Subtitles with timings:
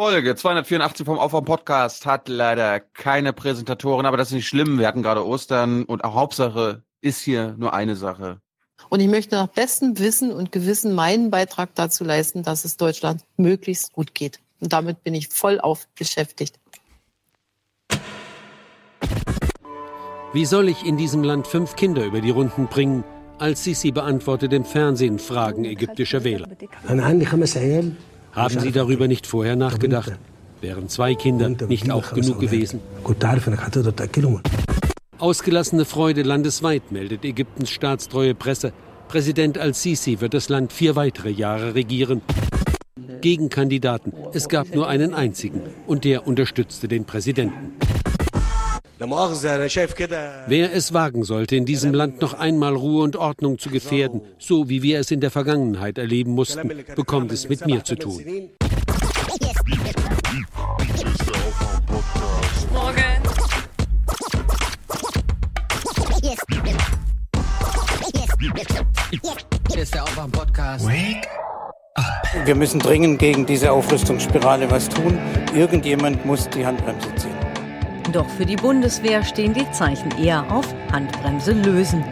[0.00, 4.78] Folge 284 vom Aufwärm Podcast hat leider keine Präsentatoren, aber das ist nicht schlimm.
[4.78, 8.40] Wir hatten gerade Ostern und auch Hauptsache ist hier nur eine Sache.
[8.90, 13.24] Und ich möchte nach bestem Wissen und Gewissen meinen Beitrag dazu leisten, dass es Deutschland
[13.36, 14.38] möglichst gut geht.
[14.60, 16.60] Und damit bin ich voll auf beschäftigt.
[20.32, 23.02] Wie soll ich in diesem Land fünf Kinder über die Runden bringen?
[23.40, 26.46] Als Sisi beantwortet im Fernsehen Fragen ägyptischer Wähler.
[28.38, 30.12] Haben Sie darüber nicht vorher nachgedacht?
[30.60, 32.80] Wären zwei Kinder nicht auch genug gewesen?
[35.18, 38.72] Ausgelassene Freude landesweit, meldet Ägyptens staatstreue Presse.
[39.08, 42.22] Präsident al-Sisi wird das Land vier weitere Jahre regieren.
[43.20, 44.12] Gegenkandidaten.
[44.32, 47.72] Es gab nur einen einzigen und der unterstützte den Präsidenten.
[49.00, 54.68] Wer es wagen sollte, in diesem Land noch einmal Ruhe und Ordnung zu gefährden, so
[54.68, 58.50] wie wir es in der Vergangenheit erleben mussten, bekommt es mit mir zu tun.
[62.72, 63.04] Morgen.
[69.70, 70.88] Hier ist der Aufwärm-Podcast.
[72.44, 75.18] Wir müssen dringend gegen diese Aufrüstungsspirale was tun.
[75.54, 77.37] Irgendjemand muss die Handbremse ziehen.
[78.12, 82.02] Doch für die Bundeswehr stehen die Zeichen eher auf Handbremse lösen.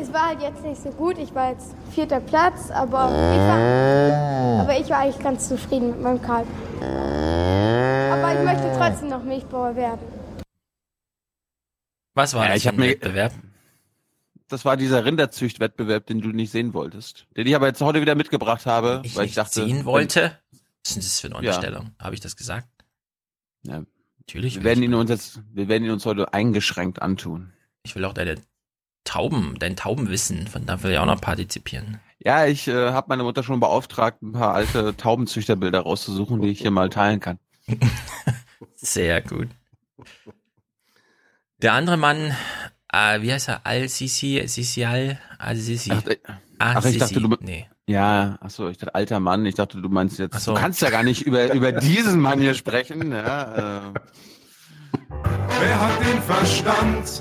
[0.00, 1.16] Es war halt jetzt nicht so gut.
[1.18, 6.02] Ich war jetzt vierter Platz, aber ich war, aber ich war eigentlich ganz zufrieden mit
[6.02, 6.46] meinem Kalb.
[8.12, 10.13] Aber ich möchte trotzdem noch Milchbauer werden.
[12.14, 13.32] Was war Ja, das ich hab mir- Wettbewerb?
[14.48, 17.26] Das war dieser Rinderzüchtwettbewerb, den du nicht sehen wolltest.
[17.36, 19.64] Den ich aber jetzt heute wieder mitgebracht habe, Ich weil ich dachte.
[19.64, 20.38] sehen wollte?
[20.52, 21.90] Was ist denn das für eine Unterstellung?
[21.98, 22.68] Habe ich das gesagt?
[23.62, 23.82] Ja,
[24.18, 24.56] Natürlich.
[24.56, 27.52] wir werden ihn uns jetzt, wir werden ihn uns heute eingeschränkt antun.
[27.82, 28.36] ich will auch deine
[29.04, 32.00] Tauben, dein Taubenwissen, von da will ich auch noch partizipieren.
[32.20, 36.60] Ja, ich äh, habe meine Mutter schon beauftragt, ein paar alte Taubenzüchterbilder rauszusuchen, die ich
[36.60, 37.38] hier mal teilen kann.
[38.76, 39.48] Sehr gut.
[41.64, 42.36] Der andere Mann,
[42.92, 43.64] äh, wie heißt er?
[43.64, 45.92] Al-Sisi, Sisi Al, Al-Sisi.
[45.92, 46.18] Ach, äh,
[46.58, 47.66] Ah, ach, ich dachte, du- Nee.
[47.86, 49.44] ja, ach so, ich dachte alter Mann.
[49.46, 50.38] Ich dachte, du meinst jetzt.
[50.40, 50.54] So.
[50.54, 53.10] Du kannst ja gar nicht über über diesen Mann hier sprechen.
[53.12, 53.94] Ja, äh,
[55.58, 57.20] Wer hat den Verstand?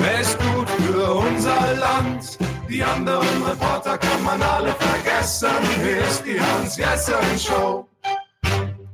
[0.00, 2.36] Wer ist gut für unser Land?
[2.68, 5.48] Die anderen Reporter kann man alle vergessen.
[5.82, 7.88] Hier ist die Hans-Jessen-Show.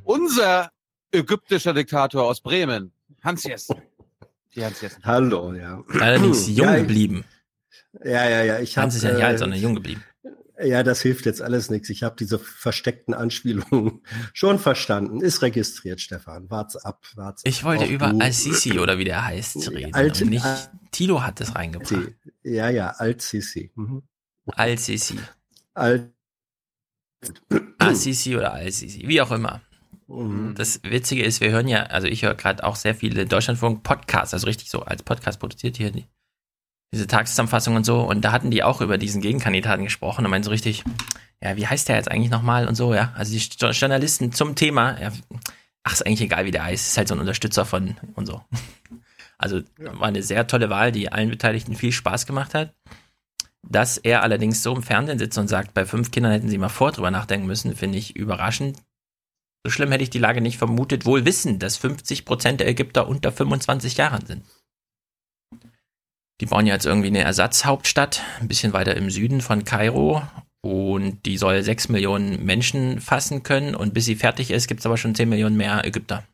[0.05, 0.71] unser
[1.11, 3.77] ägyptischer Diktator aus Bremen, Hans Jessen.
[4.55, 5.05] Die Hans Jessen.
[5.05, 5.83] Hallo, ja.
[6.01, 7.25] Allerdings jung ja, geblieben.
[8.05, 8.61] Ja, ja, ja.
[8.61, 10.03] Ich hab, Hans ist ja nicht äh, alt, sondern jung geblieben.
[10.61, 11.89] Ja, das hilft jetzt alles nichts.
[11.89, 14.03] Ich habe diese versteckten Anspielungen
[14.33, 15.21] schon verstanden.
[15.21, 16.51] Ist registriert, Stefan.
[16.51, 18.07] Wart's ab, wart's Ich wollte auf über.
[18.19, 19.95] Al-Sisi oder wie der heißt reden.
[19.95, 20.45] Alt- und nicht,
[20.91, 22.13] Tilo hat das reingebracht.
[22.43, 23.71] Ja, ja, Alt-Sisi.
[23.75, 24.03] Mhm.
[24.47, 25.19] Al-Sisi.
[27.79, 29.63] Al-Sisi oder Al-Sisi, wie auch immer.
[30.09, 30.55] Mhm.
[30.57, 34.47] Das Witzige ist, wir hören ja, also ich höre gerade auch sehr viele Deutschlandfunk-Podcasts, also
[34.47, 36.07] richtig so als Podcast produziert hier die,
[36.93, 38.01] diese Tageszusammenfassung und so.
[38.01, 40.83] Und da hatten die auch über diesen Gegenkandidaten gesprochen und meinen so richtig,
[41.43, 43.13] ja, wie heißt der jetzt eigentlich nochmal und so, ja.
[43.17, 45.13] Also die Jo- Journalisten zum Thema, ja,
[45.85, 48.43] ach, ist eigentlich egal, wie der heißt, ist halt so ein Unterstützer von und so.
[49.41, 52.75] Also war eine sehr tolle Wahl, die allen Beteiligten viel Spaß gemacht hat.
[53.63, 56.69] Dass er allerdings so im Fernsehen sitzt und sagt, bei fünf Kindern hätten sie mal
[56.69, 58.83] vor drüber nachdenken müssen, finde ich überraschend.
[59.69, 63.07] So schlimm hätte ich die Lage nicht vermutet, wohl wissen, dass 50 Prozent der Ägypter
[63.07, 64.43] unter 25 Jahren sind.
[66.41, 70.23] Die bauen ja jetzt irgendwie eine Ersatzhauptstadt, ein bisschen weiter im Süden von Kairo.
[70.63, 73.75] Und die soll 6 Millionen Menschen fassen können.
[73.75, 76.25] Und bis sie fertig ist, gibt es aber schon 10 Millionen mehr Ägypter.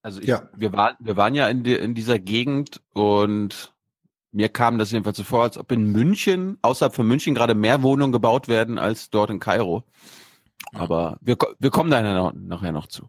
[0.00, 0.48] Also ich, Ja.
[0.56, 3.74] wir waren wir waren ja in, die, in dieser Gegend und
[4.32, 7.82] mir kam das jedenfalls so vor, als ob in München, außerhalb von München, gerade mehr
[7.82, 9.84] Wohnungen gebaut werden als dort in Kairo.
[10.72, 13.08] Aber wir, wir kommen da noch, nachher noch zu.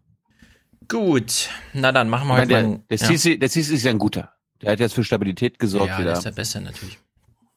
[0.88, 2.84] Gut, na dann machen wir heute der, mal.
[2.90, 3.38] der, ja.
[3.38, 4.34] Der Sisi ist ja ein guter.
[4.62, 6.10] Der hat jetzt für Stabilität gesorgt ja, wieder.
[6.12, 7.00] das ist der Beste natürlich.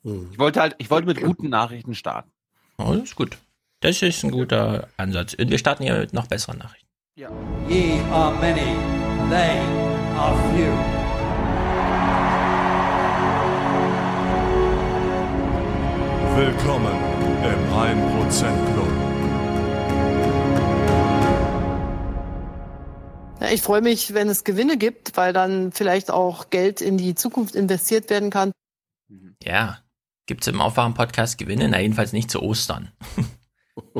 [0.03, 0.29] Mhm.
[0.33, 2.31] Ich wollte halt, ich wollte mit guten Nachrichten starten.
[2.79, 3.37] Oh, das ist gut.
[3.81, 5.35] Das ist ein guter Ansatz.
[5.35, 6.89] Und wir starten hier mit noch besseren Nachrichten.
[7.17, 8.77] Ye are many,
[9.29, 9.59] they
[10.17, 10.73] are few.
[16.37, 16.95] Willkommen
[17.43, 18.98] im 1% Club.
[23.41, 27.15] Ja, ich freue mich, wenn es Gewinne gibt, weil dann vielleicht auch Geld in die
[27.15, 28.53] Zukunft investiert werden kann.
[29.43, 29.79] Ja.
[30.27, 31.69] Gibt es im Aufwachen-Podcast Gewinne?
[31.69, 32.93] Na, jedenfalls nicht zu Ostern.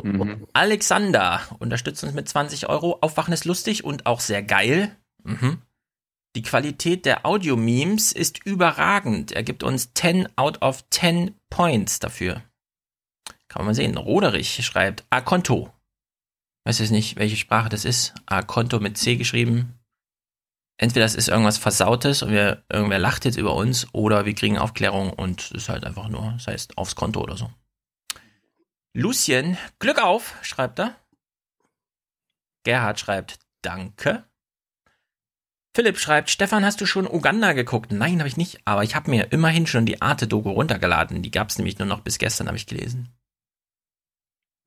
[0.03, 0.45] Mhm.
[0.51, 2.97] Alexander unterstützt uns mit 20 Euro.
[2.99, 4.93] Aufwachen ist lustig und auch sehr geil.
[5.23, 5.61] Mhm.
[6.35, 9.31] Die Qualität der Audio-Memes ist überragend.
[9.31, 12.43] Er gibt uns 10 out of 10 Points dafür.
[13.47, 13.97] Kann man mal sehen.
[13.97, 15.71] Roderich schreibt A-Konto.
[16.65, 18.13] Weiß jetzt nicht, welche Sprache das ist.
[18.25, 19.79] A-Konto mit C geschrieben.
[20.77, 24.57] Entweder es ist irgendwas Versautes und wir, irgendwer lacht jetzt über uns oder wir kriegen
[24.57, 27.51] Aufklärung und es ist halt einfach nur, das heißt aufs Konto oder so.
[28.93, 30.95] Lucien, Glück auf, schreibt er.
[32.63, 34.23] Gerhard schreibt Danke.
[35.75, 37.91] Philipp schreibt, Stefan, hast du schon Uganda geguckt?
[37.91, 41.21] Nein, habe ich nicht, aber ich habe mir immerhin schon die Arte-Doku runtergeladen.
[41.21, 43.09] Die gab es nämlich nur noch bis gestern, habe ich gelesen.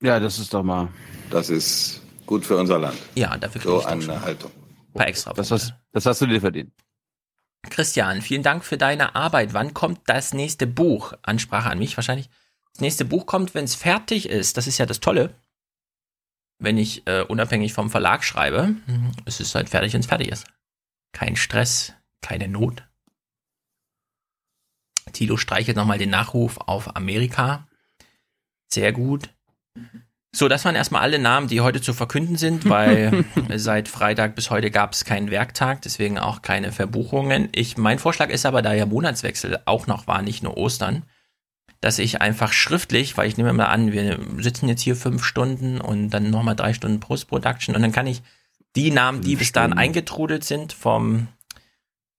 [0.02, 0.88] Ja, das ist doch mal.
[1.30, 2.98] Das ist gut für unser Land.
[3.14, 4.50] Ja, dafür kriege So ich eine Haltung.
[4.88, 5.32] ein paar extra.
[5.32, 6.72] Das hast, das hast du dir verdient.
[7.70, 9.54] Christian, vielen Dank für deine Arbeit.
[9.54, 11.12] Wann kommt das nächste Buch?
[11.22, 12.28] Ansprache an mich wahrscheinlich.
[12.72, 14.56] Das nächste Buch kommt, wenn es fertig ist.
[14.56, 15.34] Das ist ja das Tolle.
[16.58, 20.28] Wenn ich äh, unabhängig vom Verlag schreibe, mhm, es ist halt fertig, wenn es fertig
[20.28, 20.46] ist.
[21.12, 22.82] Kein Stress, keine Not.
[25.12, 27.66] Tilo streichelt nochmal den Nachruf auf Amerika.
[28.72, 29.28] Sehr gut.
[30.34, 33.26] So, das waren erstmal alle Namen, die heute zu verkünden sind, weil
[33.56, 37.50] seit Freitag bis heute gab es keinen Werktag, deswegen auch keine Verbuchungen.
[37.52, 41.02] Ich, mein Vorschlag ist aber, da ja Monatswechsel auch noch war, nicht nur Ostern,
[41.82, 45.82] dass ich einfach schriftlich, weil ich nehme mal an, wir sitzen jetzt hier fünf Stunden
[45.82, 48.22] und dann nochmal drei Stunden Post-Production und dann kann ich
[48.74, 51.28] die Namen, die bis dahin eingetrudelt sind vom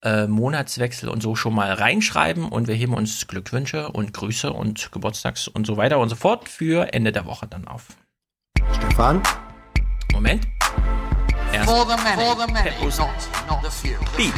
[0.04, 4.92] äh, Monatswechsel und so schon mal reinschreiben und wir heben uns Glückwünsche und Grüße und
[4.92, 7.88] Geburtstags und so weiter und so fort für Ende der Woche dann auf.
[8.72, 9.22] Stefan?
[10.12, 10.48] Moment.
[11.52, 13.98] Erst For the many, For the many, not, not the few.
[14.18, 14.34] Beat.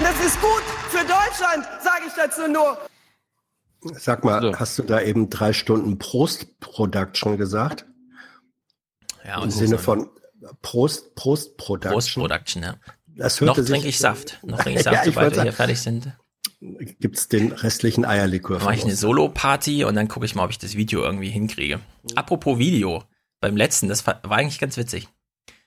[0.00, 2.78] Das ist gut für Deutschland, sage ich dazu nur.
[3.98, 7.86] Sag mal, hast du da eben drei Stunden Prost-Production gesagt?
[9.24, 10.10] Ja, Im Sinne so- von
[10.62, 11.92] Prost, Prost-Production.
[11.94, 12.74] Post-Production, ja.
[13.06, 14.38] Das Noch hörte sich- trinke ich Saft.
[14.42, 16.12] Noch trinke ich Saft, Ja, sobald wir hier fertig sind.
[16.60, 18.96] Gibt's den restlichen Eierlikör Dann mache ich eine?
[18.96, 21.80] Solo-Party und dann gucke ich mal, ob ich das Video irgendwie hinkriege.
[22.14, 23.04] Apropos Video,
[23.40, 25.08] beim letzten, das war eigentlich ganz witzig.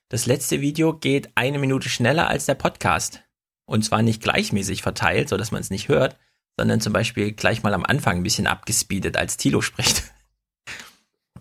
[0.10, 3.22] Das letzte Video geht eine Minute schneller als der Podcast.
[3.66, 6.18] Und zwar nicht gleichmäßig verteilt, so dass man es nicht hört,
[6.58, 10.04] sondern zum Beispiel gleich mal am Anfang ein bisschen abgespeedet, als Tilo spricht.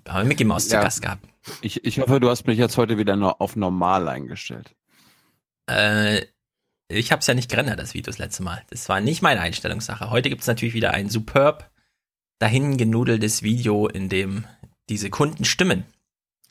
[0.05, 0.83] Da haben wir Mickey Mouse zu Ja.
[0.83, 1.23] Gast gehabt.
[1.61, 4.75] Ich, ich hoffe, du hast mich jetzt heute wieder nur auf normal eingestellt.
[5.67, 6.23] Äh,
[6.88, 8.62] ich habe es ja nicht gerendert, das Video das letzte Mal.
[8.70, 10.11] Das war nicht meine Einstellungssache.
[10.11, 11.70] Heute gibt es natürlich wieder ein superb
[12.38, 14.44] dahin genudeltes Video, in dem
[14.88, 15.85] diese Kunden stimmen.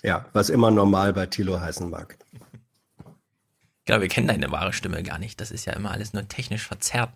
[0.03, 2.17] Ja, was immer normal bei Tilo heißen mag.
[2.99, 5.41] Ich glaube, wir kennen deine wahre Stimme gar nicht.
[5.41, 7.13] Das ist ja immer alles nur technisch verzerrt.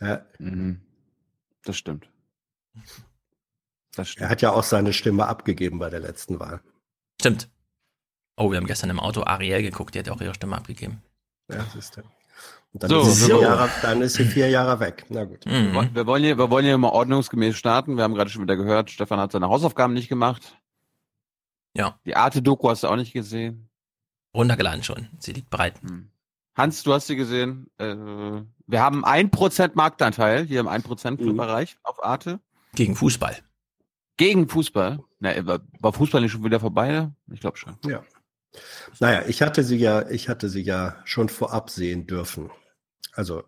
[0.00, 0.80] Ja, Mhm.
[1.64, 2.08] Das stimmt.
[3.94, 4.22] Das stimmt.
[4.24, 6.60] er hat ja auch seine Stimme abgegeben bei der letzten Wahl.
[7.20, 7.50] Stimmt.
[8.36, 11.02] Oh, wir haben gestern im Auto Ariel geguckt, die hat ja auch ihre Stimme abgegeben.
[11.50, 12.02] Ja, siehst du.
[12.72, 13.38] Und dann, So, ist sie so.
[13.38, 15.04] vier Jahre, dann ist sie vier Jahre weg.
[15.08, 15.44] Na gut.
[15.46, 15.90] Mhm.
[15.92, 17.96] Wir wollen- hier, wir wollen hier mal ordnungsgemäß starten.
[17.96, 20.56] Wir haben gerade schon wieder gehört, Stefan hat seine Hausaufgaben nicht gemacht.
[21.74, 21.98] Ja.
[22.04, 23.68] Die Arte-Doku hast du auch nicht gesehen.
[24.34, 25.08] Runtergeladen schon.
[25.18, 25.74] Sie liegt bereit.
[26.56, 27.68] Hans, du hast sie gesehen.
[27.78, 27.94] Äh,
[28.66, 32.38] wir haben ein Prozent Marktanteil hier im 1%-Club-Bereich auf Arte.
[32.74, 33.36] Gegen Fußball.
[34.16, 35.00] Gegen Fußball.
[35.18, 37.10] Na, war, war Fußball nicht schon wieder vorbei?
[37.32, 37.76] Ich glaube schon.
[37.86, 38.02] Ja.
[38.98, 42.50] Naja, ich hatte sie ja, ich hatte sie ja schon vorab sehen dürfen.
[43.20, 43.44] Also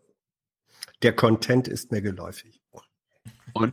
[1.03, 2.61] der Content ist mir geläufig.
[3.55, 3.73] Und?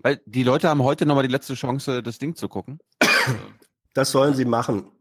[0.00, 2.78] Weil die Leute haben heute nochmal die letzte Chance, das Ding zu gucken.
[3.94, 4.92] Das sollen sie machen.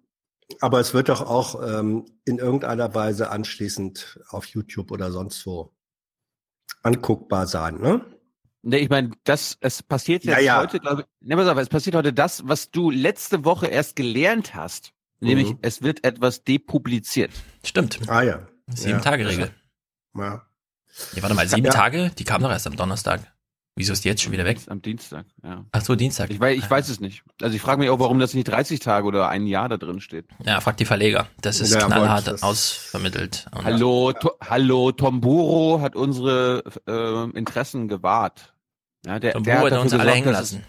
[0.61, 5.71] Aber es wird doch auch ähm, in irgendeiner Weise anschließend auf YouTube oder sonst wo
[6.81, 8.03] anguckbar sein, ne?
[8.63, 10.59] Nee, ich meine, das, es passiert Ja, jetzt ja.
[10.61, 13.95] heute, glaube ich, ne, pass auf, es passiert heute das, was du letzte Woche erst
[13.97, 14.93] gelernt hast.
[15.19, 15.59] Nämlich, Mhm.
[15.61, 17.31] es wird etwas depubliziert.
[17.63, 17.99] Stimmt.
[18.09, 18.47] Ah ja.
[18.67, 18.99] Sieben Ja.
[18.99, 19.51] Tage Regel.
[20.15, 20.45] Ja.
[21.13, 21.71] Ja, warte mal, sieben Ja.
[21.71, 22.11] Tage?
[22.17, 23.21] Die kam doch erst am Donnerstag.
[23.75, 24.57] Wieso ist die jetzt schon wieder weg?
[24.67, 25.63] Am Dienstag, ja.
[25.71, 26.31] Ach so, Dienstag.
[26.31, 27.23] Ich weiß, ich weiß es nicht.
[27.43, 30.01] Also ich frage mich auch, warum das nicht 30 Tage oder ein Jahr da drin
[30.01, 30.25] steht.
[30.43, 31.27] Ja, frag die Verleger.
[31.41, 33.45] Das ist Ja, knallhart das- ausvermittelt.
[33.55, 38.55] Und Hallo, to, hallo, Tomburo hat unsere äh, Interessen gewahrt.
[39.05, 40.63] Ja, der, Tom der Buro hat dafür uns alle gesorgt, hängen lassen.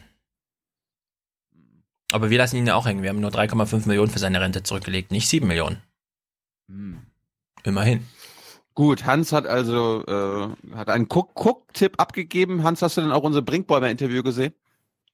[2.13, 3.03] Aber wir lassen ihn ja auch hängen.
[3.03, 5.83] Wir haben nur 3,5 Millionen für seine Rente zurückgelegt, nicht 7 Millionen.
[6.71, 7.07] Hm.
[7.69, 8.07] Immerhin.
[8.75, 12.63] Gut, Hans hat also äh, hat einen Guck- Guck-Tipp abgegeben.
[12.63, 14.55] Hans, hast du denn auch unser Brinkbäumer-Interview gesehen?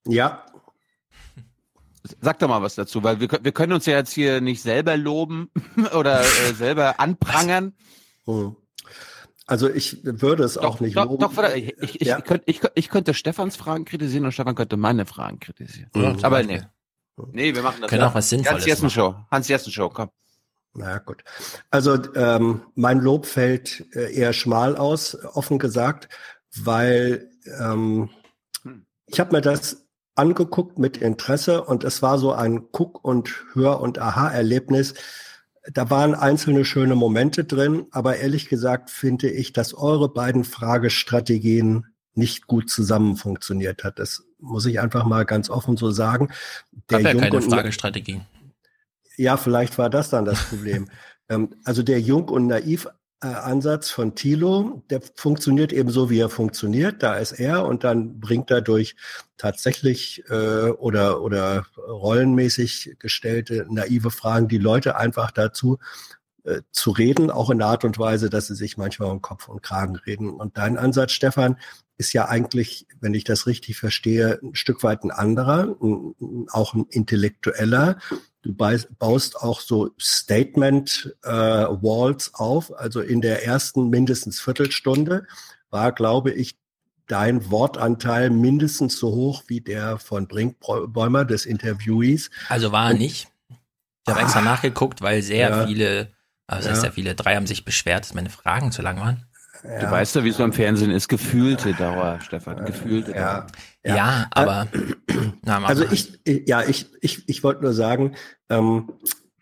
[0.06, 0.44] Ja,
[2.20, 4.94] Sag doch mal was dazu, weil wir, wir können uns ja jetzt hier nicht selber
[4.98, 5.48] loben
[5.98, 7.72] oder äh, selber anprangern.
[8.26, 8.56] Hm.
[9.46, 11.18] Also ich würde es auch nicht Doch, loben.
[11.20, 12.20] doch, warte, ich, ich, ich, Ja.
[12.20, 15.88] könnte, ich, ich könnte Stefans Fragen kritisieren und Stefan könnte meine Fragen kritisieren.
[15.94, 16.18] Mhm.
[16.22, 16.60] Aber nee.
[17.32, 17.88] Nee, wir machen das.
[17.88, 18.08] Können ja.
[18.10, 19.14] auch was Sinnvolles Hans Jessen Show.
[19.30, 20.10] Hans Jessen Show, komm.
[20.74, 21.22] Na gut.
[21.70, 26.08] Also ähm, mein Lob fällt äh, eher schmal aus, offen gesagt,
[26.56, 28.10] weil ähm,
[29.06, 33.80] ich habe mir das angeguckt mit Interesse und es war so ein Guck- und Hör-
[33.80, 34.94] und Aha-Erlebnis.
[35.72, 41.86] Da waren einzelne schöne Momente drin, aber ehrlich gesagt finde ich, dass eure beiden Fragestrategien
[42.14, 43.98] nicht gut zusammen funktioniert hat.
[43.98, 46.28] Das muss ich einfach mal ganz offen so sagen.
[46.86, 48.20] Gab ja Jung keine Fragestrategie.
[49.16, 50.88] Ja, vielleicht war das dann das Problem.
[51.28, 57.02] ähm, also der Jung- und Naiv-Ansatz von Thilo, der funktioniert eben so, wie er funktioniert.
[57.02, 58.96] Da ist er und dann bringt er durch
[59.36, 65.78] tatsächlich äh, oder, oder rollenmäßig gestellte naive Fragen die Leute einfach dazu,
[66.44, 69.48] äh, zu reden, auch in der Art und Weise, dass sie sich manchmal um Kopf
[69.48, 70.30] und Kragen reden.
[70.30, 71.56] Und dein Ansatz, Stefan,
[71.96, 76.74] ist ja eigentlich, wenn ich das richtig verstehe, ein Stück weit ein anderer, ein, auch
[76.74, 77.96] ein intellektueller.
[78.44, 82.72] Du baust auch so Statement-Walls auf.
[82.78, 85.26] Also in der ersten mindestens Viertelstunde
[85.70, 86.56] war, glaube ich,
[87.06, 92.30] dein Wortanteil mindestens so hoch wie der von Brinkbäumer, des Interviewees.
[92.48, 93.28] Also war er nicht.
[93.50, 93.56] Ich
[94.12, 95.66] habe extra nachgeguckt, weil sehr Ja.
[95.66, 96.12] viele,
[96.46, 96.74] also Ja.
[96.76, 99.24] sehr viele, drei haben sich beschwert, dass meine Fragen zu lang waren.
[99.62, 101.08] Du weißt ja, wie es beim Fernsehen ist.
[101.08, 102.66] Gefühlte Dauer, Stefan.
[102.66, 103.46] Gefühlte Dauer.
[103.84, 104.68] Ja, aber
[105.42, 108.14] na, Also ich, ja, ich, ich, ich wollte nur sagen,
[108.48, 108.90] ähm,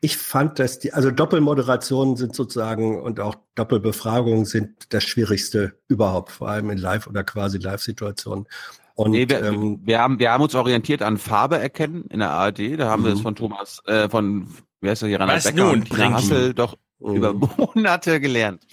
[0.01, 6.33] ich fand, dass die, also Doppelmoderationen sind sozusagen und auch Doppelbefragungen sind das Schwierigste überhaupt,
[6.33, 8.47] vor allem in Live- oder quasi Live-Situationen.
[8.95, 12.31] Und Nee, wir, ähm, wir, haben, wir haben uns orientiert an Farbe erkennen in der
[12.31, 12.77] ARD.
[12.79, 13.23] Da haben wir es Mhm.
[13.23, 14.49] von Thomas, äh, von,
[14.81, 16.13] wie heißt der hier, Reinhard Becker nun, und Tina?
[16.15, 17.17] Hassel doch Mhm.
[17.17, 17.33] über
[17.75, 18.67] Monate gelernt.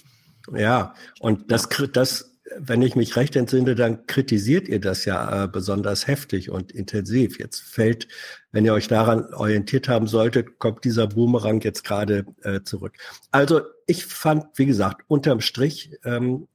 [0.52, 5.48] Ja, und das, das, wenn ich mich recht entsinne, dann kritisiert ihr das ja äh,
[5.48, 7.38] besonders heftig und intensiv.
[7.38, 8.08] Jetzt fällt,
[8.52, 12.96] wenn ihr euch daran orientiert haben solltet, kommt dieser Boomerang jetzt gerade äh, zurück.
[13.30, 16.48] Also ich fand, wie gesagt, unterm Strich ähm,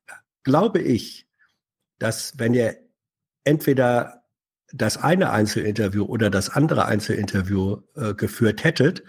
[0.44, 1.28] glaube ich,
[2.00, 2.78] dass wenn ihr
[3.44, 4.24] entweder
[4.74, 9.04] das eine Einzelinterview oder das andere Einzelinterview äh, geführt hättet,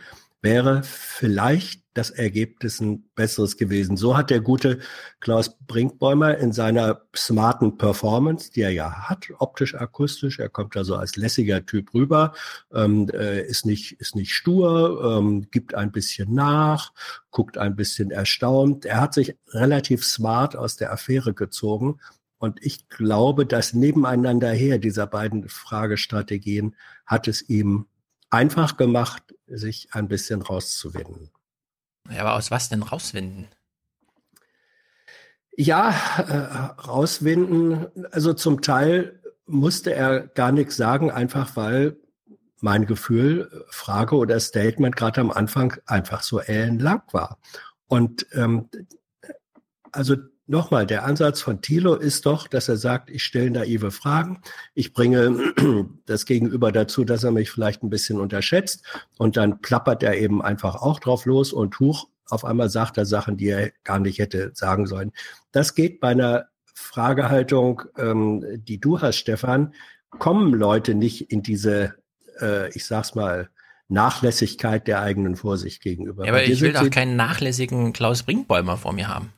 [0.46, 3.96] wäre vielleicht das Ergebnis ein besseres gewesen.
[3.96, 4.78] So hat der gute
[5.18, 10.84] Klaus Brinkbäumer in seiner smarten Performance, die er ja hat, optisch, akustisch, er kommt da
[10.84, 12.32] so als lässiger Typ rüber,
[12.72, 16.92] ähm, äh, ist nicht ist nicht stur, ähm, gibt ein bisschen nach,
[17.32, 18.84] guckt ein bisschen erstaunt.
[18.84, 21.98] Er hat sich relativ smart aus der Affäre gezogen.
[22.38, 27.86] Und ich glaube, dass nebeneinander her dieser beiden Fragestrategien hat es ihm
[28.30, 31.30] einfach gemacht, sich ein bisschen rauszuwinden.
[32.10, 33.48] Ja, aber aus was denn rauswinden?
[35.56, 37.86] Ja, äh, rauswinden.
[38.12, 41.96] Also zum Teil musste er gar nichts sagen, einfach weil
[42.60, 47.38] mein Gefühl, Frage oder Statement gerade am Anfang einfach so ellenlang war.
[47.86, 48.68] Und ähm,
[49.92, 50.16] also
[50.46, 54.40] nochmal, der Ansatz von Thilo ist doch, dass er sagt, ich stelle naive Fragen,
[54.74, 55.52] ich bringe
[56.06, 58.82] das Gegenüber dazu, dass er mich vielleicht ein bisschen unterschätzt
[59.18, 63.06] und dann plappert er eben einfach auch drauf los und huch, auf einmal sagt er
[63.06, 65.12] Sachen, die er gar nicht hätte sagen sollen.
[65.52, 69.74] Das geht bei einer Fragehaltung, ähm, die du hast, Stefan,
[70.10, 71.94] kommen Leute nicht in diese,
[72.40, 73.48] äh, ich sag's mal,
[73.88, 76.24] Nachlässigkeit der eigenen Vorsicht gegenüber.
[76.24, 79.32] Ja, aber ich will doch keinen nachlässigen Klaus Brinkbäumer vor mir haben.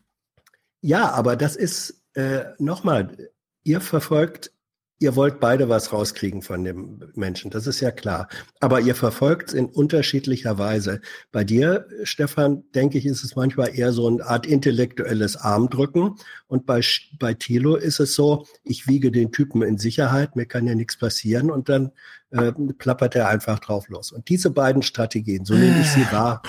[0.81, 3.31] Ja, aber das ist äh, nochmal,
[3.65, 4.53] ihr verfolgt,
[5.01, 8.29] ihr wollt beide was rauskriegen von dem Menschen, das ist ja klar.
[8.61, 11.01] Aber ihr verfolgt es in unterschiedlicher Weise.
[11.31, 16.17] Bei dir, Stefan, denke ich, ist es manchmal eher so eine Art intellektuelles Armdrücken.
[16.49, 16.81] Und bei,
[17.19, 20.97] bei Thilo ist es so, ich wiege den Typen in Sicherheit, mir kann ja nichts
[20.97, 21.93] passieren und dann
[22.31, 24.11] äh, plappert er einfach drauf los.
[24.13, 26.43] Und diese beiden Strategien, so nehme ich sie wahr.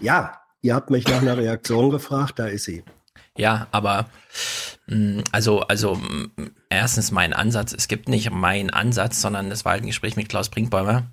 [0.00, 2.84] Ja, ihr habt mich nach einer Reaktion gefragt, da ist sie.
[3.36, 4.06] Ja, aber
[4.86, 6.28] mh, also, also mh,
[6.70, 10.28] erstens mein Ansatz, es gibt nicht meinen Ansatz, sondern das war halt ein Gespräch mit
[10.28, 11.04] Klaus Brinkbäumer.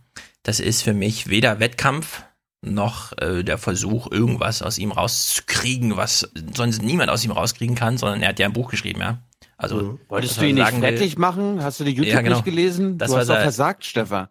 [0.43, 2.23] Das ist für mich weder Wettkampf
[2.63, 7.97] noch äh, der Versuch, irgendwas aus ihm rauszukriegen, was sonst niemand aus ihm rauskriegen kann,
[7.97, 9.19] sondern er hat ja ein Buch geschrieben, ja.
[9.57, 11.63] Also Wolltest was du ihn nicht fertig machen?
[11.63, 12.37] Hast du die YouTube Ja, genau.
[12.37, 12.97] nicht gelesen?
[12.97, 14.27] Das, du was hast doch er- versagt, Stefan.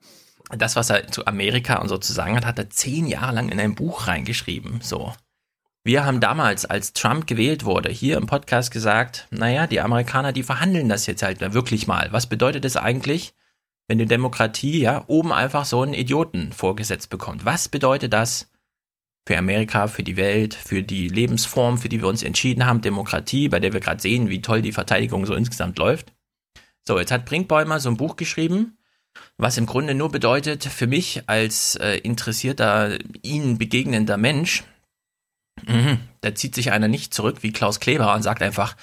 [0.56, 3.48] das, was er zu Amerika und so zu sagen hat, hat er zehn Jahre lang
[3.48, 4.80] in ein Buch reingeschrieben.
[4.82, 5.12] So.
[5.82, 10.42] Wir haben damals, als Trump gewählt wurde, hier im Podcast gesagt, naja, die Amerikaner, die
[10.42, 12.08] verhandeln das jetzt halt wirklich mal.
[12.12, 13.32] Was bedeutet es eigentlich,
[13.88, 17.46] wenn die Demokratie ja oben einfach so einen Idioten vorgesetzt bekommt?
[17.46, 18.50] Was bedeutet das
[19.26, 23.48] für Amerika, für die Welt, für die Lebensform, für die wir uns entschieden haben, Demokratie,
[23.48, 26.12] bei der wir gerade sehen, wie toll die Verteidigung so insgesamt läuft.
[26.86, 28.76] So, jetzt hat Brinkbäumer so ein Buch geschrieben,
[29.38, 34.64] was im Grunde nur bedeutet, für mich als äh, interessierter, ihnen begegnender Mensch,
[35.66, 38.76] mh, da zieht sich einer nicht zurück wie Klaus Kleber und sagt einfach,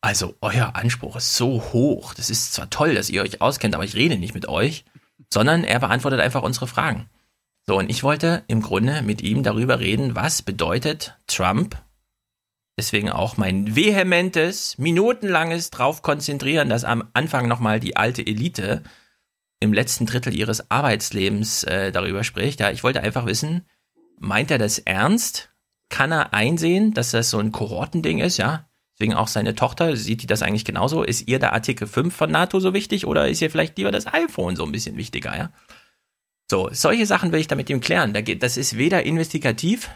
[0.00, 3.84] also euer Anspruch ist so hoch, das ist zwar toll, dass ihr euch auskennt, aber
[3.84, 4.84] ich rede nicht mit euch,
[5.32, 7.08] sondern er beantwortet einfach unsere Fragen.
[7.66, 11.78] So, und ich wollte im Grunde mit ihm darüber reden, was bedeutet Trump
[12.76, 18.82] Deswegen auch mein vehementes, minutenlanges drauf konzentrieren, dass am Anfang nochmal die alte Elite
[19.60, 22.58] im letzten Drittel ihres Arbeitslebens äh, darüber spricht.
[22.58, 23.64] Ja, ich wollte einfach wissen,
[24.18, 25.53] meint er das ernst?
[25.88, 28.36] Kann er einsehen, dass das so ein Kohortending ist?
[28.36, 31.02] Ja, deswegen auch seine Tochter, sieht die das eigentlich genauso?
[31.02, 34.06] Ist ihr der Artikel 5 von NATO so wichtig oder ist ihr vielleicht lieber das
[34.06, 35.36] iPhone so ein bisschen wichtiger?
[35.36, 35.50] Ja,
[36.50, 38.12] so, solche Sachen will ich da mit ihm klären.
[38.38, 39.90] Das ist weder investigativ,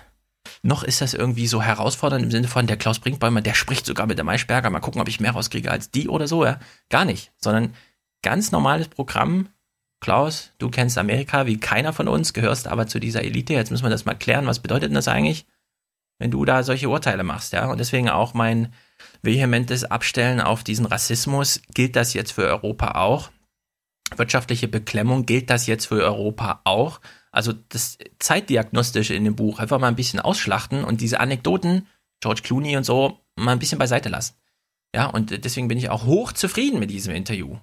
[0.62, 4.07] noch ist das irgendwie so herausfordernd im Sinne von, der Klaus Brinkbäumer, der spricht sogar
[4.07, 6.59] mit der Maischberger, mal gucken, ob ich mehr rauskriege als die oder so, ja.
[6.88, 7.75] Gar nicht, sondern
[8.23, 9.49] ganz normales Programm.
[10.00, 13.52] Klaus, du kennst Amerika wie keiner von uns, gehörst aber zu dieser Elite.
[13.54, 14.47] Jetzt müssen wir das mal klären.
[14.47, 15.47] Was bedeutet denn das eigentlich,
[16.19, 17.67] wenn du da solche Urteile machst, ja?
[17.71, 18.73] Und deswegen auch mein
[19.23, 21.61] vehementes Abstellen auf diesen Rassismus.
[21.75, 23.31] Gilt das jetzt für Europa auch?
[24.17, 27.01] Wirtschaftliche Beklemmung, gilt das jetzt für Europa auch?
[27.31, 31.87] Also das Zeitdiagnostische in dem Buch einfach mal ein bisschen ausschlachten und diese Anekdoten,
[32.21, 34.35] George Clooney und so, mal ein bisschen beiseite lassen.
[34.95, 37.59] Ja, und deswegen bin ich auch hoch zufrieden mit diesem Interview.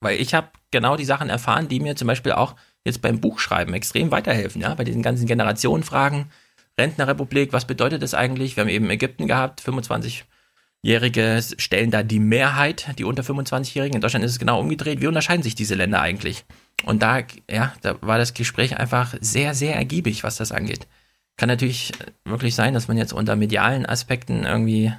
[0.00, 3.74] Weil ich habe genau die Sachen erfahren, die mir zum Beispiel auch jetzt beim Buchschreiben
[3.74, 6.30] extrem weiterhelfen, ja, bei diesen ganzen Generationenfragen.
[6.78, 8.56] Rentnerrepublik, was bedeutet das eigentlich?
[8.56, 13.96] Wir haben eben Ägypten gehabt, 25-Jährige stellen da die Mehrheit, die unter 25-Jährigen.
[13.96, 15.00] In Deutschland ist es genau umgedreht.
[15.00, 16.44] Wie unterscheiden sich diese Länder eigentlich?
[16.84, 20.88] Und da, ja, da war das Gespräch einfach sehr, sehr ergiebig, was das angeht.
[21.36, 21.92] Kann natürlich
[22.24, 24.92] wirklich sein, dass man jetzt unter medialen Aspekten irgendwie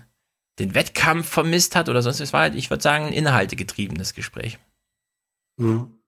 [0.60, 2.20] den Wettkampf vermisst hat oder sonst.
[2.20, 4.60] Es war halt, ich würde sagen, ein inhaltegetriebenes Gespräch.
[5.58, 6.00] Mhm.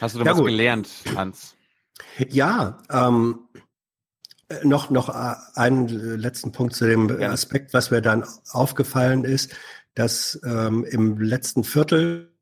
[0.00, 0.48] Hast du da ja, was gut.
[0.48, 1.56] gelernt, Hans?
[2.28, 3.40] Ja, ähm,
[4.64, 5.08] noch, noch
[5.54, 7.30] einen letzten Punkt zu dem ja.
[7.30, 9.54] Aspekt, was mir dann aufgefallen ist,
[9.94, 12.32] dass ähm, im letzten Viertel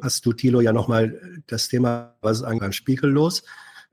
[0.00, 3.42] hast du, Thilo, ja nochmal das Thema, was ist eigentlich spiegellos,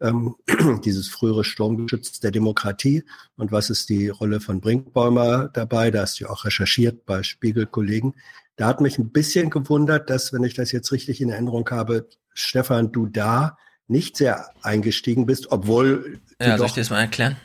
[0.02, 0.36] ähm,
[0.86, 3.04] dieses frühere Sturmgeschütz der Demokratie
[3.38, 7.24] und was ist die Rolle von Brinkbäumer dabei, da hast du ja auch recherchiert bei
[7.24, 8.14] Spiegelkollegen.
[8.56, 12.08] Da hat mich ein bisschen gewundert, dass, wenn ich das jetzt richtig in Erinnerung habe,
[12.34, 16.20] Stefan, du da nicht sehr eingestiegen bist, obwohl.
[16.42, 17.38] Ja, soll ich dir das mal erklären?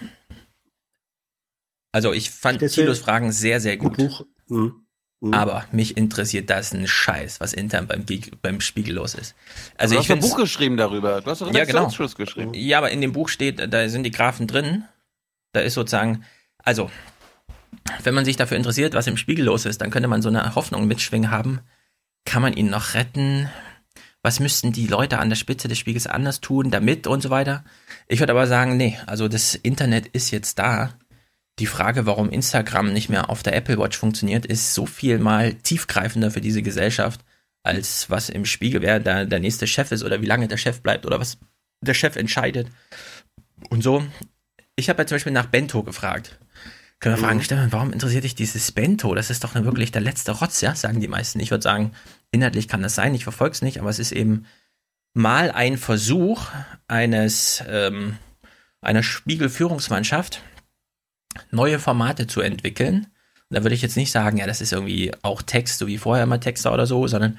[1.92, 3.96] Also ich fand Thilos Fragen sehr, sehr gut.
[3.96, 4.86] Buch, hm.
[5.20, 5.34] Mhm.
[5.34, 8.06] Aber mich interessiert das ein Scheiß, was intern beim,
[8.40, 9.34] beim Spiegel los ist.
[9.76, 11.20] Also du ich hast ein Buch geschrieben darüber.
[11.20, 11.88] Du hast doch einen ja, genau.
[11.88, 12.54] geschrieben.
[12.54, 14.84] Ja, aber in dem Buch steht, da sind die Graphen drin.
[15.52, 16.24] Da ist sozusagen,
[16.58, 16.90] also,
[18.02, 20.54] wenn man sich dafür interessiert, was im Spiegel los ist, dann könnte man so eine
[20.54, 21.60] Hoffnung mitschwingen haben.
[22.24, 23.50] Kann man ihn noch retten?
[24.22, 27.64] Was müssten die Leute an der Spitze des Spiegels anders tun, damit und so weiter?
[28.06, 30.94] Ich würde aber sagen, nee, also das Internet ist jetzt da
[31.58, 35.54] die Frage, warum Instagram nicht mehr auf der Apple Watch funktioniert, ist so viel mal
[35.54, 37.20] tiefgreifender für diese Gesellschaft,
[37.62, 40.80] als was im Spiegel, wer da der nächste Chef ist oder wie lange der Chef
[40.80, 41.38] bleibt oder was
[41.82, 42.68] der Chef entscheidet.
[43.68, 44.02] Und so,
[44.76, 46.38] ich habe ja zum Beispiel nach Bento gefragt.
[46.98, 47.42] Können wir fragen, mhm.
[47.42, 49.14] Stefan, warum interessiert dich dieses Bento?
[49.14, 51.40] Das ist doch wirklich der letzte Rotz, ja, sagen die meisten.
[51.40, 51.92] Ich würde sagen,
[52.32, 54.46] inhaltlich kann das sein, ich verfolge es nicht, aber es ist eben
[55.14, 56.46] mal ein Versuch
[56.88, 58.16] eines ähm,
[58.80, 60.42] einer Spiegelführungsmannschaft,
[61.50, 63.06] neue Formate zu entwickeln.
[63.48, 65.98] Und da würde ich jetzt nicht sagen, ja, das ist irgendwie auch Text, so wie
[65.98, 67.38] vorher immer Texter oder so, sondern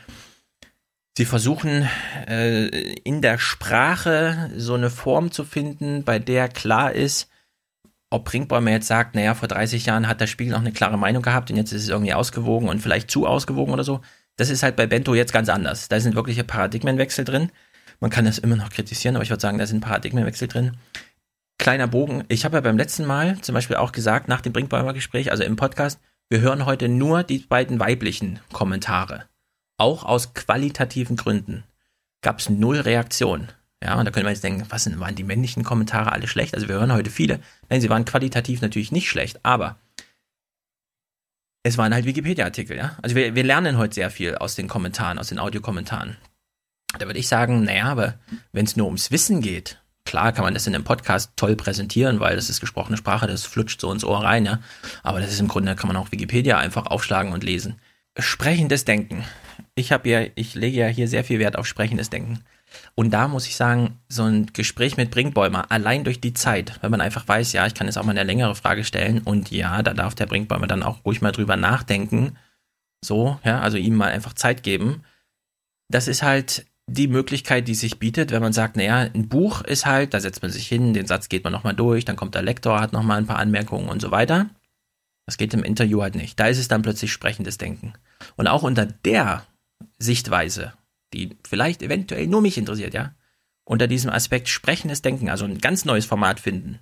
[1.18, 1.88] sie versuchen
[2.28, 7.30] äh, in der Sprache so eine Form zu finden, bei der klar ist,
[8.10, 11.24] ob Brinkbäumer jetzt sagt, naja, vor 30 Jahren hat der Spiegel noch eine klare Meinung
[11.24, 14.02] gehabt und jetzt ist es irgendwie ausgewogen und vielleicht zu ausgewogen oder so.
[14.42, 15.88] Das ist halt bei Bento jetzt ganz anders.
[15.88, 17.52] Da sind wirkliche Paradigmenwechsel drin.
[18.00, 20.78] Man kann das immer noch kritisieren, aber ich würde sagen, da sind Paradigmenwechsel drin
[21.62, 22.24] kleiner Bogen.
[22.28, 25.44] Ich habe ja beim letzten Mal zum Beispiel auch gesagt, nach dem Brinkbäumer Gespräch, also
[25.44, 29.26] im Podcast, wir hören heute nur die beiden weiblichen Kommentare.
[29.78, 31.64] Auch aus qualitativen Gründen.
[32.24, 33.50] Gab es null Reaktion.
[33.84, 36.56] Ja, und da könnte man jetzt denken, was sind, waren die männlichen Kommentare alle schlecht?
[36.56, 37.40] Also wir hören heute viele.
[37.70, 39.78] Nein, sie waren qualitativ natürlich nicht schlecht, aber
[41.64, 42.98] es waren halt Wikipedia-Artikel, ja.
[43.02, 46.18] Also wir, wir lernen heute sehr viel aus den Kommentaren, aus den Audiokommentaren.
[46.98, 48.16] Da würde ich sagen, naja, aber
[48.52, 52.20] wenn es nur ums Wissen geht, Klar kann man das in einem Podcast toll präsentieren,
[52.20, 54.60] weil das ist gesprochene Sprache, das flutscht so ins Ohr rein, ja.
[55.04, 57.80] Aber das ist im Grunde, kann man auch Wikipedia einfach aufschlagen und lesen.
[58.18, 59.24] Sprechendes Denken.
[59.76, 62.44] Ich habe ja, ich lege ja hier sehr viel Wert auf sprechendes Denken.
[62.96, 66.92] Und da muss ich sagen, so ein Gespräch mit Brinkbäumer, allein durch die Zeit, wenn
[66.92, 69.82] man einfach weiß, ja, ich kann jetzt auch mal eine längere Frage stellen und ja,
[69.84, 72.38] da darf der Brinkbäumer dann auch ruhig mal drüber nachdenken.
[73.04, 75.04] So, ja, also ihm mal einfach Zeit geben.
[75.90, 79.86] Das ist halt die Möglichkeit, die sich bietet, wenn man sagt, naja, ein Buch ist
[79.86, 82.42] halt, da setzt man sich hin, den Satz geht man nochmal durch, dann kommt der
[82.42, 84.50] Lektor, hat nochmal ein paar Anmerkungen und so weiter.
[85.26, 86.40] Das geht im Interview halt nicht.
[86.40, 87.94] Da ist es dann plötzlich sprechendes Denken.
[88.36, 89.46] Und auch unter der
[89.98, 90.74] Sichtweise,
[91.14, 93.14] die vielleicht eventuell nur mich interessiert, ja,
[93.64, 96.80] unter diesem Aspekt sprechendes Denken, also ein ganz neues Format finden.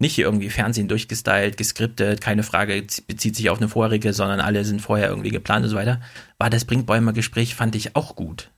[0.00, 4.64] Nicht hier irgendwie Fernsehen durchgestylt, geskriptet, keine Frage bezieht sich auf eine vorherige, sondern alle
[4.64, 6.00] sind vorher irgendwie geplant und so weiter.
[6.38, 8.50] War das Brinkbäumer Gespräch, fand ich auch gut.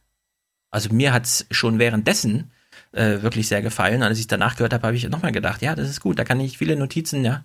[0.70, 2.50] Also mir hat's schon währenddessen
[2.92, 4.02] äh, wirklich sehr gefallen.
[4.02, 6.40] Als ich danach gehört habe, habe ich nochmal gedacht, ja, das ist gut, da kann
[6.40, 7.44] ich viele Notizen, ja,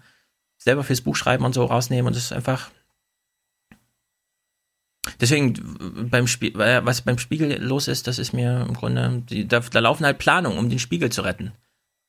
[0.57, 2.71] selber fürs Buch schreiben und so rausnehmen und das ist einfach.
[5.19, 9.59] Deswegen beim Spiel, was beim Spiegel los ist, das ist mir im Grunde, die, da,
[9.59, 11.53] da laufen halt Planungen, um den Spiegel zu retten.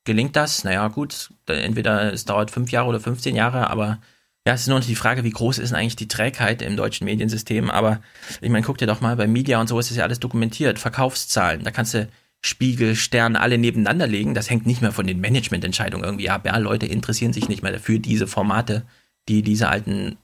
[0.05, 0.65] Gelingt das?
[0.65, 3.99] Naja, gut, entweder es dauert fünf Jahre oder 15 Jahre, aber
[4.47, 6.77] ja, es ist nur noch die Frage, wie groß ist denn eigentlich die Trägheit im
[6.77, 7.71] deutschen Mediensystem.
[7.71, 8.03] Aber
[8.41, 10.81] ich meine, guck dir doch mal, bei Media und so ist es ja alles dokumentiert.
[10.81, 12.09] Verkaufszahlen, da kannst du
[12.45, 14.35] Spiegel, Stern alle nebeneinander legen.
[14.35, 16.45] Das hängt nicht mehr von den Managemententscheidungen irgendwie ab.
[16.45, 18.83] Ja, Leute interessieren sich nicht mehr dafür, diese Formate,
[19.29, 20.17] die diese alten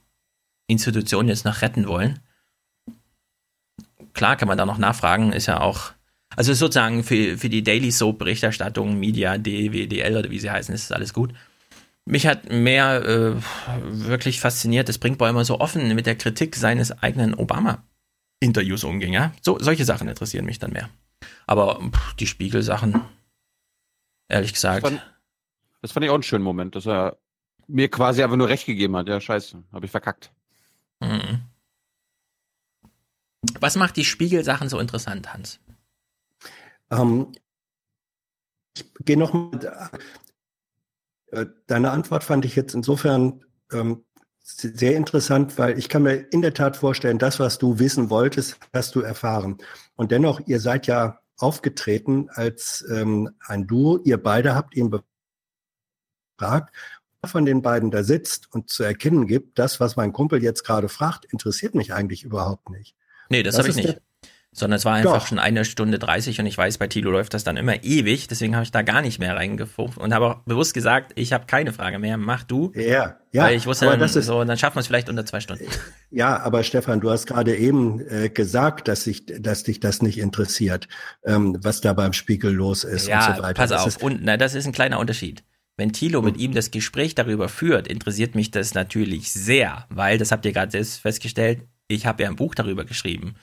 [0.67, 2.19] Institutionen jetzt noch retten wollen.
[4.13, 5.91] Klar kann man da noch nachfragen, ist ja auch,
[6.35, 10.93] also sozusagen für, für die Daily Soap Berichterstattung, Media, DWDL oder wie sie heißen, ist
[10.93, 11.33] alles gut.
[12.05, 13.35] Mich hat mehr äh,
[13.83, 19.13] wirklich fasziniert, das bringt immer so offen mit der Kritik seines eigenen Obama-Interviews umging.
[19.13, 19.31] Ja?
[19.41, 20.89] So, solche Sachen interessieren mich dann mehr.
[21.45, 23.01] Aber pff, die Spiegelsachen,
[24.27, 24.83] ehrlich gesagt.
[24.83, 25.03] Das fand,
[25.81, 27.17] das fand ich auch einen schönen Moment, dass er
[27.67, 29.07] mir quasi einfach nur recht gegeben hat.
[29.07, 30.31] Ja, scheiße, habe ich verkackt.
[30.99, 31.41] Mhm.
[33.59, 35.59] Was macht die Spiegelsachen so interessant, Hans?
[36.91, 37.31] Ähm,
[38.75, 39.91] ich gehe nochmal
[41.31, 44.03] äh, deine Antwort fand ich jetzt insofern ähm,
[44.41, 48.57] sehr interessant, weil ich kann mir in der Tat vorstellen, das, was du wissen wolltest,
[48.73, 49.59] hast du erfahren.
[49.95, 53.99] Und dennoch, ihr seid ja aufgetreten als ähm, ein Duo.
[54.03, 54.89] Ihr beide habt ihn
[56.37, 56.75] befragt.
[57.25, 60.87] Von den beiden da sitzt und zu erkennen gibt, das, was mein Kumpel jetzt gerade
[60.87, 62.95] fragt, interessiert mich eigentlich überhaupt nicht.
[63.29, 63.99] Nee, das, das habe ich nicht
[64.51, 65.27] sondern es war einfach Doch.
[65.27, 68.55] schon eine Stunde 30 und ich weiß, bei Tilo läuft das dann immer ewig, deswegen
[68.55, 71.71] habe ich da gar nicht mehr reingefunkt und habe auch bewusst gesagt, ich habe keine
[71.71, 72.71] Frage mehr, mach du.
[72.73, 73.43] Ja, ja.
[73.43, 75.65] Weil ich wusste dann, ist, so, dann schaffen wir es vielleicht unter zwei Stunden.
[76.11, 80.17] Ja, aber Stefan, du hast gerade eben äh, gesagt, dass, sich, dass dich das nicht
[80.17, 80.87] interessiert,
[81.23, 83.53] ähm, was da beim Spiegel los ist ja, und so weiter.
[83.53, 85.43] pass auf, und na, das ist ein kleiner Unterschied.
[85.77, 86.41] Wenn Thilo mit hm.
[86.41, 90.71] ihm das Gespräch darüber führt, interessiert mich das natürlich sehr, weil, das habt ihr gerade
[90.71, 93.35] selbst festgestellt, ich habe ja ein Buch darüber geschrieben.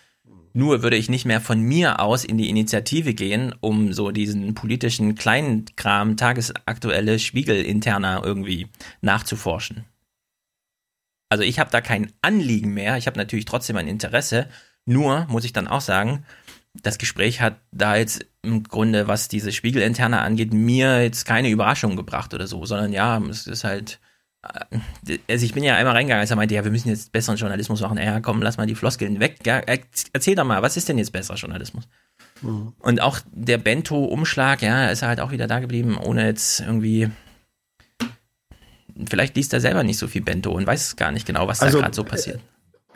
[0.54, 4.54] Nur würde ich nicht mehr von mir aus in die Initiative gehen, um so diesen
[4.54, 8.68] politischen Kleinkram, tagesaktuelle Spiegel-interner irgendwie
[9.02, 9.84] nachzuforschen.
[11.28, 14.48] Also ich habe da kein Anliegen mehr, ich habe natürlich trotzdem ein Interesse,
[14.86, 16.24] nur muss ich dann auch sagen,
[16.72, 21.96] das Gespräch hat da jetzt im Grunde, was diese Spiegel-Interne angeht, mir jetzt keine Überraschung
[21.96, 23.98] gebracht oder so, sondern ja, es ist halt
[25.28, 27.80] also ich bin ja einmal reingegangen, als er meinte, ja, wir müssen jetzt besseren Journalismus
[27.80, 27.98] machen.
[27.98, 29.38] Ja, komm, lass mal die Floskeln weg.
[29.44, 29.60] Ja,
[30.12, 31.88] erzähl doch mal, was ist denn jetzt besserer Journalismus?
[32.42, 32.72] Mhm.
[32.78, 37.10] Und auch der Bento-Umschlag, ja, ist er halt auch wieder da geblieben, ohne jetzt irgendwie.
[39.08, 41.78] Vielleicht liest er selber nicht so viel Bento und weiß gar nicht genau, was also,
[41.78, 42.40] da gerade so passiert.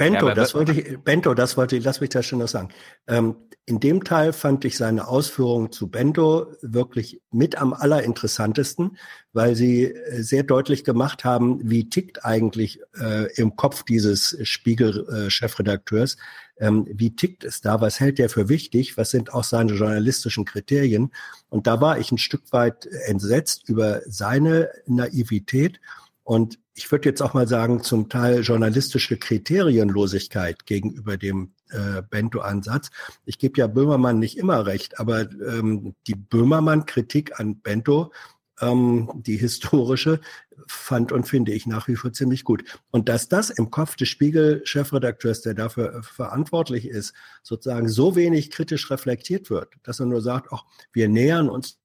[0.00, 2.70] Bento, ja, das wollte ich, Bento, das wollte ich, lass mich da schon noch sagen.
[3.06, 3.36] Ähm,
[3.66, 8.96] in dem Teil fand ich seine Ausführungen zu Bento wirklich mit am allerinteressantesten,
[9.34, 16.16] weil sie äh, sehr deutlich gemacht haben, wie tickt eigentlich äh, im Kopf dieses Spiegel-Chefredakteurs,
[16.56, 19.74] äh, ähm, wie tickt es da, was hält er für wichtig, was sind auch seine
[19.74, 21.12] journalistischen Kriterien.
[21.50, 25.78] Und da war ich ein Stück weit entsetzt über seine Naivität
[26.24, 32.90] und ich würde jetzt auch mal sagen, zum Teil journalistische Kriterienlosigkeit gegenüber dem äh, Bento-Ansatz.
[33.24, 38.12] Ich gebe ja Böhmermann nicht immer recht, aber ähm, die Böhmermann-Kritik an Bento,
[38.60, 40.20] ähm, die historische,
[40.66, 42.64] fand und finde ich nach wie vor ziemlich gut.
[42.90, 48.50] Und dass das im Kopf des Spiegel-Chefredakteurs, der dafür äh, verantwortlich ist, sozusagen so wenig
[48.50, 51.79] kritisch reflektiert wird, dass er nur sagt, ach, wir nähern uns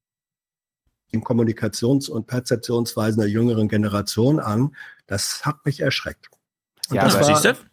[1.16, 4.74] den Kommunikations- und Perzeptionsweisen der jüngeren Generation an.
[5.06, 6.28] Das hat mich erschreckt.
[6.88, 7.64] Und ja, das war, siehst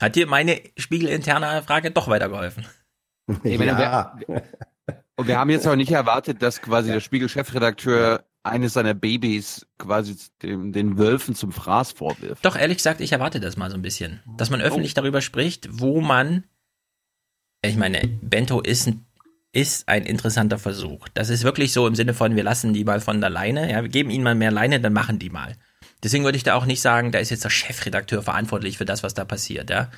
[0.00, 2.66] Hat dir meine spiegelinterne Frage doch weitergeholfen?
[3.44, 4.18] ja.
[5.16, 10.16] Und wir haben jetzt auch nicht erwartet, dass quasi der Spiegel-Chefredakteur eines seiner Babys quasi
[10.42, 12.44] dem, den Wölfen zum Fraß vorwirft.
[12.44, 14.22] Doch, ehrlich gesagt, ich erwarte das mal so ein bisschen.
[14.36, 15.00] Dass man öffentlich oh.
[15.00, 16.44] darüber spricht, wo man,
[17.62, 19.07] ich meine, Bento ist ein
[19.52, 21.08] ist ein interessanter Versuch.
[21.14, 23.82] Das ist wirklich so im Sinne von, wir lassen die mal von der Leine, ja,
[23.82, 25.56] wir geben ihnen mal mehr Leine, dann machen die mal.
[26.02, 29.02] Deswegen würde ich da auch nicht sagen, da ist jetzt der Chefredakteur verantwortlich für das,
[29.02, 29.90] was da passiert, ja.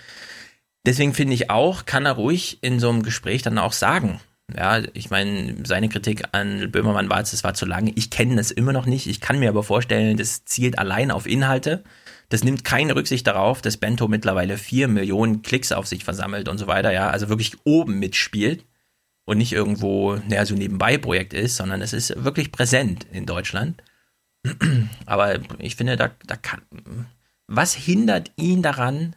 [0.87, 4.21] Deswegen finde ich auch, kann er ruhig in so einem Gespräch dann auch sagen.
[4.57, 7.93] Ja, ich meine, seine Kritik an Böhmermann war jetzt, es war zu lang.
[7.95, 9.07] Ich kenne das immer noch nicht.
[9.07, 11.85] Ich kann mir aber vorstellen, das zielt allein auf Inhalte.
[12.31, 16.59] Das nimmt keine Rücksicht darauf, dass Bento mittlerweile vier Millionen Klicks auf sich versammelt und
[16.59, 18.65] so weiter, ja, also wirklich oben mitspielt
[19.31, 23.81] und nicht irgendwo, naja, so nebenbei Projekt ist, sondern es ist wirklich präsent in Deutschland.
[25.07, 26.63] Aber ich finde, da, da kann,
[27.47, 29.15] was hindert ihn daran,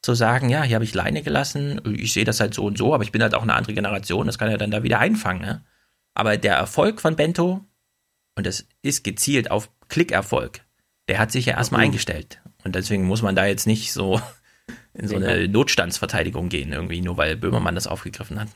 [0.00, 2.94] zu sagen, ja, hier habe ich Leine gelassen, ich sehe das halt so und so,
[2.94, 5.42] aber ich bin halt auch eine andere Generation, das kann er dann da wieder einfangen.
[5.42, 5.62] Ne?
[6.14, 7.62] Aber der Erfolg von Bento,
[8.36, 10.62] und das ist gezielt auf Klickerfolg,
[11.06, 11.88] der hat sich ja erstmal mhm.
[11.88, 12.40] eingestellt.
[12.64, 14.22] Und deswegen muss man da jetzt nicht so
[14.94, 18.48] in so eine Notstandsverteidigung gehen, irgendwie, nur weil Böhmermann das aufgegriffen hat.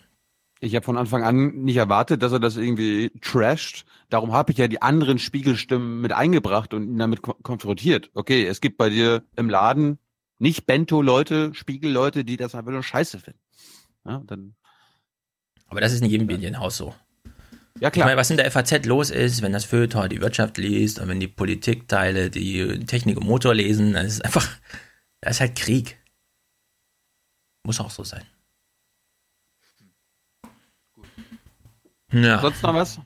[0.64, 3.84] Ich habe von Anfang an nicht erwartet, dass er das irgendwie trasht.
[4.08, 8.10] Darum habe ich ja die anderen Spiegelstimmen mit eingebracht und ihn damit konfrontiert.
[8.14, 9.98] Okay, es gibt bei dir im Laden
[10.38, 13.40] nicht Bento-Leute, Spiegel-Leute, die das einfach nur scheiße finden.
[14.06, 14.54] Ja, dann
[15.66, 16.94] Aber das ist in jedem Medienhaus so.
[17.80, 18.06] Ja, klar.
[18.06, 21.08] Ich meine, was in der FAZ los ist, wenn das Feuilleton die Wirtschaft liest und
[21.08, 24.48] wenn die Politikteile die Technik und Motor lesen, das ist einfach,
[25.20, 25.98] das ist halt Krieg.
[27.66, 28.24] Muss auch so sein.
[32.14, 32.40] Ja.
[32.40, 33.00] Sonst noch was?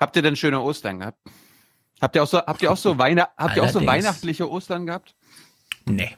[0.00, 1.18] Habt ihr denn schöne Ostern gehabt?
[2.00, 4.86] Habt ihr auch so, habt ihr auch so, Weihnacht, habt ihr auch so weihnachtliche Ostern
[4.86, 5.14] gehabt?
[5.86, 6.16] Nee.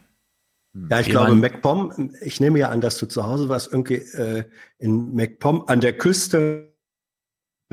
[0.90, 4.44] Ja, ich glaube, MacPom, ich nehme ja an, dass du zu Hause warst, irgendwie äh,
[4.78, 6.74] in MacPom an der Küste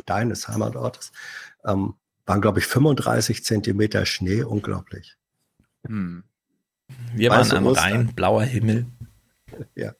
[0.05, 1.11] deines Heimatortes,
[1.65, 5.17] ähm, waren, glaube ich, 35 Zentimeter Schnee, unglaublich.
[5.85, 6.23] Hm.
[7.13, 7.91] Wir Weiße waren am Ostern.
[7.91, 8.85] Rhein, blauer Himmel.
[9.75, 9.93] Ja.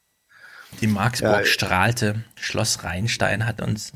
[0.82, 3.94] Die Marksburg ja, strahlte, Schloss Rheinstein hat uns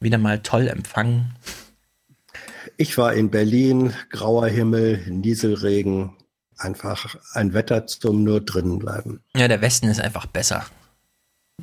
[0.00, 1.34] wieder mal toll empfangen.
[2.76, 6.16] Ich war in Berlin, grauer Himmel, Nieselregen,
[6.56, 9.22] einfach ein Wetter zum nur drinnen bleiben.
[9.34, 10.66] Ja, der Westen ist einfach besser.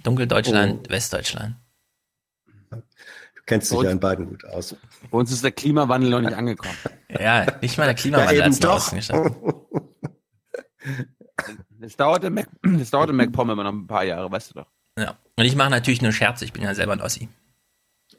[0.04, 0.92] Dunkeldeutschland, oh.
[0.92, 1.56] Westdeutschland.
[2.70, 2.82] Du
[3.46, 4.76] kennst dich ja in beiden gut aus.
[5.10, 6.76] Bei uns ist der Klimawandel noch nicht angekommen.
[7.10, 8.92] Ja, nicht mal der Klimawandel ja, es noch
[11.82, 14.68] Es dauerte Mac, das dauerte MacPom immer noch ein paar Jahre, weißt du doch.
[14.98, 15.18] Ja.
[15.38, 17.30] Und ich mache natürlich nur Scherze, ich bin ja selber ein Ossi.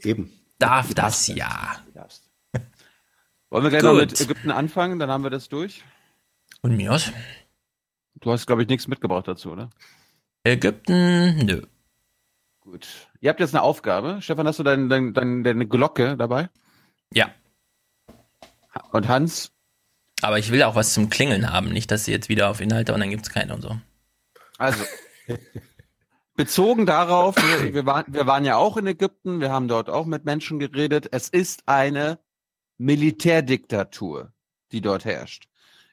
[0.02, 0.32] Eben.
[0.59, 1.76] Darf das ja.
[3.50, 3.92] Wollen wir gleich Gut.
[3.92, 5.85] mal mit Ägypten anfangen, dann haben wir das durch.
[6.62, 7.12] Und mir aus?
[8.16, 9.70] Du hast, glaube ich, nichts mitgebracht dazu, oder?
[10.44, 11.62] Ägypten, nö.
[12.61, 12.88] Gut.
[13.20, 14.18] Ihr habt jetzt eine Aufgabe.
[14.20, 16.48] Stefan, hast du dein, dein, dein, deine Glocke dabei?
[17.12, 17.30] Ja.
[18.92, 19.52] Und Hans?
[20.22, 22.94] Aber ich will auch was zum Klingeln haben, nicht, dass sie jetzt wieder auf Inhalte
[22.94, 23.78] und dann gibt es keine und so.
[24.59, 24.82] Also,
[26.37, 30.07] bezogen darauf, wir, wir, waren, wir waren ja auch in Ägypten, wir haben dort auch
[30.07, 31.09] mit Menschen geredet.
[31.11, 32.18] Es ist eine
[32.79, 34.33] Militärdiktatur,
[34.72, 35.49] die dort herrscht.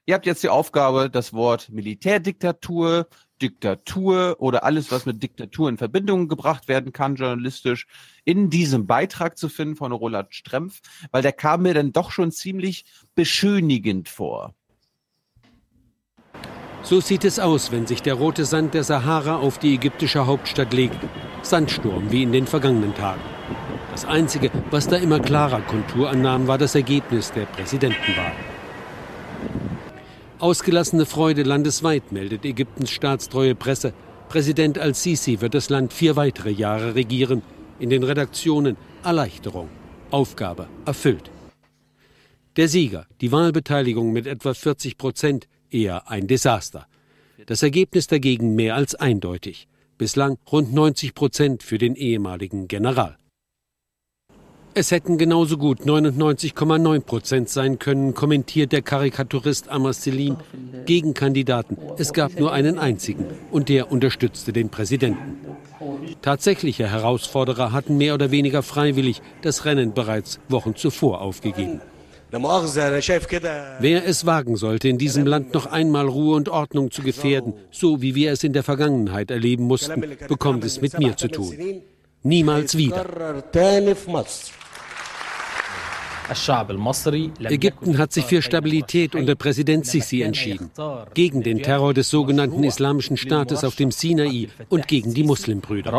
[0.05, 3.07] Ihr habt jetzt die Aufgabe, das Wort Militärdiktatur,
[3.41, 7.87] Diktatur oder alles, was mit Diktatur in Verbindung gebracht werden kann, journalistisch,
[8.25, 12.31] in diesem Beitrag zu finden von Roland Strempf, weil der kam mir dann doch schon
[12.31, 14.53] ziemlich beschönigend vor.
[16.83, 20.73] So sieht es aus, wenn sich der rote Sand der Sahara auf die ägyptische Hauptstadt
[20.73, 20.97] legt.
[21.41, 23.21] Sandsturm wie in den vergangenen Tagen.
[23.91, 28.33] Das Einzige, was da immer klarer Kontur annahm, war das Ergebnis der Präsidentenwahl.
[30.39, 33.93] Ausgelassene Freude landesweit, meldet Ägyptens staatstreue Presse.
[34.27, 37.43] Präsident al-Sisi wird das Land vier weitere Jahre regieren.
[37.79, 39.69] In den Redaktionen Erleichterung.
[40.11, 41.31] Aufgabe erfüllt.
[42.57, 46.87] Der Sieger, die Wahlbeteiligung mit etwa 40 Prozent, eher ein Desaster.
[47.45, 49.67] Das Ergebnis dagegen mehr als eindeutig.
[49.97, 53.17] Bislang rund 90 Prozent für den ehemaligen General.
[54.75, 60.37] Es hätten genauso gut 99,9 Prozent sein können, kommentiert der Karikaturist Amar Selim.
[60.87, 61.77] Gegenkandidaten.
[61.97, 65.37] Es gab nur einen einzigen und der unterstützte den Präsidenten.
[66.23, 71.81] Tatsächliche Herausforderer hatten mehr oder weniger freiwillig das Rennen bereits Wochen zuvor aufgegeben.
[72.33, 78.01] Wer es wagen sollte, in diesem Land noch einmal Ruhe und Ordnung zu gefährden, so
[78.01, 81.83] wie wir es in der Vergangenheit erleben mussten, bekommt es mit mir zu tun.
[82.23, 83.05] Niemals wieder.
[87.39, 90.71] Ägypten hat sich für Stabilität unter Präsident Sisi entschieden,
[91.13, 95.93] gegen den Terror des sogenannten Islamischen Staates auf dem Sinai und gegen die Muslimbrüder.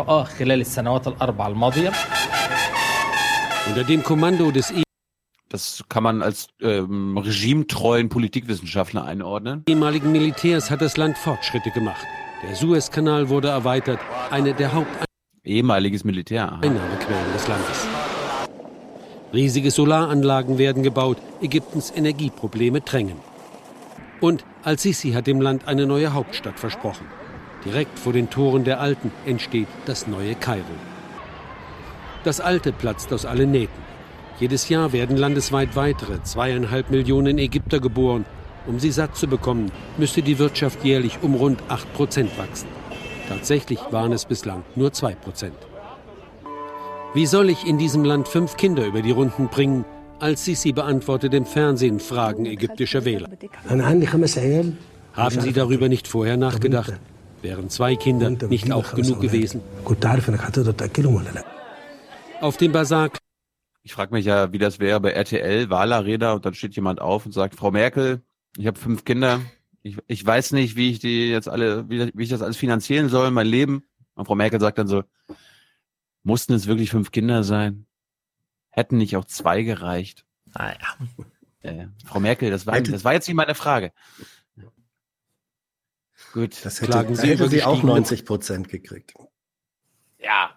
[3.67, 4.71] Unter dem Kommando des
[5.55, 9.63] das kann man als ähm, regimetreuen Politikwissenschaftler einordnen.
[9.69, 12.05] ehemaligen Militärs hat das Land Fortschritte gemacht.
[12.43, 13.99] Der Suezkanal wurde erweitert,
[14.31, 14.89] eine der Haupt
[15.45, 16.59] ehemaliges Militär.
[16.61, 17.87] Einnahmequellen des Landes.
[19.33, 23.17] Riesige Solaranlagen werden gebaut, Ägyptens Energieprobleme drängen.
[24.19, 27.05] Und Al-Sisi hat dem Land eine neue Hauptstadt versprochen.
[27.63, 30.75] Direkt vor den Toren der Alten entsteht das neue Kairo.
[32.25, 33.84] Das Alte platzt aus allen Nähten.
[34.39, 38.25] Jedes Jahr werden landesweit weitere zweieinhalb Millionen Ägypter geboren.
[38.67, 42.67] Um sie satt zu bekommen, müsste die Wirtschaft jährlich um rund 8 Prozent wachsen.
[43.29, 45.55] Tatsächlich waren es bislang nur 2 Prozent.
[47.13, 49.85] Wie soll ich in diesem Land fünf Kinder über die Runden bringen?
[50.19, 53.29] Als Sisi beantwortet im Fernsehen Fragen ägyptischer Wähler.
[55.13, 56.93] Haben Sie darüber nicht vorher nachgedacht?
[57.41, 59.61] Wären zwei Kinder nicht auch genug gewesen?
[62.41, 63.09] Auf dem Basar
[63.85, 67.27] Ich frage mich ja, wie das wäre bei RTL, Wahlerräder und dann steht jemand auf
[67.27, 68.23] und sagt, Frau Merkel,
[68.57, 69.41] ich habe fünf Kinder,
[69.83, 73.09] ich, ich weiß nicht, wie ich die jetzt alle, wie, wie ich das alles finanzieren
[73.09, 73.83] soll, mein Leben.
[74.15, 75.03] Und Frau Merkel sagt dann so,
[76.23, 77.85] mussten es wirklich fünf Kinder sein?
[78.71, 80.25] Hätten nicht auch zwei gereicht?
[80.57, 80.79] Naja.
[81.61, 83.93] Äh, Frau Merkel, das war, das war jetzt nicht meine Frage.
[86.33, 89.13] Gut, Das hätte, da hätte sie auch 90 Prozent gekriegt.
[90.17, 90.55] Ja,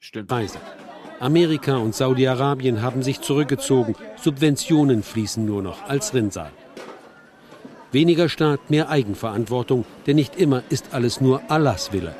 [0.00, 0.28] stimmt.
[0.28, 0.58] Preise.
[1.20, 3.94] Amerika und Saudi-Arabien haben sich zurückgezogen.
[4.20, 6.50] Subventionen fließen nur noch als Rinnsal.
[7.90, 12.14] Weniger Staat, mehr Eigenverantwortung, denn nicht immer ist alles nur Allahs Wille.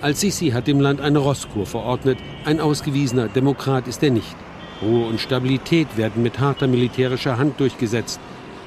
[0.00, 2.18] Al-Sisi hat dem Land eine Rosskur verordnet.
[2.44, 4.36] Ein ausgewiesener Demokrat ist er nicht.
[4.82, 8.20] Ruhe und Stabilität werden mit harter militärischer Hand durchgesetzt.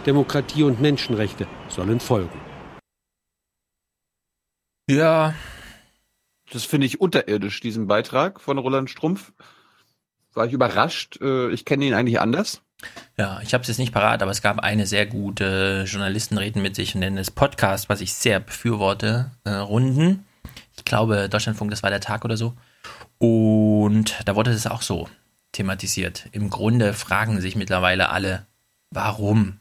[0.05, 2.39] Demokratie und Menschenrechte sollen folgen.
[4.89, 5.33] Ja.
[6.51, 9.31] Das finde ich unterirdisch, diesen Beitrag von Roland Strumpf.
[10.33, 11.19] War ich überrascht.
[11.21, 12.62] Äh, Ich kenne ihn eigentlich anders.
[13.17, 16.62] Ja, ich habe es jetzt nicht parat, aber es gab eine sehr gute Journalisten reden
[16.62, 20.25] mit sich und nennen es Podcast, was ich sehr befürworte, äh, Runden.
[20.77, 22.55] Ich glaube, Deutschlandfunk, das war der Tag oder so.
[23.17, 25.09] Und da wurde es auch so
[25.51, 26.29] thematisiert.
[26.31, 28.45] Im Grunde fragen sich mittlerweile alle,
[28.91, 29.59] warum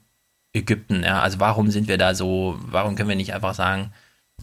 [0.53, 1.03] Ägypten?
[1.03, 3.93] Ja, also warum sind wir da so, warum können wir nicht einfach sagen,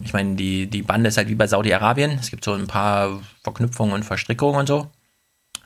[0.00, 2.12] ich meine, die, die Bande ist halt wie bei Saudi-Arabien.
[2.12, 4.90] Es gibt so ein paar Verknüpfungen und Verstrickungen und so.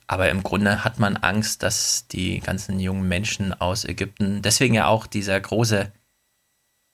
[0.07, 4.87] Aber im Grunde hat man Angst, dass die ganzen jungen Menschen aus Ägypten, deswegen ja
[4.87, 5.93] auch dieser große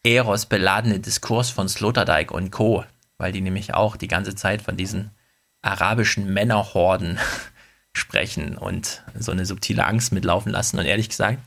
[0.03, 2.85] Eros-beladene Diskurs von Sloterdijk und Co.,
[3.18, 5.11] weil die nämlich auch die ganze Zeit von diesen
[5.62, 7.18] arabischen Männerhorden
[7.94, 10.79] sprechen und so eine subtile Angst mitlaufen lassen.
[10.79, 11.38] Und ehrlich gesagt,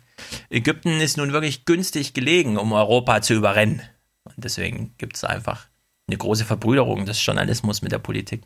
[0.50, 3.82] Ägypten ist nun wirklich günstig gelegen, um Europa zu überrennen.
[4.24, 5.69] Und deswegen gibt es einfach
[6.10, 8.44] eine große Verbrüderung des Journalismus mit der Politik.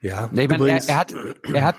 [0.00, 1.14] Ja, Nee, meine, er, übrigens, er, hat,
[1.52, 1.76] er, hat,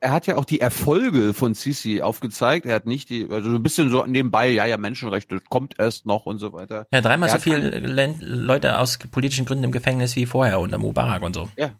[0.00, 2.66] er hat ja auch die Erfolge von Sisi aufgezeigt.
[2.66, 6.06] Er hat nicht die, also so ein bisschen so nebenbei, ja, ja, Menschenrechte kommt erst
[6.06, 6.86] noch und so weiter.
[6.92, 11.22] Ja, dreimal Er so viele Leute aus politischen Gründen im Gefängnis wie vorher unter Mubarak
[11.22, 11.48] und so.
[11.56, 11.72] Ja,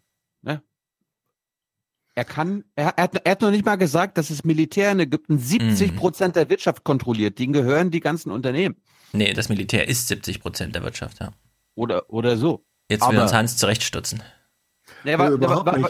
[0.43, 0.63] ja.
[2.15, 5.01] Er kann, er, er, hat, er hat noch nicht mal gesagt, dass das Militär in
[5.01, 7.39] Ägypten 70 Prozent der Wirtschaft kontrolliert.
[7.39, 8.77] Denen gehören die ganzen Unternehmen.
[9.13, 11.33] Nee, das Militär ist 70 Prozent der Wirtschaft, ja.
[11.75, 12.65] Oder, oder so.
[12.89, 14.23] Jetzt will Aber- uns Hans zurechtstutzen.
[15.05, 15.89] Nee, wa, Nee, nee, wa,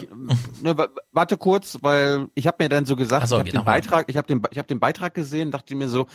[0.61, 3.65] ne, wa, warte kurz, weil ich habe mir dann so gesagt, so, ich habe den.
[3.65, 6.07] Beitrag, ich habe den, ich habe den Beitrag gesehen, dachte mir so,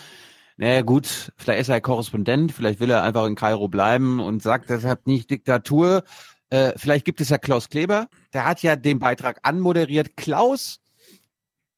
[0.57, 4.71] naja gut, vielleicht ist er Korrespondent, vielleicht will er einfach in Kairo bleiben und sagt
[4.71, 6.05] deshalb nicht Diktatur.
[6.49, 10.17] Äh, vielleicht gibt es ja Klaus Kleber, der hat ja den Beitrag anmoderiert.
[10.17, 10.81] Klaus,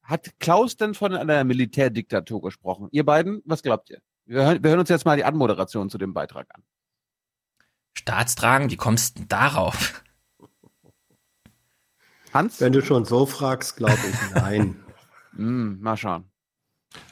[0.03, 2.89] hat Klaus denn von einer Militärdiktatur gesprochen?
[2.93, 4.01] Ihr beiden, was glaubt ihr?
[4.29, 6.63] Wir hören, wir hören uns jetzt mal die Anmoderation zu dem Beitrag an.
[7.95, 10.03] Staatstragen, wie kommst du denn darauf?
[12.35, 12.61] Hans?
[12.61, 14.77] wenn du schon so fragst, glaube ich nein.
[15.37, 16.25] Hm, mal schauen.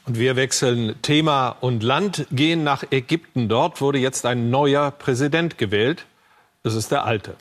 [0.04, 3.48] Und wir wechseln Thema und Land, gehen nach Ägypten.
[3.48, 6.06] Dort wurde jetzt ein neuer Präsident gewählt.
[6.64, 7.36] Das ist der alte.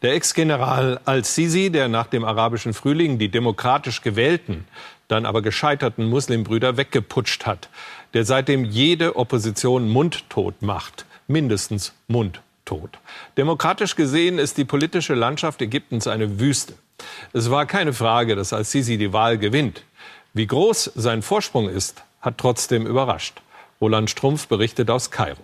[0.00, 4.66] Der Ex-General al-Sisi, der nach dem arabischen Frühling die demokratisch gewählten,
[5.08, 7.68] dann aber gescheiterten Muslimbrüder weggeputscht hat,
[8.14, 11.06] der seitdem jede Opposition mundtot macht.
[11.26, 12.98] Mindestens mundtot.
[13.36, 16.74] Demokratisch gesehen ist die politische Landschaft Ägyptens eine Wüste.
[17.32, 19.84] Es war keine Frage, dass al-Sisi die Wahl gewinnt.
[20.32, 23.40] Wie groß sein Vorsprung ist, hat trotzdem überrascht.
[23.80, 25.42] Roland Strumpf berichtet aus Kairo.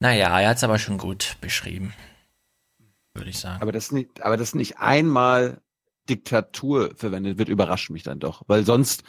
[0.00, 1.92] Naja, er hat es aber schon gut beschrieben.
[3.14, 3.60] Würde ich sagen.
[3.60, 5.60] Aber das nicht, aber das nicht einmal
[6.08, 8.42] Diktatur verwendet wird, überrascht mich dann doch.
[8.46, 9.04] Weil sonst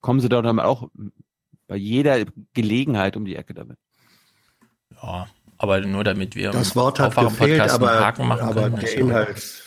[0.00, 0.88] kommen sie doch dann auch
[1.66, 2.24] bei jeder
[2.54, 3.78] Gelegenheit um die Ecke damit.
[5.02, 5.26] Ja,
[5.58, 8.76] aber nur damit wir Das Wort hat gefehlt, aber, Haken machen aber können.
[8.76, 9.62] der also- Inhalt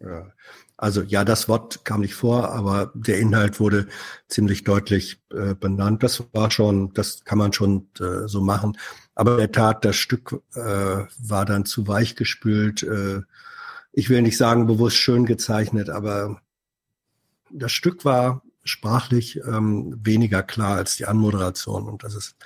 [0.00, 0.32] Ja.
[0.78, 3.86] Also ja, das Wort kam nicht vor, aber der Inhalt wurde
[4.28, 6.02] ziemlich deutlich äh, benannt.
[6.02, 8.76] Das war schon, das kann man schon äh, so machen.
[9.14, 12.82] Aber in der Tat, das Stück äh, war dann zu weich gespült.
[12.82, 13.22] Äh,
[13.92, 16.42] ich will nicht sagen bewusst schön gezeichnet, aber
[17.50, 22.36] das Stück war sprachlich ähm, weniger klar als die Anmoderation und das ist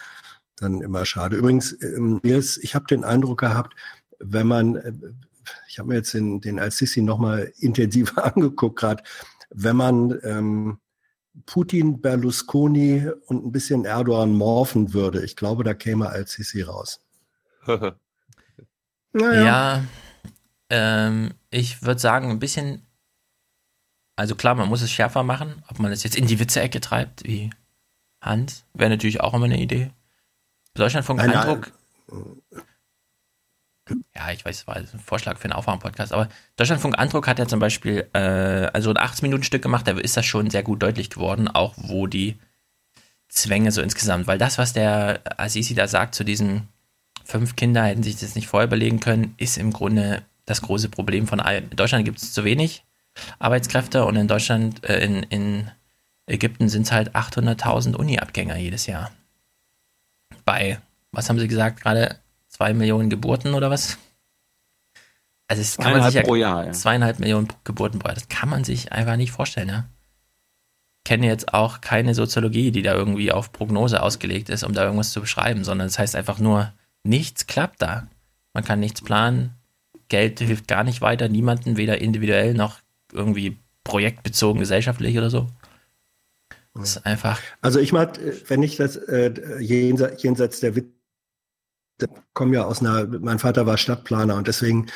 [0.56, 1.36] dann immer schade.
[1.36, 3.74] Übrigens, ähm, Nils, ich habe den Eindruck gehabt,
[4.18, 4.92] wenn man, äh,
[5.68, 9.02] ich habe mir jetzt den, den Al-Sisi nochmal intensiver angeguckt gerade,
[9.50, 10.78] wenn man ähm,
[11.46, 17.00] Putin, Berlusconi und ein bisschen Erdogan morphen würde, ich glaube, da käme Al-Sisi raus.
[17.66, 17.94] naja.
[19.12, 19.84] Ja,
[20.70, 22.86] ähm, ich würde sagen, ein bisschen,
[24.20, 27.24] also klar, man muss es schärfer machen, ob man es jetzt in die Witze-Ecke treibt,
[27.24, 27.48] wie
[28.20, 29.92] Hans, wäre natürlich auch immer eine Idee.
[30.74, 31.72] Deutschlandfunk Eindruck.
[34.14, 37.48] Ja, ich weiß, es war ein Vorschlag für einen Aufwärm-Podcast, aber Deutschlandfunk Andruck hat ja
[37.48, 41.48] zum Beispiel äh, also ein 18-Minuten-Stück gemacht, da ist das schon sehr gut deutlich geworden,
[41.48, 42.38] auch wo die
[43.30, 46.68] Zwänge so insgesamt, weil das, was der Assisi da sagt zu diesen
[47.24, 51.26] fünf Kinder hätten sich das nicht vorher überlegen können, ist im Grunde das große Problem
[51.26, 51.70] von allen.
[51.70, 52.84] In Deutschland gibt es zu wenig
[53.38, 55.70] Arbeitskräfte und in Deutschland, äh, in, in
[56.26, 59.10] Ägypten sind es halt 800.000 Uni-Abgänger jedes Jahr.
[60.44, 60.80] Bei,
[61.12, 62.16] was haben Sie gesagt, gerade
[62.48, 63.98] zwei Millionen Geburten oder was?
[65.48, 66.72] Also das kann man sich ja, pro Jahr, ja.
[66.72, 69.84] Zweieinhalb Millionen Geburten pro Jahr, das kann man sich einfach nicht vorstellen, ja.
[70.98, 74.84] Ich kenne jetzt auch keine Soziologie, die da irgendwie auf Prognose ausgelegt ist, um da
[74.84, 78.06] irgendwas zu beschreiben, sondern das heißt einfach nur, nichts klappt da.
[78.52, 79.54] Man kann nichts planen,
[80.08, 82.80] Geld hilft gar nicht weiter, niemanden, weder individuell noch
[83.12, 85.48] irgendwie projektbezogen, gesellschaftlich oder so.
[86.74, 87.40] Das ist einfach.
[87.60, 90.86] Also ich mag, wenn ich das äh, jenseits, jenseits der Witz,
[92.32, 94.86] komme ja aus einer, mein Vater war Stadtplaner und deswegen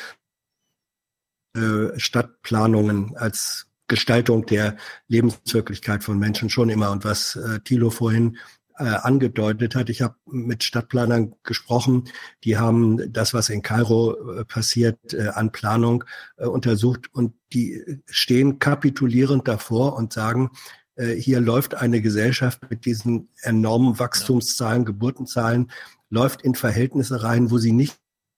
[1.55, 6.91] äh, Stadtplanungen als Gestaltung der Lebenswirklichkeit von Menschen schon immer.
[6.91, 8.37] Und was äh, Thilo vorhin
[8.77, 9.89] äh, angedeutet hat.
[9.89, 12.05] Ich habe mit Stadtplanern gesprochen,
[12.43, 16.03] die haben das, was in Kairo äh, passiert, äh, an Planung
[16.37, 17.07] äh, untersucht.
[17.13, 20.51] Und die stehen kapitulierend davor und sagen,
[20.95, 25.71] äh, hier läuft eine Gesellschaft mit diesen enormen Wachstumszahlen, Geburtenzahlen,
[26.09, 27.97] läuft in Verhältnisse rein, wo sie nicht,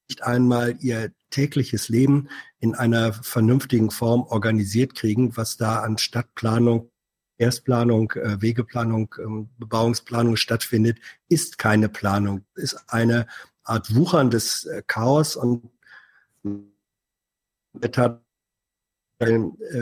[0.09, 2.29] nicht einmal ihr tägliches Leben
[2.59, 6.89] in einer vernünftigen Form organisiert kriegen, was da an Stadtplanung
[7.37, 13.27] Erstplanung, äh, Wegeplanung, ähm, Bebauungsplanung stattfindet, ist keine Planung, ist eine
[13.63, 15.69] Art wucherndes äh, Chaos und
[19.19, 19.39] äh,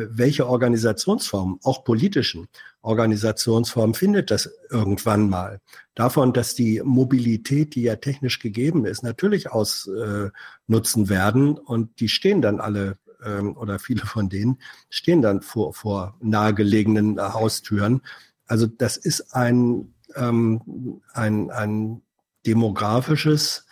[0.10, 2.47] welche Organisationsform, auch politischen
[2.82, 5.60] Organisationsform, findet das irgendwann mal?
[5.93, 12.41] Davon, dass die Mobilität, die ja technisch gegeben ist, natürlich ausnutzen werden und die stehen
[12.41, 14.59] dann alle ähm, oder viele von denen
[14.89, 18.01] stehen dann vor, vor nahegelegenen äh, Haustüren.
[18.45, 22.01] Also das ist ein, ähm, ein, ein
[22.45, 23.65] demografisches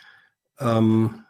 [0.60, 1.24] ähm,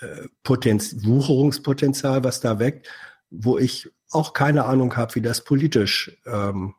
[0.00, 2.88] äh, Potenz Wucherungspotenzial, was da weckt,
[3.30, 6.74] wo ich auch keine Ahnung habe, wie das politisch ähm,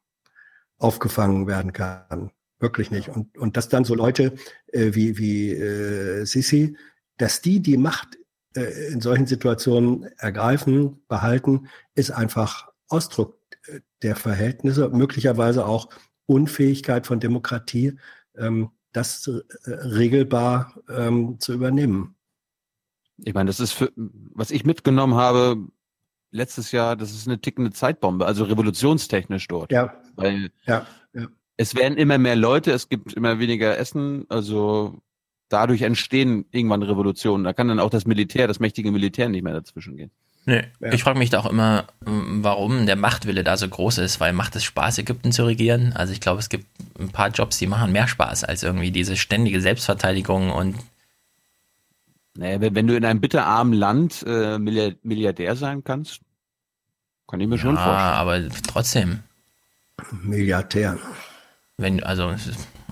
[0.77, 2.31] aufgefangen werden kann.
[2.59, 3.09] Wirklich nicht.
[3.09, 4.35] Und, und dass dann so Leute
[4.67, 6.77] äh, wie, wie äh, Sisi,
[7.17, 8.17] dass die die Macht
[8.55, 15.89] äh, in solchen Situationen ergreifen, behalten, ist einfach Ausdruck äh, der Verhältnisse, möglicherweise auch
[16.25, 17.97] Unfähigkeit von Demokratie,
[18.37, 22.15] ähm, das äh, regelbar ähm, zu übernehmen.
[23.23, 25.57] Ich meine, das ist für, was ich mitgenommen habe
[26.31, 29.71] letztes Jahr, das ist eine tickende Zeitbombe, also revolutionstechnisch dort.
[29.71, 29.93] Ja.
[30.15, 31.27] Weil ja, ja.
[31.57, 35.01] es werden immer mehr Leute, es gibt immer weniger Essen, also
[35.51, 37.43] dadurch entstehen irgendwann Revolutionen.
[37.43, 40.11] Da kann dann auch das Militär, das mächtige Militär nicht mehr dazwischen gehen.
[40.45, 40.63] Nee.
[40.79, 40.91] Ja.
[40.91, 44.55] Ich frage mich da auch immer, warum der Machtwille da so groß ist, weil macht
[44.55, 45.93] es Spaß, Ägypten zu regieren?
[45.93, 46.65] Also ich glaube, es gibt
[46.99, 50.75] ein paar Jobs, die machen mehr Spaß als irgendwie diese ständige Selbstverteidigung und
[52.37, 56.21] naja, wenn du in einem bitterarmen Land äh, Milliardär sein kannst,
[57.27, 57.97] kann ich mir ja, schon vorstellen.
[57.97, 59.19] Ja, aber trotzdem.
[60.23, 60.97] Milliardär.
[61.77, 62.33] Wenn, also,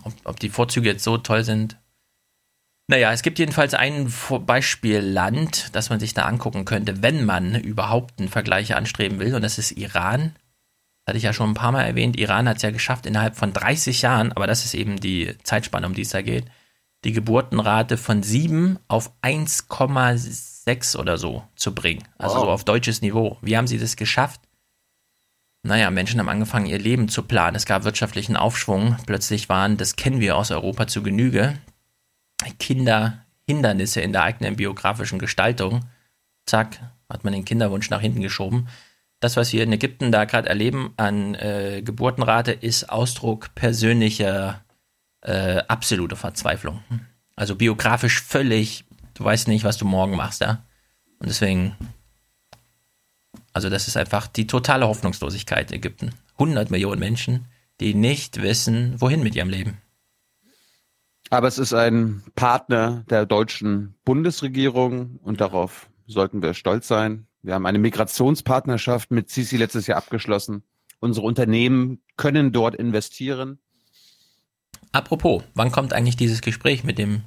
[0.04, 1.78] ob, ob die Vorzüge jetzt so toll sind,
[2.90, 4.12] naja, es gibt jedenfalls ein
[4.48, 9.44] Beispielland, das man sich da angucken könnte, wenn man überhaupt einen Vergleich anstreben will, und
[9.44, 10.34] das ist Iran.
[11.06, 12.18] Das hatte ich ja schon ein paar Mal erwähnt.
[12.18, 15.86] Iran hat es ja geschafft, innerhalb von 30 Jahren, aber das ist eben die Zeitspanne,
[15.86, 16.46] um die es da geht,
[17.04, 22.08] die Geburtenrate von 7 auf 1,6 oder so zu bringen.
[22.18, 22.44] Also wow.
[22.44, 23.38] so auf deutsches Niveau.
[23.44, 24.42] Wie haben sie das geschafft?
[25.62, 27.56] Naja, Menschen haben angefangen, ihr Leben zu planen.
[27.56, 28.98] Es gab wirtschaftlichen Aufschwung.
[29.06, 31.56] Plötzlich waren, das kennen wir aus Europa zu Genüge,
[32.60, 35.86] Kinderhindernisse in der eigenen biografischen Gestaltung.
[36.46, 36.80] Zack,
[37.10, 38.68] hat man den Kinderwunsch nach hinten geschoben.
[39.20, 44.64] Das, was wir in Ägypten da gerade erleben an äh, Geburtenrate, ist Ausdruck persönlicher
[45.22, 46.82] äh, absoluter Verzweiflung.
[47.36, 50.64] Also biografisch völlig, du weißt nicht, was du morgen machst, ja.
[51.20, 51.76] Und deswegen,
[53.52, 56.14] also das ist einfach die totale Hoffnungslosigkeit in Ägypten.
[56.34, 57.48] 100 Millionen Menschen,
[57.82, 59.82] die nicht wissen, wohin mit ihrem Leben.
[61.30, 67.28] Aber es ist ein Partner der deutschen Bundesregierung und darauf sollten wir stolz sein.
[67.44, 70.64] Wir haben eine Migrationspartnerschaft mit Sisi letztes Jahr abgeschlossen.
[71.00, 73.60] Unsere Unternehmen können dort investieren.
[74.92, 77.24] Apropos, wann kommt eigentlich dieses Gespräch mit dem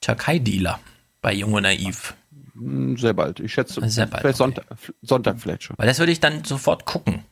[0.00, 0.80] Türkei-Dealer
[1.20, 2.14] bei Jung und Naiv?
[2.54, 3.38] Hm, Sehr bald.
[3.40, 4.64] Ich schätze, Sehr bald, vielleicht Sonntag,
[5.02, 5.76] Sonntag vielleicht schon.
[5.78, 7.22] Weil das würde ich dann sofort gucken.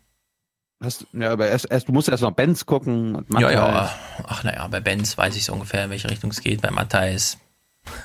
[0.83, 3.14] Hast, ja, aber erst, erst, du musst erst noch Benz gucken.
[3.14, 3.95] Und Ja, ja.
[4.26, 6.61] Ach naja, bei Benz weiß ich so ungefähr, in welche Richtung es geht.
[6.61, 7.39] Bei Matthijs.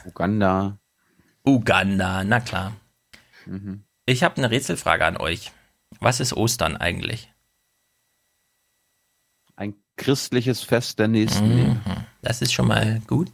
[0.06, 0.78] Uganda.
[1.44, 2.74] Uganda, na klar.
[3.46, 3.84] Mhm.
[4.06, 5.52] Ich habe eine Rätselfrage an euch.
[6.00, 7.34] Was ist Ostern eigentlich?
[9.56, 11.72] Ein christliches Fest der Nächstenliebe.
[11.72, 11.82] Mhm.
[12.22, 13.32] Das ist schon mal gut.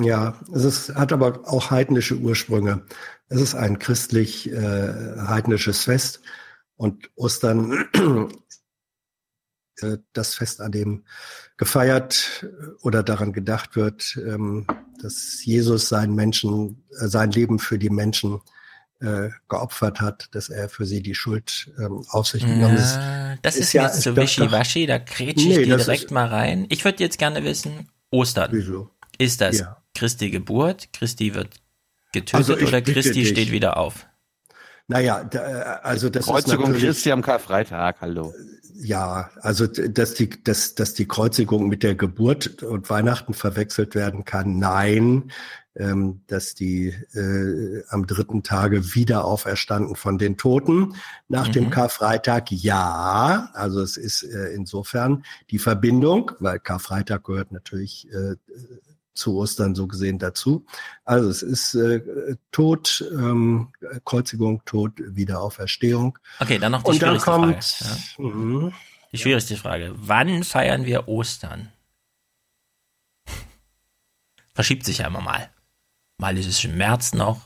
[0.00, 2.82] Ja, es ist, hat aber auch heidnische Ursprünge.
[3.28, 6.22] Es ist ein christlich-heidnisches Fest
[6.76, 8.26] und Ostern äh,
[10.12, 11.04] das Fest, an dem
[11.56, 12.46] gefeiert
[12.82, 14.66] oder daran gedacht wird, ähm,
[15.02, 18.40] dass Jesus seinen Menschen, äh, sein Leben für die Menschen
[19.00, 22.78] äh, geopfert hat, dass er für sie die Schuld ähm, auf sich genommen hat.
[22.78, 26.04] Ja, das ist, mir jetzt so das doch- wischiwaschi, da kretsche ich Nee, dir direkt
[26.04, 26.66] ist- mal rein.
[26.68, 28.50] Ich würde jetzt gerne wissen, Ostern.
[28.52, 28.90] Wieso?
[29.16, 29.82] Ist das Ja.
[29.94, 30.92] Christi Geburt?
[30.92, 31.48] Christi wird
[32.12, 33.28] getötet Also oder Christi dich.
[33.28, 34.06] steht wieder auf?
[34.90, 38.34] Naja, da, äh, also das ist Kreuzigung natürlich, Christi am Karfreitag, hallo.
[38.74, 44.24] Ja, also dass die, dass, dass die Kreuzigung mit der Geburt und Weihnachten verwechselt werden
[44.24, 45.30] kann, nein.
[45.76, 50.94] Ähm, dass die äh, am dritten Tage wieder auferstanden von den Toten
[51.28, 51.52] nach Mhm.
[51.52, 53.50] dem Karfreitag, ja.
[53.54, 58.34] Also es ist äh, insofern die Verbindung, weil Karfreitag gehört natürlich äh,
[59.20, 60.64] zu Ostern so gesehen dazu.
[61.04, 62.00] Also es ist äh,
[62.50, 63.68] Tod, ähm,
[64.04, 66.18] Kreuzigung, Tod, Wiederauferstehung.
[66.40, 68.00] Okay, dann noch die Und dann schwierigste kommt, Frage.
[68.18, 68.24] Ja.
[68.24, 68.72] Mhm.
[69.12, 69.92] Die schwierigste Frage.
[69.96, 71.68] Wann feiern wir Ostern?
[74.54, 75.50] Verschiebt sich ja immer mal.
[76.18, 77.40] Mal ist es im März noch,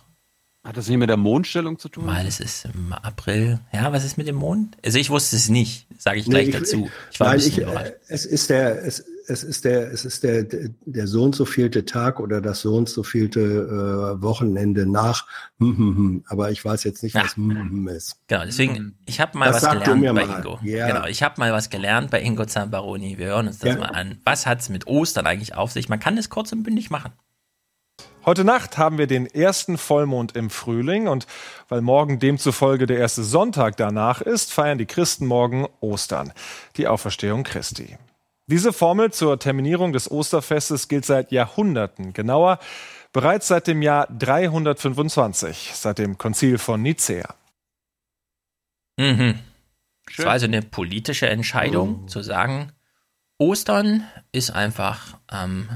[0.64, 2.07] Hat das nicht mit der Mondstellung zu tun?
[2.07, 3.61] mal ist es im April.
[3.72, 4.77] Ja, was ist mit dem Mond?
[4.85, 6.91] Also ich wusste es nicht, sage ich gleich Nee, dazu.
[7.12, 10.45] Ich war bisschen ich, äh, es ist der, es, es ist der, es ist der,
[10.45, 15.27] der so und so vielte Tag oder das so und so vielte äh, Wochenende nach.
[15.59, 16.25] Hm, hm, hm.
[16.29, 18.16] Aber ich weiß jetzt nicht, was hm ist.
[18.27, 20.39] Genau, deswegen, ich habe mal Das was gelernt mir bei mal.
[20.39, 20.59] Ingo.
[20.62, 20.87] Ja.
[20.87, 23.18] Genau, ich habe mal was gelernt bei Ingo Zambaroni.
[23.18, 23.79] Wir hören uns das Ja.
[23.79, 24.18] mal an.
[24.25, 25.89] Was hat's mit Ostern eigentlich auf sich?
[25.89, 27.12] Man kann es kurz und bündig machen.
[28.27, 31.27] Heute Nacht haben wir den ersten Vollmond im Frühling und
[31.68, 36.33] weil morgen demzufolge der erste Sonntag danach ist, feiern die Christen morgen Ostern,
[36.77, 37.99] die Auferstehung Christi.
[38.47, 42.59] Diese Formel zur Terminierung des Osterfestes gilt seit Jahrhunderten, genauer
[43.13, 47.35] bereits seit dem Jahr 325, seit dem Konzil von Nicäa.
[48.99, 49.39] Mhm.
[50.11, 52.73] Es war also eine politische Entscheidung, zu sagen,
[53.39, 55.69] Ostern ist einfach ähm,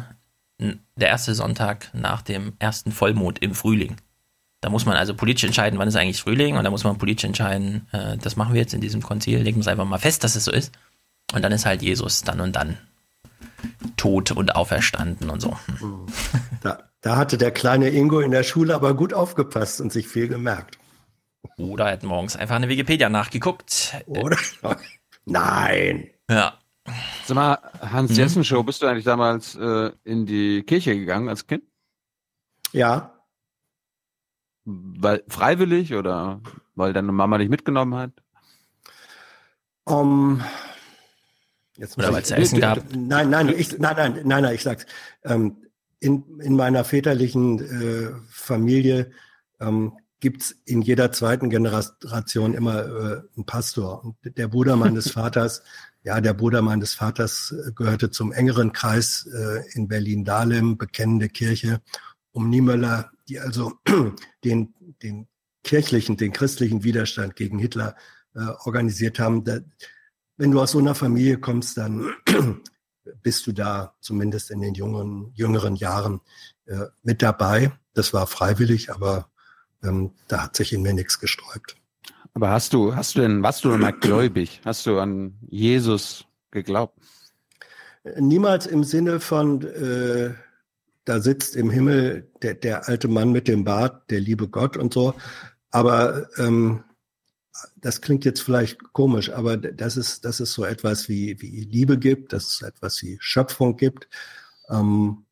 [0.58, 3.96] der erste Sonntag nach dem ersten Vollmond im Frühling.
[4.60, 7.24] Da muss man also politisch entscheiden, wann ist eigentlich Frühling und da muss man politisch
[7.24, 10.24] entscheiden, äh, das machen wir jetzt in diesem Konzil, legen wir es einfach mal fest,
[10.24, 10.72] dass es so ist.
[11.34, 12.78] Und dann ist halt Jesus dann und dann
[13.96, 15.56] tot und auferstanden und so.
[16.62, 20.28] Da, da hatte der kleine Ingo in der Schule aber gut aufgepasst und sich viel
[20.28, 20.78] gemerkt.
[21.56, 23.94] Oder er hat morgens einfach eine Wikipedia nachgeguckt.
[24.06, 24.36] Oder?
[25.24, 26.10] Nein.
[26.30, 26.58] Ja.
[27.26, 28.16] Sag mal, Hans Mhm.
[28.16, 31.64] Jessen Show, bist du eigentlich damals äh, in die Kirche gegangen als Kind?
[32.72, 33.12] Ja.
[34.64, 36.40] Weil freiwillig oder
[36.74, 38.12] weil deine Mama dich mitgenommen hat?
[39.84, 40.42] Um,
[41.78, 42.84] jetzt Oder weil's zu essen gab.
[42.94, 44.86] Nein, nein, ich, nein, nein, nein, nein, ich sag's.
[45.24, 45.56] Ähm,
[46.00, 49.10] in, in meiner väterlichen äh, Familie
[49.60, 54.04] ähm, gibt's in jeder zweiten Generation immer äh, einen Pastor.
[54.04, 55.62] Und der Bruder meines Vaters,
[56.02, 61.80] ja, der Bruder meines Vaters äh, gehörte zum engeren Kreis äh, in Berlin-Dahlem, bekennende Kirche
[62.32, 63.72] um Niemöller, die also
[64.44, 65.26] den, den
[65.64, 67.96] kirchlichen, den christlichen Widerstand gegen Hitler
[68.34, 69.44] äh, organisiert haben.
[69.44, 69.58] Da,
[70.38, 72.14] wenn du aus so einer Familie kommst, dann
[73.22, 76.20] bist du da zumindest in den jungen, jüngeren Jahren
[76.66, 77.72] äh, mit dabei.
[77.92, 79.28] Das war freiwillig, aber
[79.82, 81.76] ähm, da hat sich in mir nichts gesträubt.
[82.34, 84.60] Aber hast du, hast du denn, warst du denn mal gläubig?
[84.64, 86.96] Hast du an Jesus geglaubt?
[88.16, 90.34] Niemals im Sinne von, äh,
[91.04, 94.94] da sitzt im Himmel der, der alte Mann mit dem Bart, der liebe Gott und
[94.94, 95.14] so.
[95.70, 96.84] Aber ähm,
[97.76, 101.98] das klingt jetzt vielleicht komisch, aber das ist, das ist so etwas wie, wie Liebe
[101.98, 104.08] gibt, dass es etwas wie Schöpfung gibt,
[104.70, 105.24] ähm,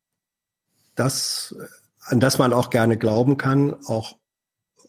[0.95, 1.55] das,
[2.01, 4.17] an das man auch gerne glauben kann, auch,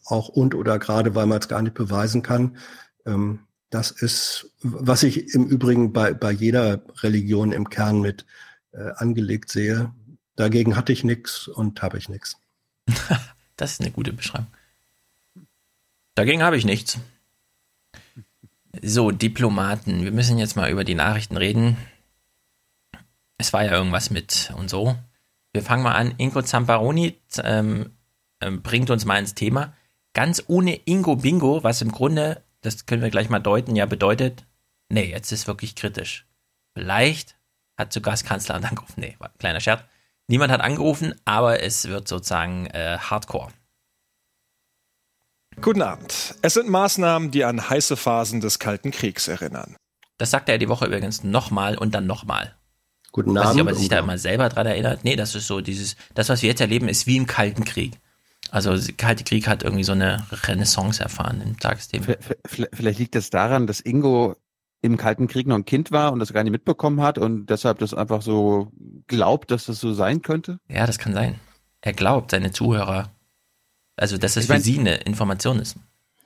[0.05, 2.57] auch und oder gerade, weil man es gar nicht beweisen kann.
[3.05, 8.25] Ähm, das ist, was ich im Übrigen bei, bei jeder Religion im Kern mit
[8.71, 9.93] äh, angelegt sehe.
[10.35, 12.37] Dagegen hatte ich nichts und habe ich nichts.
[13.55, 14.47] das ist eine gute Beschreibung.
[16.15, 16.97] Dagegen habe ich nichts.
[18.81, 20.03] So, Diplomaten.
[20.03, 21.77] Wir müssen jetzt mal über die Nachrichten reden.
[23.37, 24.95] Es war ja irgendwas mit und so.
[25.53, 26.13] Wir fangen mal an.
[26.17, 27.91] Ingo Zamparoni ähm,
[28.41, 29.73] ähm, bringt uns mal ins Thema.
[30.13, 34.45] Ganz ohne Ingo Bingo, was im Grunde, das können wir gleich mal deuten, ja bedeutet,
[34.89, 36.27] nee, jetzt ist wirklich kritisch.
[36.73, 37.35] Vielleicht
[37.77, 38.99] hat sogar das Kanzleramt angerufen.
[39.01, 39.83] Nee, war ein kleiner Scherz.
[40.27, 43.51] Niemand hat angerufen, aber es wird sozusagen äh, Hardcore.
[45.61, 46.35] Guten Abend.
[46.41, 49.75] Es sind Maßnahmen, die an heiße Phasen des Kalten Kriegs erinnern.
[50.17, 52.55] Das sagte er die Woche übrigens nochmal und dann nochmal.
[53.11, 53.49] Guten Abend.
[53.49, 55.03] Weiß nicht, ob er sich da immer selber dran erinnert.
[55.03, 57.99] Nee, das ist so dieses, das, was wir jetzt erleben, ist wie im Kalten Krieg.
[58.51, 62.15] Also, der Kalte Krieg hat irgendwie so eine Renaissance erfahren im Tagesthema.
[62.45, 64.35] Vielleicht liegt es daran, dass Ingo
[64.81, 67.79] im Kalten Krieg noch ein Kind war und das gar nicht mitbekommen hat und deshalb
[67.79, 68.71] das einfach so
[69.07, 70.59] glaubt, dass das so sein könnte?
[70.69, 71.39] Ja, das kann sein.
[71.81, 73.11] Er glaubt, seine Zuhörer,
[73.99, 75.75] also, dass es Ich mein- für sie eine Information ist.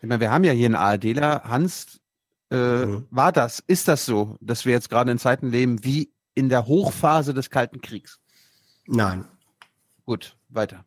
[0.02, 1.44] Ich meine, wir haben ja hier einen ARDler.
[1.46, 2.00] Hans,
[2.50, 2.56] äh,
[3.10, 6.66] war das, ist das so, dass wir jetzt gerade in Zeiten leben wie in der
[6.68, 8.20] Hochphase des Kalten Kriegs?
[8.86, 9.26] Nein.
[10.06, 10.84] Gut, weiter.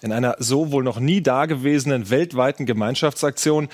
[0.00, 3.68] In einer so wohl noch nie dagewesenen weltweiten Gemeinschaftsaktion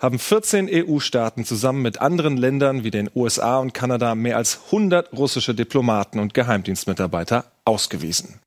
[0.00, 5.12] haben 14 EU-Staaten zusammen mit anderen Ländern wie den USA und Kanada mehr als 100
[5.12, 8.40] russische Diplomaten und Geheimdienstmitarbeiter ausgewiesen.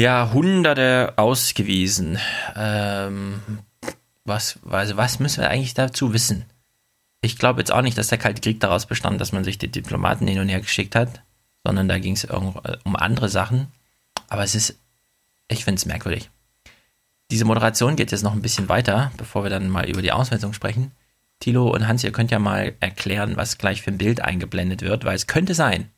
[0.00, 2.18] Ja, Hunderte ausgewiesen.
[2.56, 3.42] Ähm,
[4.24, 6.46] was, also was müssen wir eigentlich dazu wissen?
[7.20, 9.70] Ich glaube jetzt auch nicht, dass der Kalte Krieg daraus bestand, dass man sich die
[9.70, 11.20] Diplomaten hin und her geschickt hat,
[11.64, 13.66] sondern da ging es äh, um andere Sachen.
[14.30, 14.78] Aber es ist,
[15.48, 16.30] ich finde es merkwürdig.
[17.30, 20.54] Diese Moderation geht jetzt noch ein bisschen weiter, bevor wir dann mal über die Auswertung
[20.54, 20.92] sprechen.
[21.40, 25.04] Thilo und Hans, ihr könnt ja mal erklären, was gleich für ein Bild eingeblendet wird,
[25.04, 25.90] weil es könnte sein,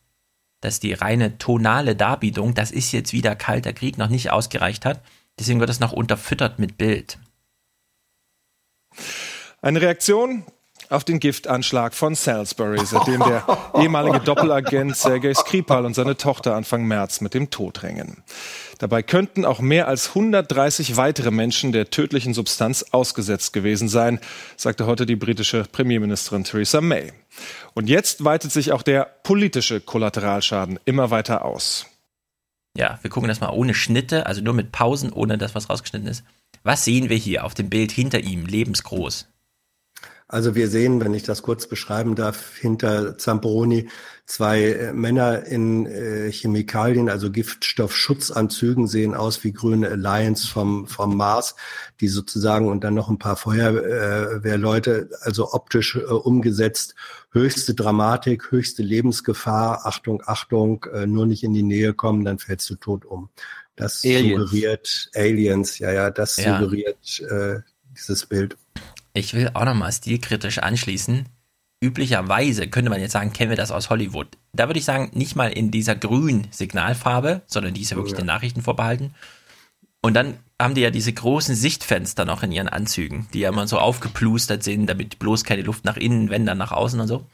[0.62, 5.02] dass die reine tonale Darbietung, das ist jetzt wieder Kalter Krieg, noch nicht ausgereicht hat.
[5.38, 7.18] Deswegen wird das noch unterfüttert mit Bild.
[9.60, 10.44] Eine Reaktion
[10.92, 13.44] auf den Giftanschlag von Salisbury, seitdem der
[13.78, 18.22] ehemalige Doppelagent Sergei Skripal und seine Tochter Anfang März mit dem Tod ringen.
[18.78, 24.20] Dabei könnten auch mehr als 130 weitere Menschen der tödlichen Substanz ausgesetzt gewesen sein,
[24.56, 27.12] sagte heute die britische Premierministerin Theresa May.
[27.74, 31.86] Und jetzt weitet sich auch der politische Kollateralschaden immer weiter aus.
[32.76, 36.08] Ja, wir gucken das mal ohne Schnitte, also nur mit Pausen, ohne dass was rausgeschnitten
[36.08, 36.24] ist.
[36.62, 39.31] Was sehen wir hier auf dem Bild hinter ihm, lebensgroß?
[40.32, 43.90] Also wir sehen, wenn ich das kurz beschreiben darf, hinter Zamperoni
[44.24, 51.18] zwei äh, Männer in äh, Chemikalien, also Giftstoffschutzanzügen, sehen aus wie grüne Alliance vom, vom
[51.18, 51.54] Mars,
[52.00, 56.94] die sozusagen und dann noch ein paar Feuerwehrleute, also optisch äh, umgesetzt,
[57.32, 62.70] höchste Dramatik, höchste Lebensgefahr, Achtung, Achtung, äh, nur nicht in die Nähe kommen, dann fällst
[62.70, 63.28] du tot um.
[63.76, 64.40] Das Aliens.
[64.40, 66.58] suggeriert Aliens, ja, ja, das Ja.
[66.58, 67.60] suggeriert äh,
[67.94, 68.56] dieses Bild.
[69.14, 71.26] Ich will auch nochmal stilkritisch anschließen.
[71.82, 74.28] Üblicherweise könnte man jetzt sagen, kennen wir das aus Hollywood.
[74.52, 78.14] Da würde ich sagen, nicht mal in dieser grünen Signalfarbe, sondern die ist ja wirklich
[78.14, 79.14] den Nachrichten vorbehalten.
[80.00, 83.66] Und dann haben die ja diese großen Sichtfenster noch in ihren Anzügen, die ja immer
[83.66, 87.26] so aufgeplustert sind, damit bloß keine Luft nach innen, wenn dann nach außen und so.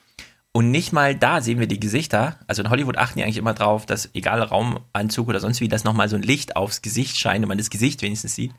[0.53, 2.39] Und nicht mal da sehen wir die Gesichter.
[2.47, 5.85] Also in Hollywood achten die eigentlich immer drauf, dass egal Raumanzug oder sonst wie, dass
[5.85, 8.53] nochmal so ein Licht aufs Gesicht scheint und man das Gesicht wenigstens sieht.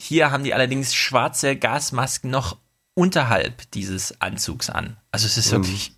[0.00, 2.58] Hier haben die allerdings schwarze Gasmasken noch
[2.94, 4.96] unterhalb dieses Anzugs an.
[5.10, 5.56] Also es ist Mhm.
[5.56, 5.92] wirklich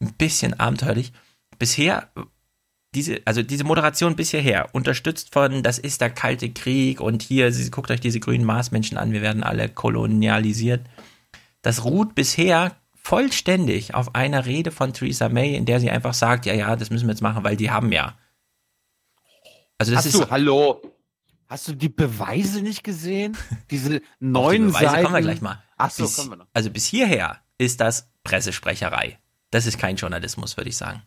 [0.00, 1.12] ein bisschen abenteuerlich.
[1.58, 2.10] Bisher,
[2.94, 7.52] diese, also diese Moderation bisher her, unterstützt von, das ist der kalte Krieg und hier,
[7.52, 10.86] sie, guckt euch diese grünen Marsmenschen an, wir werden alle kolonialisiert.
[11.62, 16.46] Das ruht bisher vollständig auf einer Rede von Theresa May, in der sie einfach sagt,
[16.46, 18.16] ja, ja, das müssen wir jetzt machen, weil die haben ja.
[19.78, 20.80] Also das Hast ist du, hallo,
[21.48, 23.36] hast du die Beweise nicht gesehen?
[23.70, 25.02] Diese neun die Beweise Seiten.
[25.04, 25.62] kommen wir gleich mal.
[25.76, 26.46] Ach so, bis, kommen wir noch.
[26.52, 29.18] Also bis hierher ist das Pressesprecherei.
[29.50, 31.02] Das ist kein Journalismus, würde ich sagen.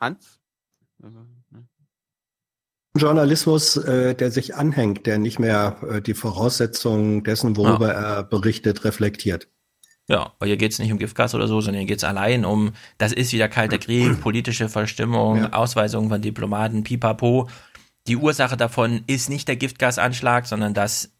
[0.00, 0.38] Hans?
[2.96, 8.84] Journalismus, äh, der sich anhängt, der nicht mehr äh, die Voraussetzungen dessen, worüber er berichtet,
[8.84, 9.48] reflektiert.
[10.06, 12.44] Ja, aber hier geht es nicht um Giftgas oder so, sondern hier geht es allein
[12.44, 17.48] um, das ist wieder kalter Krieg, politische Verstimmung, Ausweisung von Diplomaten, pipapo.
[18.06, 21.10] Die Ursache davon ist nicht der Giftgasanschlag, sondern dass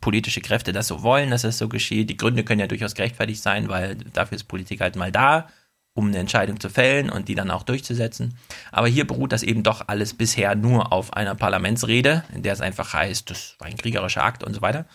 [0.00, 2.10] politische Kräfte das so wollen, dass das so geschieht.
[2.10, 5.48] Die Gründe können ja durchaus gerechtfertigt sein, weil dafür ist Politik halt mal da,
[5.94, 8.36] um eine Entscheidung zu fällen und die dann auch durchzusetzen.
[8.70, 12.60] Aber hier beruht das eben doch alles bisher nur auf einer Parlamentsrede, in der es
[12.60, 14.86] einfach heißt, das war ein kriegerischer Akt und so weiter.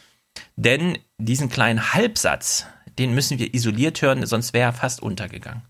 [0.55, 2.65] Denn diesen kleinen Halbsatz,
[2.97, 5.61] den müssen wir isoliert hören, sonst wäre er fast untergegangen.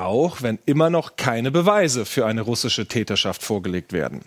[0.00, 4.22] Auch wenn immer noch keine Beweise für eine russische Täterschaft vorgelegt werden.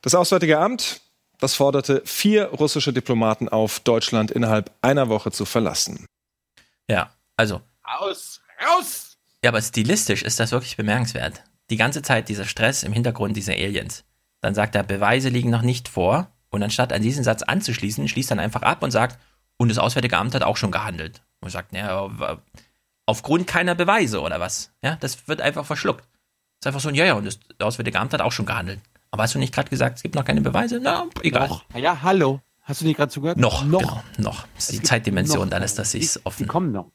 [0.00, 1.02] Das Auswärtige Amt,
[1.38, 6.06] das forderte vier russische Diplomaten auf, Deutschland innerhalb einer Woche zu verlassen.
[6.88, 7.60] Ja, also.
[7.86, 8.40] Raus!
[8.66, 9.18] Raus!
[9.44, 11.44] Ja, aber stilistisch ist das wirklich bemerkenswert.
[11.68, 14.04] Die ganze Zeit dieser Stress im Hintergrund dieser Aliens.
[14.40, 16.30] Dann sagt er, Beweise liegen noch nicht vor.
[16.48, 19.18] Und anstatt an diesen Satz anzuschließen, schließt dann einfach ab und sagt,
[19.58, 21.20] und das Auswärtige Amt hat auch schon gehandelt.
[21.40, 22.08] Und sagt, ja,
[23.06, 24.70] aufgrund keiner Beweise oder was?
[24.82, 26.04] Ja, das wird einfach verschluckt.
[26.60, 28.80] Das ist einfach so, ja, ja, und das Auswärtige Amt hat auch schon gehandelt.
[29.10, 30.80] Aber hast du nicht gerade gesagt, es gibt noch keine Beweise?
[30.82, 31.48] Na, egal.
[31.48, 31.64] Noch.
[31.74, 32.40] Ja, hallo.
[32.62, 33.38] Hast du nicht gerade zugehört?
[33.38, 33.80] Noch, noch.
[33.80, 34.46] Genau, noch.
[34.56, 36.42] Das ist die Zeitdimension, dann ist das sich offen.
[36.42, 36.90] Die kommen noch.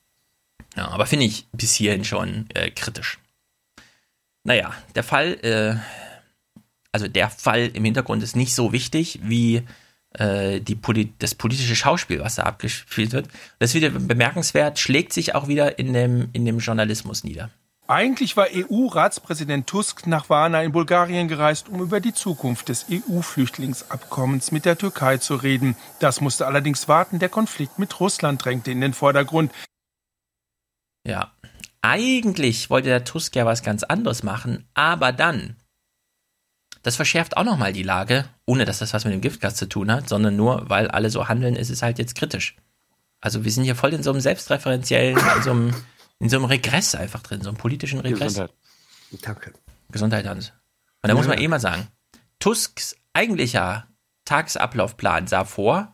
[0.75, 3.19] Ja, aber finde ich bis hierhin schon äh, kritisch.
[4.43, 5.75] Naja, der Fall, äh,
[6.91, 9.63] also der Fall im Hintergrund ist nicht so wichtig wie
[10.19, 13.27] die Poli das politische Schauspiel, was da abgespielt wird.
[13.59, 17.49] Das ist wieder bemerkenswert, schlägt sich auch wieder in dem, in dem Journalismus nieder.
[17.87, 24.51] Eigentlich war EU-Ratspräsident Tusk nach Varna in Bulgarien gereist, um über die Zukunft des EU-Flüchtlingsabkommens
[24.51, 25.75] mit der Türkei zu reden.
[25.99, 27.19] Das musste allerdings warten.
[27.19, 29.51] Der Konflikt mit Russland drängte in den Vordergrund.
[31.05, 31.31] Ja,
[31.81, 35.57] eigentlich wollte der Tusk ja was ganz anderes machen, aber dann,
[36.83, 39.91] das verschärft auch nochmal die Lage, ohne dass das was mit dem Giftgas zu tun
[39.91, 42.55] hat, sondern nur, weil alle so handeln, ist es halt jetzt kritisch.
[43.19, 45.73] Also wir sind hier voll in so einem selbstreferenziellen, in so einem,
[46.19, 48.33] in so einem Regress einfach drin, so einem politischen Regress.
[48.33, 48.55] Gesundheit.
[49.21, 49.53] Danke.
[49.91, 50.53] Gesundheit, Hans.
[51.03, 51.87] Und da muss man eh mal sagen,
[52.39, 53.87] Tusks eigentlicher
[54.25, 55.93] Tagesablaufplan sah vor,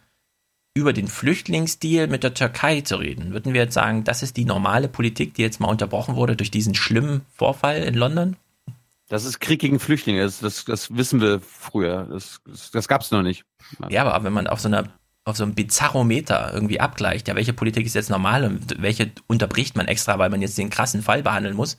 [0.74, 3.34] über den Flüchtlingsdeal mit der Türkei zu reden.
[3.34, 6.52] Würden wir jetzt sagen, das ist die normale Politik, die jetzt mal unterbrochen wurde durch
[6.52, 8.36] diesen schlimmen Vorfall in London?
[9.10, 12.08] Das ist Krieg gegen Flüchtlinge, das, das, das wissen wir früher.
[12.10, 13.46] Das, das, das gab es noch nicht.
[13.90, 14.92] Ja, aber wenn man auf so einer
[15.28, 19.76] auf so einem Bizarrometer irgendwie abgleicht, ja, welche Politik ist jetzt normal und welche unterbricht
[19.76, 21.78] man extra, weil man jetzt den krassen Fall behandeln muss,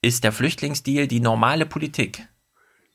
[0.00, 2.28] ist der Flüchtlingsdeal die normale Politik,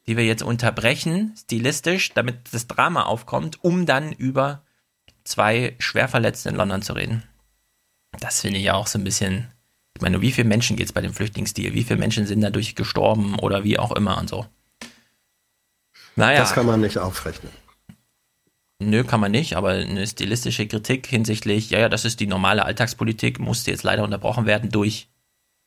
[0.07, 4.63] die wir jetzt unterbrechen, stilistisch, damit das Drama aufkommt, um dann über
[5.25, 7.23] zwei Schwerverletzte in London zu reden.
[8.21, 9.49] Das finde ich ja auch so ein bisschen.
[9.95, 11.73] Ich meine, wie viele Menschen geht es bei dem Flüchtlingsdeal?
[11.73, 14.45] Wie viele Menschen sind dadurch gestorben oder wie auch immer und so?
[16.15, 16.39] Naja.
[16.39, 17.51] Das kann man nicht aufrechnen.
[18.79, 22.65] Nö, kann man nicht, aber eine stilistische Kritik hinsichtlich, ja, ja, das ist die normale
[22.65, 25.07] Alltagspolitik, musste jetzt leider unterbrochen werden durch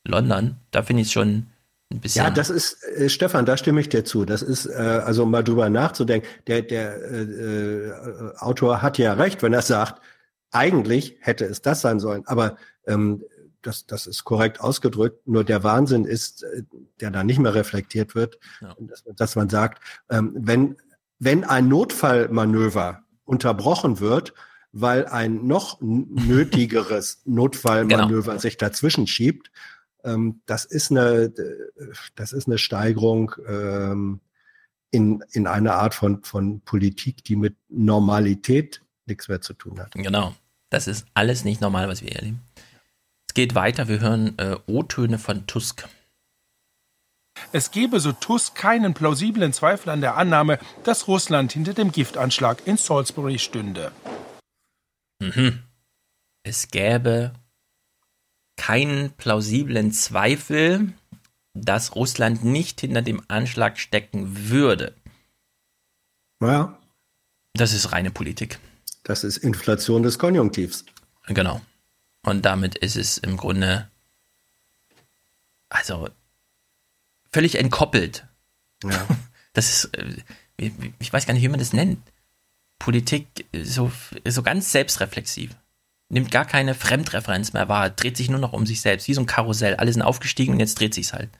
[0.04, 0.56] London.
[0.70, 1.46] Da finde ich es schon
[1.92, 2.24] ein bisschen.
[2.24, 4.24] Ja, das ist, äh, Stefan, da stimme ich dir zu.
[4.24, 6.28] Das ist, äh, also mal drüber nachzudenken.
[6.46, 7.92] Der, der äh, äh,
[8.38, 10.02] Autor hat ja recht, wenn er sagt,
[10.50, 12.22] eigentlich hätte es das sein sollen.
[12.26, 12.56] Aber
[12.86, 13.24] ähm,
[13.66, 15.26] das, das ist korrekt ausgedrückt.
[15.26, 16.62] Nur der Wahnsinn ist, äh,
[17.00, 18.74] der da nicht mehr reflektiert wird, ja.
[18.78, 20.76] dass, dass, man sagt, ähm, wenn,
[21.18, 24.34] wenn ein Notfallmanöver unterbrochen wird,
[24.72, 28.40] weil ein noch nötigeres Notfallmanöver genau.
[28.40, 29.50] sich dazwischen schiebt,
[30.04, 31.32] ähm, das ist eine,
[32.14, 34.20] das ist eine Steigerung ähm,
[34.90, 39.92] in, in eine Art von, von Politik, die mit Normalität nichts mehr zu tun hat.
[39.92, 40.34] Genau.
[40.70, 42.40] Das ist alles nicht normal, was wir erleben.
[43.36, 43.86] Es geht weiter.
[43.86, 45.86] Wir hören äh, O-Töne von Tusk.
[47.52, 52.66] Es gebe, so Tusk, keinen plausiblen Zweifel an der Annahme, dass Russland hinter dem Giftanschlag
[52.66, 53.92] in Salisbury stünde.
[55.20, 55.58] Mhm.
[56.44, 57.34] Es gäbe
[58.56, 60.94] keinen plausiblen Zweifel,
[61.52, 64.94] dass Russland nicht hinter dem Anschlag stecken würde.
[66.40, 66.78] Ja.
[67.52, 68.58] Das ist reine Politik.
[69.02, 70.86] Das ist Inflation des Konjunktivs.
[71.26, 71.60] Genau.
[72.26, 73.88] Und damit ist es im Grunde,
[75.68, 76.08] also
[77.32, 78.26] völlig entkoppelt.
[78.84, 79.06] Ja.
[79.52, 81.98] Das ist, äh, ich weiß gar nicht, wie man das nennt.
[82.78, 83.90] Politik so,
[84.26, 85.56] so ganz selbstreflexiv
[86.10, 89.22] nimmt gar keine Fremdreferenz mehr wahr, dreht sich nur noch um sich selbst, wie so
[89.22, 89.76] ein Karussell.
[89.76, 91.30] Alle sind aufgestiegen und jetzt dreht sich's halt.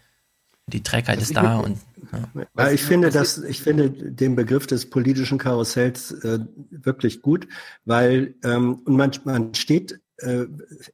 [0.68, 1.78] Die Trägheit ist da und.
[2.11, 2.45] Ja.
[2.57, 6.39] ja ich finde das, ich finde den Begriff des politischen Karussells äh,
[6.70, 7.47] wirklich gut,
[7.84, 10.01] weil ähm, und man, man steht,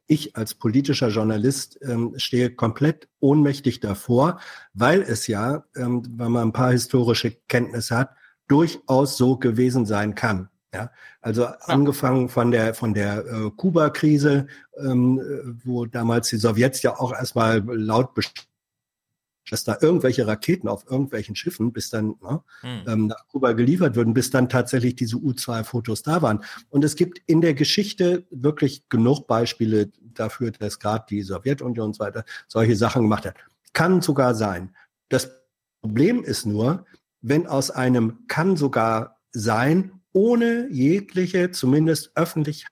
[0.07, 4.39] ich als politischer Journalist ähm, stehe komplett ohnmächtig davor,
[4.73, 8.09] weil es ja, ähm, wenn man ein paar historische Kenntnisse hat,
[8.47, 10.49] durchaus so gewesen sein kann.
[10.73, 11.57] Ja, also ja.
[11.65, 14.47] angefangen von der von der äh, Kuba-Krise,
[14.77, 18.15] ähm, wo damals die Sowjets ja auch erstmal laut
[19.49, 22.81] dass da irgendwelche Raketen auf irgendwelchen Schiffen bis dann ne, Hm.
[22.87, 26.43] ähm, nach Kuba geliefert würden, bis dann tatsächlich diese U-2-Fotos da waren.
[26.69, 31.95] Und es gibt in der Geschichte wirklich genug Beispiele dafür, dass gerade die Sowjetunion und
[31.95, 33.35] so weiter solche Sachen gemacht hat.
[33.73, 34.75] Kann sogar sein.
[35.09, 35.31] Das
[35.81, 36.85] Problem ist nur,
[37.21, 42.67] wenn aus einem kann sogar sein, ohne jegliche, zumindest öffentliche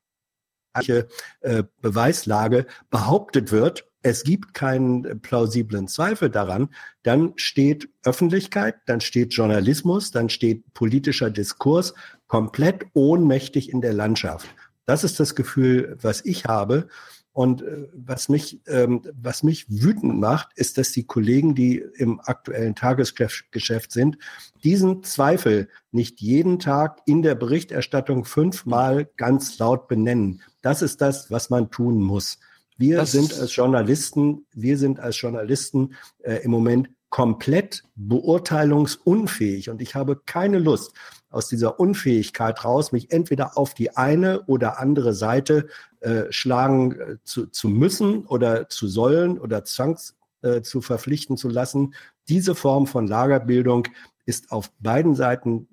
[1.41, 6.69] äh, Beweislage behauptet wird, es gibt keinen plausiblen Zweifel daran,
[7.03, 11.93] dann steht Öffentlichkeit, dann steht Journalismus, dann steht politischer Diskurs
[12.27, 14.47] komplett ohnmächtig in der Landschaft.
[14.85, 16.87] Das ist das Gefühl, was ich habe.
[17.33, 22.19] Und äh, was mich, ähm, was mich wütend macht, ist, dass die Kollegen, die im
[22.19, 24.17] aktuellen Tagesgeschäft sind,
[24.65, 30.41] diesen Zweifel nicht jeden Tag in der Berichterstattung fünfmal ganz laut benennen.
[30.61, 32.37] Das ist das, was man tun muss.
[32.81, 39.81] Wir Das- sind als Journalisten, wir sind als Journalisten äh, im Moment komplett beurteilungsunfähig und
[39.81, 40.93] ich habe keine Lust,
[41.29, 45.67] aus dieser Unfähigkeit raus, mich entweder auf die eine oder andere Seite
[46.01, 51.47] äh, schlagen äh, zu, zu müssen oder zu sollen oder zwangs äh, zu verpflichten zu
[51.49, 51.93] lassen.
[52.27, 53.87] Diese Form von Lagerbildung
[54.25, 55.67] ist auf beiden Seiten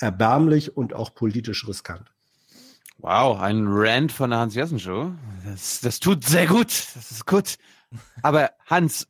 [0.00, 2.12] erbärmlich und auch politisch riskant.
[2.98, 5.12] Wow, ein Rant von der Hans-Jessen-Show.
[5.44, 6.68] Das, das tut sehr gut.
[6.94, 7.56] Das ist gut.
[8.22, 9.06] Aber Hans,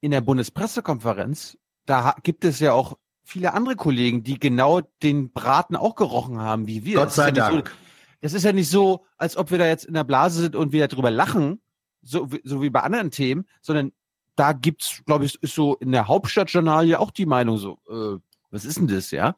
[0.00, 1.56] in der Bundespressekonferenz,
[1.86, 6.66] da gibt es ja auch viele andere Kollegen, die genau den Braten auch gerochen haben,
[6.66, 6.96] wie wir.
[6.96, 7.68] Gott Das sei ja nicht Dank.
[7.68, 7.74] So,
[8.22, 10.72] das ist ja nicht so, als ob wir da jetzt in der Blase sind und
[10.72, 11.60] wir darüber lachen,
[12.02, 13.92] so, wie- so wie bei anderen Themen, sondern
[14.36, 18.18] da gibt's, glaube ich, ist so in der Hauptstadtjournalie auch die Meinung so, äh,
[18.50, 19.36] was ist denn das, ja?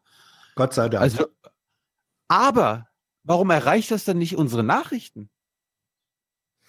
[0.54, 1.02] Gott sei Dank.
[1.02, 1.26] Also,
[2.32, 2.88] aber
[3.24, 5.28] warum erreicht das dann nicht unsere Nachrichten?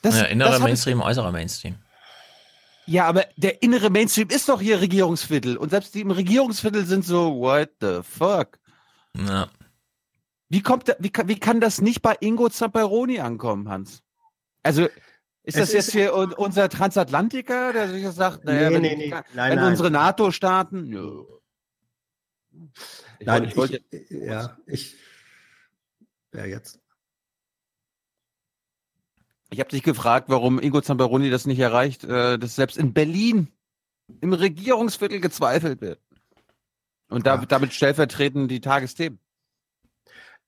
[0.01, 1.75] Das, ja, innerer das hab ich- Mainstream, äußerer Mainstream.
[2.85, 5.55] Ja, aber der innere Mainstream ist doch hier Regierungsviertel.
[5.55, 8.59] Und selbst die im Regierungsviertel sind so, what the fuck?
[9.15, 9.47] Ja.
[10.49, 14.03] Wie kommt da, wie, kann- wie kann das nicht bei Ingo Zamperoni ankommen, Hans?
[14.63, 14.91] Also, ist
[15.43, 18.81] Es das jetzt ist- hier un, unser Transatlantiker, der sich jetzt sagt, naja, Nee, wenn,
[18.81, 19.09] nee, nee.
[19.09, 19.67] Nein, wenn nein.
[19.71, 20.89] unsere NATO-Staaten,
[23.21, 24.95] Nein, ich wollte, ich, ja, ich,
[26.33, 26.79] ja, jetzt.
[29.49, 33.49] Ich habe dich gefragt, warum Ingo Zamperoni das nicht erreicht, äh, dass selbst in Berlin
[34.19, 35.99] im Regierungsviertel gezweifelt wird.
[37.09, 39.19] Und da, damit stellvertretend die Tagesthemen.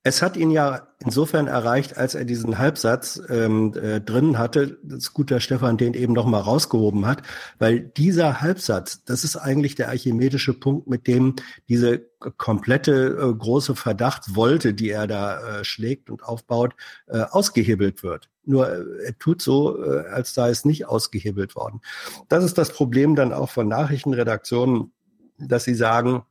[0.07, 4.77] Es hat ihn ja insofern erreicht, als er diesen Halbsatz ähm, äh, drin hatte.
[4.83, 7.23] Das ist gut, dass Stefan den eben noch mal rausgehoben hat,
[7.57, 11.37] weil dieser Halbsatz, das ist eigentlich der archimedische Punkt, mit dem
[11.69, 12.05] diese
[12.37, 16.75] komplette äh, große Verdachtswolte, die er da äh, schlägt und aufbaut,
[17.07, 18.29] äh, ausgehebelt wird.
[18.43, 21.81] Nur äh, er tut so, äh, als sei es nicht ausgehebelt worden.
[22.29, 24.93] Das ist das Problem dann auch von Nachrichtenredaktionen,
[25.39, 26.25] dass sie sagen,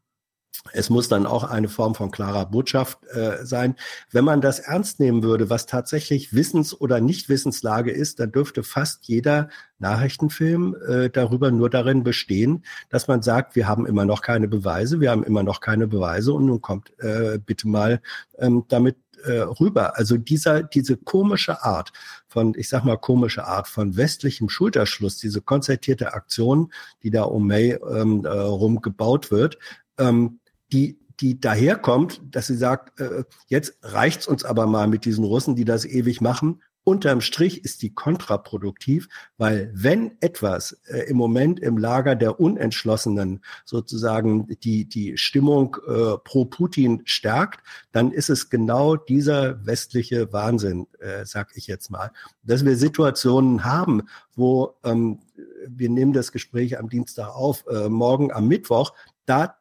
[0.72, 3.76] es muss dann auch eine Form von klarer Botschaft äh, sein.
[4.10, 9.06] Wenn man das ernst nehmen würde, was tatsächlich Wissens- oder Nichtwissenslage ist, dann dürfte fast
[9.06, 9.48] jeder
[9.78, 15.00] Nachrichtenfilm äh, darüber nur darin bestehen, dass man sagt, wir haben immer noch keine Beweise,
[15.00, 18.00] wir haben immer noch keine Beweise und nun kommt äh, bitte mal
[18.38, 19.96] ähm, damit äh, rüber.
[19.96, 21.92] Also dieser, diese komische Art
[22.28, 27.46] von, ich sag mal komische Art von westlichem Schulterschluss, diese konzertierte Aktion, die da um
[27.46, 29.58] May ähm, äh, rum gebaut wird,
[29.98, 30.40] ähm,
[30.74, 35.54] die die daherkommt, dass sie sagt, äh, jetzt reicht's uns aber mal mit diesen Russen,
[35.54, 36.60] die das ewig machen.
[36.86, 39.08] Unterm Strich ist die kontraproduktiv,
[39.38, 46.18] weil wenn etwas äh, im Moment im Lager der Unentschlossenen sozusagen die, die Stimmung äh,
[46.22, 52.10] pro Putin stärkt, dann ist es genau dieser westliche Wahnsinn, äh, sag ich jetzt mal.
[52.42, 54.02] Dass wir Situationen haben,
[54.34, 55.20] wo ähm,
[55.66, 58.92] wir nehmen das Gespräch am Dienstag auf, äh, morgen am Mittwoch,
[59.24, 59.56] da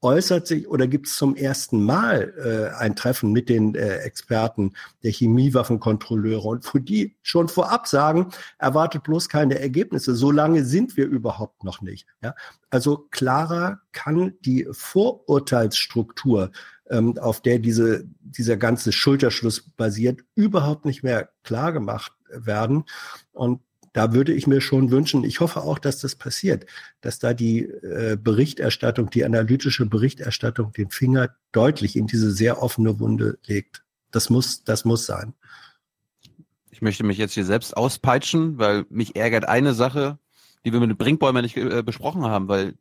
[0.00, 4.72] äußert sich oder gibt es zum ersten Mal äh, ein Treffen mit den äh, Experten
[5.02, 8.28] der Chemiewaffenkontrolleure und wo die schon vorab sagen,
[8.58, 10.14] erwartet bloß keine Ergebnisse.
[10.14, 12.06] So lange sind wir überhaupt noch nicht.
[12.22, 12.34] Ja?
[12.70, 16.52] Also klarer kann die Vorurteilsstruktur,
[16.90, 22.84] ähm, auf der diese, dieser ganze Schulterschluss basiert, überhaupt nicht mehr klar gemacht werden.
[23.32, 23.60] Und
[23.98, 26.66] da würde ich mir schon wünschen, ich hoffe auch, dass das passiert,
[27.00, 33.00] dass da die äh, Berichterstattung, die analytische Berichterstattung den Finger deutlich in diese sehr offene
[33.00, 33.82] Wunde legt.
[34.12, 35.34] Das muss, das muss sein.
[36.70, 40.20] Ich möchte mich jetzt hier selbst auspeitschen, weil mich ärgert eine Sache,
[40.64, 42.74] die wir mit den Brinkbäumen nicht äh, besprochen haben, weil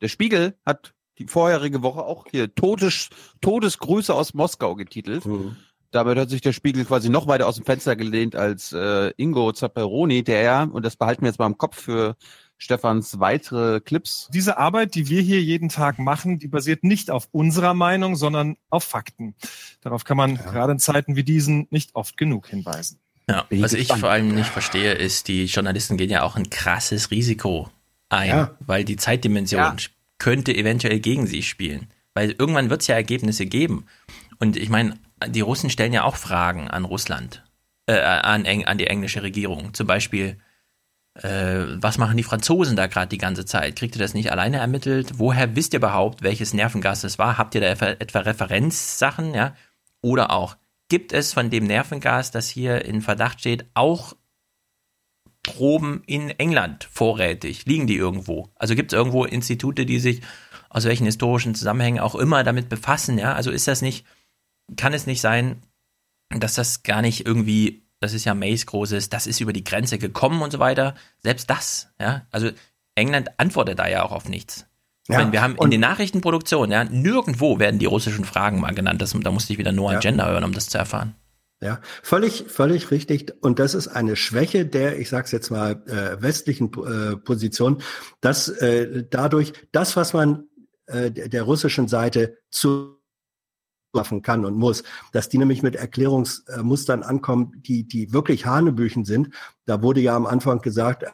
[0.00, 3.10] der Spiegel hat die vorherige Woche auch hier Todes,
[3.42, 5.26] Todesgrüße aus Moskau getitelt.
[5.26, 5.56] Mhm.
[5.94, 9.52] Damit hat sich der Spiegel quasi noch weiter aus dem Fenster gelehnt als äh, Ingo
[9.52, 12.16] Zapperoni, der ja, und das behalten wir jetzt mal im Kopf für
[12.58, 14.28] Stefans weitere Clips.
[14.34, 18.56] Diese Arbeit, die wir hier jeden Tag machen, die basiert nicht auf unserer Meinung, sondern
[18.70, 19.36] auf Fakten.
[19.82, 20.42] Darauf kann man ja.
[20.42, 22.98] gerade in Zeiten wie diesen nicht oft genug hinweisen.
[23.30, 27.12] Ja, was ich vor allem nicht verstehe, ist, die Journalisten gehen ja auch ein krasses
[27.12, 27.70] Risiko
[28.08, 28.50] ein, ja.
[28.66, 29.76] weil die Zeitdimension ja.
[30.18, 31.86] könnte eventuell gegen sie spielen.
[32.14, 33.86] Weil irgendwann wird es ja Ergebnisse geben.
[34.40, 34.98] Und ich meine,
[35.28, 37.44] die Russen stellen ja auch Fragen an Russland,
[37.86, 39.74] äh, an, an die englische Regierung.
[39.74, 40.38] Zum Beispiel,
[41.14, 43.76] äh, was machen die Franzosen da gerade die ganze Zeit?
[43.76, 45.12] Kriegt ihr das nicht alleine ermittelt?
[45.18, 47.38] Woher wisst ihr überhaupt, welches Nervengas es war?
[47.38, 49.34] Habt ihr da etwa Referenzsachen?
[49.34, 49.54] Ja?
[50.00, 50.56] Oder auch,
[50.88, 54.14] gibt es von dem Nervengas, das hier in Verdacht steht, auch
[55.42, 57.66] Proben in England vorrätig?
[57.66, 58.50] Liegen die irgendwo?
[58.56, 60.20] Also gibt es irgendwo Institute, die sich
[60.68, 63.18] aus welchen historischen Zusammenhängen auch immer damit befassen?
[63.18, 64.04] Ja, also ist das nicht,
[64.76, 65.62] kann es nicht sein,
[66.30, 69.98] dass das gar nicht irgendwie, das ist ja Mays großes, das ist über die Grenze
[69.98, 70.94] gekommen und so weiter.
[71.22, 72.50] Selbst das, ja, also
[72.94, 74.66] England antwortet da ja auch auf nichts.
[75.08, 79.02] Ja, meine, wir haben in den Nachrichtenproduktionen, ja, nirgendwo werden die russischen Fragen mal genannt.
[79.02, 79.98] Das, da musste ich wieder nur ja.
[79.98, 81.14] Agenda hören, um das zu erfahren.
[81.60, 83.32] Ja, völlig, völlig richtig.
[83.40, 87.82] Und das ist eine Schwäche der, ich sage es jetzt mal, äh, westlichen äh, Position,
[88.20, 90.44] dass äh, dadurch das, was man
[90.86, 92.93] äh, der russischen Seite zu
[93.94, 94.82] machen kann und muss,
[95.12, 99.30] dass die nämlich mit Erklärungsmustern ankommen, die, die wirklich Hanebüchen sind.
[99.64, 101.04] Da wurde ja am Anfang gesagt,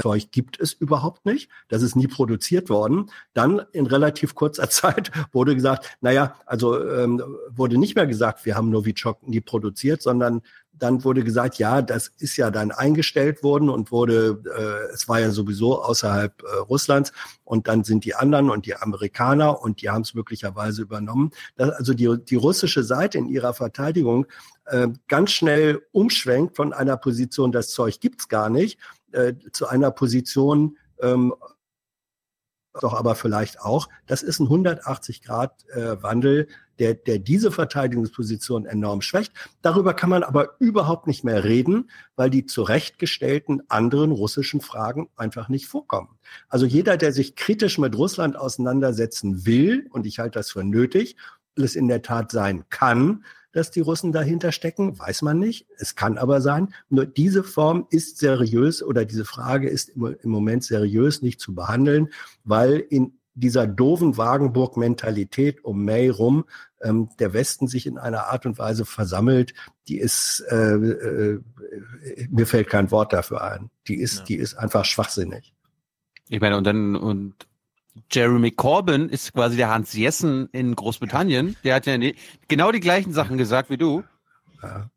[0.00, 1.50] Zeug gibt es überhaupt nicht.
[1.68, 3.10] Das ist nie produziert worden.
[3.34, 8.56] Dann in relativ kurzer Zeit wurde gesagt, naja, also ähm, wurde nicht mehr gesagt, wir
[8.56, 10.42] haben Novichok nie produziert, sondern
[10.80, 15.20] dann wurde gesagt, ja, das ist ja dann eingestellt worden und wurde, äh, es war
[15.20, 17.12] ja sowieso außerhalb äh, Russlands
[17.44, 21.30] und dann sind die anderen und die Amerikaner und die haben es möglicherweise übernommen.
[21.56, 24.26] Das, also die, die russische Seite in ihrer Verteidigung
[24.64, 28.78] äh, ganz schnell umschwenkt von einer Position, das Zeug gibt's gar nicht,
[29.12, 31.34] äh, zu einer Position, ähm,
[32.80, 36.46] doch aber vielleicht auch, das ist ein 180 Grad äh, Wandel,
[36.80, 39.32] der, der diese Verteidigungsposition enorm schwächt.
[39.62, 45.48] Darüber kann man aber überhaupt nicht mehr reden, weil die zurechtgestellten anderen russischen Fragen einfach
[45.48, 46.18] nicht vorkommen.
[46.48, 51.16] Also jeder, der sich kritisch mit Russland auseinandersetzen will, und ich halte das für nötig,
[51.54, 55.66] es in der Tat sein kann, dass die Russen dahinter stecken, weiß man nicht.
[55.76, 56.72] Es kann aber sein.
[56.88, 62.08] Nur diese Form ist seriös oder diese Frage ist im, Moment seriös nicht zu behandeln,
[62.44, 66.44] weil in dieser doofen Wagenburg-Mentalität um May rum
[66.82, 69.54] ähm, der Westen sich in einer Art und Weise versammelt,
[69.88, 71.40] die ist, äh, äh,
[72.30, 73.70] mir fällt kein Wort dafür ein.
[73.88, 74.24] Die ist, ja.
[74.24, 75.54] die ist einfach schwachsinnig.
[76.28, 77.34] Ich meine, und dann, und
[78.10, 81.56] Jeremy Corbyn ist quasi der Hans Jessen in Großbritannien.
[81.64, 82.14] Der hat ja nie,
[82.48, 84.04] genau die gleichen Sachen gesagt wie du.
[84.62, 84.90] Ja,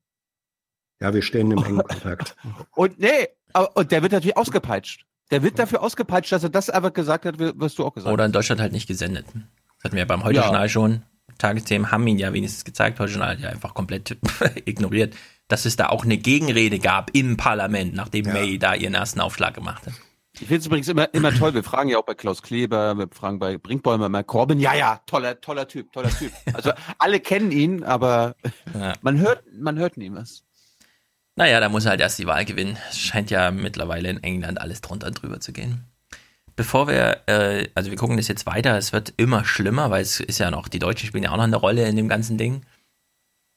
[1.02, 2.36] ja wir stehen im engen Kontakt.
[2.76, 3.28] Und nee,
[3.76, 5.06] und der wird natürlich ausgepeitscht.
[5.30, 8.14] Der wird dafür ausgepeitscht, dass er das einfach gesagt hat, was du auch gesagt hast.
[8.14, 9.26] Oder in Deutschland halt nicht gesendet.
[9.28, 10.70] Das hatten wir ja beim Heute-Journal ja.
[10.70, 11.04] schon.
[11.38, 14.18] Tagesthemen haben ihn ja wenigstens gezeigt, Heute-Journal hat ja einfach komplett
[14.66, 15.16] ignoriert,
[15.48, 18.34] dass es da auch eine Gegenrede gab im Parlament, nachdem ja.
[18.34, 19.94] May da ihren ersten Aufschlag gemacht hat.
[20.34, 21.54] Ich finde es übrigens immer, immer toll.
[21.54, 24.60] Wir fragen ja auch bei Klaus Kleber, wir fragen bei Brinkbäumer, bei Corbin.
[24.60, 26.32] Ja, ja, toller, toller Typ, toller Typ.
[26.54, 28.36] Also alle kennen ihn, aber
[28.74, 28.94] ja.
[29.02, 30.44] man hört, man hört nie was.
[31.36, 32.78] Naja, da muss er halt erst die Wahl gewinnen.
[32.90, 35.86] Es scheint ja mittlerweile in England alles drunter und drüber zu gehen.
[36.56, 40.20] Bevor wir, äh, also wir gucken das jetzt weiter, es wird immer schlimmer, weil es
[40.20, 42.64] ist ja noch, die Deutschen spielen ja auch noch eine Rolle in dem ganzen Ding.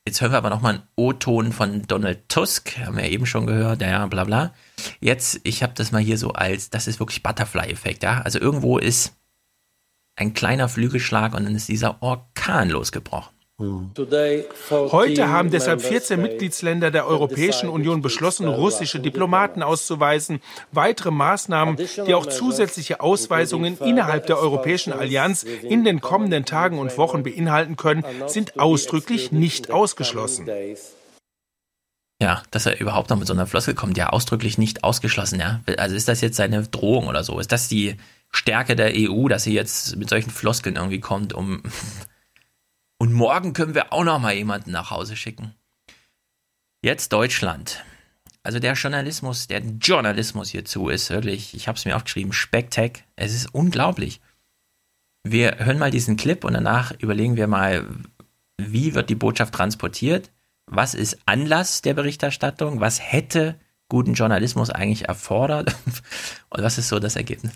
[0.07, 3.47] Jetzt hören wir aber nochmal einen O-Ton von Donald Tusk, haben wir ja eben schon
[3.47, 4.55] gehört, ja, bla bla.
[5.01, 8.23] Jetzt, ich habe das mal hier so als, das ist wirklich Butterfly-Effekt, ja.
[8.23, 9.15] Also irgendwo ist
[10.15, 13.36] ein kleiner Flügelschlag und dann ist dieser Orkan losgebrochen.
[13.59, 20.41] Heute haben deshalb 14 Mitgliedsländer der Europäischen Union beschlossen, russische Diplomaten auszuweisen.
[20.73, 26.99] Weitere Maßnahmen, die auch zusätzliche Ausweisungen innerhalb der Europäischen Allianz in den kommenden Tagen und
[26.99, 30.47] Wochen beinhalten können, sind ausdrücklich nicht ausgeschlossen.
[32.21, 35.61] Ja, dass er überhaupt noch mit so einer Floskel kommt, ja, ausdrücklich nicht ausgeschlossen, ja.
[35.79, 37.39] Also ist das jetzt seine Drohung oder so?
[37.39, 37.97] Ist das die
[38.31, 41.63] Stärke der EU, dass sie jetzt mit solchen Floskeln irgendwie kommt, um
[42.99, 45.55] und morgen können wir auch noch mal jemanden nach Hause schicken.
[46.83, 47.85] Jetzt Deutschland.
[48.43, 53.03] Also der Journalismus, der Journalismus hierzu ist wirklich, ich habe es mir aufgeschrieben, Spektak.
[53.17, 54.21] Es ist unglaublich.
[55.25, 57.89] Wir hören mal diesen Clip und danach überlegen wir mal,
[58.59, 60.31] wie wird die Botschaft transportiert?
[60.67, 62.81] Was ist Anlass der Berichterstattung?
[62.81, 65.75] Was hätte guten Journalismus eigentlich erfordert?
[66.51, 67.53] Und was ist so das Ergebnis?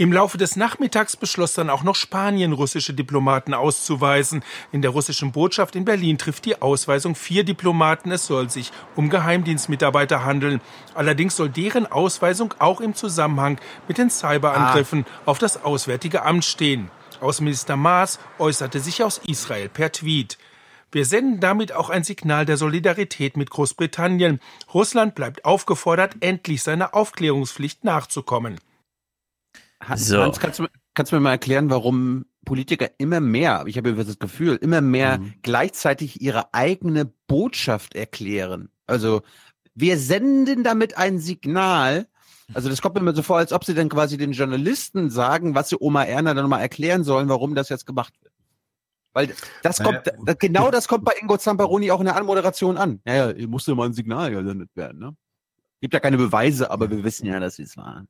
[0.00, 4.44] Im Laufe des Nachmittags beschloss dann auch noch Spanien, russische Diplomaten auszuweisen.
[4.70, 8.12] In der russischen Botschaft in Berlin trifft die Ausweisung vier Diplomaten.
[8.12, 10.60] Es soll sich um Geheimdienstmitarbeiter handeln.
[10.94, 15.30] Allerdings soll deren Ausweisung auch im Zusammenhang mit den Cyberangriffen ah.
[15.30, 16.92] auf das Auswärtige Amt stehen.
[17.20, 20.38] Außenminister Maas äußerte sich aus Israel per Tweet.
[20.92, 24.38] Wir senden damit auch ein Signal der Solidarität mit Großbritannien.
[24.72, 28.60] Russland bleibt aufgefordert, endlich seiner Aufklärungspflicht nachzukommen.
[29.96, 30.22] So.
[30.22, 34.18] Hans, kannst, du, kannst du mir mal erklären, warum Politiker immer mehr, ich habe das
[34.18, 35.34] Gefühl, immer mehr mhm.
[35.42, 38.70] gleichzeitig ihre eigene Botschaft erklären?
[38.86, 39.22] Also
[39.74, 42.08] wir senden damit ein Signal,
[42.54, 45.54] also das kommt mir immer so vor, als ob sie dann quasi den Journalisten sagen,
[45.54, 48.32] was sie Oma Erna dann mal erklären sollen, warum das jetzt gemacht wird.
[49.12, 50.34] Weil das kommt, naja.
[50.38, 53.00] genau das kommt bei Ingo Zamparoni auch in der Anmoderation an.
[53.06, 55.16] Ja, ja, musste mal ein Signal gesendet werden, ne?
[55.80, 58.08] Gibt ja keine Beweise, aber wir wissen ja, dass sie es waren.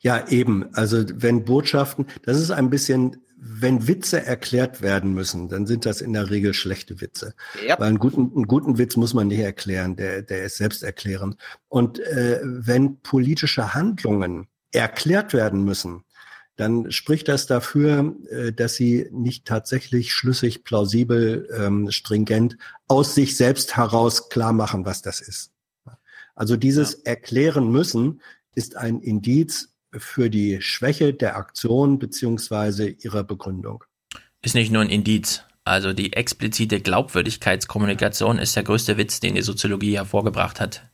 [0.00, 0.74] Ja, eben.
[0.74, 6.00] Also wenn Botschaften, das ist ein bisschen, wenn Witze erklärt werden müssen, dann sind das
[6.00, 7.34] in der Regel schlechte Witze.
[7.66, 7.78] Ja.
[7.78, 11.36] Weil einen guten, einen guten Witz muss man nicht erklären, der, der ist selbst erklären.
[11.68, 16.04] Und äh, wenn politische Handlungen erklärt werden müssen,
[16.56, 22.56] dann spricht das dafür, äh, dass sie nicht tatsächlich schlüssig, plausibel, ähm, stringent
[22.86, 25.50] aus sich selbst heraus klar machen, was das ist.
[26.34, 26.98] Also dieses ja.
[27.04, 28.20] Erklären müssen
[28.54, 33.84] ist ein Indiz für die Schwäche der Aktion beziehungsweise ihrer Begründung.
[34.42, 35.44] Ist nicht nur ein Indiz.
[35.64, 40.90] Also die explizite Glaubwürdigkeitskommunikation ist der größte Witz, den die Soziologie hervorgebracht hat,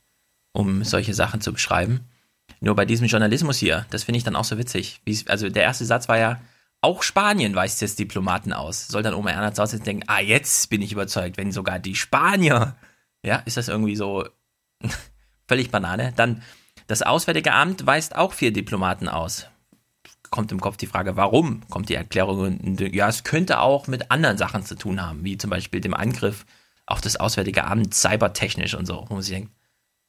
[0.51, 2.01] um solche Sachen zu beschreiben.
[2.61, 5.01] Nur bei diesem Journalismus hier, das finde ich dann auch so witzig.
[5.27, 6.41] also der erste Satz war ja,
[6.81, 8.87] auch Spanien weist jetzt Diplomaten aus.
[8.87, 11.95] Soll dann Oma Erna zu Hause denken, ah, jetzt bin ich überzeugt, wenn sogar die
[11.95, 12.75] Spanier,
[13.23, 14.27] ja, ist das irgendwie so
[15.47, 16.13] völlig Banane.
[16.15, 16.41] Dann
[16.89, 19.45] das Auswärtige Amt weist auch vier Diplomaten aus.
[20.31, 21.61] Kommt im Kopf die Frage, warum?
[21.69, 25.51] Kommt die Erklärung, ja, es könnte auch mit anderen Sachen zu tun haben, wie zum
[25.51, 26.47] Beispiel dem Angriff
[26.87, 29.53] auf das Auswärtige Amt cybertechnisch und so, wo man sich denkt,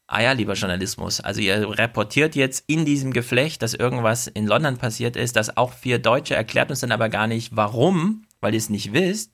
[0.07, 4.79] ah ja, lieber Journalismus, also ihr reportiert jetzt in diesem Geflecht, dass irgendwas in London
[4.79, 8.59] passiert ist, dass auch vier Deutsche erklärt uns dann aber gar nicht, warum, weil ihr
[8.59, 9.33] es nicht wisst,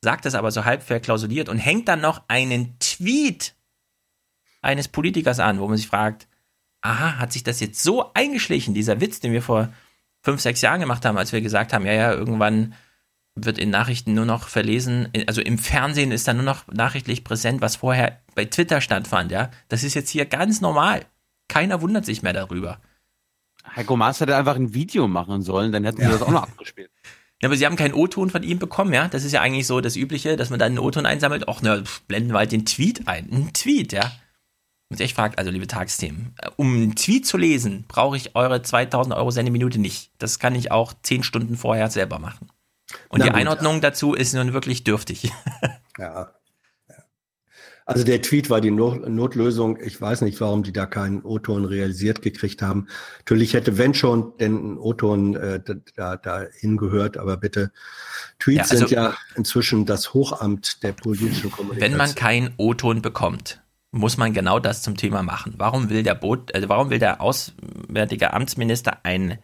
[0.00, 3.54] sagt das aber so halb verklausuliert und hängt dann noch einen Tweet
[4.62, 6.26] eines Politikers an, wo man sich fragt,
[6.86, 9.68] aha, hat sich das jetzt so eingeschlichen, dieser Witz, den wir vor
[10.22, 12.74] fünf, sechs Jahren gemacht haben, als wir gesagt haben, ja, ja, irgendwann
[13.36, 17.60] wird in Nachrichten nur noch verlesen, also im Fernsehen ist da nur noch nachrichtlich präsent,
[17.60, 19.50] was vorher bei Twitter stattfand, ja.
[19.68, 21.04] Das ist jetzt hier ganz normal.
[21.48, 22.80] Keiner wundert sich mehr darüber.
[23.74, 26.08] Heiko Maas hätte einfach ein Video machen sollen, dann hätten ja.
[26.08, 26.90] wir das auch noch abgespielt.
[27.42, 29.08] Ja, aber sie haben keinen O-Ton von ihm bekommen, ja.
[29.08, 31.46] Das ist ja eigentlich so das Übliche, dass man dann einen O-Ton einsammelt.
[31.48, 33.30] Ach, ne, blenden wir halt den Tweet ein.
[33.30, 34.10] Ein Tweet, ja.
[34.88, 38.62] Und ich fragt, also liebe Tagsthemen, äh, um einen Tweet zu lesen, brauche ich eure
[38.62, 40.10] 2000 Euro Sendeminute nicht.
[40.18, 42.48] Das kann ich auch zehn Stunden vorher selber machen.
[43.08, 43.80] Und Na die gut, Einordnung ja.
[43.80, 45.32] dazu ist nun wirklich dürftig.
[45.98, 46.30] ja.
[47.88, 49.78] Also der Tweet war die Notlösung.
[49.80, 52.88] Ich weiß nicht, warum die da keinen O-Ton realisiert gekriegt haben.
[53.18, 55.60] Natürlich hätte, wenn schon, denn ein O-Ton äh,
[55.94, 57.70] da, da hingehört, aber bitte,
[58.40, 61.92] Tweets ja, also, sind ja inzwischen das Hochamt der politischen Kommunikation.
[61.92, 63.62] Wenn man keinen O-Ton bekommt,
[63.92, 65.54] muss man genau das zum Thema machen.
[65.56, 69.38] Warum will der Boot, also warum will der Auswärtige Amtsminister ein,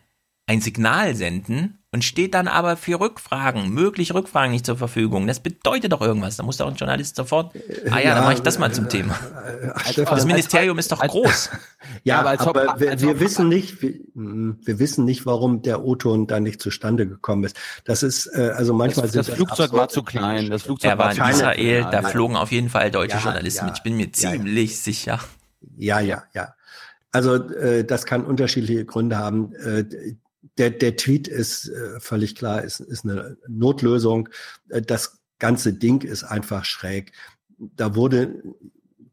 [0.47, 5.26] ein Signal senden und steht dann aber für Rückfragen, mögliche Rückfragen nicht zur Verfügung?
[5.26, 6.36] Das bedeutet doch irgendwas.
[6.36, 7.55] Da muss doch ein Journalist sofort,
[7.90, 9.14] ah ja, ja dann mache ich das mal zum Thema.
[9.95, 11.51] Äh, das Ministerium ist doch groß.
[12.05, 15.62] Ja, aber, als aber ob, wir, wir wissen nicht, wir, hm, wir, wissen nicht, warum
[15.62, 17.57] der O-Ton da nicht zustande gekommen ist.
[17.84, 20.49] Das ist, äh, also manchmal das, das Flugzeug war zu klein.
[20.49, 23.76] Das Flugzeug er war in Israel, da flogen auf jeden Fall deutsche ja, Journalisten mit.
[23.76, 25.18] Ich bin mir ziemlich sicher.
[25.76, 26.55] Ja, ja, ja.
[27.11, 29.55] Also äh, das kann unterschiedliche Gründe haben.
[29.57, 29.84] Äh,
[30.59, 34.28] der, der Tweet ist äh, völlig klar, ist, ist eine Notlösung.
[34.68, 37.12] Äh, das ganze Ding ist einfach schräg.
[37.59, 38.42] Da wurde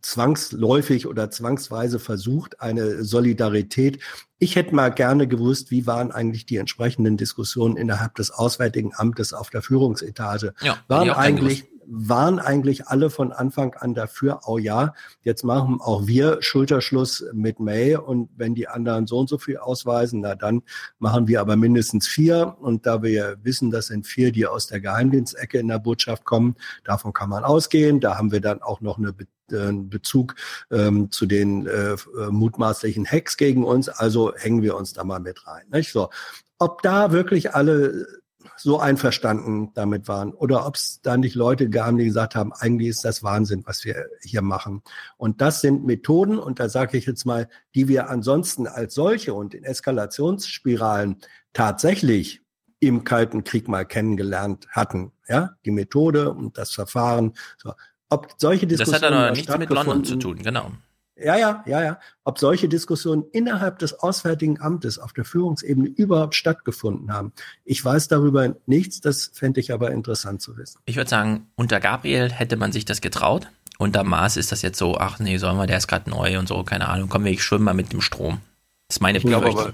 [0.02, 4.00] zwangsläufig oder zwangsweise versucht, eine Solidarität.
[4.38, 9.34] Ich hätte mal gerne gewusst, wie waren eigentlich die entsprechenden Diskussionen innerhalb des Auswärtigen Amtes
[9.34, 10.54] auf der Führungsetage?
[10.62, 14.93] Ja, waren eigentlich waren eigentlich alle von Anfang an dafür, oh ja,
[15.24, 19.57] jetzt machen auch wir Schulterschluss mit May und wenn die anderen so und so viel
[19.57, 20.61] ausweisen, na dann
[20.99, 24.82] machen wir aber mindestens vier und da wir wissen, das sind vier, die aus der
[24.82, 28.99] Geheimdienstecke in der Botschaft kommen, davon kann man ausgehen, da haben wir dann auch noch
[28.99, 29.16] eine
[29.51, 30.36] äh, Bezug
[30.70, 31.95] ähm, zu den äh,
[32.29, 35.63] mutmaßlichen Hacks gegen uns, also hängen wir uns da mal mit rein.
[35.71, 35.91] Nicht?
[35.91, 36.09] So.
[36.59, 38.05] Ob da wirklich alle
[38.62, 42.90] so einverstanden damit waren oder ob es da nicht Leute gab, die gesagt haben, eigentlich
[42.90, 44.82] ist das Wahnsinn, was wir hier machen.
[45.18, 49.34] Und das sind Methoden, und da sage ich jetzt mal, die wir ansonsten als solche
[49.34, 51.18] und in Eskalationsspiralen
[51.54, 52.42] tatsächlich
[52.80, 55.12] im Kalten Krieg mal kennengelernt hatten.
[55.28, 57.34] Ja, die Methode und das Verfahren.
[57.58, 57.74] So.
[58.10, 59.02] Ob solche Diskussionen.
[59.02, 60.72] Das hat aber nichts mit London zu tun, genau.
[61.24, 62.00] Ja, ja, ja, ja.
[62.24, 67.33] Ob solche Diskussionen innerhalb des Auswärtigen Amtes auf der Führungsebene überhaupt stattgefunden haben.
[67.66, 70.79] Ich weiß darüber nichts, das fände ich aber interessant zu wissen.
[70.86, 73.47] Ich würde sagen, unter Gabriel hätte man sich das getraut.
[73.78, 76.47] Unter Maas ist das jetzt so, ach nee, sollen wir, der ist gerade neu und
[76.47, 78.39] so, keine Ahnung, kommen wir, ich schwimme mal mit dem Strom.
[78.87, 79.74] Das ist meine ich glaube aber,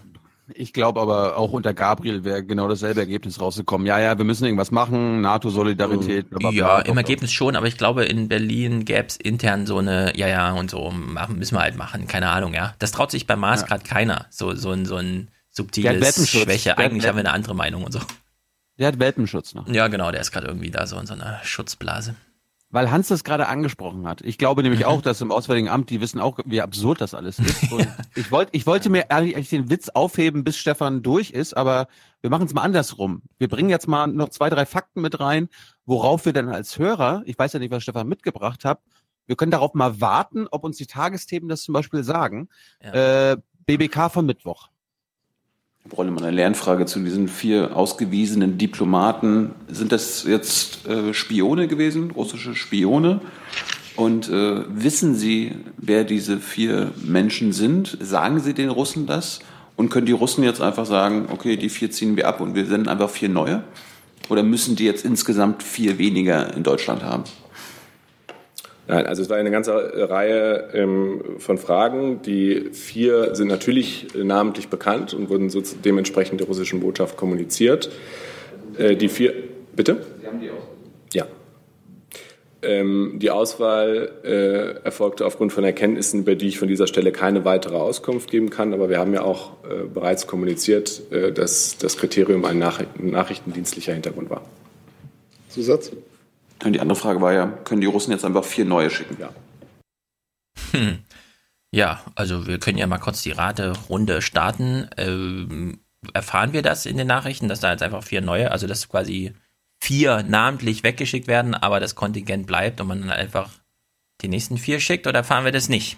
[0.53, 3.87] ich glaube aber auch unter Gabriel wäre genau dasselbe Ergebnis rausgekommen.
[3.87, 6.27] Ja, ja, wir müssen irgendwas machen, NATO-Solidarität.
[6.51, 10.27] Ja, im Ergebnis schon, aber ich glaube, in Berlin gäbe es intern so eine, ja,
[10.27, 12.75] ja, und so, machen, müssen wir halt machen, keine Ahnung, ja.
[12.79, 13.67] Das traut sich bei Maas ja.
[13.67, 14.27] gerade keiner.
[14.29, 16.77] So, so ein, so ein subtiles Schwäche.
[16.77, 17.99] Eigentlich haben wir eine andere Meinung und so.
[18.77, 19.67] Der hat Welpenschutz noch.
[19.67, 22.15] Ja, genau, der ist gerade irgendwie da so in so einer Schutzblase.
[22.75, 24.19] Weil Hans das gerade angesprochen hat.
[24.19, 27.39] Ich glaube nämlich auch, dass im Auswärtigen Amt, die wissen auch, wie absurd das alles
[27.39, 27.71] ist.
[27.71, 31.87] Und ich wollte, ich wollte mir eigentlich den Witz aufheben, bis Stefan durch ist, aber
[32.19, 33.21] wir machen es mal andersrum.
[33.37, 35.47] Wir bringen jetzt mal noch zwei, drei Fakten mit rein,
[35.85, 38.81] worauf wir dann als Hörer, ich weiß ja nicht, was Stefan mitgebracht hat,
[39.25, 42.49] wir können darauf mal warten, ob uns die Tagesthemen das zum Beispiel sagen.
[42.83, 43.31] Ja.
[43.31, 43.37] Äh,
[43.67, 44.67] BBK von Mittwoch.
[45.89, 49.51] Brollemann, eine Lernfrage zu diesen vier ausgewiesenen Diplomaten.
[49.67, 53.21] Sind das jetzt äh, Spione gewesen, russische Spione?
[53.95, 57.97] Und äh, wissen Sie, wer diese vier Menschen sind?
[58.01, 59.39] Sagen Sie den Russen das?
[59.75, 62.65] Und können die Russen jetzt einfach sagen, okay, die vier ziehen wir ab und wir
[62.65, 63.63] senden einfach vier neue?
[64.29, 67.25] Oder müssen die jetzt insgesamt vier weniger in Deutschland haben?
[68.87, 72.21] Nein, also es war eine ganze Reihe ähm, von Fragen.
[72.21, 77.89] Die vier sind natürlich namentlich bekannt und wurden so dementsprechend der russischen Botschaft kommuniziert.
[78.77, 79.33] Äh, die vier,
[79.75, 80.05] bitte?
[80.21, 80.67] Sie haben die auch.
[81.13, 81.25] Ja.
[82.61, 87.43] Ähm, die Auswahl äh, erfolgte aufgrund von Erkenntnissen, über die ich von dieser Stelle keine
[87.43, 88.71] weitere Auskunft geben kann.
[88.71, 93.93] Aber wir haben ja auch äh, bereits kommuniziert, äh, dass das Kriterium ein Nachricht nachrichtendienstlicher
[93.93, 94.43] Hintergrund war.
[95.49, 95.91] Zusatz?
[96.63, 99.17] Und die andere Frage war ja, können die Russen jetzt einfach vier neue schicken?
[99.19, 99.29] Ja.
[100.71, 100.99] Hm.
[101.71, 104.89] Ja, also wir können ja mal kurz die Raterunde starten.
[104.97, 105.81] Ähm,
[106.13, 109.33] erfahren wir das in den Nachrichten, dass da jetzt einfach vier neue, also dass quasi
[109.79, 113.49] vier namentlich weggeschickt werden, aber das Kontingent bleibt und man dann einfach
[114.21, 115.97] die nächsten vier schickt oder erfahren wir das nicht?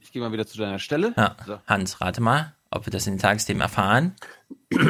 [0.00, 1.14] Ich gehe mal wieder zu deiner Stelle.
[1.16, 1.36] Ja.
[1.46, 1.60] So.
[1.66, 4.14] Hans, rate mal ob wir das in den Tagesthemen erfahren,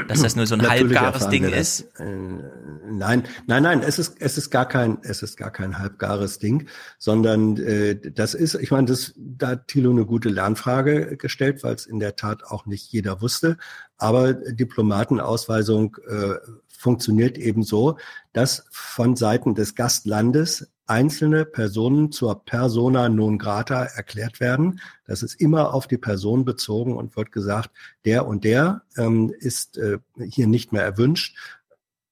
[0.09, 1.83] dass das nur so ein halbgares Ding ist?
[1.99, 6.39] Äh, nein, nein, nein, es ist, es ist gar kein, es ist gar kein halbgares
[6.39, 6.69] Ding,
[6.99, 11.75] sondern äh, das ist, ich meine, das, da hat Thilo eine gute Lernfrage gestellt, weil
[11.75, 13.57] es in der Tat auch nicht jeder wusste.
[13.99, 16.35] Aber Diplomatenausweisung äh,
[16.67, 17.99] funktioniert eben so,
[18.33, 24.81] dass von Seiten des Gastlandes einzelne Personen zur persona non grata erklärt werden.
[25.07, 27.71] Das ist immer auf die Person bezogen und wird gesagt,
[28.05, 29.99] der und der ähm, ist äh,
[30.29, 31.37] hier nicht mehr erwünscht,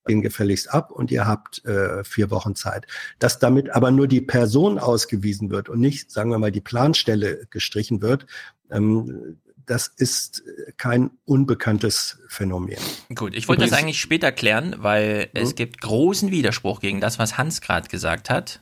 [0.09, 2.87] den gefälligst ab und ihr habt äh, vier Wochen Zeit.
[3.19, 7.47] Dass damit aber nur die Person ausgewiesen wird und nicht, sagen wir mal, die Planstelle
[7.51, 8.27] gestrichen wird,
[8.71, 10.45] ähm, das ist
[10.77, 12.79] kein unbekanntes Phänomen.
[13.15, 15.41] Gut, ich wollte das eigentlich später klären, weil mhm.
[15.41, 18.61] es gibt großen Widerspruch gegen das, was Hans gerade gesagt hat.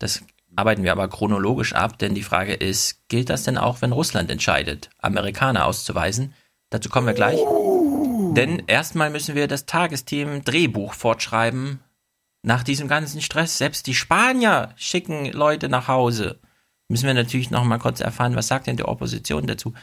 [0.00, 0.24] Das
[0.56, 4.30] arbeiten wir aber chronologisch ab, denn die Frage ist, gilt das denn auch, wenn Russland
[4.30, 6.34] entscheidet, Amerikaner auszuweisen?
[6.70, 7.38] Dazu kommen wir gleich.
[8.34, 11.80] Denn erstmal müssen wir das Tagesteam Drehbuch fortschreiben.
[12.42, 16.40] Nach diesem ganzen Stress, selbst die Spanier schicken Leute nach Hause.
[16.88, 19.74] Müssen wir natürlich noch mal kurz erfahren, was sagt denn die Opposition dazu?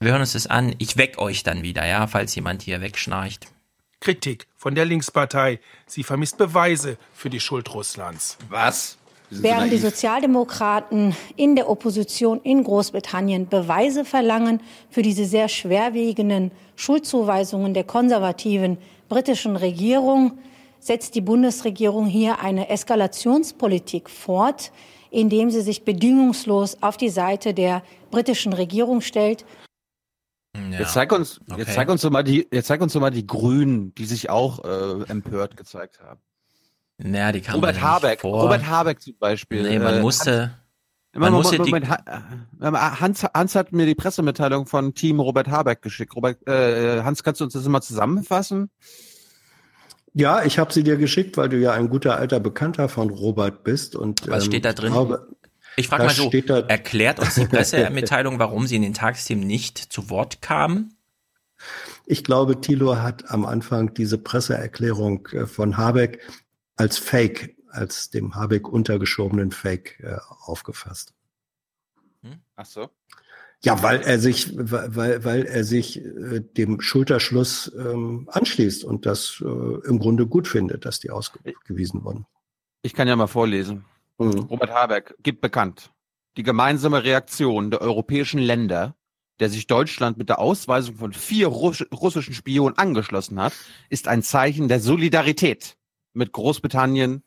[0.00, 0.74] Wir hören uns das an.
[0.78, 3.46] Ich weck euch dann wieder, ja, falls jemand hier wegschnarcht.
[4.00, 5.60] Kritik von der Linkspartei.
[5.86, 8.36] Sie vermisst Beweise für die Schuld Russlands.
[8.50, 8.98] Was?
[9.42, 17.74] Während die Sozialdemokraten in der Opposition in Großbritannien Beweise verlangen für diese sehr schwerwiegenden Schuldzuweisungen
[17.74, 18.78] der konservativen
[19.08, 20.38] britischen Regierung,
[20.80, 24.72] setzt die Bundesregierung hier eine Eskalationspolitik fort,
[25.10, 29.44] indem sie sich bedingungslos auf die Seite der britischen Regierung stellt.
[30.56, 30.80] Ja.
[30.80, 31.60] Jetzt zeig uns, okay.
[31.60, 34.30] jetzt zeig uns doch mal die, jetzt zeig uns doch mal die Grünen, die sich
[34.30, 36.20] auch äh, empört gezeigt haben.
[36.98, 38.20] Naja, die kam Robert Habeck.
[38.20, 38.42] Vor.
[38.42, 39.62] Robert Habeck zum Beispiel.
[39.62, 40.58] Nee, man äh, musste.
[41.12, 41.88] Man Moment, musste Moment,
[42.58, 46.16] Moment, Hans, Hans hat mir die Pressemitteilung von Team Robert Habeck geschickt.
[46.16, 48.70] Robert, äh, Hans, kannst du uns das mal zusammenfassen?
[50.12, 53.62] Ja, ich habe sie dir geschickt, weil du ja ein guter alter Bekannter von Robert
[53.64, 53.94] bist.
[53.94, 54.92] Und, Was ähm, steht da drin?
[54.92, 55.28] Glaube,
[55.76, 60.10] ich frage mal so, erklärt uns die Pressemitteilung, warum sie in den Tagesthemen nicht zu
[60.10, 60.96] Wort kamen?
[62.06, 66.20] Ich glaube, Thilo hat am Anfang diese Presseerklärung äh, von Habeck
[66.76, 71.14] als Fake, als dem Habeck untergeschobenen Fake äh, aufgefasst.
[72.22, 72.40] Hm?
[72.56, 72.90] Ach so.
[73.62, 79.42] Ja, weil er sich, weil, weil er sich äh, dem Schulterschluss ähm, anschließt und das
[79.42, 82.26] äh, im Grunde gut findet, dass die ausgewiesen wurden.
[82.82, 83.86] Ich kann ja mal vorlesen.
[84.18, 84.40] Mhm.
[84.50, 85.90] Robert Habeck gibt bekannt.
[86.36, 88.96] Die gemeinsame Reaktion der europäischen Länder,
[89.40, 93.54] der sich Deutschland mit der Ausweisung von vier Russ russischen Spionen angeschlossen hat,
[93.88, 95.78] ist ein Zeichen der Solidarität
[96.14, 97.22] mit Großbritannien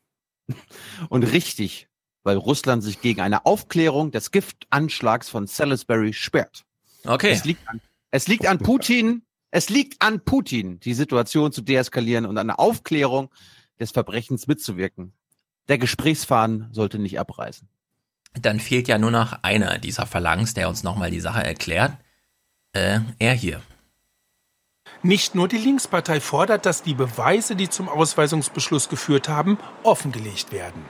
[1.09, 1.87] und richtig,
[2.23, 6.65] weil Russland sich gegen eine Aufklärung des Giftanschlags von Salisbury sperrt.
[7.05, 7.31] Okay.
[7.31, 7.81] Es liegt an,
[8.11, 12.59] es liegt an Putin, es liegt an Putin, die Situation zu deeskalieren und an der
[12.59, 13.29] Aufklärung
[13.79, 15.13] des Verbrechens mitzuwirken.
[15.67, 17.67] Der Gesprächsfaden sollte nicht abreißen.
[18.41, 21.97] Dann fehlt ja nur noch einer dieser Phalanx, der uns nochmal die Sache erklärt.
[22.73, 23.61] Äh, er hier.
[25.03, 30.85] Nicht nur die Linkspartei fordert, dass die Beweise, die zum Ausweisungsbeschluss geführt haben, offengelegt werden.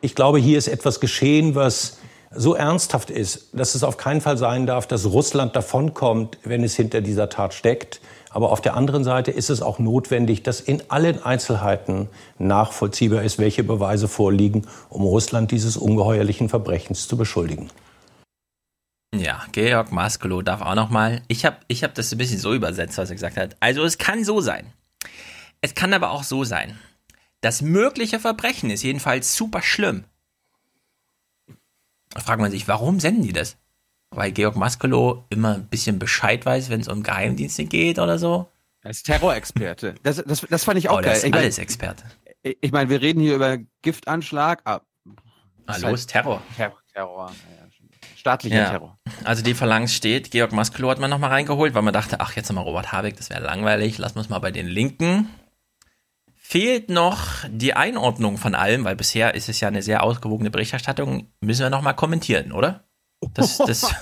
[0.00, 1.98] Ich glaube, hier ist etwas geschehen, was
[2.36, 6.74] so ernsthaft ist, dass es auf keinen Fall sein darf, dass Russland davonkommt, wenn es
[6.74, 8.00] hinter dieser Tat steckt.
[8.30, 13.38] Aber auf der anderen Seite ist es auch notwendig, dass in allen Einzelheiten nachvollziehbar ist,
[13.38, 17.70] welche Beweise vorliegen, um Russland dieses ungeheuerlichen Verbrechens zu beschuldigen.
[19.18, 21.22] Ja, Georg Maskelow darf auch noch mal.
[21.28, 23.56] Ich habe ich hab das ein bisschen so übersetzt, was er gesagt hat.
[23.60, 24.72] Also es kann so sein.
[25.60, 26.78] Es kann aber auch so sein.
[27.40, 30.04] Das mögliche Verbrechen ist jedenfalls super schlimm.
[32.10, 33.56] Da fragt man sich, warum senden die das?
[34.10, 38.48] Weil Georg Maskelow immer ein bisschen Bescheid weiß, wenn es um Geheimdienste geht oder so.
[38.82, 39.94] Er ist Terrorexperte.
[40.02, 41.16] Das, das, das fand ich auch oh, geil.
[41.16, 42.04] Ist ich alles mein, Experte.
[42.42, 44.60] Ich, meine, wir reden hier über Giftanschlag.
[44.64, 44.80] Ah,
[45.66, 46.42] Hallo, ist Terror.
[46.56, 46.78] Terror.
[46.92, 47.32] Terror.
[48.24, 48.70] Ja, staatlicher Ja.
[48.70, 48.98] Terror.
[49.24, 52.48] Also die Phalanx steht, Georg Maskelow hat man nochmal reingeholt, weil man dachte, ach, jetzt
[52.48, 55.28] nochmal Robert Habeck, das wäre langweilig, lassen wir es mal bei den Linken.
[56.34, 61.32] Fehlt noch die Einordnung von allem, weil bisher ist es ja eine sehr ausgewogene Berichterstattung,
[61.40, 62.84] müssen wir nochmal kommentieren, oder?
[63.34, 63.94] Das, das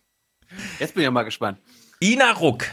[0.78, 1.58] Jetzt bin ich ja mal gespannt.
[2.02, 2.66] Ina Ruck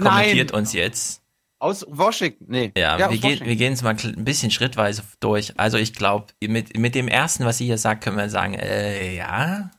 [0.00, 1.22] kommentiert uns jetzt.
[1.58, 2.46] Aus Washington.
[2.48, 2.72] Nee.
[2.76, 3.46] Ja, aus wir, gehen, Washington.
[3.46, 5.58] wir gehen es mal ein bisschen schrittweise durch.
[5.58, 9.14] Also ich glaube, mit, mit dem ersten, was sie hier sagt, können wir sagen, äh,
[9.14, 9.70] ja.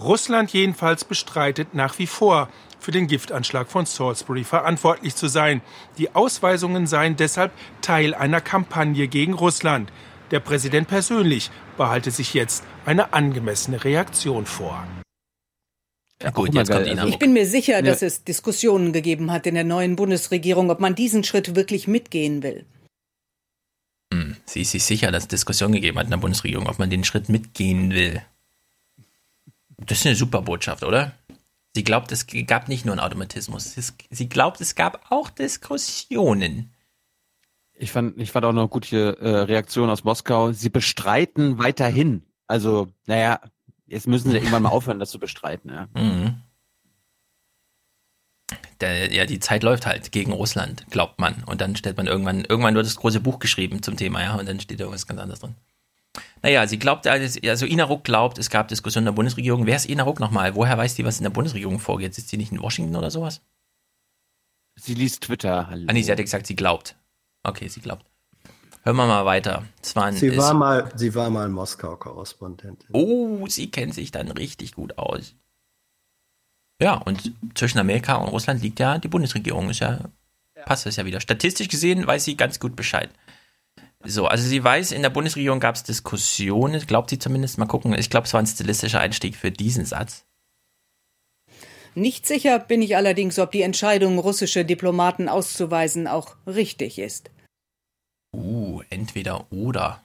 [0.00, 2.48] Russland jedenfalls bestreitet nach wie vor,
[2.80, 5.60] für den Giftanschlag von Salisbury verantwortlich zu sein.
[5.98, 7.52] Die Ausweisungen seien deshalb
[7.82, 9.90] Teil einer Kampagne gegen Russland.
[10.30, 14.86] Der Präsident persönlich behalte sich jetzt eine angemessene Reaktion vor.
[16.22, 17.82] Ja, gut, jetzt kommt Ina Ich bin mir sicher, Ja.
[17.82, 22.42] dass es Diskussionen gegeben hat in der neuen Bundesregierung, ob man diesen Schritt wirklich mitgehen
[22.42, 22.66] will.
[24.12, 26.90] Hm, sie ist sich sicher, dass es Diskussion gegeben hat in der Bundesregierung, ob man
[26.90, 28.22] den Schritt mitgehen will.
[29.78, 31.12] Das ist eine super Botschaft, oder?
[31.74, 33.74] Sie glaubt, es gab nicht nur einen Automatismus.
[34.10, 36.74] Sie glaubt, es gab auch Diskussionen.
[37.74, 40.52] Ich fand, ich fand auch noch eine gute äh, Reaktion aus Moskau.
[40.52, 42.22] Sie bestreiten weiterhin.
[42.48, 43.40] Also, naja,
[43.86, 45.70] jetzt müssen sie irgendwann mal aufhören, das zu bestreiten.
[45.70, 45.88] Ja.
[45.94, 46.42] Mhm.
[48.80, 51.44] Der, ja, die Zeit läuft halt gegen Russland, glaubt man.
[51.44, 54.48] Und dann stellt man irgendwann, irgendwann wird das große Buch geschrieben zum Thema, ja, und
[54.48, 55.54] dann steht irgendwas ganz anderes drin.
[56.42, 59.66] Naja, sie glaubt, also Ina Ruck glaubt, es gab Diskussionen in der Bundesregierung.
[59.66, 60.54] Wer ist Ina Ruck nochmal?
[60.54, 62.14] Woher weiß die, was in der Bundesregierung vorgeht?
[62.14, 63.40] Sitzt sie nicht in Washington oder sowas?
[64.76, 65.66] Sie liest Twitter.
[65.68, 65.86] Hallo.
[65.88, 66.94] Ah, nee, sie hatte gesagt, sie glaubt.
[67.42, 68.06] Okay, sie glaubt.
[68.84, 69.64] Hören wir mal weiter.
[69.82, 72.88] Es war ein, Sie war mal, sie war mal Moskau-Korrespondentin.
[72.92, 75.34] Oh, sie kennt sich dann richtig gut aus.
[76.80, 79.68] Ja, und zwischen Amerika und Russland liegt ja die Bundesregierung.
[79.68, 79.98] Ist ja,
[80.64, 81.20] passt das ja wieder.
[81.20, 83.10] Statistisch gesehen weiß sie ganz gut Bescheid.
[84.08, 87.58] So, also sie weiß, in der Bundesregierung gab es Diskussionen, glaubt sie zumindest.
[87.58, 90.24] Mal gucken, ich glaube, es war ein stilistischer Einstieg für diesen Satz.
[91.94, 97.30] Nicht sicher bin ich allerdings, ob die Entscheidung, russische Diplomaten auszuweisen, auch richtig ist.
[98.34, 100.02] Uh, entweder oder.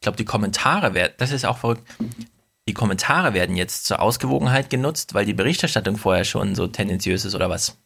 [0.00, 1.86] Ich glaube, die Kommentare werden, das ist auch verrückt.
[2.66, 7.36] Die Kommentare werden jetzt zur Ausgewogenheit genutzt, weil die Berichterstattung vorher schon so tendenziös ist
[7.36, 7.78] oder was?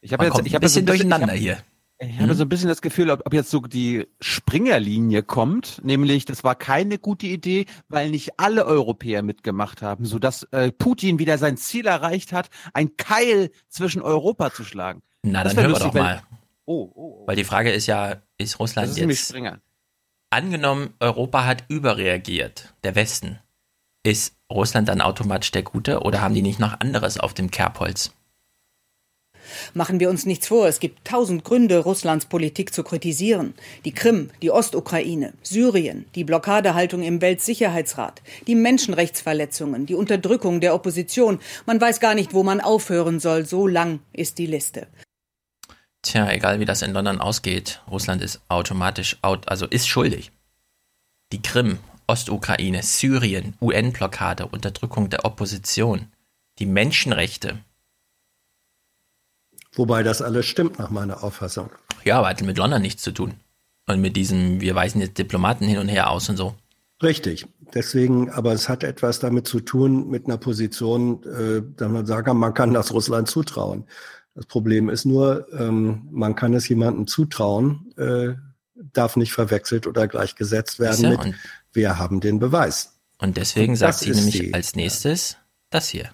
[0.00, 1.62] Ich habe jetzt, ich ein habe so bisschen durcheinander ich hier.
[2.04, 6.24] Ich habe so ein bisschen das Gefühl, ob, ob jetzt so die Springerlinie kommt, nämlich
[6.24, 11.38] das war keine gute Idee, weil nicht alle Europäer mitgemacht haben, sodass äh, Putin wieder
[11.38, 15.02] sein Ziel erreicht hat, ein Keil zwischen Europa zu schlagen.
[15.22, 16.22] Na, Das dann hören wir doch mal.
[16.64, 19.60] Oh, oh, Weil die Frage ist ja, ist Russland Das ist jetzt Springer.
[20.30, 23.38] angenommen, Europa hat überreagiert, der Westen.
[24.04, 28.12] Ist Russland dann automatisch der Gute oder haben die nicht noch anderes auf dem Kerbholz?
[29.74, 33.54] Machen wir uns nichts vor, es gibt tausend Gründe, Russlands Politik zu kritisieren.
[33.84, 41.40] Die Krim, die Ostukraine, Syrien, die Blockadehaltung im Weltsicherheitsrat, die Menschenrechtsverletzungen, die Unterdrückung der Opposition.
[41.66, 44.86] Man weiß gar nicht, wo man aufhören soll, so lang ist die Liste.
[46.02, 50.32] Tja, egal wie das in London ausgeht, Russland ist automatisch, out, also ist schuldig.
[51.32, 56.08] Die Krim, Ostukraine, Syrien, UN-Blockade, Unterdrückung der Opposition,
[56.58, 57.58] die Menschenrechte.
[59.74, 61.70] Wobei das alles stimmt nach meiner Auffassung.
[62.04, 63.34] Ja, aber hat mit London nichts zu tun.
[63.86, 66.54] Und mit diesem, wir weisen jetzt Diplomaten hin und her aus und so.
[67.02, 67.46] Richtig.
[67.74, 72.26] Deswegen, aber es hat etwas damit zu tun, mit einer Position, äh, dass man sagen
[72.26, 73.84] kann, man kann das Russland zutrauen.
[74.34, 78.34] Das Problem ist nur, ähm, man kann es jemandem zutrauen, äh,
[78.92, 81.34] darf nicht verwechselt oder gleichgesetzt werden mit,
[81.72, 82.92] wir haben den Beweis.
[83.18, 85.36] Und deswegen Und sagt sie nämlich die- als nächstes
[85.70, 86.10] das hier.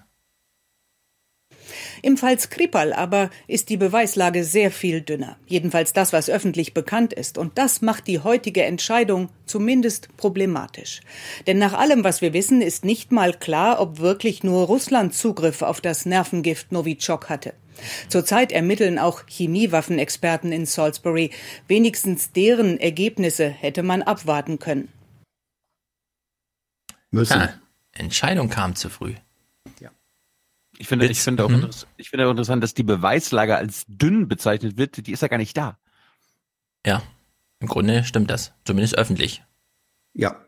[2.01, 5.37] Im Fall Skripal aber ist die Beweislage sehr viel dünner.
[5.47, 7.37] Jedenfalls das, was öffentlich bekannt ist.
[7.37, 11.01] Und das macht die heutige Entscheidung zumindest problematisch.
[11.47, 15.61] Denn nach allem, was wir wissen, ist nicht mal klar, ob wirklich nur Russland Zugriff
[15.61, 17.53] auf das Nervengift Novichok hatte.
[18.07, 21.31] Zurzeit ermitteln auch Chemiewaffenexperten in Salisbury.
[21.67, 24.89] Wenigstens deren Ergebnisse hätte man abwarten können.
[27.11, 27.41] Müssen.
[27.41, 27.53] Ah,
[27.93, 29.15] Entscheidung kam zu früh.
[30.81, 31.69] Ich finde, ich finde auch, Mhm.
[31.97, 35.05] ich finde auch interessant, dass die Beweislage als dünn bezeichnet wird.
[35.05, 35.77] Die ist ja gar nicht da.
[36.85, 37.03] Ja,
[37.59, 38.53] im Grunde stimmt das.
[38.65, 39.43] Zumindest öffentlich.
[40.13, 40.39] Ja.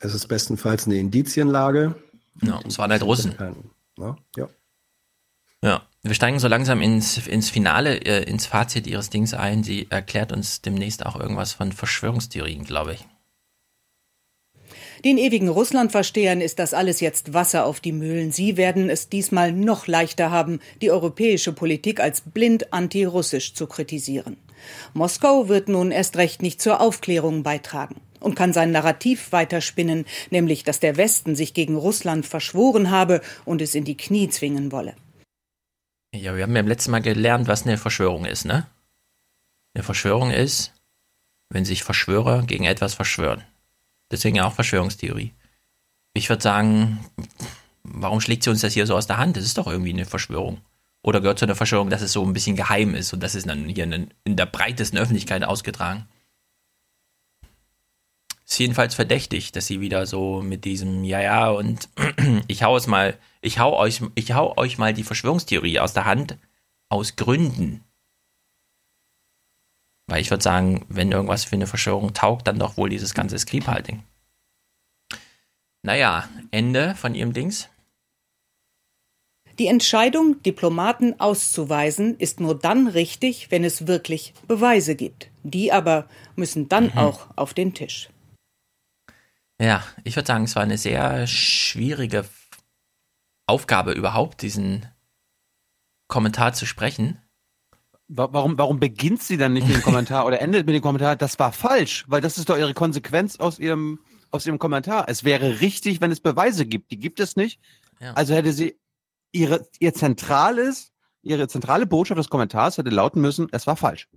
[0.00, 1.94] Es ist bestenfalls eine Indizienlage.
[2.40, 3.36] Ja, es waren halt Russen.
[3.98, 4.48] Ja, ja.
[5.62, 9.62] Ja, wir steigen so langsam ins, ins Finale, äh, ins Fazit ihres Dings ein.
[9.62, 13.06] Sie erklärt uns demnächst auch irgendwas von Verschwörungstheorien, glaube ich.
[15.04, 18.30] Den ewigen Russlandverstehern ist das alles jetzt Wasser auf die Mühlen.
[18.30, 24.36] Sie werden es diesmal noch leichter haben, die europäische Politik als blind antirussisch zu kritisieren.
[24.94, 30.62] Moskau wird nun erst recht nicht zur Aufklärung beitragen und kann sein Narrativ weiterspinnen, nämlich
[30.62, 34.94] dass der Westen sich gegen Russland verschworen habe und es in die Knie zwingen wolle.
[36.14, 38.68] Ja, wir haben ja im letzten Mal gelernt, was eine Verschwörung ist, ne?
[39.74, 40.74] Eine Verschwörung ist,
[41.48, 43.42] wenn sich Verschwörer gegen etwas verschwören.
[44.12, 45.32] Deswegen auch Verschwörungstheorie.
[46.14, 47.00] Ich würde sagen,
[47.82, 49.36] warum schlägt sie uns das hier so aus der Hand?
[49.36, 50.60] Das ist doch irgendwie eine Verschwörung.
[51.02, 53.48] Oder gehört zu einer Verschwörung, dass es so ein bisschen geheim ist und das ist
[53.48, 56.06] dann hier in, in der breitesten Öffentlichkeit ausgetragen.
[58.46, 61.88] Ist jedenfalls verdächtig, dass sie wieder so mit diesem, ja, ja, und
[62.48, 66.04] ich hau es mal, ich hau euch, ich hau euch mal die Verschwörungstheorie aus der
[66.04, 66.36] Hand
[66.90, 67.82] aus Gründen.
[70.12, 73.38] Weil ich würde sagen, wenn irgendwas für eine Verschwörung taugt, dann doch wohl dieses ganze
[73.38, 74.02] Skripal-Ding.
[75.80, 77.70] Naja, Ende von ihrem Dings.
[79.58, 85.30] Die Entscheidung, Diplomaten auszuweisen, ist nur dann richtig, wenn es wirklich Beweise gibt.
[85.44, 86.98] Die aber müssen dann Mhm.
[86.98, 88.10] auch auf den Tisch.
[89.58, 92.28] Ja, ich würde sagen, es war eine sehr schwierige
[93.46, 94.86] Aufgabe überhaupt, diesen
[96.06, 97.18] Kommentar zu sprechen.
[98.16, 101.16] Wa- Warum, warum beginnt sie dann nicht mit dem Kommentar oder endet mit dem Kommentar,
[101.16, 102.04] das war falsch?
[102.08, 105.06] Weil das ist doch ihre Konsequenz aus ihrem, aus ihrem Kommentar.
[105.08, 106.90] Es wäre richtig, wenn es Beweise gibt.
[106.90, 107.60] Die gibt es nicht.
[108.00, 108.12] Ja.
[108.14, 108.76] Also hätte sie
[109.32, 114.08] ihre, ihr zentrales, ihre zentrale Botschaft des Kommentars hätte lauten müssen, es war falsch.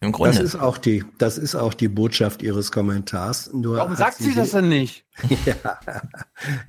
[0.00, 3.52] Im Das ist auch die, das ist auch die Botschaft Ihres Kommentars.
[3.52, 5.04] Nur Warum sagt sie das denn nicht?
[5.46, 5.54] ja,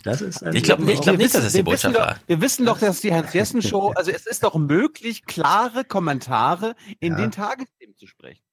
[0.04, 2.20] das ist Ich glaub- ich glaub nicht, dass wissen- das die wir Botschaft doch, war.
[2.28, 7.18] Wir wissen doch, dass die Hans-Jessen-Show, also es ist doch möglich, klare Kommentare in Ja.
[7.20, 8.44] den Tagesthemen zu sprechen.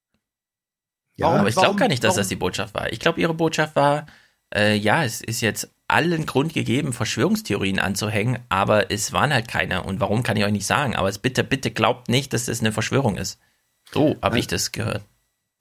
[1.16, 2.90] Ja, Warum- Aber ich glaube gar nicht, dass warum- das die Botschaft war.
[2.92, 4.06] Ich glaube, ihre Botschaft war,
[4.54, 9.82] äh, ja, es ist jetzt allen Grund gegeben, Verschwörungstheorien anzuhängen, aber es waren halt keine.
[9.82, 10.96] Und warum kann ich euch nicht sagen?
[10.96, 13.38] Aber es bitte, bitte glaubt nicht, dass das eine Verschwörung ist.
[13.92, 15.02] So habe ich das gehört.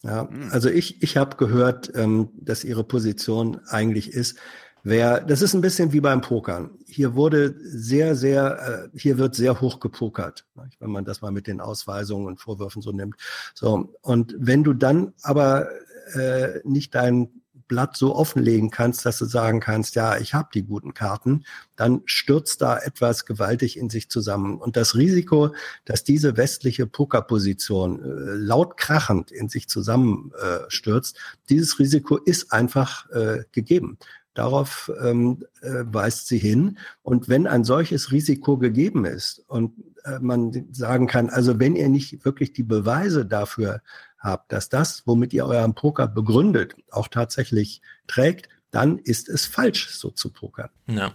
[0.03, 4.37] Ja, also ich, ich habe gehört, ähm, dass ihre Position eigentlich ist,
[4.83, 6.71] wer, das ist ein bisschen wie beim Pokern.
[6.87, 11.31] Hier wurde sehr, sehr, äh, hier wird sehr hoch gepokert, ne, wenn man das mal
[11.31, 13.15] mit den Ausweisungen und Vorwürfen so nimmt.
[13.53, 15.67] So, und wenn du dann aber
[16.13, 17.38] äh, nicht dein
[17.69, 21.45] Blatt so offenlegen kannst, dass du sagen kannst, ja, ich habe die guten Karten,
[21.77, 24.57] dann stürzt da etwas gewaltig in sich zusammen.
[24.57, 25.53] Und das Risiko,
[25.85, 31.19] dass diese westliche Pokerposition äh, laut krachend in sich zusammenstürzt, äh,
[31.49, 33.97] dieses Risiko ist einfach äh, gegeben.
[34.33, 36.77] Darauf ähm, äh, weist sie hin.
[37.01, 39.73] Und wenn ein solches Risiko gegeben ist und
[40.05, 43.81] äh, man sagen kann, also wenn ihr nicht wirklich die Beweise dafür
[44.17, 49.89] habt, dass das, womit ihr euren Poker begründet, auch tatsächlich trägt, dann ist es falsch,
[49.89, 50.69] so zu pokern.
[50.87, 51.13] Ja.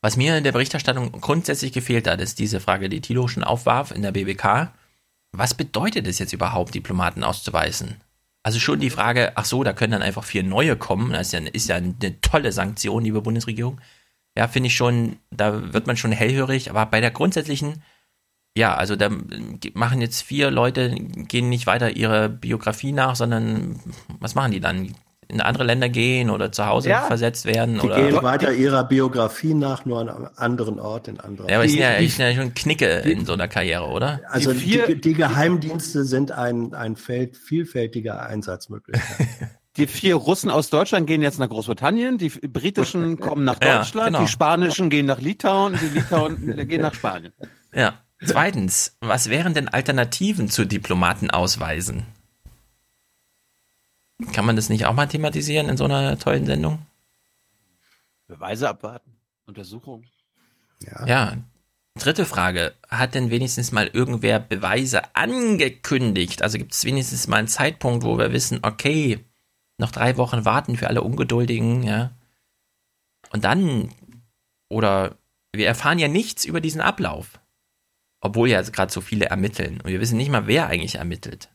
[0.00, 3.90] Was mir in der Berichterstattung grundsätzlich gefehlt hat, ist diese Frage, die Thilo schon aufwarf
[3.90, 4.74] in der BBK.
[5.32, 8.00] Was bedeutet es jetzt überhaupt, Diplomaten auszuweisen?
[8.44, 11.12] Also schon die Frage, ach so, da können dann einfach vier neue kommen.
[11.12, 13.80] Das ist ja, ist ja eine tolle Sanktion, liebe Bundesregierung.
[14.36, 16.68] Ja, finde ich schon, da wird man schon hellhörig.
[16.68, 17.82] Aber bei der grundsätzlichen,
[18.56, 19.10] ja, also da
[19.72, 23.80] machen jetzt vier Leute, gehen nicht weiter ihre Biografie nach, sondern
[24.20, 24.94] was machen die dann?
[25.28, 27.02] In andere Länder gehen oder zu Hause Ja.
[27.02, 27.74] versetzt werden?
[27.74, 31.56] Die oder gehen weiter ihrer Biografie nach, nur an einem anderen Ort, in anderen Ja,
[31.56, 34.20] aber es sind ja, Die- ja schon Knicke in so einer Karriere, oder?
[34.28, 39.28] Also die, die Geheimdienste sind ein, ein Feld vielfältiger Einsatzmöglichkeiten.
[39.76, 44.06] Die vier Russen aus Deutschland gehen jetzt nach Großbritannien, die britischen kommen nach Ja, Deutschland,
[44.12, 44.20] genau.
[44.20, 47.32] die spanischen gehen nach Litauen, die Litauen gehen nach Spanien.
[47.74, 47.94] Ja.
[48.24, 52.04] Zweitens, was wären denn Alternativen zu Diplomatenausweisen?
[54.32, 56.84] Kann man das nicht auch mal thematisieren in so einer tollen Sendung?
[58.26, 60.04] Beweise abwarten, Untersuchung.
[61.06, 61.36] Ja.
[61.96, 62.74] Dritte Frage.
[62.88, 66.42] Hat denn wenigstens mal irgendwer Beweise angekündigt?
[66.42, 69.24] Also gibt es wenigstens mal einen Zeitpunkt, wo wir wissen, okay,
[69.78, 72.10] noch drei Wochen warten für alle Ungeduldigen, ja.
[73.30, 73.90] Und dann,
[74.68, 75.16] oder
[75.52, 77.40] wir erfahren ja nichts über diesen Ablauf.
[78.20, 79.80] Obwohl ja gerade so viele ermitteln.
[79.80, 81.48] Und wir wissen nicht mal, wer eigentlich ermittelt.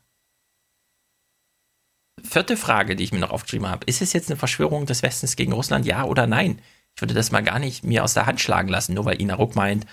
[2.24, 3.86] Vierte Frage, die ich mir noch aufgeschrieben habe.
[3.86, 6.62] Ist es jetzt eine Verschwörung des Westens gegen Russland, ja oder nein?
[6.96, 9.36] Ich würde das mal gar nicht mir aus der Hand schlagen lassen, nur weil Ina
[9.36, 9.86] Ruck meint,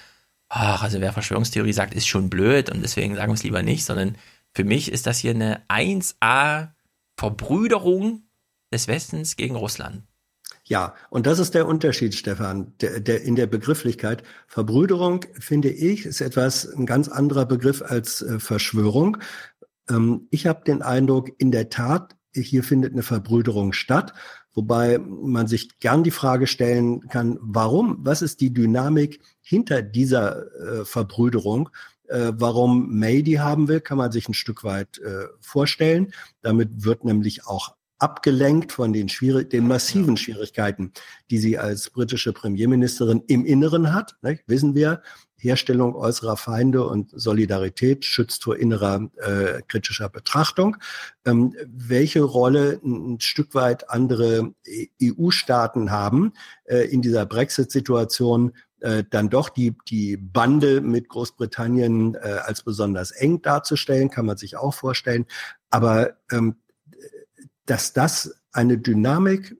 [0.48, 3.84] ach, also wer Verschwörungstheorie sagt, ist schon blöd und deswegen sagen wir es lieber nicht,
[3.84, 4.16] sondern
[4.54, 6.70] für mich ist das hier eine 1A
[7.16, 8.22] Verbrüderung
[8.72, 10.02] des Westens gegen Russland.
[10.64, 14.24] Ja, und das ist der Unterschied, Stefan, der, der in der Begrifflichkeit.
[14.48, 19.18] Verbrüderung, finde ich, ist etwas ein ganz anderer Begriff als äh, Verschwörung.
[19.88, 24.12] Ähm, ich habe den Eindruck, in der Tat, hier findet eine Verbrüderung statt,
[24.54, 27.98] wobei man sich gern die Frage stellen kann, warum?
[28.00, 31.70] Was ist die Dynamik hinter dieser äh, Verbrüderung?
[32.08, 36.12] Äh, warum May die haben will, kann man sich ein Stück weit äh, vorstellen.
[36.42, 40.92] Damit wird nämlich auch abgelenkt von den, schwierig, den massiven Schwierigkeiten,
[41.30, 44.16] die sie als britische Premierministerin im Inneren hat.
[44.22, 44.42] Nicht?
[44.46, 45.02] Wissen wir,
[45.38, 50.76] Herstellung äußerer Feinde und Solidarität schützt vor innerer äh, kritischer Betrachtung.
[51.24, 54.54] Ähm, welche Rolle ein, Stück weit andere
[55.02, 56.32] EU-Staaten haben
[56.64, 63.10] äh, in dieser Brexit-Situation, äh, dann doch die, die Bande mit Großbritannien äh, als besonders
[63.10, 65.26] eng darzustellen, kann man sich auch vorstellen.
[65.70, 66.56] Aber ähm,
[67.66, 69.56] dass das eine Dynamik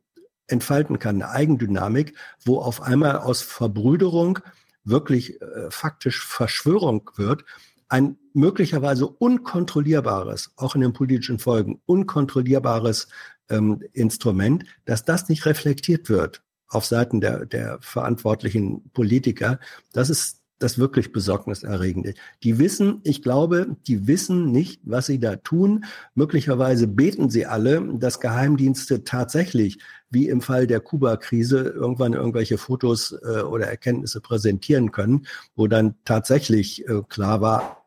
[0.46, 4.38] entfalten kann, eine Eigendynamik, wo auf einmal aus Verbrüderung
[4.86, 7.44] wirklich äh, faktisch Verschwörung wird,
[7.88, 13.08] ein möglicherweise unkontrollierbares, auch in den politischen Folgen, unkontrollierbares
[13.48, 19.60] ähm, Instrument, dass das nicht reflektiert wird auf Seiten der, der verantwortlichen Politiker,
[19.92, 22.14] das ist das wirklich besorgniserregende.
[22.42, 25.84] Die wissen, ich glaube, die wissen nicht, was sie da tun.
[26.14, 29.78] Möglicherweise beten sie alle, dass Geheimdienste tatsächlich,
[30.08, 35.26] wie im Fall der Kuba-Krise, irgendwann irgendwelche Fotos äh, oder Erkenntnisse präsentieren können,
[35.56, 37.82] wo dann tatsächlich äh, klar war,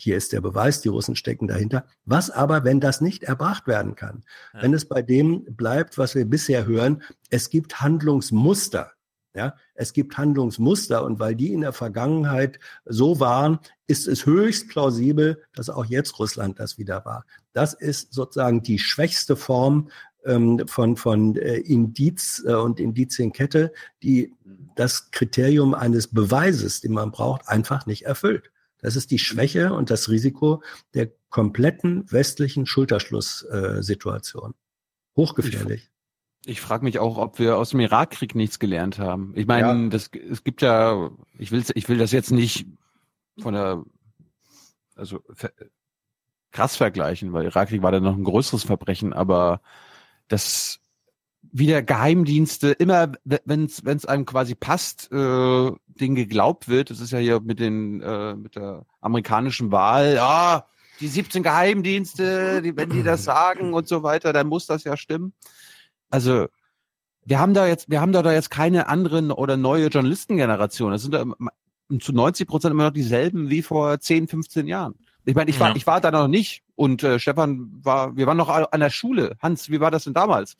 [0.00, 1.86] hier ist der Beweis, die Russen stecken dahinter.
[2.04, 4.24] Was aber, wenn das nicht erbracht werden kann?
[4.52, 4.62] Ja.
[4.62, 8.93] Wenn es bei dem bleibt, was wir bisher hören, es gibt Handlungsmuster.
[9.36, 13.58] Ja, es gibt Handlungsmuster und weil die in der Vergangenheit so waren,
[13.88, 17.26] ist es höchst plausibel, dass auch jetzt Russland das wieder war.
[17.52, 19.90] Das ist sozusagen die schwächste Form
[20.24, 23.72] ähm, von, von äh, Indiz äh, und Indizienkette,
[24.04, 24.32] die
[24.76, 28.52] das Kriterium eines Beweises, den man braucht, einfach nicht erfüllt.
[28.78, 30.62] Das ist die Schwäche und das Risiko
[30.94, 34.54] der kompletten westlichen Schulterschlusssituation.
[35.16, 35.90] Hochgefährlich.
[36.46, 39.32] Ich frage mich auch, ob wir aus dem Irakkrieg nichts gelernt haben.
[39.34, 39.88] Ich meine, Ja.
[39.88, 42.66] das es gibt ja, ich will ich will das jetzt nicht
[43.40, 43.82] von der
[44.96, 45.20] also
[46.52, 49.60] krass vergleichen, weil Irakkrieg war dann noch ein größeres Verbrechen, aber
[50.28, 50.80] das
[51.52, 56.90] wieder Geheimdienste immer, wenn es wenn es einem quasi passt, äh, denen geglaubt wird.
[56.90, 60.18] Das ist ja hier mit den äh, mit der amerikanischen Wahl.
[60.18, 60.66] Ah,
[61.00, 64.96] die 17 Geheimdienste, die, wenn die das sagen und so weiter, dann muss das ja
[64.96, 65.32] stimmen.
[66.14, 66.46] Also
[67.24, 70.92] wir haben da jetzt, wir haben da, da jetzt keine anderen oder neue Journalistengeneration.
[70.92, 71.24] Das sind da
[71.98, 74.94] zu 90 Prozent immer noch dieselben wie vor 10, 15 Jahren.
[75.24, 75.76] Ich meine, ich war, Ja.
[75.76, 79.36] ich war da noch nicht und äh, Stefan war, wir waren noch an der Schule.
[79.42, 80.56] Hans, wie war das denn damals?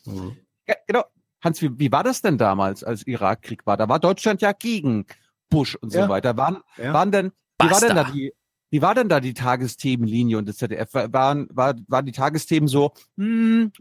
[0.67, 1.03] Ja, genau.
[1.41, 3.77] Hans, wie, wie war das denn damals, als Irakkrieg war?
[3.77, 5.05] Da war Deutschland ja gegen
[5.49, 6.09] Bush und so Ja.
[6.09, 6.35] weiter.
[6.35, 8.11] Waren, waren denn, wie war denn da Basta.
[8.11, 8.33] die,
[8.71, 10.89] wie war denn da die Tagesthemenlinie und das ZDF?
[10.93, 13.71] Waren, war, waren die Tagesthemen so, hm,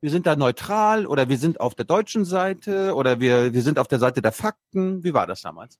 [0.00, 3.78] wir sind da neutral oder wir sind auf der deutschen Seite oder wir, wir sind
[3.78, 5.02] auf der Seite der Fakten.
[5.04, 5.78] Wie war das damals?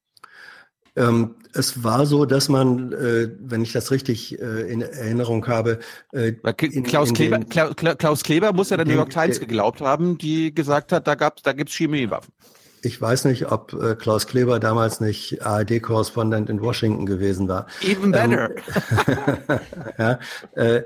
[0.97, 5.79] Ähm, es war so, dass man, äh, wenn ich das richtig äh, in Erinnerung habe,
[6.13, 6.33] äh,
[6.63, 9.39] in, Klaus, in Kleber, den- Kla- Kla- Klaus Kleber muss ja der New York Times
[9.39, 12.33] geglaubt haben, die gesagt hat, da gab's, da gibt's Chemiewaffen.
[12.83, 17.67] ich weiß nicht, ob äh, Klaus Kleber damals nicht ARD-Korrespondent in Washington gewesen war.
[17.83, 18.51] Even better.
[19.99, 20.19] ja,
[20.57, 20.83] äh,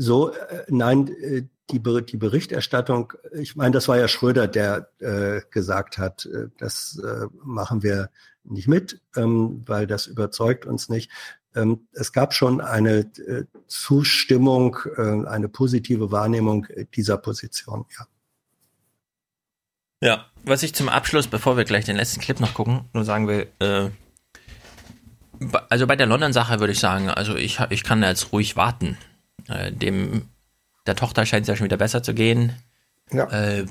[0.00, 5.42] so, äh, nein, äh, die, die Berichterstattung, ich meine, das war ja Schröder, der äh,
[5.50, 8.10] gesagt hat, äh, das äh, machen wir
[8.42, 11.10] nicht mit, ähm, weil das überzeugt uns nicht.
[11.54, 18.06] Ähm, es gab schon eine äh, Zustimmung, äh, eine positive Wahrnehmung dieser Position, ja.
[20.02, 23.28] Ja, was ich zum Abschluss, bevor wir gleich den letzten Clip noch gucken, nur sagen
[23.28, 23.90] will, äh,
[25.68, 28.96] also bei der London-Sache würde ich sagen, also ich, ich kann jetzt ruhig warten.
[29.48, 30.28] Äh, dem,
[30.86, 32.54] der Tochter scheint es ja schon wieder besser zu gehen.
[33.12, 33.24] Ja.
[33.24, 33.66] Äh,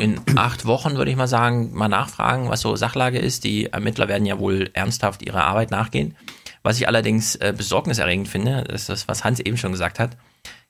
[0.00, 3.44] in acht Wochen würde ich mal sagen, mal nachfragen, was so Sachlage ist.
[3.44, 6.16] Die Ermittler werden ja wohl ernsthaft ihrer Arbeit nachgehen.
[6.62, 10.16] Was ich allerdings äh, besorgniserregend finde, ist das, was Hans eben schon gesagt hat.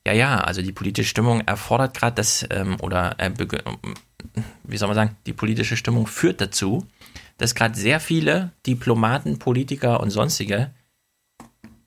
[0.06, 3.32] Ja, ja, also die politische Stimmung erfordert gerade das, ähm, oder äh,
[4.62, 6.86] wie soll man sagen, die politische Stimmung führt dazu,
[7.38, 10.70] dass gerade sehr viele Diplomaten, Politiker und sonstige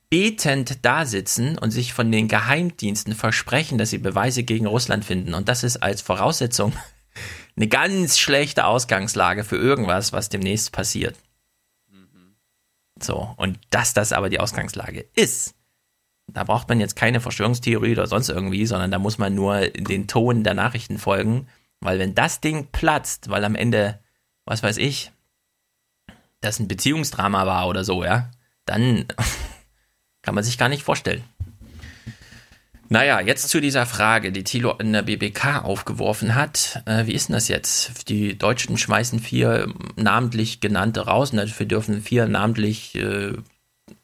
[0.10, 5.34] betend da sitzen und sich von den Geheimdiensten versprechen, dass sie Beweise gegen Russland finden.
[5.34, 6.74] Und das ist als Voraussetzung
[7.56, 11.16] eine ganz schlechte Ausgangslage für irgendwas, was demnächst passiert.
[13.02, 15.56] So, und dass das aber die Ausgangslage ist,
[16.28, 20.08] da braucht man jetzt keine Verschwörungstheorie oder sonst irgendwie, sondern da muss man nur den
[20.08, 21.48] Ton der Nachrichten folgen,
[21.80, 24.00] weil wenn das Ding platzt, weil am Ende,
[24.46, 25.12] was weiß ich,
[26.42, 28.30] das ein Beziehungsdrama war oder so, ja,
[28.66, 29.06] dann
[30.30, 31.24] kann man sich gar nicht vorstellen.
[32.88, 36.84] Naja, jetzt zu dieser Frage, die Thilo in der BBK aufgeworfen hat.
[36.86, 38.08] Äh, wie ist denn das jetzt?
[38.10, 43.34] Die Deutschen schmeißen vier namentlich genannte raus und dafür dürfen vier namentlich äh,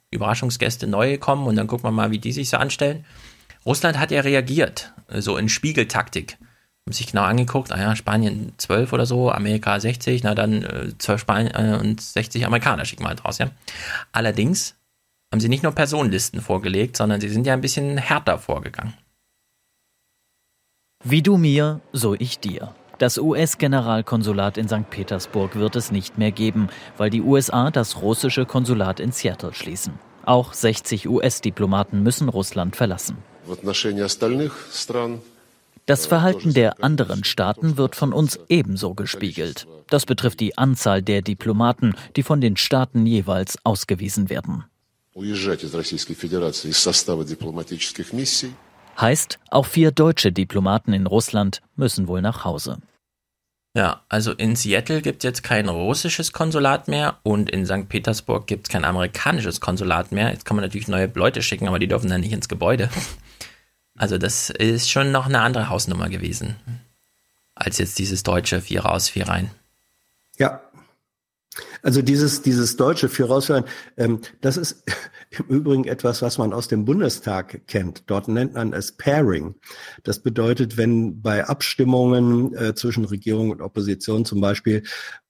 [0.10, 3.06] Überraschungsgäste neu kommen und dann gucken wir mal, wie die sich so anstellen.
[3.64, 6.40] Russland hat ja reagiert, äh, so in Spiegeltaktik.
[6.88, 11.22] Haben sich genau angeguckt, ah Spanien 12 oder so, Amerika 60, na dann äh, 12
[11.22, 13.52] Spanien äh, und 60 Amerikaner schicken wir halt raus, ja.
[14.12, 14.76] Allerdings
[15.32, 18.94] haben sie nicht nur Personenlisten vorgelegt, sondern sie sind ja ein bisschen härter vorgegangen.
[21.04, 22.74] Wie du mir, so ich dir.
[22.98, 24.90] Das US-Generalkonsulat in St.
[24.90, 30.00] Petersburg wird es nicht mehr geben, weil die USA das russische Konsulat in Seattle schließen.
[30.26, 33.18] Auch 60 US-Diplomaten müssen Russland verlassen.
[35.86, 39.68] Das Verhalten der anderen Staaten wird von uns ebenso gespiegelt.
[39.88, 44.64] Das betrifft die Anzahl der Diplomaten, die von den Staaten jeweils ausgewiesen werden.
[45.15, 48.55] уезжать из Российской Федерации из состава дипломатических миссий.
[49.01, 52.79] Heißt, auch vier deutsche Diplomaten in Russland müssen wohl nach Hause.
[53.75, 57.89] Ja, also in Seattle gibt es jetzt kein russisches Konsulat mehr und in St.
[57.89, 60.31] Petersburg gibt es kein amerikanisches Konsulat mehr.
[60.31, 62.91] Jetzt kann man natürlich neue Leute schicken, aber die dürfen dann nicht ins Gebäude.
[63.97, 66.57] Also das ist schon noch eine andere Hausnummer gewesen,
[67.55, 69.51] als jetzt dieses deutsche Vier raus, Vier rein.
[70.39, 70.63] Ja.
[71.86, 73.64] also dieses, dieses deutsche für raushören,
[73.96, 74.84] ähm, das ist
[75.30, 78.06] im Übrigen etwas, was man aus dem Bundestag kennt.
[78.08, 79.54] Dort nennt man es Pairing.
[80.04, 84.82] Das bedeutet, wenn bei Abstimmungen äh, zwischen Regierung und Opposition zum Beispiel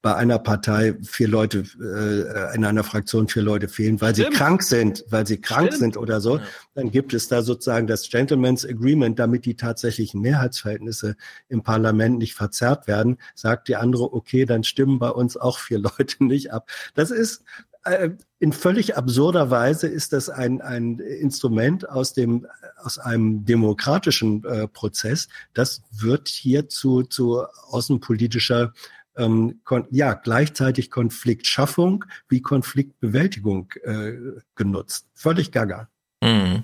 [0.01, 4.31] bei einer Partei vier Leute, äh, in einer Fraktion vier Leute fehlen, weil Stimmt.
[4.31, 5.79] sie krank sind, weil sie krank Stimmt.
[5.79, 6.39] sind oder so,
[6.75, 11.15] dann gibt es da sozusagen das Gentleman's Agreement, damit die tatsächlichen Mehrheitsverhältnisse
[11.47, 15.79] im Parlament nicht verzerrt werden, sagt die andere, okay, dann stimmen bei uns auch vier
[15.97, 16.69] Leute nicht ab.
[16.93, 17.43] Das ist
[17.85, 22.45] äh, in völlig absurder Weise ist das ein, ein Instrument aus dem
[22.77, 25.29] aus einem demokratischen äh, Prozess.
[25.53, 28.73] Das wird hier zu, zu außenpolitischer
[29.17, 29.61] ähm,
[29.91, 34.13] ja gleichzeitig Konfliktschaffung wie Konfliktbewältigung äh,
[34.55, 35.07] genutzt.
[35.13, 35.87] Völlig gaga.
[36.25, 36.63] Mhm.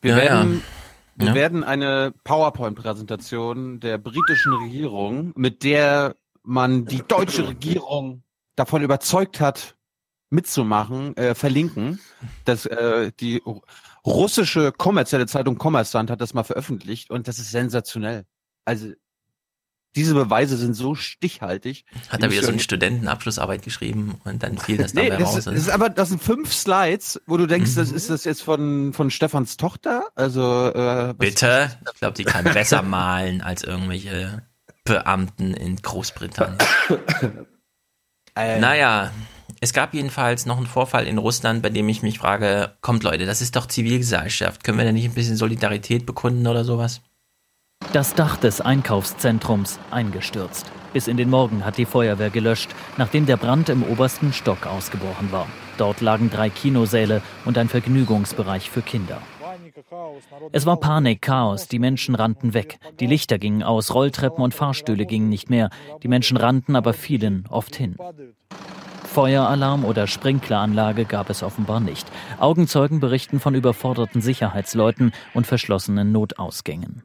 [0.00, 0.60] Wir Ja, werden, ja.
[1.16, 1.34] wir Ja.
[1.34, 8.22] werden eine PowerPoint-Präsentation der britischen Regierung, mit der man die deutsche Regierung
[8.56, 9.76] davon überzeugt hat,
[10.30, 12.00] mitzumachen, äh, verlinken.
[12.44, 13.42] Das, äh, die
[14.04, 18.26] russische kommerzielle Zeitung Kommersant hat das mal veröffentlicht und das ist sensationell.
[18.64, 18.92] Also
[19.96, 21.84] diese Beweise sind so stichhaltig.
[22.08, 25.38] Hat er wieder so eine Studentenabschlussabschlussarbeit geschrieben und dann fiel das Nee, dabei das, raus.
[25.38, 28.42] ist, das ist aber das sind fünf Slides, wo du denkst, das ist das jetzt
[28.42, 31.70] von von Stefans Tochter, also äh, Bitte?
[31.92, 34.42] Ich glaube, die kann besser malen als irgendwelche
[34.84, 36.58] Beamten in Großbritannien.
[38.36, 39.12] Äh, Naja,
[39.60, 43.26] es gab jedenfalls noch einen Vorfall in Russland, bei dem ich mich frage, kommt Leute,
[43.26, 44.64] das ist doch Zivilgesellschaft.
[44.64, 47.00] Können wir da nicht ein bisschen Solidarität bekunden oder sowas?
[47.92, 50.70] Das Dach des Einkaufszentrums eingestürzt.
[50.92, 55.32] Bis in den Morgen hat die Feuerwehr gelöscht, nachdem der Brand im obersten Stock ausgebrochen
[55.32, 55.46] war.
[55.76, 59.18] Dort lagen drei Kinosäle und ein Vergnügungsbereich für Kinder.
[60.52, 62.78] Es war Panik, Chaos, die Menschen rannten weg.
[63.00, 65.70] Die Lichter gingen aus, Rolltreppen und Fahrstühle gingen nicht mehr.
[66.02, 67.96] Die Menschen rannten, aber fielen oft hin.
[69.04, 72.06] Feueralarm oder Sprinkleranlage gab es offenbar nicht.
[72.38, 77.04] Augenzeugen berichten von überforderten Sicherheitsleuten und verschlossenen Notausgängen.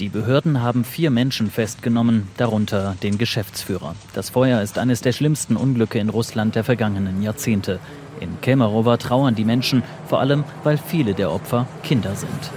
[0.00, 3.94] Die Behörden haben vier Menschen festgenommen, darunter den Geschäftsführer.
[4.14, 7.78] Das Feuer ist eines der schlimmsten Unglücke in Russland der vergangenen Jahrzehnte.
[8.18, 12.50] In Kemerovo trauern die Menschen, vor allem weil viele der Opfer Kinder sind.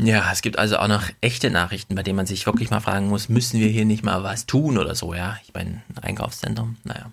[0.00, 3.08] Ja, es gibt also auch noch echte Nachrichten, bei denen man sich wirklich mal fragen
[3.08, 5.38] muss, müssen wir hier nicht mal was tun oder so, ja?
[5.44, 7.10] Ich meine, ein Einkaufszentrum, naja.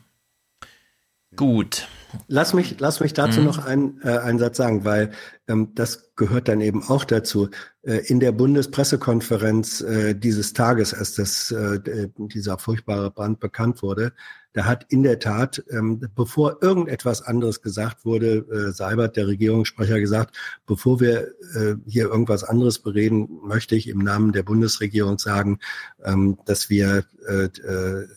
[1.36, 1.88] Gut.
[2.28, 3.46] Lass mich, lass mich dazu Mhm.
[3.46, 5.12] noch ein, äh, einen Satz sagen, weil
[5.48, 7.50] ähm, das gehört dann eben auch dazu.
[7.82, 11.80] Äh, in der Bundespressekonferenz äh, dieses Tages, als das, äh,
[12.18, 14.14] dieser furchtbare Brand bekannt wurde,
[14.54, 20.00] da hat in der Tat, ähm, bevor irgendetwas anderes gesagt wurde, äh, Seibert, der Regierungssprecher,
[20.00, 20.38] gesagt,
[20.68, 25.58] bevor wir äh, hier irgendwas anderes bereden, möchte ich im Namen der Bundesregierung sagen,
[26.04, 28.08] ähm, dass wir äh, äh,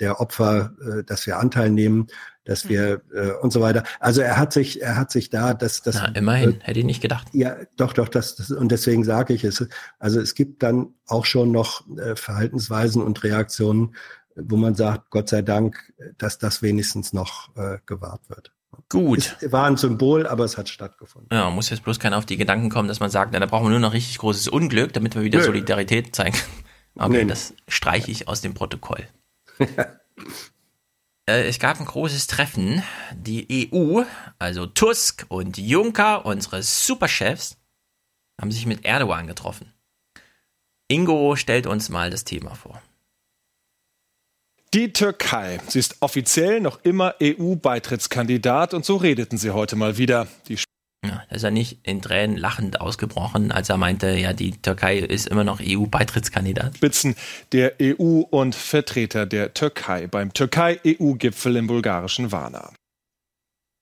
[0.00, 2.08] der Opfer, äh, dass wir Anteil nehmen,
[2.46, 3.82] dass wir äh, und so weiter.
[4.00, 7.02] Also er hat sich, er hat sich da, das, das Na, immerhin, hätte ich nicht
[7.02, 7.26] gedacht.
[7.32, 9.66] ja, doch, doch, das, das und deswegen sage ich es.
[9.98, 13.94] Also es gibt dann auch schon noch äh, Verhaltensweisen und Reaktionen,
[14.36, 18.52] wo man sagt, Gott sei Dank, dass das wenigstens noch äh, gewahrt wird.
[18.90, 19.36] Gut.
[19.40, 21.28] Es war ein Symbol, aber es hat stattgefunden.
[21.32, 23.64] Ja, muss jetzt bloß keiner auf die Gedanken kommen, dass man sagt, na, da brauchen
[23.66, 25.44] wir nur noch richtig großes Unglück, damit wir wieder Nö.
[25.44, 26.36] Solidarität zeigen.
[26.98, 27.24] Okay, Nee.
[27.26, 29.06] das streiche ich aus dem Protokoll.
[31.28, 32.82] Äh, es gab ein großes Treffen.
[33.12, 34.02] Die EU,
[34.38, 37.56] also Tusk und Juncker, unsere Superchefs,
[38.40, 39.72] haben sich mit Erdogan getroffen.
[40.88, 42.80] Ingo stellt uns mal das Thema vor.
[44.74, 45.58] Die Türkei.
[45.68, 50.28] Sie ist offiziell noch immer EU-Beitrittskandidat und so redeten sie heute mal wieder.
[50.48, 50.58] Die
[51.08, 55.28] Ja, ist er nicht in Tränen lachend ausgebrochen, als er meinte, ja, die Türkei ist
[55.28, 56.76] immer noch EU-Beitrittskandidat.
[56.76, 57.14] Spitzen
[57.52, 62.72] der EU und Vertreter der Türkei beim Türkei-EU-Gipfel im bulgarischen Varna.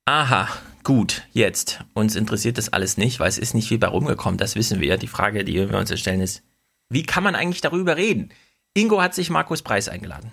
[0.07, 0.49] Aha,
[0.83, 1.81] gut, jetzt.
[1.95, 4.99] Uns interessiert das alles nicht, weil es ist nicht viel bei rumgekommen, das wissen wir.
[4.99, 6.43] Die Frage, die wir uns stellen, ist,
[6.91, 8.31] wie kann man eigentlich darüber reden?
[8.75, 10.33] Ingo hat sich Markus Preis eingeladen.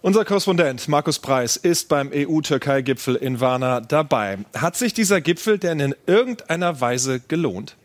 [0.00, 4.38] Unser Korrespondent Markus Preis ist beim EU-Türkei-Gipfel in Varna dabei.
[4.56, 7.76] Hat sich dieser Gipfel denn in irgendeiner Weise gelohnt?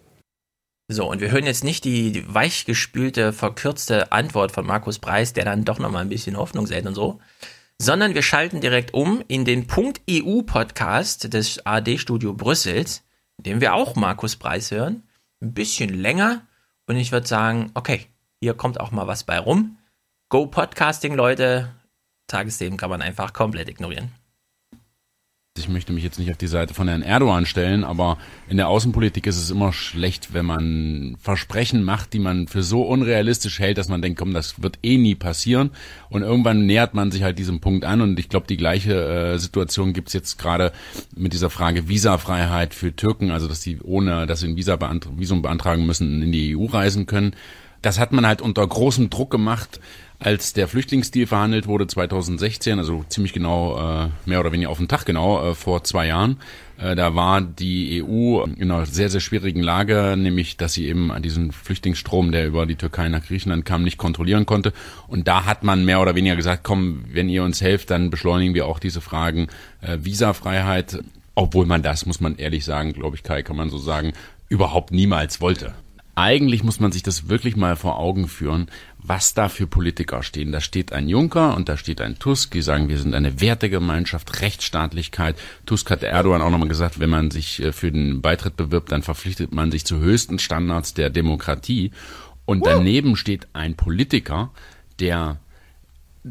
[0.87, 5.65] So, und wir hören jetzt nicht die weichgespülte, verkürzte Antwort von Markus Preis, der dann
[5.65, 7.19] doch nochmal ein bisschen Hoffnung sät und so,
[7.79, 13.01] sondern wir schalten direkt um in den Punkt EU-Podcast des AD-Studio Brüssels,
[13.39, 15.01] in dem wir auch Markus Preis hören.
[15.41, 16.45] Ein bisschen länger
[16.85, 18.05] und ich würde sagen, okay,
[18.39, 19.77] hier kommt auch mal was bei rum.
[20.29, 21.73] Go Podcasting, Leute.
[22.33, 24.11] Tagesthemen kann man einfach komplett ignorieren.
[25.55, 28.17] Ich möchte mich jetzt nicht auf die Seite von Herrn Erdogan stellen, aber
[28.49, 32.81] in der Außenpolitik ist es immer schlecht, wenn man Versprechen macht, die man für so
[32.81, 35.69] unrealistisch hält, dass man denkt, komm, das wird eh nie passieren.
[36.09, 38.01] Und irgendwann nähert man sich halt diesem Punkt an.
[38.01, 40.71] Und ich glaube, die gleiche äh, Situation gibt's jetzt gerade
[41.15, 45.11] mit dieser Frage Visafreiheit für Türken, also dass sie ohne, dass sie ein Visa beantra
[45.17, 47.35] Visum beantragen müssen, in die EU reisen können.
[47.83, 49.79] Das hat man halt unter großem Druck gemacht,
[50.23, 54.87] als der Flüchtlingsdeal verhandelt wurde 2016, also ziemlich genau, äh, mehr oder weniger auf den
[54.87, 56.37] Tag genau, äh, vor zwei Jahren.
[56.77, 61.11] Äh, da war die EU in einer sehr, sehr schwierigen Lage, nämlich, dass sie eben
[61.21, 64.71] diesen Flüchtlingsstrom, der über die Türkei nach Griechenland kam, nicht kontrollieren konnte.
[65.07, 68.53] Und da hat man mehr oder weniger gesagt, komm, wenn ihr uns helft, dann beschleunigen
[68.53, 69.47] wir auch diese Fragen
[69.81, 71.03] äh, Visafreiheit.
[71.35, 74.13] Obwohl man das, muss man ehrlich sagen, glaube ich, Kai, kann man so sagen,
[74.47, 75.73] überhaupt niemals wollte.
[76.15, 78.67] Eigentlich muss man sich das wirklich mal vor Augen führen,
[79.03, 80.51] was da für Politiker stehen.
[80.51, 84.41] Da steht ein Juncker und da steht ein Tusk, die sagen, wir sind eine Wertegemeinschaft,
[84.41, 85.35] Rechtsstaatlichkeit.
[85.65, 89.03] Tusk hat Erdogan auch nochmal gesagt, wenn man sich äh, für den Beitritt bewirbt, dann
[89.03, 91.91] verpflichtet man sich zu höchsten Standards der Demokratie.
[92.45, 94.51] Und daneben steht ein Politiker,
[94.99, 95.37] der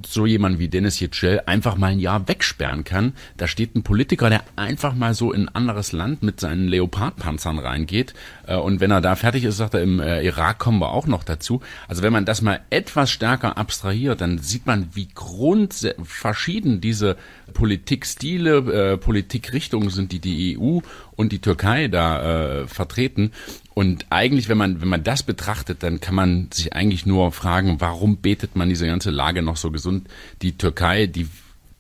[0.07, 3.13] so jemand wie Dennis Yücel einfach mal ein Jahr wegsperren kann.
[3.37, 7.59] Da steht ein Politiker, der einfach mal so in ein anderes Land mit seinen Leopardpanzern
[7.59, 8.15] reingeht.
[8.53, 11.07] Äh, Und wenn er da fertig ist, sagt er, im äh, Irak kommen wir auch
[11.07, 11.61] noch dazu.
[11.89, 17.17] Also wenn man das mal etwas stärker abstrahiert, dann sieht man, wie grundverschieden diese
[17.55, 20.81] Politikstile, äh, Politikrichtungen sind, die die EU
[21.17, 23.33] und die Türkei da äh, vertreten.
[23.75, 27.81] Und eigentlich, wenn man, wenn man das betrachtet, dann kann man sich eigentlich nur fragen,
[27.81, 30.09] warum betet man diese ganze Lage noch so gesund?
[30.43, 31.27] Die Türkei, die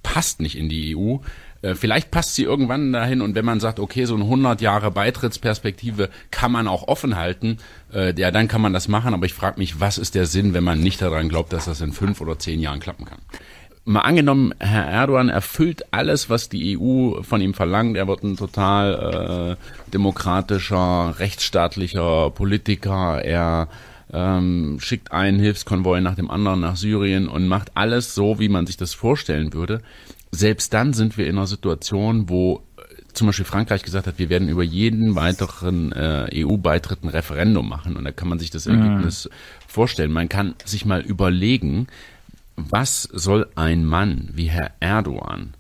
[0.02, 1.18] passt nicht in die EU.
[1.62, 4.90] Äh, vielleicht passt sie irgendwann dahin und wenn man sagt, okay, so eine 100 Jahre
[4.90, 7.59] Beitrittsperspektive kann man auch offen halten,
[7.94, 9.14] äh, ja, dann kann man das machen.
[9.14, 11.80] Aber ich frage mich, was ist der Sinn, wenn man nicht daran glaubt, dass das
[11.80, 13.20] in fünf oder zehn Jahren klappen kann?
[13.84, 17.97] mal angenommen, Herr Erdogan erfüllt alles, was die EU von ihm verlangt.
[17.97, 23.24] Er wird ein total äh, demokratischer, rechtsstaatlicher Politiker.
[23.24, 23.68] Er
[24.12, 28.66] ähm, schickt einen Hilfskonvoi nach dem anderen nach Syrien und macht alles so, wie man
[28.66, 29.80] sich das vorstellen würde.
[30.32, 32.82] Selbst dann sind wir in einer Situation, wo äh,
[33.12, 37.96] zum Beispiel Frankreich gesagt hat, wir werden über jeden weiteren äh, EU-Beitritt ein Referendum machen
[37.96, 38.80] und da kann man sich das mhm.
[38.80, 39.34] Ergebnis mhm.
[39.68, 40.12] vorstellen.
[40.12, 41.86] Man kann sich mal überlegen,
[42.56, 45.54] was soll ein Mann wie Herr Erdogan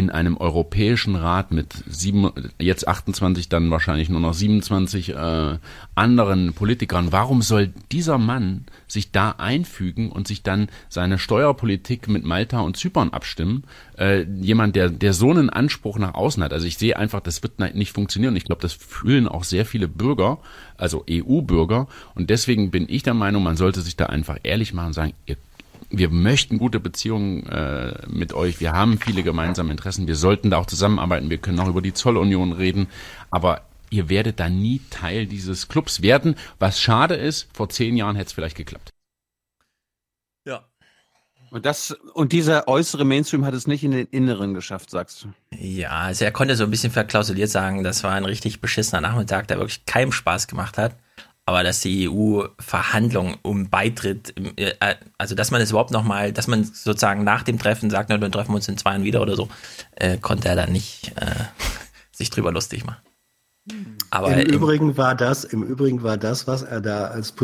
[0.00, 5.58] in einem Europäischen Rat mit sieben, jetzt 28, dann wahrscheinlich nur noch 27 äh,
[5.94, 12.24] anderen Politikern, warum soll dieser Mann sich da einfügen und sich dann seine Steuerpolitik mit
[12.24, 13.64] Malta und Zypern abstimmen?
[13.98, 16.54] Äh, jemand, der, der so einen Anspruch nach außen hat.
[16.54, 18.34] Also ich sehe einfach, das wird nicht funktionieren.
[18.36, 20.38] Ich glaube, das fühlen auch sehr viele Bürger,
[20.78, 21.88] also EU-Bürger.
[22.14, 25.12] Und deswegen bin ich der Meinung, man sollte sich da einfach ehrlich machen und sagen,
[25.26, 25.36] ihr
[25.88, 28.60] wir möchten gute Beziehungen äh, mit euch.
[28.60, 30.06] Wir haben viele gemeinsame Interessen.
[30.06, 31.30] Wir sollten da auch zusammenarbeiten.
[31.30, 32.88] Wir können auch über die Zollunion reden.
[33.30, 36.36] Aber ihr werdet da nie Teil dieses Clubs werden.
[36.58, 38.90] Was schade ist, vor zehn Jahren hätte es vielleicht geklappt.
[40.44, 40.64] Ja.
[41.50, 45.56] Und das und dieser äußere Mainstream hat es nicht in den Inneren geschafft, sagst du?
[45.56, 49.48] Ja, also er konnte so ein bisschen verklausuliert sagen, das war ein richtig beschissener Nachmittag,
[49.48, 50.94] der wirklich keinem Spaß gemacht hat
[51.46, 54.74] aber dass die EU Verhandlungen um Beitritt, äh,
[55.18, 58.32] also dass man es überhaupt nochmal, dass man sozusagen nach dem Treffen sagt, na, dann
[58.32, 59.48] treffen wir uns in zwei Jahren wieder oder so,
[59.96, 61.44] äh, konnte er dann nicht äh,
[62.12, 63.02] sich drüber lustig machen.
[64.10, 67.34] Aber Im, im Übrigen war das, im Übrigen war das, was er da als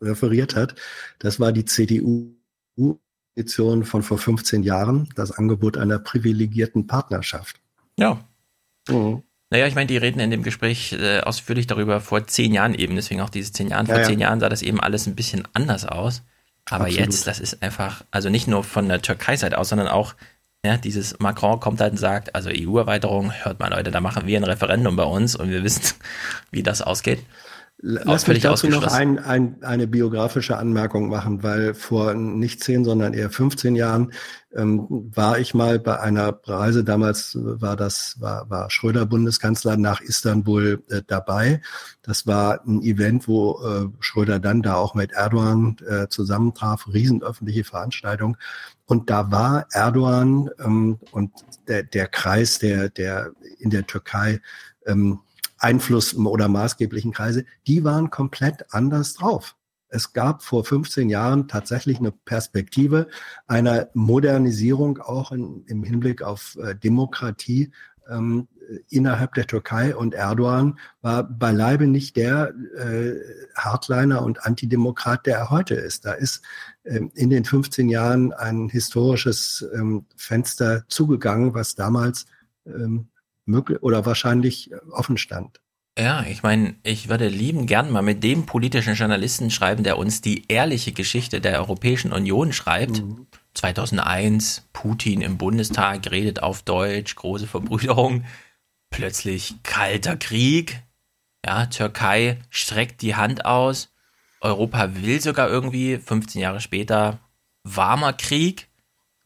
[0.00, 0.74] referiert hat,
[1.18, 7.60] das war die CDU-Position von vor 15 Jahren, das Angebot einer privilegierten Partnerschaft.
[7.98, 8.24] Ja.
[8.88, 9.22] Mhm.
[9.56, 12.94] Naja, ich meine, die reden in dem Gespräch äh, ausführlich darüber vor zehn Jahren eben,
[12.94, 13.86] deswegen auch diese zehn Jahren.
[13.86, 16.24] Vor ja, zehn Jahren sah das eben alles ein bisschen anders aus.
[16.68, 17.06] Aber Absolut.
[17.06, 20.14] jetzt, das ist einfach, also nicht nur von der Türkei-Seite aus, sondern auch,
[20.62, 24.38] ja, dieses Macron kommt halt und sagt, also EU-Erweiterung, hört mal Leute, da machen wir
[24.38, 25.94] ein Referendum bei uns und wir wissen,
[26.50, 27.20] wie das ausgeht.
[27.78, 33.12] Lass mich dazu noch ein, ein, eine biografische Anmerkung machen, weil vor nicht zehn, sondern
[33.12, 34.12] eher 15 Jahren
[34.54, 40.00] ähm, war ich mal bei einer Reise, damals war das, war, war Schröder Bundeskanzler nach
[40.00, 41.60] Istanbul äh, dabei.
[42.00, 47.64] Das war ein Event, wo äh, Schröder dann da auch mit Erdogan äh, zusammentraf, riesenöffentliche
[47.64, 48.38] Veranstaltung.
[48.86, 51.32] Und da war Erdogan ähm, und
[51.68, 54.40] der, der Kreis, der, der in der Türkei
[54.86, 55.20] ähm,
[55.58, 59.56] Einfluss oder maßgeblichen Kreise, die waren komplett anders drauf.
[59.88, 63.08] Es gab vor 15 Jahren tatsächlich eine Perspektive
[63.46, 67.70] einer Modernisierung auch in, im Hinblick auf äh, Demokratie
[68.08, 68.48] ähm,
[68.88, 73.14] innerhalb der Türkei und Erdogan war beileibe nicht der äh,
[73.54, 76.04] Hardliner und Antidemokrat, der er heute ist.
[76.04, 76.42] Da ist
[76.84, 82.26] ähm, in den 15 Jahren ein historisches ähm, Fenster zugegangen, was damals
[82.66, 83.08] ähm,
[83.46, 85.60] möglich oder wahrscheinlich äh, offen stand.
[85.98, 90.20] Ja, ich meine, ich würde lieben gern mal mit dem politischen Journalisten schreiben, der uns
[90.20, 93.02] die ehrliche Geschichte der Europäischen Union schreibt.
[93.02, 93.26] Mhm.
[93.54, 98.24] 2001, Putin im Bundestag redet auf Deutsch, große Verbrüderung.
[98.90, 100.82] Plötzlich kalter Krieg.
[101.44, 103.90] Ja, Türkei streckt die Hand aus.
[104.42, 107.18] Europa will sogar irgendwie, 15 Jahre später,
[107.64, 108.68] warmer Krieg.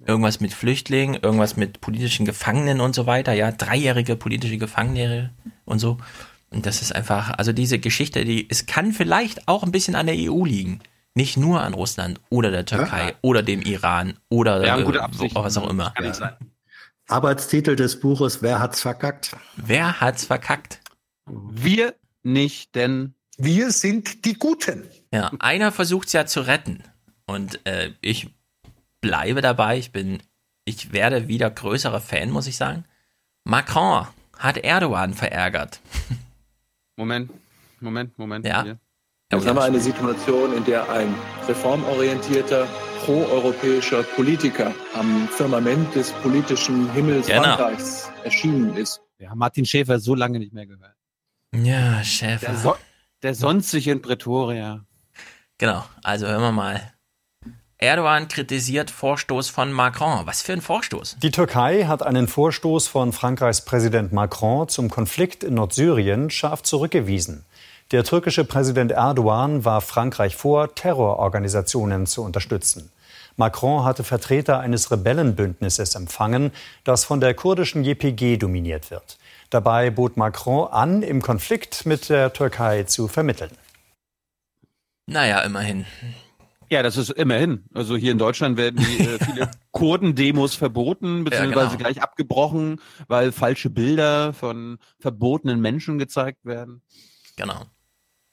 [0.07, 3.33] Irgendwas mit Flüchtlingen, irgendwas mit politischen Gefangenen und so weiter.
[3.33, 5.31] Ja, dreijährige politische Gefangene
[5.65, 5.99] und so.
[6.51, 10.07] Und das ist einfach, also diese Geschichte, die, es kann vielleicht auch ein bisschen an
[10.07, 10.81] der EU liegen.
[11.15, 13.15] Nicht nur an Russland oder der Türkei ja.
[13.23, 15.93] oder dem Iran oder äh, was auch immer.
[16.01, 16.39] Ja.
[17.09, 19.37] Arbeitstitel des Buches Wer hat's verkackt?
[19.57, 20.81] Wer hat's verkackt?
[21.27, 24.85] Wir nicht, denn wir sind die Guten.
[25.13, 26.85] Ja, einer versucht es ja zu retten.
[27.27, 28.29] Und äh, ich
[29.01, 29.79] bleibe dabei.
[29.79, 30.23] Ich bin,
[30.65, 32.85] ich werde wieder größerer Fan, muss ich sagen.
[33.45, 34.07] Macron
[34.39, 35.81] hat Erdogan verärgert.
[36.97, 37.31] Moment,
[37.81, 38.47] Moment, Moment.
[38.47, 38.77] Ja.
[39.33, 41.15] Jetzt haben wir eine Situation, in der ein
[41.47, 42.67] reformorientierter,
[43.05, 47.43] proeuropäischer Politiker am Firmament des politischen Himmels genau.
[47.43, 49.01] Frankreichs erschienen ist.
[49.19, 50.97] Ja, Martin Schäfer so lange nicht mehr gehört.
[51.55, 52.47] Ja, Schäfer.
[52.47, 52.77] Der, so
[53.23, 54.85] der sonstig in Pretoria.
[55.59, 56.93] Genau, also hören wir mal.
[57.83, 60.27] Erdogan kritisiert Vorstoß von Macron.
[60.27, 61.17] Was für ein Vorstoß?
[61.23, 67.47] Die Türkei hat einen Vorstoß von Frankreichs Präsident Macron zum Konflikt in Nordsyrien scharf zurückgewiesen.
[67.91, 72.93] Der türkische Präsident Erdogan warf Frankreich vor, Terrororganisationen zu unterstützen.
[73.37, 76.53] Macron hatte Vertreter eines Rebellenbündnisses empfangen,
[76.85, 79.17] das von der kurdischen JPG dominiert wird.
[79.49, 83.53] Dabei bot Macron an, im Konflikt mit der Türkei zu vermitteln.
[85.07, 85.87] Naja, immerhin.
[86.71, 87.65] Ja, das ist immerhin.
[87.75, 91.79] Also hier in Deutschland werden die, äh, viele Kurden-Demos verboten, beziehungsweise ja, genau.
[91.79, 96.83] gleich abgebrochen, weil falsche Bilder von verbotenen Menschen gezeigt werden.
[97.37, 97.67] Genau.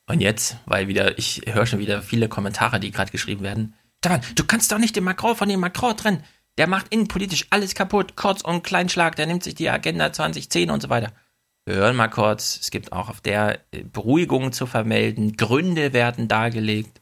[0.05, 3.73] Und jetzt, weil wieder, ich höre schon wieder viele Kommentare, die gerade geschrieben werden.
[3.99, 6.23] Stefan, du kannst doch nicht den Macron von dem Macron trennen.
[6.57, 10.81] Der macht innenpolitisch alles kaputt, kurz und Kleinschlag, der nimmt sich die Agenda 2010 und
[10.81, 11.11] so weiter.
[11.65, 16.27] Wir hören mal kurz, es gibt auch auf der äh, Beruhigung zu vermelden, Gründe werden
[16.27, 16.96] dargelegt.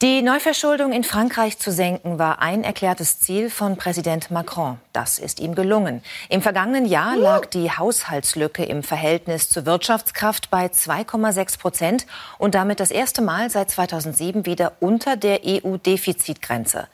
[0.00, 4.78] Die Neuverschuldung in Frankreich zu senken war ein erklärtes Ziel von Präsident Macron.
[4.92, 6.04] Das ist ihm gelungen.
[6.28, 12.06] Im vergangenen Jahr lag die Haushaltslücke im Verhältnis zur Wirtschaftskraft bei 2,6 Prozent
[12.38, 16.86] und damit das erste Mal seit 2007 wieder unter der EU-Defizitgrenze.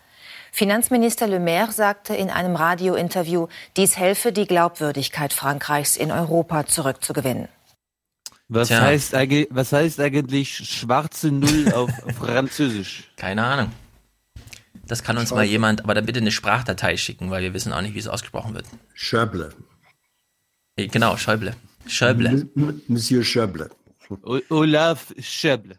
[0.51, 7.48] Finanzminister Le Maire sagte in einem Radiointerview, dies helfe, die Glaubwürdigkeit Frankreichs in Europa zurückzugewinnen.
[8.49, 13.11] Was heißt, eigentlich, was heißt eigentlich schwarze Null auf Französisch?
[13.16, 13.73] Keine Ahnung.
[14.87, 15.45] Das kann uns Schäuble.
[15.45, 18.09] mal jemand, aber dann bitte eine Sprachdatei schicken, weil wir wissen auch nicht, wie es
[18.09, 18.66] ausgesprochen wird.
[18.93, 19.55] Schäuble.
[20.77, 21.55] Genau, Schäuble.
[21.87, 22.49] Schäuble.
[22.89, 23.71] Monsieur Schäuble.
[24.51, 25.79] Olaf Schäuble.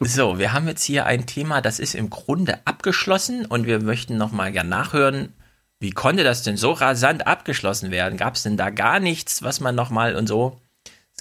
[0.00, 4.16] So, wir haben jetzt hier ein Thema, das ist im Grunde abgeschlossen und wir möchten
[4.16, 5.32] nochmal gerne nachhören,
[5.80, 8.18] wie konnte das denn so rasant abgeschlossen werden?
[8.18, 10.60] Gab es denn da gar nichts, was man nochmal und so?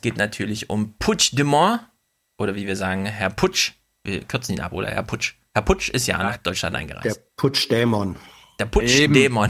[0.03, 1.81] Geht natürlich um Puigdemont
[2.37, 3.71] oder wie wir sagen, Herr Putsch.
[4.03, 4.89] Wir kürzen ihn ab, oder?
[4.89, 5.33] Herr Putsch.
[5.55, 6.23] Herr Putsch ist ja, ja.
[6.23, 7.05] nach Deutschland eingereist.
[7.05, 8.17] Der Putschdämon.
[8.59, 9.49] Der Putschdämon.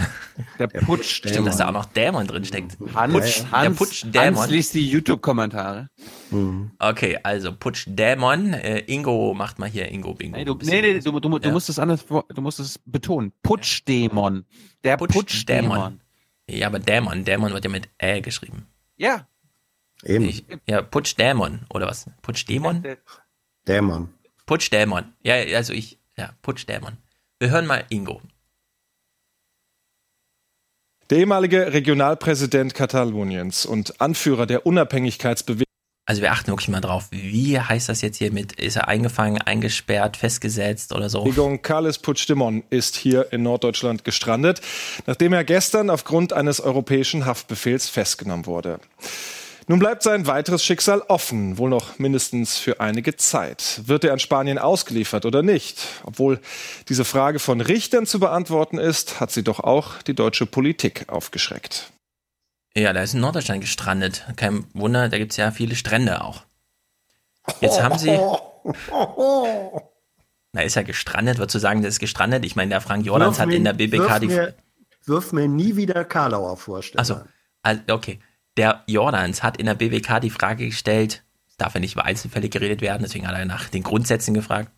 [0.60, 1.04] Der Putschdämon.
[1.04, 2.78] Stimmt, dass da auch noch Dämon drin steckt.
[2.94, 4.40] Hans, Putsch, Hans, der Putschdämon.
[4.40, 5.90] Hans liest die YouTube-Kommentare.
[6.32, 6.72] Mhm.
[6.80, 8.54] Okay, also Putschdämon.
[8.54, 10.38] Äh, Ingo macht mal hier Ingo Bingo.
[10.38, 13.34] Nee, du, nee, nee, du, du, du musst es anders, du musst es betonen.
[13.42, 14.46] Putschdämon.
[14.84, 16.00] Der Putschdämon.
[16.50, 18.68] Ja, aber Dämon, Dämon wird ja mit Ä geschrieben.
[18.96, 19.28] Ja,
[20.06, 20.26] Eben.
[20.26, 22.06] Ich, ja, Putschdämon oder was?
[22.22, 22.84] Putschdämon?
[23.68, 24.10] Dämon.
[24.46, 25.14] Putschdämon.
[25.24, 26.98] Ja, also ich, ja, Putschdämon.
[27.40, 28.22] Wir hören mal Ingo.
[31.10, 35.64] Der ehemalige Regionalpräsident Kataloniens und Anführer der Unabhängigkeitsbewegung.
[36.06, 39.42] Also wir achten wirklich mal drauf, wie heißt das jetzt hier mit, ist er eingefangen,
[39.42, 41.24] eingesperrt, festgesetzt oder so?
[41.24, 44.60] Bewegung Carles Puigdemont ist hier in Norddeutschland gestrandet,
[45.06, 48.80] nachdem er gestern aufgrund eines europäischen Haftbefehls festgenommen wurde.
[49.68, 53.82] Nun bleibt sein weiteres Schicksal offen, wohl noch mindestens für einige Zeit.
[53.86, 55.88] Wird er an Spanien ausgeliefert oder nicht?
[56.04, 56.42] Obwohl
[56.90, 61.94] diese Frage von Richtern zu beantworten ist, hat sie doch auch die deutsche Politik aufgeschreckt.
[62.76, 64.26] Ja, da ist in Norddeutschland gestrandet.
[64.36, 66.44] Kein Wunder, da gibt es ja viele Strände auch.
[67.62, 68.18] Jetzt haben sie.
[70.56, 71.38] Na, ist er gestrandet?
[71.38, 72.46] Würdest du sagen, der ist gestrandet?
[72.46, 74.28] Ich meine, der Frank Jordans hat in der BBK die.
[74.28, 74.56] Mir,
[75.06, 77.00] wirf mir nie wieder Karlauer vorstellen.
[77.00, 77.22] Achso,
[77.90, 78.20] okay
[78.58, 82.50] der Jordans hat in der BWK die Frage gestellt, es darf ja nicht über Einzelfälle
[82.50, 84.72] geredet werden, deswegen hat er nach den Grundsätzen gefragt.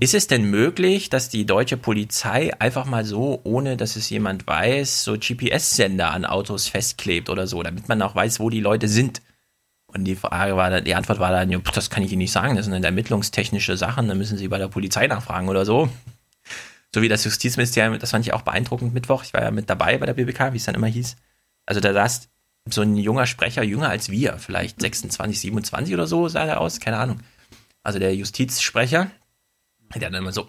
[0.00, 4.46] Ist es denn möglich, dass die deutsche Polizei einfach mal so, ohne dass es jemand
[4.46, 8.88] weiß, so GPS-Sender an Autos festklebt oder so, damit man auch weiß, wo die Leute
[8.88, 9.20] sind?
[9.86, 12.56] Und die Frage war dann, die Antwort war dann, das kann ich Ihnen nicht sagen,
[12.56, 15.90] das sind ermittlungstechnische Sachen, da müssen Sie bei der Polizei nachfragen oder so.
[16.94, 19.98] So wie das Justizministerium, das fand ich auch beeindruckend Mittwoch, ich war ja mit dabei
[19.98, 21.16] bei der BBK, wie es dann immer hieß.
[21.66, 22.28] Also da saß
[22.74, 26.80] so ein junger Sprecher, jünger als wir, vielleicht 26, 27 oder so sah er aus,
[26.80, 27.20] keine Ahnung.
[27.82, 29.10] Also der Justizsprecher,
[29.94, 30.48] der dann immer so,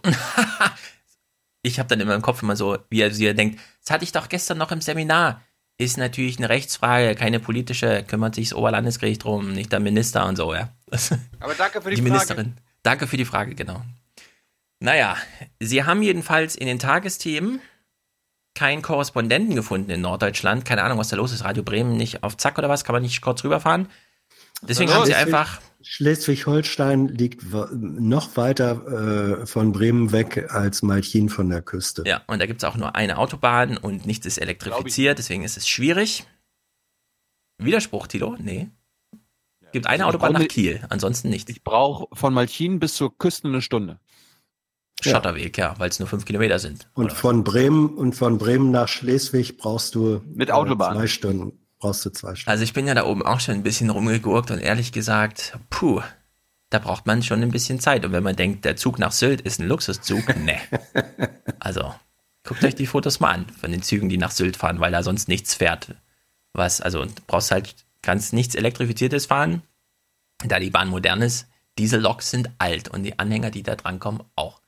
[1.61, 4.03] ich habe dann immer im Kopf immer so, wie er, wie er denkt, das hatte
[4.03, 5.41] ich doch gestern noch im Seminar.
[5.77, 10.35] Ist natürlich eine Rechtsfrage, keine politische, kümmert sich das Oberlandesgericht drum, nicht der Minister und
[10.35, 10.69] so, ja.
[11.39, 12.11] Aber danke für die, die Frage.
[12.11, 12.57] Ministerin.
[12.84, 13.81] Danke für die Frage, genau.
[14.80, 15.15] Naja,
[15.60, 17.61] sie haben jedenfalls in den Tagesthemen
[18.56, 20.65] keinen Korrespondenten gefunden in Norddeutschland.
[20.65, 21.44] Keine Ahnung, was da los ist.
[21.44, 22.84] Radio Bremen nicht auf Zack oder was?
[22.84, 23.88] Kann man nicht kurz rüberfahren?
[24.61, 25.60] Deswegen haben sie einfach.
[25.84, 32.03] Schleswig-Holstein liegt noch weiter äh, von Bremen weg als Malchin von der Küste.
[32.06, 35.57] Ja, und da gibt es auch nur eine Autobahn und nichts ist elektrifiziert, deswegen ist
[35.57, 36.26] es schwierig.
[37.57, 38.36] Widerspruch, Tilo?
[38.38, 38.69] Nee.
[39.72, 41.49] Gibt eine also Autobahn nach Kiel, ansonsten nichts.
[41.49, 43.99] Ich brauche von Malchin bis zur Küste eine Stunde.
[45.03, 46.88] Schotterweg, ja, weil es nur fünf Kilometer sind.
[46.94, 51.60] Und von Bremen und von Bremen nach Schleswig brauchst du mit Autobahn zwei Stunden.
[51.80, 52.52] Brauchst du zwei Stunden.
[52.52, 56.02] Also ich bin ja da oben auch schon ein bisschen rumgegurkt und ehrlich gesagt, puh,
[56.72, 58.06] da braucht man schon ein bisschen Zeit.
[58.06, 60.57] Und wenn man denkt, der Zug nach Sylt ist ein Luxuszug, ne.
[61.60, 61.94] Also,
[62.44, 65.03] guckt euch die Fotos mal an von den Zügen, die nach Sylt fahren, weil da
[65.03, 65.95] sonst nichts fährt.
[66.53, 69.64] Was, also, brauchst halt, kannst nichts Elektrifiziertes fahren,
[70.45, 71.48] da die Bahn modern ist.
[71.78, 74.60] Diese Loks sind alt und die Anhänger, die da drankommen, auch.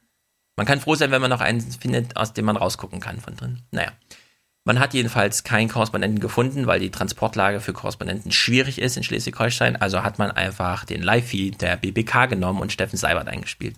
[0.55, 3.35] Man kann froh sein, wenn man noch einen findet, aus dem man rausgucken kann von
[3.35, 3.59] drin.
[3.71, 3.91] Naja.
[4.65, 9.75] Man hat jedenfalls keinen Korrespondenten gefunden, weil die Transportlage für Korrespondenten schwierig ist in Schleswig-Holstein.
[9.75, 13.75] Also hat man einfach den Live-Feed der BBK genommen und Steffen Seibert eingespielt.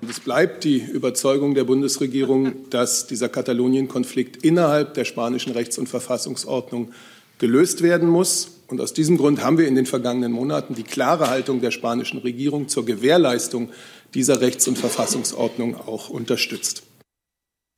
[0.00, 5.88] Und es bleibt die Überzeugung der Bundesregierung, dass dieser Katalonien-Konflikt innerhalb der spanischen Rechts- und
[5.88, 6.92] Verfassungsordnung
[7.38, 8.59] gelöst werden muss.
[8.70, 12.18] Und aus diesem Grund haben wir in den vergangenen Monaten die klare Haltung der spanischen
[12.18, 13.70] Regierung zur Gewährleistung
[14.14, 16.84] dieser Rechts- und Verfassungsordnung auch unterstützt.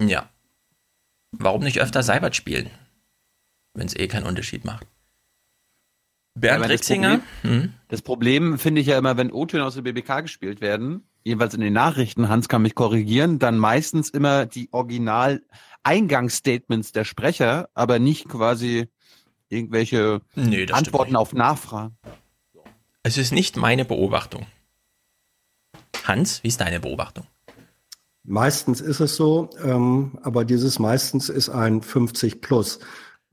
[0.03, 0.29] Ja,
[1.33, 2.69] Warum nicht öfter Seibert spielen?
[3.75, 4.87] Wenn es eh keinen Unterschied macht.
[6.35, 7.19] Bernd ja, Rixinger?
[7.19, 7.73] Das Problem, hm?
[7.89, 11.63] das Problem finde ich ja immer, wenn O-Töne aus der BBK gespielt werden, jedenfalls in
[11.63, 18.29] den Nachrichten, Hans kann mich korrigieren, dann meistens immer die Original-Eingangsstatements der Sprecher, aber nicht
[18.29, 18.89] quasi
[19.53, 21.97] irgendwelche nee, Antworten auf Nachfragen.
[23.03, 24.47] Es ist nicht meine Beobachtung.
[26.05, 27.27] Hans, wie ist deine Beobachtung?
[28.25, 32.79] Meistens ist es so, ähm, aber dieses meistens ist ein 50 plus.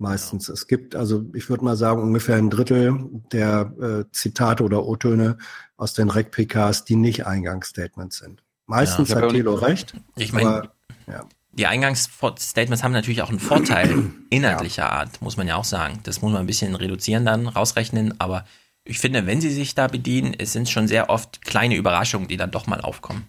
[0.01, 0.47] Meistens.
[0.47, 5.37] Es gibt also, ich würde mal sagen, ungefähr ein Drittel der äh, Zitate oder O-Töne
[5.75, 8.43] aus den REC-PKs, die nicht Eingangsstatements sind.
[8.65, 9.93] Meistens ja, hat Thilo recht.
[10.15, 10.71] Ich meine,
[11.05, 11.25] ja.
[11.51, 14.89] Die Eingangsstatements haben natürlich auch einen Vorteil inhaltlicher ja.
[14.89, 15.99] Art, muss man ja auch sagen.
[16.03, 18.45] Das muss man ein bisschen reduzieren dann, rausrechnen, aber
[18.83, 22.37] ich finde, wenn sie sich da bedienen, es sind schon sehr oft kleine Überraschungen, die
[22.37, 23.27] dann doch mal aufkommen.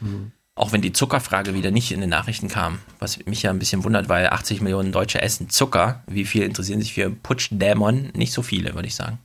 [0.00, 0.32] Mhm.
[0.54, 3.82] Auch wenn die Zuckerfrage wieder nicht in den Nachrichten kam, was mich ja ein bisschen
[3.82, 6.02] wundert, weil 80 Millionen Deutsche essen Zucker.
[6.06, 8.10] Wie viel interessieren sich für Putschdämon?
[8.14, 9.18] Nicht so viele, würde ich sagen.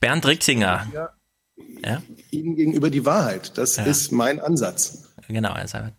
[0.00, 0.88] Bernd Rixinger.
[0.92, 1.10] Ja,
[1.84, 2.02] ja?
[2.30, 3.58] Ihnen gegenüber die Wahrheit.
[3.58, 3.84] Das ja.
[3.84, 5.12] ist mein Ansatz.
[5.28, 5.94] Genau, Herr Seibert.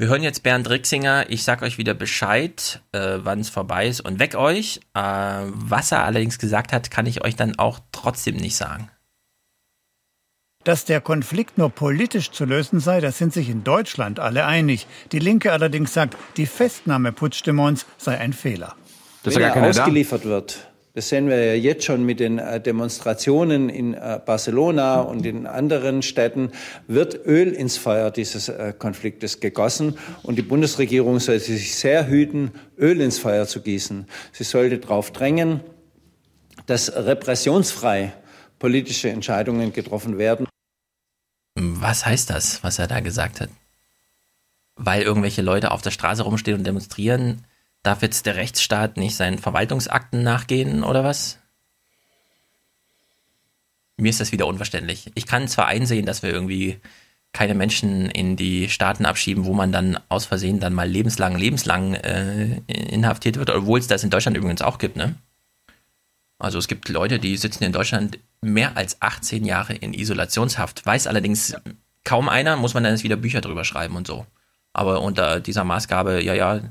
[0.00, 1.26] Wir hören jetzt Bernd Rixinger.
[1.28, 4.80] Ich sag euch wieder Bescheid, äh, wann es vorbei ist und weg euch.
[4.94, 8.88] Äh, was er allerdings gesagt hat, kann ich euch dann auch trotzdem nicht sagen.
[10.64, 14.86] Dass der Konflikt nur politisch zu lösen sei, da sind sich in Deutschland alle einig.
[15.12, 18.76] Die Linke allerdings sagt, die Festnahme Puigdemonts sei ein Fehler.
[19.22, 20.28] Das Wenn er ausgeliefert da.
[20.30, 25.24] wird, das sehen wir ja jetzt schon mit den äh, Demonstrationen in äh, Barcelona und
[25.24, 26.50] in anderen Städten,
[26.88, 29.96] wird Öl ins Feuer dieses äh, Konfliktes gegossen.
[30.22, 34.06] Und die Bundesregierung sollte sich sehr hüten, Öl ins Feuer zu gießen.
[34.32, 35.60] Sie sollte darauf drängen,
[36.66, 38.12] dass repressionsfrei
[38.58, 40.46] politische Entscheidungen getroffen werden.
[41.56, 43.50] Was heißt das, was er da gesagt hat?
[44.74, 47.44] Weil irgendwelche Leute auf der Straße rumstehen und demonstrieren,
[47.82, 51.38] darf jetzt der Rechtsstaat nicht seinen Verwaltungsakten nachgehen oder was?
[53.96, 55.10] Mir ist das wieder unverständlich.
[55.14, 56.80] Ich kann zwar einsehen, dass wir irgendwie
[57.32, 61.94] keine Menschen in die Staaten abschieben, wo man dann aus Versehen dann mal lebenslang, lebenslang
[61.94, 65.14] äh, inhaftiert wird, obwohl es das in Deutschland übrigens auch gibt, ne?
[66.38, 70.86] Also es gibt Leute, die sitzen in Deutschland mehr als 18 Jahre in Isolationshaft.
[70.86, 71.60] Weiß allerdings ja.
[72.02, 74.26] kaum einer, muss man dann jetzt wieder Bücher drüber schreiben und so.
[74.72, 76.62] Aber unter dieser Maßgabe, ja, ja,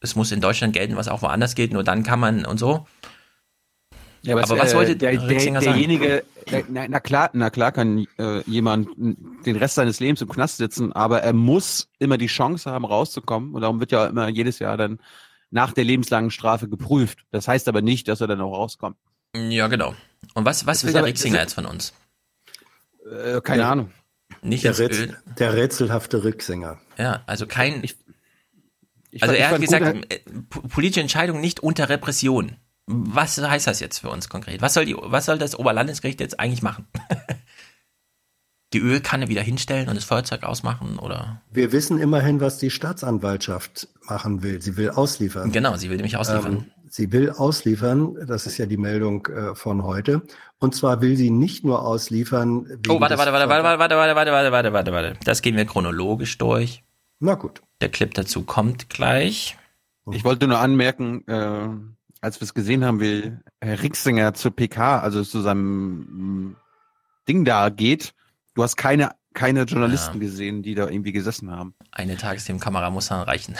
[0.00, 2.86] es muss in Deutschland gelten, was auch woanders gilt, nur dann kann man und so.
[4.22, 7.72] Ja, aber, aber was äh, wollte der, der, derjenige, der, na, na, klar, na klar
[7.72, 12.26] kann äh, jemand den Rest seines Lebens im Knast sitzen, aber er muss immer die
[12.26, 13.54] Chance haben, rauszukommen.
[13.54, 14.98] Und darum wird ja immer jedes Jahr dann
[15.50, 17.20] nach der lebenslangen Strafe geprüft.
[17.30, 18.96] Das heißt aber nicht, dass er dann auch rauskommt.
[19.36, 19.94] Ja, genau.
[20.34, 21.92] Und was, was will der Rixinger jetzt von uns?
[23.04, 23.70] Äh, keine ja.
[23.70, 23.92] Ahnung.
[24.42, 26.78] Nicht der, Rätsel, der rätselhafte Rücksinger.
[26.96, 27.82] Ja, also kein.
[27.82, 27.96] Ich,
[29.10, 30.20] ich also fand, er hat gesagt, gut, äh,
[30.68, 32.56] politische Entscheidung nicht unter Repression.
[32.86, 34.62] Was heißt das jetzt für uns konkret?
[34.62, 36.86] Was soll, die, was soll das Oberlandesgericht jetzt eigentlich machen?
[38.72, 41.42] die Ölkanne wieder hinstellen und das Feuerzeug ausmachen oder?
[41.50, 44.60] Wir wissen immerhin, was die Staatsanwaltschaft machen will.
[44.60, 45.52] Sie will ausliefern.
[45.52, 46.52] Genau, sie will nämlich ausliefern.
[46.52, 50.22] Ähm, sie will ausliefern, das ist ja die Meldung äh, von heute.
[50.58, 52.80] Und zwar will sie nicht nur ausliefern.
[52.88, 55.18] Oh, warte, warte, warte, warte, warte, warte, warte, warte, warte, warte, warte, warte.
[55.24, 56.82] Das gehen wir chronologisch durch.
[57.20, 57.62] Na gut.
[57.80, 59.56] Der Clip dazu kommt gleich.
[60.10, 61.68] Ich wollte nur anmerken, äh,
[62.20, 66.56] als wir es gesehen haben, wie Herr Rixinger zur PK, also zu seinem
[67.28, 68.14] Ding da geht,
[68.58, 70.18] Du hast keine, keine Journalisten ja.
[70.18, 71.76] gesehen, die da irgendwie gesessen haben.
[71.92, 73.54] Eine Tagesthemenkamera muss dann reichen.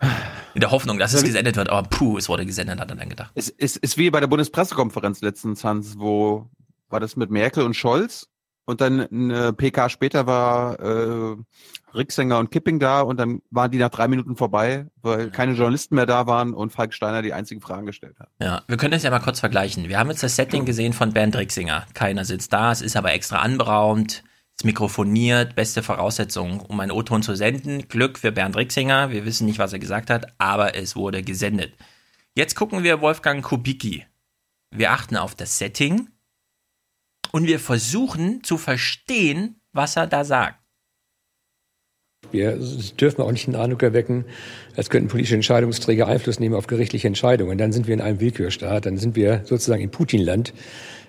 [0.54, 3.08] In der Hoffnung, dass es gesendet wird, aber puh, es wurde gesendet, hat er dann
[3.08, 3.30] gedacht.
[3.36, 6.50] Es ist, ist wie bei der Bundespressekonferenz letztens, Hans, wo
[6.88, 8.28] war das mit Merkel und Scholz?
[8.70, 11.36] Und dann eine PK später war äh,
[11.92, 15.96] Ricksänger und Kipping da und dann waren die nach drei Minuten vorbei, weil keine Journalisten
[15.96, 18.28] mehr da waren und Falk Steiner die einzigen Fragen gestellt hat.
[18.40, 19.88] Ja, wir können das ja mal kurz vergleichen.
[19.88, 21.84] Wir haben jetzt das Setting gesehen von Bernd Rixinger.
[21.94, 24.22] Keiner sitzt da, es ist aber extra anberaumt,
[24.56, 27.88] es mikrofoniert, beste Voraussetzungen, um einen O-Ton zu senden.
[27.88, 31.72] Glück für Bernd Rixinger, wir wissen nicht, was er gesagt hat, aber es wurde gesendet.
[32.36, 34.06] Jetzt gucken wir Wolfgang Kubicki.
[34.70, 36.06] Wir achten auf das Setting
[37.32, 40.60] und wir versuchen zu verstehen, was er da sagt.
[42.32, 42.58] Wir
[43.00, 44.24] dürfen auch nicht den Eindruck erwecken,
[44.76, 47.58] als könnten politische Entscheidungsträger Einfluss nehmen auf gerichtliche Entscheidungen.
[47.58, 50.52] Dann sind wir in einem Willkürstaat, dann sind wir sozusagen im Putinland.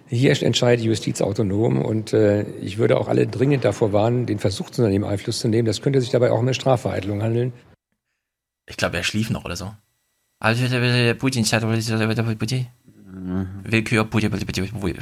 [0.08, 4.40] Hier entscheidet die Justiz autonom und äh, ich würde auch alle dringend davor warnen, den
[4.40, 5.66] Versuch zu unternehmen, Einfluss zu nehmen.
[5.66, 7.54] Das könnte sich dabei auch um eine Strafvereitelung handeln.
[8.68, 9.72] Ich glaube, er schlief noch oder so.
[10.40, 10.66] Also,
[11.18, 11.46] Putin,
[12.38, 12.68] Putin.
[13.64, 14.98] Willkür, Putin, Putin.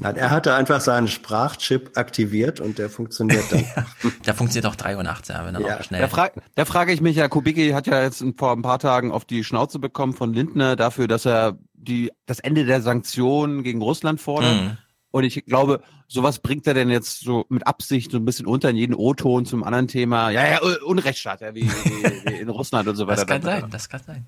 [0.00, 3.64] Nein, er hatte einfach seinen Sprachchip aktiviert und der funktioniert dann.
[4.26, 5.78] der funktioniert auch 3 Uhr nachts, ja, wenn er ja.
[5.78, 6.00] auch schnell.
[6.00, 9.12] Da, fra da frage ich mich ja, Kubicki hat ja jetzt vor ein paar Tagen
[9.12, 13.82] auf die Schnauze bekommen von Lindner dafür, dass er die, das Ende der Sanktionen gegen
[13.82, 14.54] Russland fordert.
[14.54, 14.78] Mhm.
[15.12, 18.70] Und ich glaube, sowas bringt er denn jetzt so mit Absicht so ein bisschen unter
[18.70, 20.30] in jeden O-Ton zum anderen Thema.
[20.30, 23.24] Ja, ja, Unrechtsstaat, ja, wie, wie, wie in Russland und so weiter.
[23.24, 24.26] Das kann sein, das kann sein.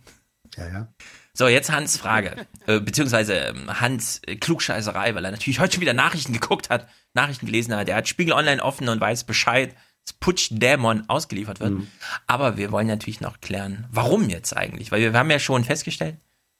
[0.56, 0.88] Ja, ja.
[1.34, 5.80] So, jetzt Hans Frage, äh, beziehungsweise ähm, Hans äh, Klugscheißerei, weil er natürlich heute schon
[5.80, 7.88] wieder Nachrichten geguckt hat, Nachrichten gelesen hat.
[7.88, 11.72] Er hat Spiegel Online offen und weiß Bescheid, dass Putsch-Dämon ausgeliefert wird.
[11.72, 11.88] Mhm.
[12.26, 14.92] Aber wir wollen natürlich noch klären, warum jetzt eigentlich?
[14.92, 16.16] Weil wir, wir haben ja schon festgestellt,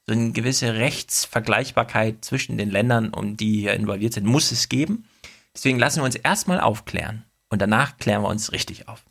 [0.07, 5.05] so eine gewisse Rechtsvergleichbarkeit zwischen den Ländern, um die hier involviert sind, muss es geben.
[5.55, 9.05] Deswegen lassen wir uns erstmal aufklären und danach klären wir uns richtig auf.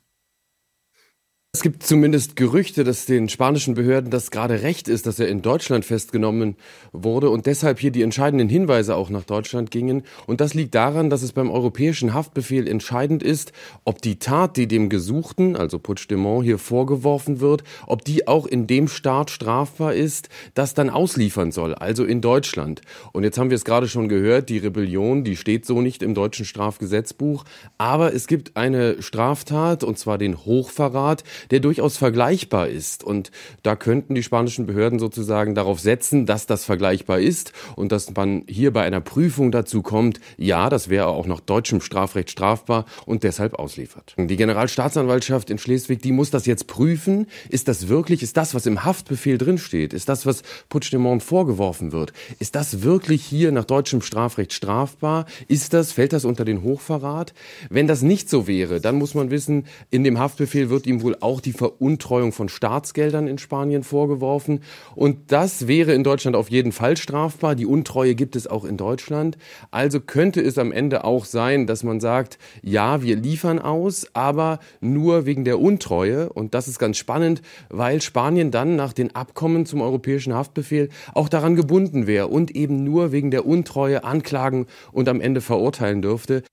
[1.53, 5.41] Es gibt zumindest Gerüchte, dass den spanischen Behörden das gerade recht ist, dass er in
[5.41, 6.55] Deutschland festgenommen
[6.93, 10.03] wurde und deshalb hier die entscheidenden Hinweise auch nach Deutschland gingen.
[10.27, 13.51] Und das liegt daran, dass es beim europäischen Haftbefehl entscheidend ist,
[13.83, 18.65] ob die Tat, die dem Gesuchten, also Puigdemont, hier vorgeworfen wird, ob die auch in
[18.65, 22.79] dem Staat strafbar ist, das dann ausliefern soll, also in Deutschland.
[23.11, 26.13] Und jetzt haben wir es gerade schon gehört, die Rebellion, die steht so nicht im
[26.13, 27.43] deutschen Strafgesetzbuch,
[27.77, 33.03] aber es gibt eine Straftat, und zwar den Hochverrat, der durchaus vergleichbar ist.
[33.03, 33.31] Und
[33.63, 38.43] da könnten die spanischen Behörden sozusagen darauf setzen, dass das vergleichbar ist und dass man
[38.47, 43.23] hier bei einer Prüfung dazu kommt, ja, das wäre auch nach deutschem Strafrecht strafbar und
[43.23, 44.15] deshalb ausliefert.
[44.17, 47.27] Die Generalstaatsanwaltschaft in Schleswig, die muss das jetzt prüfen.
[47.49, 52.13] Ist das wirklich, ist das, was im Haftbefehl drinsteht, ist das, was Puigdemont vorgeworfen wird,
[52.39, 55.25] ist das wirklich hier nach deutschem Strafrecht strafbar?
[55.47, 57.33] Ist das, fällt das unter den Hochverrat?
[57.69, 61.15] Wenn das nicht so wäre, dann muss man wissen, in dem Haftbefehl wird ihm wohl
[61.21, 64.61] auch die Veruntreuung von Staatsgeldern in Spanien vorgeworfen.
[64.95, 67.55] Und das wäre in Deutschland auf jeden Fall strafbar.
[67.55, 69.37] Die Untreue gibt es auch in Deutschland.
[69.69, 74.59] Also könnte es am Ende auch sein, dass man sagt, ja, wir liefern aus, aber
[74.81, 76.33] nur wegen der Untreue.
[76.33, 81.29] Und das ist ganz spannend, weil Spanien dann nach den Abkommen zum europäischen Haftbefehl auch
[81.29, 86.43] daran gebunden wäre und eben nur wegen der Untreue anklagen und am Ende verurteilen dürfte.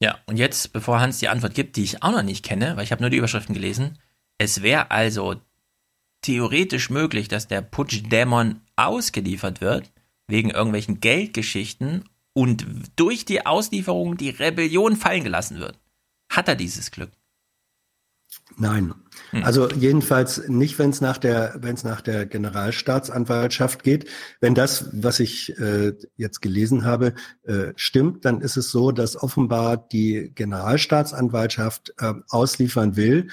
[0.00, 2.84] Ja, und jetzt, bevor Hans die Antwort gibt, die ich auch noch nicht kenne, weil
[2.84, 3.98] ich habe nur die Überschriften gelesen,
[4.38, 5.36] es wäre also
[6.22, 9.92] theoretisch möglich, dass der Putsch-Dämon ausgeliefert wird,
[10.28, 15.78] wegen irgendwelchen Geldgeschichten und durch die Auslieferung die Rebellion fallen gelassen wird.
[16.28, 17.10] Hat er dieses Glück?
[18.58, 18.94] Nein.
[19.30, 19.44] Hm.
[19.44, 24.08] Also jedenfalls nicht, wenn es nach der, wenn es nach der Generalstaatsanwaltschaft geht.
[24.40, 27.14] Wenn das, was ich äh, jetzt gelesen habe,
[27.44, 33.28] äh, stimmt, dann ist es so, dass offenbar die Generalstaatsanwaltschaft äh, ausliefern will,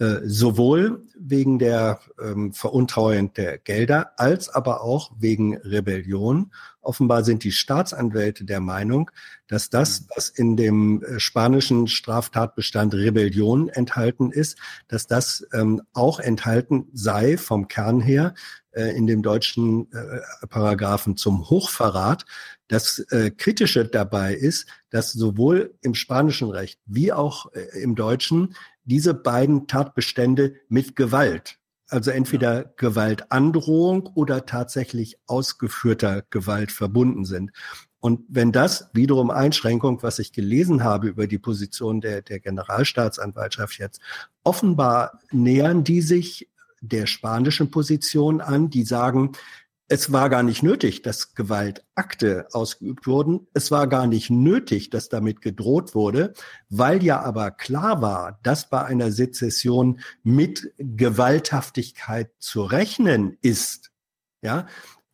[0.00, 6.52] äh, sowohl wegen der ähm, Veruntreuung der Gelder als aber auch wegen Rebellion.
[6.80, 9.12] Offenbar sind die Staatsanwälte der Meinung,
[9.46, 10.06] dass das, mhm.
[10.16, 14.58] was in dem äh, spanischen Straftatbestand Rebellion enthalten ist,
[14.88, 18.34] dass das ähm, auch enthalten sei vom Kern her
[18.72, 22.26] äh, in dem deutschen äh, Paragraphen zum Hochverrat.
[22.66, 28.56] Das äh, Kritische dabei ist, dass sowohl im spanischen Recht wie auch äh, im deutschen
[28.84, 31.58] diese beiden Tatbestände mit Gewalt,
[31.88, 32.70] also entweder ja.
[32.76, 37.52] Gewaltandrohung oder tatsächlich ausgeführter Gewalt verbunden sind.
[38.00, 43.78] Und wenn das wiederum Einschränkung, was ich gelesen habe über die Position der, der Generalstaatsanwaltschaft
[43.78, 44.00] jetzt,
[44.42, 46.50] offenbar nähern die sich
[46.82, 49.32] der spanischen Position an, die sagen,
[49.88, 53.46] es war gar nicht nötig, dass Gewaltakte ausgeübt wurden.
[53.52, 56.32] Es war gar nicht nötig, dass damit gedroht wurde,
[56.70, 63.92] weil ja aber klar war, dass bei einer Sezession mit Gewalthaftigkeit zu rechnen ist.
[64.42, 64.66] Ja,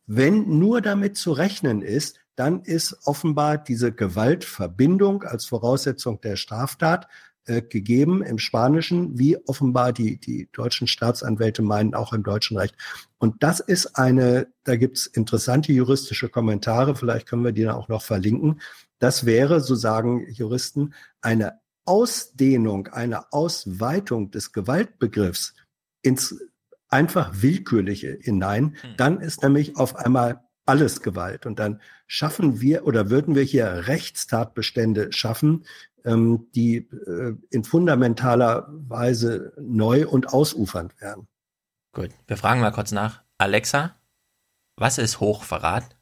[0.05, 7.07] wenn nur damit zu rechnen ist, dann ist offenbar diese Gewaltverbindung als Voraussetzung der Straftat
[7.45, 12.75] äh, gegeben im Spanischen, wie offenbar die, die deutschen Staatsanwälte meinen, auch im deutschen Recht.
[13.17, 17.87] Und das ist eine, da gibt's interessante juristische Kommentare, vielleicht können wir die dann auch
[17.87, 18.61] noch verlinken.
[18.99, 25.55] Das wäre, so sagen Juristen, eine Ausdehnung, eine Ausweitung des Gewaltbegriffs
[26.03, 26.39] ins
[26.89, 28.75] einfach willkürliche hinein.
[28.81, 28.93] Hm.
[28.97, 31.45] Dann ist nämlich auf einmal alles Gewalt.
[31.45, 35.65] Und dann schaffen wir oder würden wir hier Rechtstatbestände schaffen,
[36.05, 41.27] ähm, die äh, in fundamentaler Weise neu und ausufernd werden.
[41.93, 43.21] Gut, wir fragen mal kurz nach.
[43.37, 43.95] Alexa,
[44.77, 45.95] was ist Hochverrat?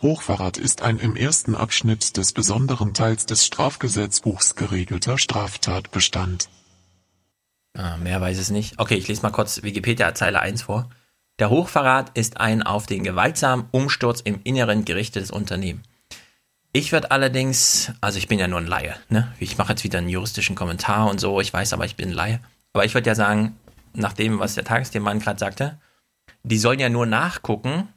[0.00, 6.48] Hochverrat ist ein im ersten Abschnitt des besonderen Teils des Strafgesetzbuchs geregelter Straftatbestand.
[7.74, 8.78] Ah, mehr weiß es nicht.
[8.78, 10.90] Okay, ich lese mal kurz Wikipedia Zeile 1 vor.
[11.38, 15.82] Der Hochverrat ist ein auf den gewaltsamen Umsturz im Inneren gerichtetes Unternehmen.
[16.74, 19.30] Ich würde allerdings, also ich bin ja nur ein Laie, ne?
[19.38, 22.14] Ich mache jetzt wieder einen juristischen Kommentar und so, ich weiß aber, ich bin ein
[22.14, 22.40] Laie.
[22.72, 23.58] Aber ich würde ja sagen,
[23.92, 25.78] nach dem, was der Tagesthemenmann gerade sagte,
[26.42, 27.88] die sollen ja nur nachgucken,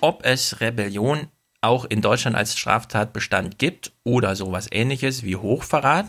[0.00, 1.28] ob es Rebellion
[1.60, 6.06] auch in Deutschland als Straftatbestand gibt oder sowas ähnliches wie Hochverrat.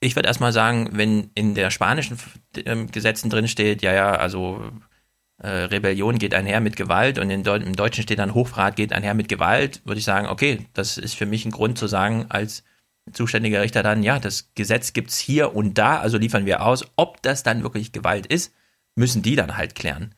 [0.00, 2.18] Ich würde erstmal sagen, wenn in der spanischen
[2.64, 4.72] ähm, Gesetzen drin steht, ja, ja, also
[5.40, 8.92] äh, Rebellion geht einher mit Gewalt und in Deu im Deutschen steht dann Hochverrat geht
[8.92, 12.26] einher mit Gewalt, würde ich sagen, okay, das ist für mich ein Grund zu sagen,
[12.28, 12.62] als
[13.12, 16.84] zuständiger Richter dann, ja, das Gesetz gibt es hier und da, also liefern wir aus.
[16.96, 18.52] Ob das dann wirklich Gewalt ist,
[18.94, 20.14] müssen die dann halt klären.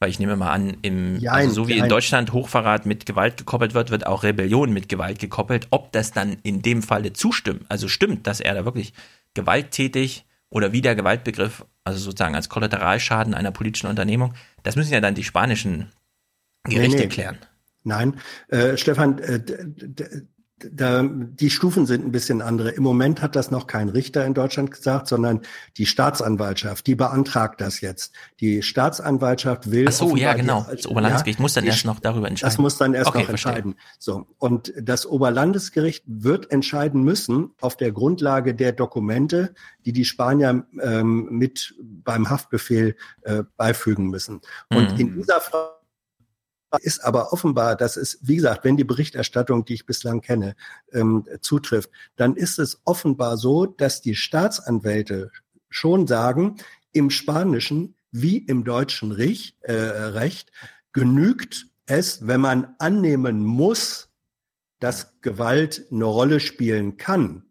[0.00, 3.36] Weil ich nehme mal an, im, ja, also so wie in Deutschland Hochverrat mit Gewalt
[3.36, 5.66] gekoppelt wird, wird auch Rebellion mit Gewalt gekoppelt.
[5.70, 8.92] Ob das dann in dem Falle zustimmt, also stimmt, dass er da wirklich
[9.34, 15.00] gewalttätig oder wie der Gewaltbegriff, also sozusagen als Kollateralschaden einer politischen Unternehmung, das müssen ja
[15.00, 15.92] dann die spanischen
[16.64, 17.08] Gerichte nee, nee.
[17.08, 17.38] klären.
[17.84, 19.40] Nein, äh, Stefan, äh,
[20.58, 22.70] da, die Stufen sind ein bisschen andere.
[22.70, 25.40] Im Moment hat das noch kein Richter in Deutschland gesagt, sondern
[25.76, 28.12] die Staatsanwaltschaft, die beantragt das jetzt.
[28.40, 29.86] Die Staatsanwaltschaft will.
[29.88, 30.66] Ach so, ja, genau.
[30.70, 32.50] Die, das Oberlandesgericht ja, muss dann erst noch darüber entscheiden.
[32.50, 33.74] Das muss dann erst okay, noch entscheiden.
[33.98, 34.26] So.
[34.38, 39.54] Und das Oberlandesgericht wird entscheiden müssen auf der Grundlage der Dokumente,
[39.84, 44.40] die die Spanier ähm, mit beim Haftbefehl äh, beifügen müssen.
[44.70, 45.00] Und mhm.
[45.00, 45.77] in dieser Frage
[46.80, 50.54] ist aber offenbar, dass es, wie gesagt, wenn die Berichterstattung, die ich bislang kenne,
[50.92, 55.30] ähm, zutrifft, dann ist es offenbar so, dass die Staatsanwälte
[55.70, 56.56] schon sagen,
[56.92, 60.50] im Spanischen wie im deutschen Recht, äh, Recht
[60.92, 64.08] genügt es, wenn man annehmen muss,
[64.80, 67.44] dass Gewalt eine Rolle spielen kann,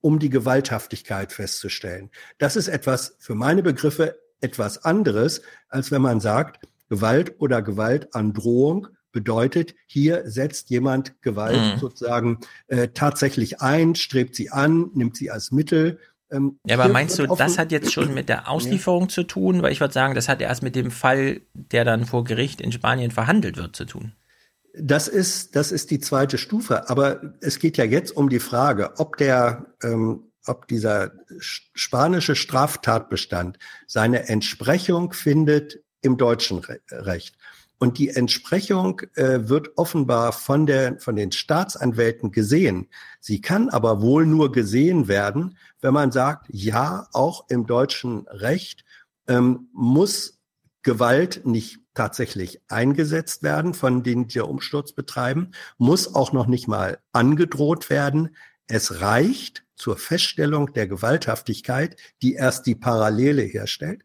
[0.00, 2.10] um die Gewalthaftigkeit festzustellen.
[2.38, 8.88] Das ist etwas, für meine Begriffe, etwas anderes, als wenn man sagt, Gewalt oder Gewaltandrohung
[9.10, 11.80] bedeutet, hier setzt jemand Gewalt mhm.
[11.80, 12.38] sozusagen
[12.68, 15.98] äh, tatsächlich ein, strebt sie an, nimmt sie als Mittel.
[16.30, 19.08] Ähm, ja, aber meinst du, das hat jetzt schon mit der Auslieferung ja.
[19.08, 19.62] zu tun?
[19.62, 22.72] Weil ich würde sagen, das hat erst mit dem Fall, der dann vor Gericht in
[22.72, 24.12] Spanien verhandelt wird, zu tun.
[24.76, 26.88] Das ist, das ist die zweite Stufe.
[26.88, 33.58] Aber es geht ja jetzt um die Frage, ob der, ähm, ob dieser spanische Straftatbestand
[33.86, 36.60] seine Entsprechung findet im deutschen
[36.90, 37.36] Recht.
[37.78, 42.88] Und die Entsprechung äh, wird offenbar von, der, von den Staatsanwälten gesehen.
[43.20, 48.84] Sie kann aber wohl nur gesehen werden, wenn man sagt, ja, auch im deutschen Recht
[49.26, 50.38] ähm, muss
[50.82, 56.98] Gewalt nicht tatsächlich eingesetzt werden von denen, die Umsturz betreiben, muss auch noch nicht mal
[57.12, 58.36] angedroht werden.
[58.66, 64.04] Es reicht zur Feststellung der Gewalthaftigkeit, die erst die Parallele herstellt,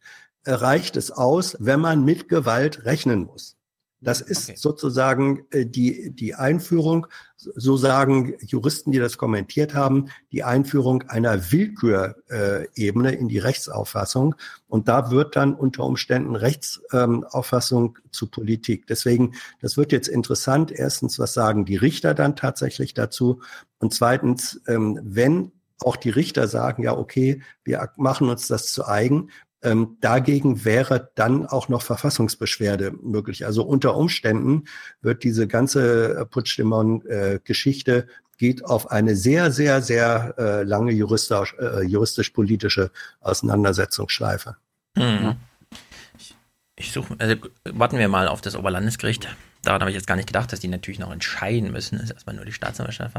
[0.55, 3.59] reicht es aus, wenn man mit Gewalt rechnen muss.
[4.01, 4.57] Das ist okay.
[4.57, 11.51] sozusagen äh, die, die Einführung, so sagen Juristen, die das kommentiert haben, die Einführung einer
[11.51, 14.35] Willkürebene in die Rechtsauffassung.
[14.67, 18.88] Und da wird dann unter Umständen Rechtsauffassung zu Politik.
[18.88, 20.71] Deswegen, das wird jetzt interessant.
[20.71, 23.41] Erstens, was sagen die Richter dann tatsächlich dazu?
[23.80, 25.51] Und zweitens, ähm, wenn
[25.81, 29.30] auch die Richter sagen, ja, okay, wir machen uns das zu eigen,
[29.61, 33.45] ähm, dagegen wäre dann auch noch Verfassungsbeschwerde möglich.
[33.45, 34.65] Also unter Umständen
[35.02, 38.06] wird diese ganze äh, Putschdemon-Geschichte äh,
[38.40, 44.56] geht auf eine sehr, sehr, sehr äh, lange äh, juristisch-politische Auseinandersetzungsschleife.
[44.95, 45.36] Mhm.
[46.18, 46.36] Ich,
[46.77, 49.27] ich suche, also warten wir mal auf das Oberlandesgericht.
[49.61, 51.98] Daran habe ich jetzt gar nicht gedacht, dass die natürlich noch entscheiden müssen.
[51.98, 53.15] Das ist erstmal nur die Staatsanwaltschaft.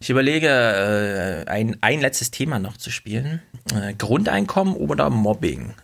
[0.00, 3.42] Ich überlege, äh, ein, ein letztes Thema noch zu spielen.
[3.74, 5.74] Äh, Grundeinkommen oder Mobbing?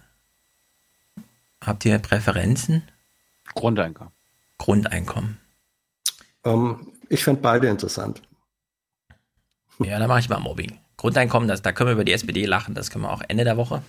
[1.63, 2.83] Habt ihr Präferenzen?
[3.55, 4.13] Grundeinkommen.
[4.59, 5.39] Grundeinkommen.
[6.45, 8.23] Ähm, ich finde beide interessant.
[9.79, 10.79] Ja, dann mache ich mal Mobbing.
[10.97, 13.59] Grundeinkommen, das, da können wir über die SPD lachen, das können wir auch Ende der
[13.59, 13.83] Woche.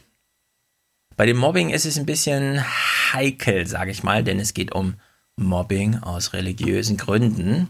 [1.15, 2.63] Bei dem Mobbing ist es ein bisschen
[3.13, 4.95] heikel, sage ich mal, denn es geht um
[5.37, 7.69] Mobbing aus religiösen Gründen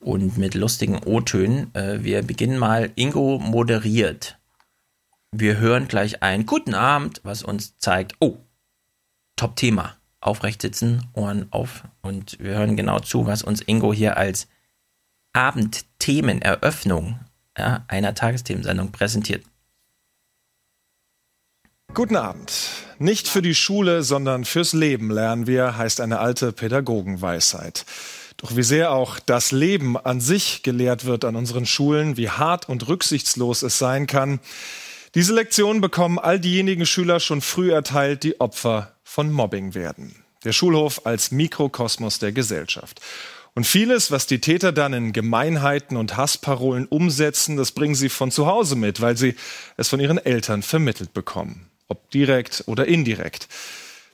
[0.00, 1.74] und mit lustigen O-Tönen.
[1.74, 2.90] Äh, wir beginnen mal.
[2.94, 4.38] Ingo moderiert.
[5.32, 8.38] Wir hören gleich ein Guten Abend, was uns zeigt, oh,
[9.36, 9.96] Top-Thema.
[10.20, 14.46] Aufrecht sitzen, Ohren auf und wir hören genau zu, was uns Ingo hier als
[15.32, 17.18] Abendthemeneröffnung
[17.58, 19.44] ja, einer Tagesthemensendung präsentiert.
[21.94, 22.52] Guten Abend.
[22.98, 27.84] Nicht für die Schule, sondern fürs Leben lernen wir, heißt eine alte Pädagogenweisheit.
[28.42, 32.68] Doch wie sehr auch das Leben an sich gelehrt wird an unseren Schulen, wie hart
[32.68, 34.40] und rücksichtslos es sein kann,
[35.14, 40.24] diese Lektion bekommen all diejenigen Schüler schon früh erteilt, die Opfer von Mobbing werden.
[40.42, 43.00] Der Schulhof als Mikrokosmos der Gesellschaft.
[43.54, 48.30] Und vieles, was die Täter dann in Gemeinheiten und Hassparolen umsetzen, das bringen sie von
[48.30, 49.34] zu Hause mit, weil sie
[49.76, 51.68] es von ihren Eltern vermittelt bekommen.
[51.88, 53.48] Ob direkt oder indirekt.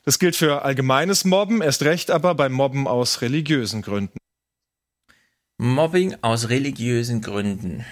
[0.09, 4.17] Das gilt für allgemeines Mobben, erst recht aber beim Mobben aus religiösen Gründen.
[5.59, 7.85] Mobbing aus religiösen Gründen.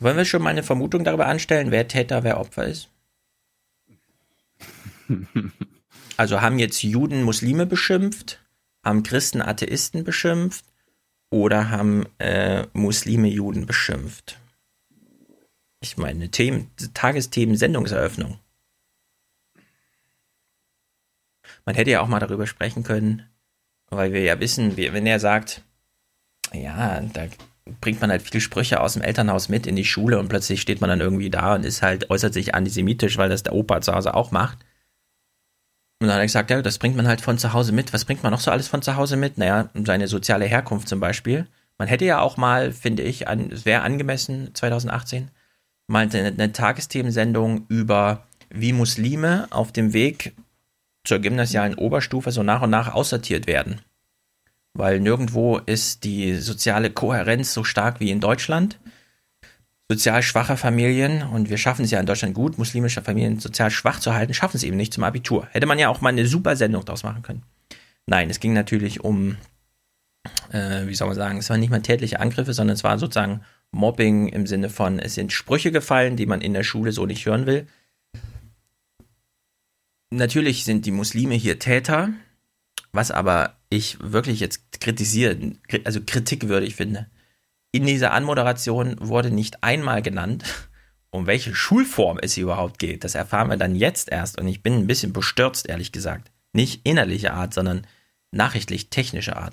[0.00, 2.88] Wollen wir schon mal eine Vermutung darüber anstellen, wer Täter, wer Opfer ist?
[6.16, 8.40] Also haben jetzt Juden Muslime beschimpft,
[8.82, 10.64] haben Christen Atheisten beschimpft
[11.28, 14.40] oder haben äh, Muslime Juden beschimpft?
[15.82, 18.38] Ich meine, Themen, Tagesthemen, Sendungseröffnung.
[21.66, 23.28] Man hätte ja auch mal darüber sprechen können,
[23.90, 25.62] weil wir ja wissen, wie, wenn er sagt,
[26.54, 27.26] ja, da
[27.80, 30.80] bringt man halt viele Sprüche aus dem Elternhaus mit in die Schule und plötzlich steht
[30.80, 33.92] man dann irgendwie da und ist halt, äußert sich antisemitisch, weil das der Opa zu
[33.92, 34.58] Hause auch macht.
[36.00, 37.92] Und dann hat er gesagt, ja, das bringt man halt von zu Hause mit.
[37.92, 39.38] Was bringt man noch so alles von zu Hause mit?
[39.38, 41.48] Naja, seine soziale Herkunft zum Beispiel.
[41.78, 45.30] Man hätte ja auch mal, finde ich, an, es wäre angemessen, 2018,
[45.88, 50.34] mal eine, eine Tagesthemensendung über, wie Muslime auf dem Weg
[51.06, 53.80] zur gymnasialen Oberstufe so nach und nach aussortiert werden.
[54.74, 58.78] Weil nirgendwo ist die soziale Kohärenz so stark wie in Deutschland
[59.88, 64.00] sozial schwache Familien, und wir schaffen es ja in Deutschland gut, muslimische Familien sozial schwach
[64.00, 65.46] zu halten, schaffen es eben nicht zum Abitur.
[65.52, 67.42] Hätte man ja auch mal eine super Sendung daraus machen können.
[68.06, 69.36] Nein, es ging natürlich um,
[70.50, 73.42] äh, wie soll man sagen, es waren nicht mal tätliche Angriffe, sondern es war sozusagen
[73.70, 77.24] Mobbing im Sinne von, es sind Sprüche gefallen, die man in der Schule so nicht
[77.26, 77.66] hören will.
[80.10, 82.10] Natürlich sind die Muslime hier Täter,
[82.92, 87.08] was aber ich wirklich jetzt kritisieren, also kritikwürdig finde
[87.76, 90.44] in dieser Anmoderation wurde nicht einmal genannt,
[91.10, 93.04] um welche Schulform es hier überhaupt geht.
[93.04, 96.30] Das erfahren wir dann jetzt erst und ich bin ein bisschen bestürzt, ehrlich gesagt.
[96.54, 97.86] Nicht innerlicher Art, sondern
[98.30, 99.52] nachrichtlich-technischer Art.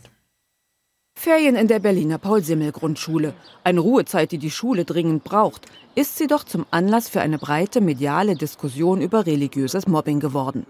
[1.16, 3.34] Ferien in der Berliner Paul-Simmel-Grundschule.
[3.66, 7.80] Eine Ruhezeit, die die Schule dringend braucht, ist sie doch zum Anlass für eine breite
[7.80, 10.65] mediale Diskussion über religiöses Mobbing geworden.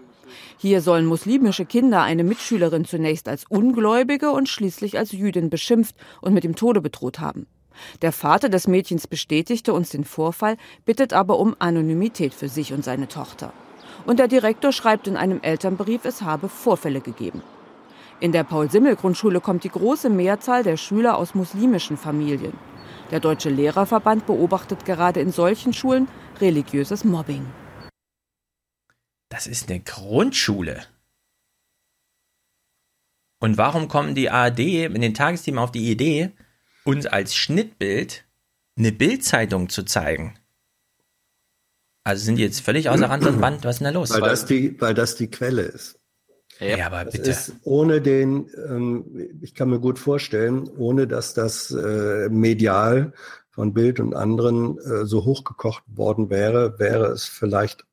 [0.58, 6.34] Hier sollen muslimische Kinder eine Mitschülerin zunächst als Ungläubige und schließlich als Jüdin beschimpft und
[6.34, 7.46] mit dem Tode bedroht haben.
[8.02, 12.84] Der Vater des Mädchens bestätigte uns den Vorfall, bittet aber um Anonymität für sich und
[12.84, 13.52] seine Tochter.
[14.06, 17.42] Und der Direktor schreibt in einem Elternbrief, es habe Vorfälle gegeben.
[18.20, 22.52] In der Paul-Simmel-Grundschule kommt die große Mehrzahl der Schüler aus muslimischen Familien.
[23.10, 26.08] Der Deutsche Lehrerverband beobachtet gerade in solchen Schulen
[26.40, 27.46] religiöses Mobbing.
[29.28, 30.84] Das ist eine Grundschule.
[33.40, 36.32] Und warum kommen die ARD in den Tagesthemen auf die Idee,
[36.84, 38.24] uns als Schnittbild
[38.78, 40.38] eine Bildzeitung zu zeigen?
[42.04, 43.64] Also sind die jetzt völlig außer Rand und Band?
[43.64, 44.10] Was ist denn da los?
[44.10, 45.98] Weil das die, weil das die Quelle ist.
[46.60, 47.30] Ja, ja aber das bitte.
[47.30, 49.04] Ist ohne den, ähm,
[49.42, 53.12] ich kann mir gut vorstellen, ohne dass das äh, medial
[53.50, 57.84] von Bild und anderen äh, so hochgekocht worden wäre, wäre es vielleicht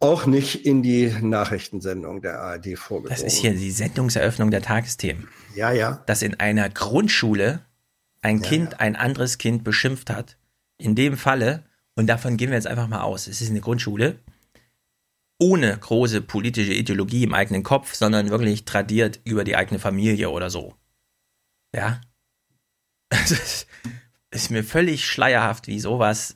[0.00, 3.08] auch nicht in die Nachrichtensendung der ARD vorgedrungen.
[3.08, 5.28] Das ist hier die Sendungseröffnung der Tagesthemen.
[5.54, 6.02] Ja, ja.
[6.06, 7.60] Dass in einer Grundschule
[8.20, 8.78] ein ja, Kind ja.
[8.78, 10.36] ein anderes Kind beschimpft hat.
[10.78, 11.64] In dem Falle,
[11.94, 14.18] und davon gehen wir jetzt einfach mal aus, es ist eine Grundschule,
[15.38, 20.50] ohne große politische Ideologie im eigenen Kopf, sondern wirklich tradiert über die eigene Familie oder
[20.50, 20.74] so.
[21.74, 22.00] Ja.
[24.30, 26.34] Es ist mir völlig schleierhaft, wie sowas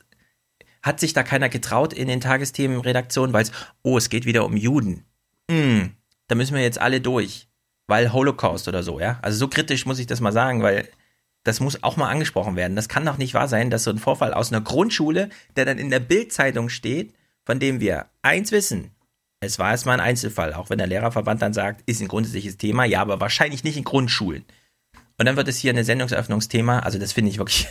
[0.81, 3.51] hat sich da keiner getraut in den Tagesthemenredaktionen, weil es,
[3.83, 5.05] oh, es geht wieder um Juden.
[5.49, 5.91] Hm,
[6.27, 7.47] da müssen wir jetzt alle durch.
[7.87, 9.19] Weil Holocaust oder so, ja.
[9.21, 10.87] Also so kritisch muss ich das mal sagen, weil
[11.43, 12.75] das muss auch mal angesprochen werden.
[12.75, 15.77] Das kann doch nicht wahr sein, dass so ein Vorfall aus einer Grundschule, der dann
[15.77, 17.13] in der Bildzeitung steht,
[17.51, 18.91] von dem wir eins wissen,
[19.41, 22.85] es war erstmal ein Einzelfall, auch wenn der Lehrerverband dann sagt, ist ein grundsätzliches Thema,
[22.85, 24.45] ja, aber wahrscheinlich nicht in Grundschulen.
[25.19, 27.67] Und dann wird es hier ein Sendungseröffnungsthema, also das finde ich wirklich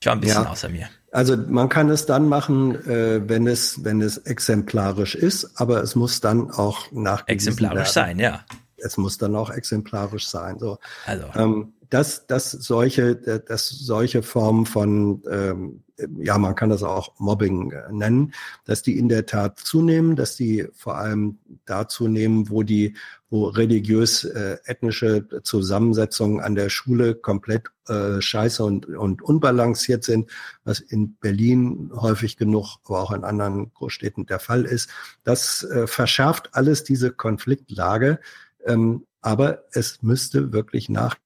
[0.00, 0.48] ich war ein bisschen ja.
[0.48, 0.88] außer mir.
[1.10, 5.96] Also man kann es dann machen, äh, wenn es wenn es exemplarisch ist, aber es
[5.96, 8.44] muss dann auch nach exemplarisch sein, ja.
[8.76, 10.60] Es muss dann auch exemplarisch sein.
[10.60, 10.78] So.
[11.04, 11.26] Also.
[11.34, 15.82] Ähm, dass, dass solche, dass solche Formen von, ähm,
[16.18, 18.32] ja, man kann das auch Mobbing äh, nennen,
[18.64, 22.96] dass die in der Tat zunehmen, dass die vor allem da zunehmen, wo die,
[23.28, 30.30] wo religiös äh, ethnische Zusammensetzungen an der Schule komplett äh, scheiße und, und unbalanciert sind,
[30.64, 34.90] was in Berlin häufig genug, aber auch in anderen Großstädten der Fall ist.
[35.24, 38.20] Das äh, verschärft alles diese Konfliktlage.
[38.64, 41.16] Ähm, aber es müsste wirklich nach,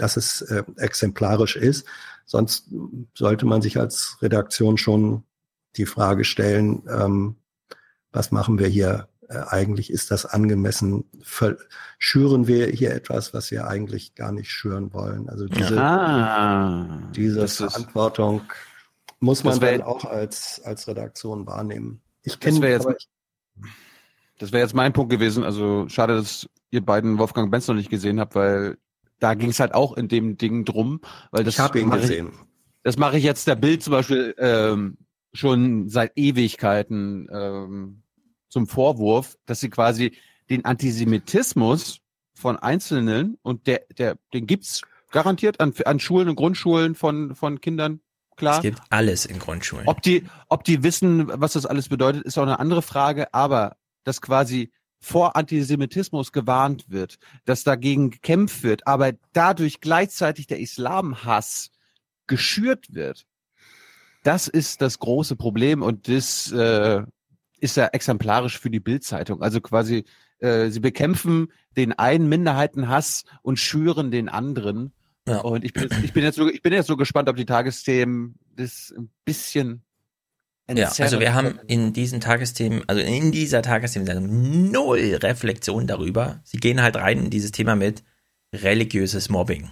[0.00, 1.86] dass es äh, exemplarisch ist.
[2.24, 2.70] Sonst
[3.14, 5.24] sollte man sich als Redaktion schon
[5.76, 7.36] die Frage stellen, ähm,
[8.12, 9.90] was machen wir hier äh, eigentlich?
[9.90, 11.04] Ist das angemessen?
[11.98, 15.28] Schüren wir hier etwas, was wir eigentlich gar nicht schüren wollen?
[15.28, 18.42] Also diese, ah, diese Verantwortung
[19.20, 22.00] muss man dann auch als, als Redaktion wahrnehmen.
[22.22, 22.96] Ich kenne jetzt, aber,
[24.38, 25.44] das wäre jetzt mein Punkt gewesen.
[25.44, 28.78] Also schade, dass ihr beiden Wolfgang Benz noch nicht gesehen habt, weil
[29.20, 31.00] da ging es halt auch in dem Ding drum.
[31.30, 32.28] Weil das ich habe ihn gesehen.
[32.32, 32.38] Ich,
[32.82, 34.96] das mache ich jetzt der Bild zum Beispiel ähm,
[35.32, 38.02] schon seit Ewigkeiten ähm,
[38.48, 40.16] zum Vorwurf, dass sie quasi
[40.48, 42.00] den Antisemitismus
[42.34, 44.82] von Einzelnen und der, der, den gibt's
[45.12, 48.00] garantiert an, an Schulen und Grundschulen von, von Kindern
[48.36, 48.56] klar.
[48.56, 49.86] Es gibt alles in Grundschulen.
[49.86, 53.32] Ob die, ob die wissen, was das alles bedeutet, ist auch eine andere Frage.
[53.34, 60.60] Aber dass quasi vor Antisemitismus gewarnt wird, dass dagegen gekämpft wird, aber dadurch gleichzeitig der
[60.60, 61.70] Islamhass
[62.26, 63.26] geschürt wird.
[64.22, 67.02] Das ist das große Problem und das äh,
[67.58, 69.42] ist ja exemplarisch für die Bildzeitung.
[69.42, 70.04] Also quasi,
[70.38, 74.92] äh, sie bekämpfen den einen Minderheitenhass und schüren den anderen.
[75.26, 75.40] Ja.
[75.40, 78.38] Und ich bin, ich bin jetzt so, ich bin jetzt so gespannt, ob die Tagesthemen
[78.56, 79.82] das ein bisschen
[80.76, 86.40] ja, also wir haben in diesen Tagesthemen, also in dieser Tagesthemensendung null Reflexion darüber.
[86.44, 88.02] Sie gehen halt rein in dieses Thema mit
[88.54, 89.70] religiöses Mobbing.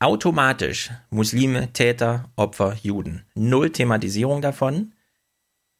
[0.00, 3.24] Automatisch Muslime, Täter, Opfer, Juden.
[3.34, 4.94] Null Thematisierung davon.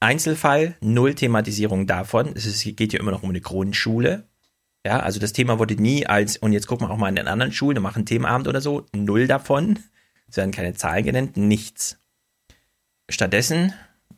[0.00, 2.32] Einzelfall, null Thematisierung davon.
[2.34, 4.28] Es geht ja immer noch um eine Grundschule.
[4.84, 7.28] Ja, also das Thema wurde nie als, und jetzt gucken wir auch mal in den
[7.28, 9.78] anderen Schulen, wir machen Themenabend oder so, null davon.
[10.28, 11.98] Es werden keine Zahlen genannt, nichts.
[13.12, 13.72] Stattdessen,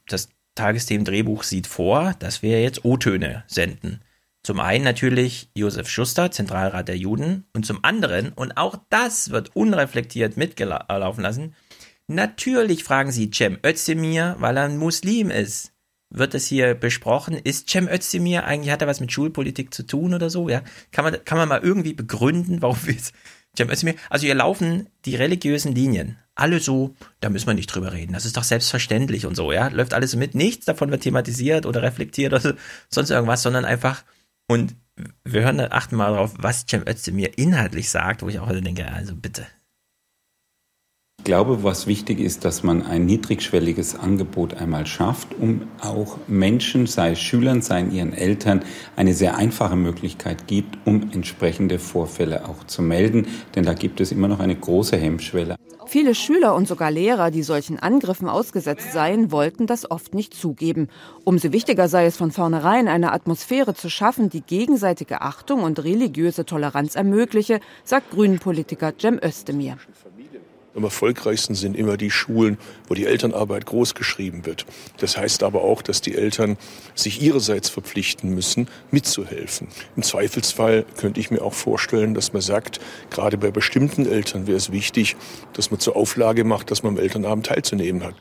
[0.06, 4.00] das Tagesthemen-Drehbuch sieht vor, dass wir jetzt O-Töne senden.
[4.42, 9.56] Zum einen natürlich Josef Schuster, Zentralrat der Juden, und zum anderen, und auch das wird
[9.56, 11.54] unreflektiert mitgelaufen lassen,
[12.06, 15.72] natürlich fragen sie Cem Özdemir, weil er ein Muslim ist.
[16.10, 17.34] Wird das hier besprochen?
[17.38, 20.48] Ist Cem Özdemir eigentlich, hat er was mit Schulpolitik zu tun oder so?
[20.48, 20.62] Ja?
[20.92, 23.14] Kann man, kann man mal irgendwie begründen, warum wir jetzt
[23.56, 27.92] Cem Özdemir, also hier laufen die religiösen Linien alle so, da müssen wir nicht drüber
[27.92, 28.12] reden.
[28.12, 29.68] Das ist doch selbstverständlich und so, ja.
[29.68, 30.34] Läuft alles mit.
[30.34, 32.54] Nichts davon wird thematisiert oder reflektiert oder
[32.88, 34.04] sonst irgendwas, sondern einfach,
[34.48, 34.74] und
[35.24, 39.16] wir hören, achten mal darauf, was Cem Özdemir inhaltlich sagt, wo ich auch denke, also
[39.16, 39.46] bitte.
[41.24, 46.86] Ich glaube, was wichtig ist, dass man ein niedrigschwelliges Angebot einmal schafft, um auch Menschen,
[46.86, 48.62] sei es Schülern, sei ihren Eltern,
[48.94, 53.26] eine sehr einfache Möglichkeit gibt, um entsprechende Vorfälle auch zu melden.
[53.54, 55.56] Denn da gibt es immer noch eine große Hemmschwelle.
[55.86, 60.88] Viele Schüler und sogar Lehrer, die solchen Angriffen ausgesetzt seien, wollten das oft nicht zugeben.
[61.24, 66.44] Umso wichtiger sei es von vornherein, eine Atmosphäre zu schaffen, die gegenseitige Achtung und religiöse
[66.44, 69.78] Toleranz ermögliche, sagt Grünen-Politiker Cem Özdemir.
[70.74, 74.66] Am erfolgreichsten sind immer die Schulen, wo die Elternarbeit groß geschrieben wird.
[74.98, 76.56] Das heißt aber auch, dass die Eltern
[76.94, 79.68] sich ihrerseits verpflichten müssen, mitzuhelfen.
[79.96, 82.80] Im Zweifelsfall könnte ich mir auch vorstellen, dass man sagt,
[83.10, 85.16] gerade bei bestimmten Eltern wäre es wichtig,
[85.52, 88.14] dass man zur Auflage macht, dass man am Elternabend teilzunehmen hat.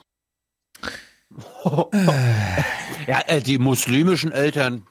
[3.07, 4.87] Ja, äh, die muslimischen Eltern,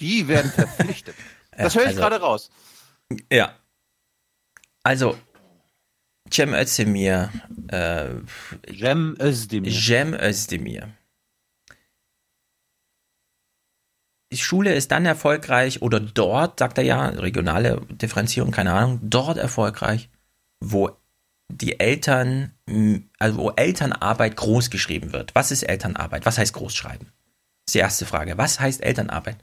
[0.00, 1.14] die werden verpflichtet.
[1.56, 2.50] Das höre ich also, gerade raus.
[3.32, 3.54] Ja.
[4.82, 5.16] Also,
[6.30, 7.30] Cem Özdemir.
[7.68, 8.06] Äh,
[8.68, 9.72] Cem Özdemir.
[9.72, 10.88] Cem Özdemir.
[14.32, 19.38] Die Schule ist dann erfolgreich oder dort, sagt er ja, regionale Differenzierung, keine Ahnung, dort
[19.38, 20.10] erfolgreich,
[20.60, 20.90] wo
[21.48, 22.52] die Eltern,
[23.18, 25.34] also wo Elternarbeit groß geschrieben wird.
[25.34, 26.26] Was ist Elternarbeit?
[26.26, 27.06] Was heißt Großschreiben?
[27.06, 28.36] Das ist die erste Frage.
[28.36, 29.36] Was heißt Elternarbeit?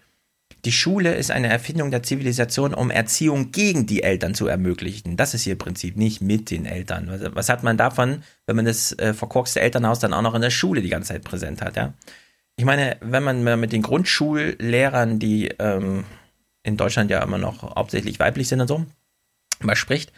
[0.65, 5.17] Die Schule ist eine Erfindung der Zivilisation, um Erziehung gegen die Eltern zu ermöglichen.
[5.17, 7.07] Das ist ihr Prinzip, nicht mit den Eltern.
[7.09, 10.41] Was, was hat man davon, wenn man das äh, verkorkste Elternhaus dann auch noch in
[10.41, 11.75] der Schule die ganze Zeit präsent hat?
[11.75, 11.93] Ja?
[12.55, 16.05] Ich meine, wenn man mit den Grundschullehrern, die ähm,
[16.63, 18.85] in Deutschland ja immer noch hauptsächlich weiblich sind und so,
[19.59, 20.13] mal spricht,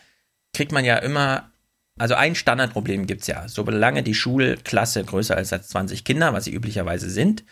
[0.54, 1.50] kriegt man ja immer,
[1.98, 3.48] also ein Standardproblem gibt es ja.
[3.48, 7.44] Solange die Schulklasse größer ist als 20 Kinder, was sie üblicherweise sind,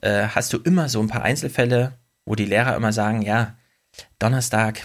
[0.00, 1.92] äh, hast du immer so ein paar Einzelfälle,
[2.24, 3.56] wo die Lehrer immer sagen, ja,
[4.18, 4.82] Donnerstag,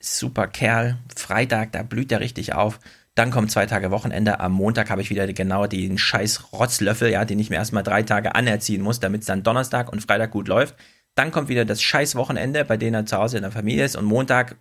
[0.00, 0.98] super Kerl.
[1.14, 2.78] Freitag, da blüht er richtig auf.
[3.14, 4.40] Dann kommt zwei Tage Wochenende.
[4.40, 8.02] Am Montag habe ich wieder genau den scheiß Rotzlöffel, ja, den ich mir erstmal drei
[8.02, 10.76] Tage anerziehen muss, damit es dann Donnerstag und Freitag gut läuft.
[11.14, 13.96] Dann kommt wieder das scheiß Wochenende, bei dem er zu Hause in der Familie ist
[13.96, 14.56] und Montag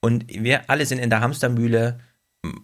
[0.00, 2.00] und wir alle sind in der Hamstermühle.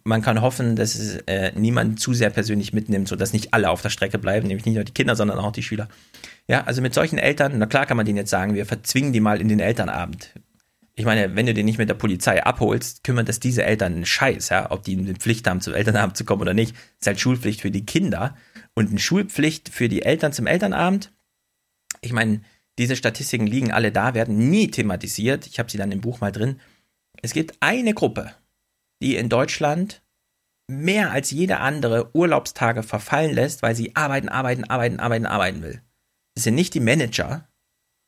[0.05, 3.82] Man kann hoffen, dass es äh, niemand zu sehr persönlich mitnimmt, sodass nicht alle auf
[3.82, 5.88] der Strecke bleiben, nämlich nicht nur die Kinder, sondern auch die Schüler.
[6.46, 9.20] Ja, also mit solchen Eltern, na klar kann man denen jetzt sagen, wir verzwingen die
[9.20, 10.32] mal in den Elternabend
[10.96, 14.06] ich meine, wenn du den nicht mit der Polizei abholst, kümmert das diese Eltern einen
[14.06, 16.74] Scheiß, ja, ob die eine Pflicht haben, zum Elternabend zu kommen oder nicht.
[16.74, 18.36] Das ist halt Schulpflicht für die Kinder
[18.74, 21.12] und eine Schulpflicht für die Eltern zum Elternabend.
[22.01, 22.42] Ich meine,
[22.78, 25.46] diese Statistiken liegen alle da, werden nie thematisiert.
[25.48, 26.60] Ich habe sie dann im Buch mal drin.
[27.22, 28.32] Es gibt eine Gruppe,
[29.02, 30.02] die in Deutschland
[30.68, 35.82] mehr als jede andere Urlaubstage verfallen lässt, weil sie arbeiten, arbeiten, arbeiten, arbeiten, arbeiten will.
[36.34, 37.48] Das sind nicht die Manager,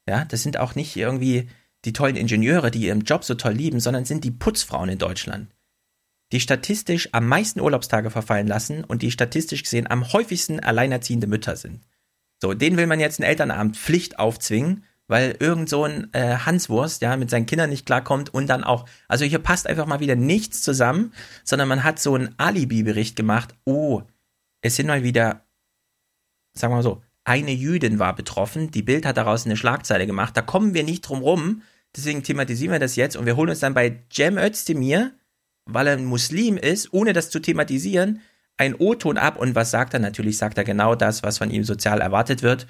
[0.09, 1.49] ja, das sind auch nicht irgendwie
[1.85, 5.55] die tollen Ingenieure, die ihren Job so toll lieben, sondern sind die Putzfrauen in Deutschland,
[6.33, 11.57] die statistisch am meisten Urlaubstage verfallen lassen und die statistisch gesehen am häufigsten alleinerziehende Mütter
[11.57, 11.87] sind.
[12.43, 17.03] So, denen will man jetzt einen Elternabend Pflicht aufzwingen, weil irgend so ein äh, Hanswurst
[17.03, 20.17] ja mit seinen Kindern nicht klarkommt und dann auch, also hier passt einfach mal wieder
[20.17, 21.13] nichts zusammen,
[21.45, 23.55] sondern man hat so einen Alibi-Bericht gemacht.
[23.65, 24.03] Oh,
[24.63, 25.47] es sind mal wieder,
[26.55, 28.71] sagen wir mal so, eine Jüdin war betroffen.
[28.71, 30.37] Die Bild hat daraus eine Schlagzeile gemacht.
[30.37, 31.63] Da kommen wir nicht drum rum.
[31.95, 35.13] Deswegen thematisieren wir das jetzt und wir holen uns dann bei Cem Özdemir,
[35.65, 38.21] weil er ein Muslim ist, ohne das zu thematisieren,
[38.57, 39.39] ein O-Ton ab.
[39.39, 40.01] Und was sagt er?
[40.01, 42.67] Natürlich sagt er genau das, was von ihm sozial erwartet wird.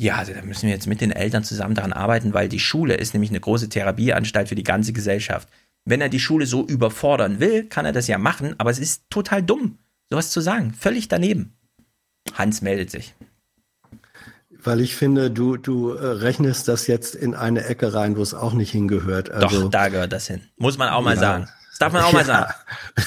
[0.00, 2.94] Ja, also da müssen wir jetzt mit den Eltern zusammen daran arbeiten, weil die Schule
[2.94, 5.46] ist nämlich eine große Therapieanstalt für die ganze Gesellschaft.
[5.84, 9.02] Wenn er die Schule so überfordern will, kann er das ja machen, aber es ist
[9.10, 9.76] total dumm,
[10.08, 10.72] sowas zu sagen.
[10.72, 11.52] Völlig daneben.
[12.32, 13.14] Hans meldet sich
[14.62, 18.34] weil ich finde, du, du äh, rechnest das jetzt in eine Ecke rein, wo es
[18.34, 19.30] auch nicht hingehört.
[19.30, 20.42] Also, Doch, da gehört das hin.
[20.58, 21.20] Muss man auch mal ja.
[21.20, 21.48] sagen.
[21.80, 22.52] Das darf man auch mal sagen.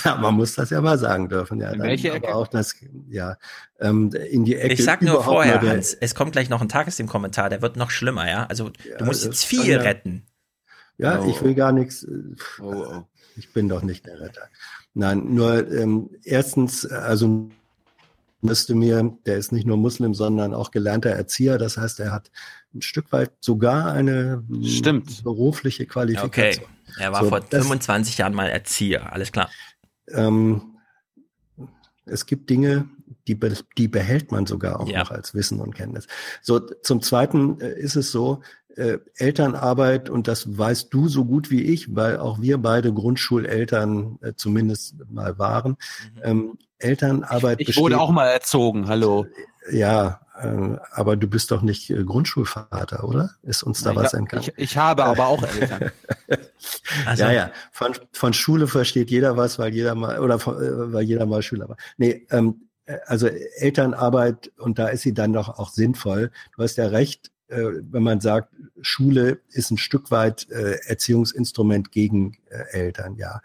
[0.03, 1.61] Ja, man muss das ja mal sagen dürfen.
[1.61, 2.33] Ja, in welche Ecke?
[2.33, 2.75] Auch das,
[3.07, 3.37] ja,
[3.79, 4.73] ähm, in die Ecke.
[4.73, 7.91] Ich sag nur vorher, nur Hans, es kommt gleich noch ein Tagesthemen-Kommentar, der wird noch
[7.91, 8.47] schlimmer, ja.
[8.47, 10.25] Also du musst jetzt viel ja, retten.
[10.97, 11.29] Ja, oh.
[11.29, 12.07] ich will gar nichts.
[12.59, 13.03] Oh, oh.
[13.35, 14.47] Ich bin doch nicht der Retter.
[14.95, 17.49] Nein, nur ähm, erstens, also
[18.41, 21.59] müsste mir, der ist nicht nur Muslim, sondern auch gelernter Erzieher.
[21.59, 22.31] Das heißt, er hat
[22.73, 25.23] ein Stück weit sogar eine Stimmt.
[25.23, 26.65] berufliche Qualifikation.
[26.65, 29.49] Okay, er war so, vor das, 25 Jahren mal Erzieher, alles klar.
[30.09, 30.77] Ähm,
[32.05, 32.89] es gibt Dinge,
[33.27, 33.39] die,
[33.77, 34.99] die behält man sogar auch ja.
[34.99, 36.07] noch als Wissen und Kenntnis.
[36.41, 38.41] So, zum Zweiten äh, ist es so,
[38.75, 44.17] äh, Elternarbeit, und das weißt du so gut wie ich, weil auch wir beide Grundschuleltern
[44.21, 45.71] äh, zumindest mal waren,
[46.15, 46.21] mhm.
[46.23, 47.61] ähm, Elternarbeit.
[47.61, 49.25] Ich besteht, wurde auch mal erzogen, hallo.
[49.71, 53.31] Ja, aber du bist doch nicht äh, Grundschulvater, oder?
[53.43, 54.43] Ist uns da ich, was entgangen?
[54.43, 55.91] Ich, ich habe aber auch Eltern.
[57.05, 57.23] also.
[57.23, 57.51] Ja, ja.
[57.71, 61.43] Von, von Schule versteht jeder was, weil jeder mal oder von, äh, weil jeder mal
[61.43, 61.77] Schüler war.
[61.97, 62.67] Nee, ähm,
[63.05, 66.31] also Elternarbeit und da ist sie dann doch auch sinnvoll.
[66.55, 71.91] Du hast ja recht, äh, wenn man sagt, Schule ist ein Stück weit äh, Erziehungsinstrument
[71.91, 73.41] gegen äh, Eltern, ja.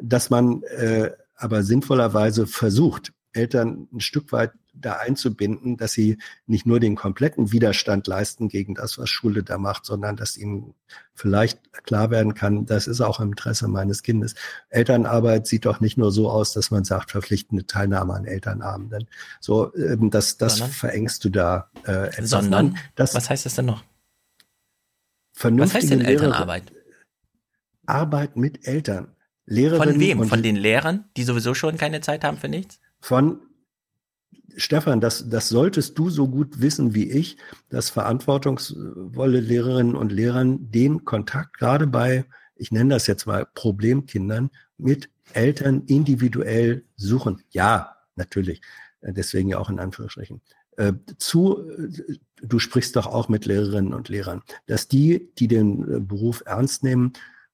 [0.00, 6.66] Dass man äh, aber sinnvollerweise versucht, Eltern ein Stück weit da einzubinden, dass sie nicht
[6.66, 10.74] nur den kompletten Widerstand leisten gegen das, was Schule da macht, sondern dass ihnen
[11.14, 14.34] vielleicht klar werden kann, das ist auch im Interesse meines Kindes.
[14.70, 19.08] Elternarbeit sieht doch nicht nur so aus, dass man sagt, verpflichtende Teilnahme an Elternabenden.
[19.40, 20.72] So, ähm, das, das sondern?
[20.72, 22.30] verengst du da äh, etwas.
[22.30, 23.84] Sondern, das, was heißt das denn noch?
[25.34, 26.72] Was heißt denn Elternarbeit?
[27.86, 29.08] Arbeit mit Eltern.
[29.44, 30.24] Lehrerinnen Von wem?
[30.28, 32.78] Von den Lehrern, die sowieso schon keine Zeit haben für nichts?
[33.00, 33.40] Von
[34.56, 37.36] Stefan, das, das solltest du so gut wissen wie ich,
[37.68, 42.24] dass verantwortungsvolle Lehrerinnen und Lehrern den Kontakt gerade bei,
[42.56, 47.42] ich nenne das jetzt mal Problemkindern, mit Eltern individuell suchen.
[47.50, 48.60] Ja, natürlich.
[49.00, 50.40] Deswegen ja auch in Anführungsstrichen.
[50.76, 51.70] Äh, zu,
[52.40, 57.12] du sprichst doch auch mit Lehrerinnen und Lehrern, dass die, die den Beruf ernst nehmen,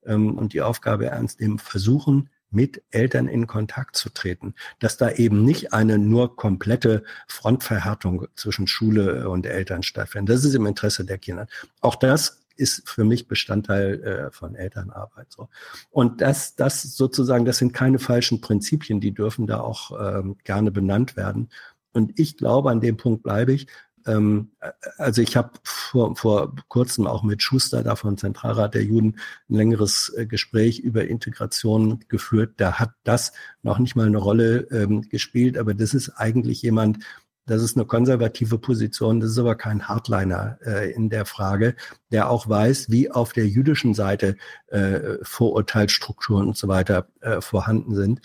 [0.09, 5.11] ähm, und die Aufgabe ernst nehmen, versuchen, mit Eltern in Kontakt zu treten, dass da
[5.11, 10.37] eben nicht eine nur komplette Frontverhärtung zwischen Schule und Eltern stattfindet.
[10.37, 11.47] Das ist im Interesse der Kinder.
[11.81, 15.27] Auch das ist für mich Bestandteil äh, von Elternarbeit.
[15.31, 15.49] So.
[15.91, 20.71] Und das, das sozusagen, das sind keine falschen Prinzipien, die dürfen da auch ähm, gerne
[20.71, 21.51] benannt werden.
[21.93, 23.69] Und ich glaube, an dem Punkt bleibe ich,
[24.09, 24.51] ähm,
[24.97, 29.17] also ich habe vor, vor kurzem auch mit Schuster da vom Zentralrat der Juden
[29.49, 32.55] ein längeres äh, Gespräch über Integration geführt.
[32.57, 36.99] Da hat das noch nicht mal eine Rolle ähm, gespielt, aber das ist eigentlich jemand,
[37.47, 41.77] Das ist eine konservative Position, das ist aber kein Hardliner äh, in der Frage,
[42.13, 44.37] der auch weiß, wie auf der jüdischen Seite
[44.69, 48.21] äh, Vorurteilsstrukturen und so weiter äh, vorhanden sind.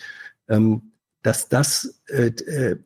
[0.48, 2.76] Ähm, dass das äh, äh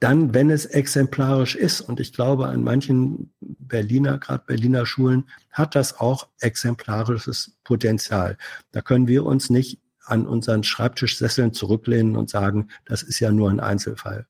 [0.00, 5.74] dann, wenn es exemplarisch ist, und ich glaube, an manchen Berliner, gerade Berliner Schulen, hat
[5.74, 8.38] das auch exemplarisches Potenzial.
[8.70, 13.50] Da können wir uns nicht an unseren Schreibtischsesseln zurücklehnen und sagen, das ist ja nur
[13.50, 14.26] ein Einzelfall.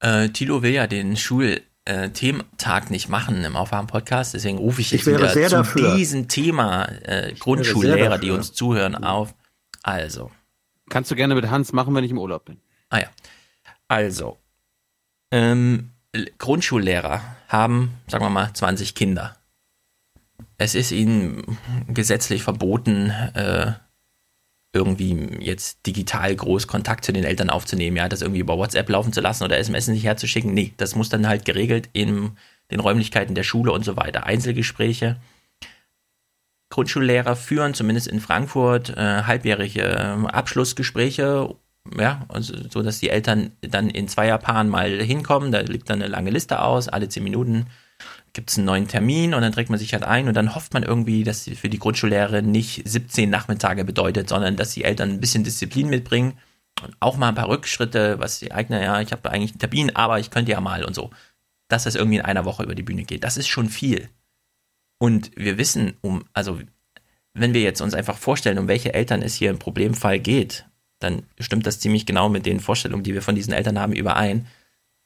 [0.00, 4.90] Äh, Tilo will ja den Schul äh, Thementag nicht machen im Aufwachen-Podcast, deswegen rufe ich
[4.90, 5.94] jetzt ich wieder zu dafür.
[5.96, 9.34] diesem Thema äh, Grundschullehrer, die uns zuhören, auf.
[9.82, 10.30] Also.
[10.88, 12.60] Kannst du gerne mit Hans machen, wenn ich im Urlaub bin.
[12.88, 13.06] Ah ja.
[13.90, 14.38] Also,
[15.32, 15.90] ähm,
[16.38, 19.36] Grundschullehrer haben, sagen wir mal, 20 Kinder.
[20.58, 23.72] Es ist ihnen gesetzlich verboten, äh,
[24.72, 29.12] irgendwie jetzt digital groß Kontakt zu den Eltern aufzunehmen, ja, das irgendwie über WhatsApp laufen
[29.12, 30.54] zu lassen oder SMS nicht herzuschicken.
[30.54, 32.36] Nee, das muss dann halt geregelt in
[32.70, 34.24] den Räumlichkeiten der Schule und so weiter.
[34.24, 35.16] Einzelgespräche.
[36.72, 41.56] Grundschullehrer führen zumindest in Frankfurt äh, halbjährige äh, Abschlussgespräche
[41.98, 46.30] ja, so dass die Eltern dann in Zweierpaaren mal hinkommen, da liegt dann eine lange
[46.30, 47.66] Liste aus, alle zehn Minuten
[48.32, 50.72] gibt es einen neuen Termin und dann trägt man sich halt ein und dann hofft
[50.72, 55.20] man irgendwie, dass für die Grundschullehrerin nicht 17 Nachmittage bedeutet, sondern dass die Eltern ein
[55.20, 56.38] bisschen Disziplin mitbringen
[56.82, 59.96] und auch mal ein paar Rückschritte, was die eigene, ja, ich habe eigentlich einen Termin,
[59.96, 61.10] aber ich könnte ja mal und so.
[61.68, 64.08] Dass das irgendwie in einer Woche über die Bühne geht, das ist schon viel.
[64.98, 66.60] Und wir wissen um, also
[67.32, 70.66] wenn wir jetzt uns einfach vorstellen, um welche Eltern es hier im Problemfall geht,
[71.00, 74.46] dann stimmt das ziemlich genau mit den Vorstellungen, die wir von diesen Eltern haben, überein.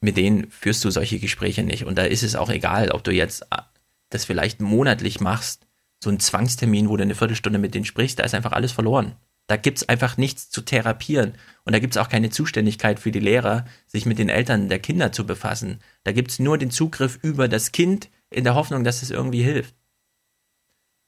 [0.01, 1.85] Mit denen führst du solche Gespräche nicht.
[1.85, 3.63] Und da ist es auch egal, ob du jetzt äh,
[4.11, 5.67] das vielleicht monatlich machst,
[6.03, 9.17] so ein Zwangstermin, wo du eine Viertelstunde mit denen sprichst, da ist einfach alles verloren.
[9.47, 11.35] Da gibt es einfach nichts zu therapieren.
[11.65, 14.79] Und da gibt es auch keine Zuständigkeit für die Lehrer, sich mit den Eltern der
[14.79, 15.81] Kinder zu befassen.
[16.03, 19.43] Da gibt es nur den Zugriff über das Kind in der Hoffnung, dass es irgendwie
[19.43, 19.75] hilft.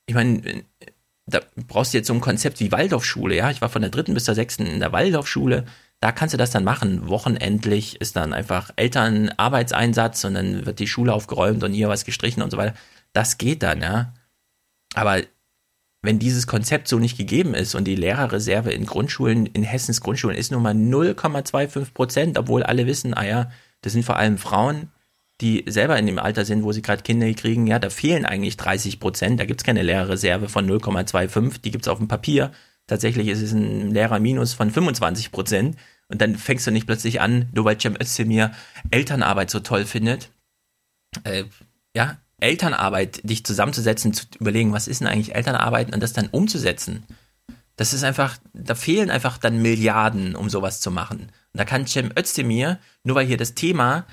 [0.06, 0.65] Ich meine,
[1.26, 3.50] da brauchst du jetzt so ein Konzept wie Waldorfschule, ja.
[3.50, 5.64] Ich war von der dritten bis zur sechsten in der Waldorfschule.
[6.00, 7.08] Da kannst du das dann machen.
[7.08, 12.42] Wochenendlich ist dann einfach Elternarbeitseinsatz und dann wird die Schule aufgeräumt und hier was gestrichen
[12.42, 12.74] und so weiter.
[13.12, 14.14] Das geht dann, ja.
[14.94, 15.20] Aber
[16.02, 20.36] wenn dieses Konzept so nicht gegeben ist und die Lehrerreserve in Grundschulen, in Hessens Grundschulen
[20.36, 24.92] ist nur mal 0,25 Prozent, obwohl alle wissen, ah ja, das sind vor allem Frauen,
[25.40, 28.56] die selber in dem Alter sind, wo sie gerade Kinder kriegen, ja, da fehlen eigentlich
[28.56, 29.39] 30 Prozent.
[29.39, 32.52] Da gibt es keine Lehrerreserve von 0,25, die gibt es auf dem Papier.
[32.86, 35.76] Tatsächlich ist es ein Lehrerminus von 25 Prozent.
[36.08, 38.52] Und dann fängst du nicht plötzlich an, nur weil Cem Özdemir
[38.90, 40.31] Elternarbeit so toll findet,
[41.24, 41.44] äh,
[41.97, 47.05] ja, Elternarbeit, dich zusammenzusetzen, zu überlegen, was ist denn eigentlich Elternarbeit und das dann umzusetzen.
[47.76, 51.32] Das ist einfach, da fehlen einfach dann Milliarden, um sowas zu machen.
[51.52, 54.06] Und da kann Cem Özdemir, nur weil hier das Thema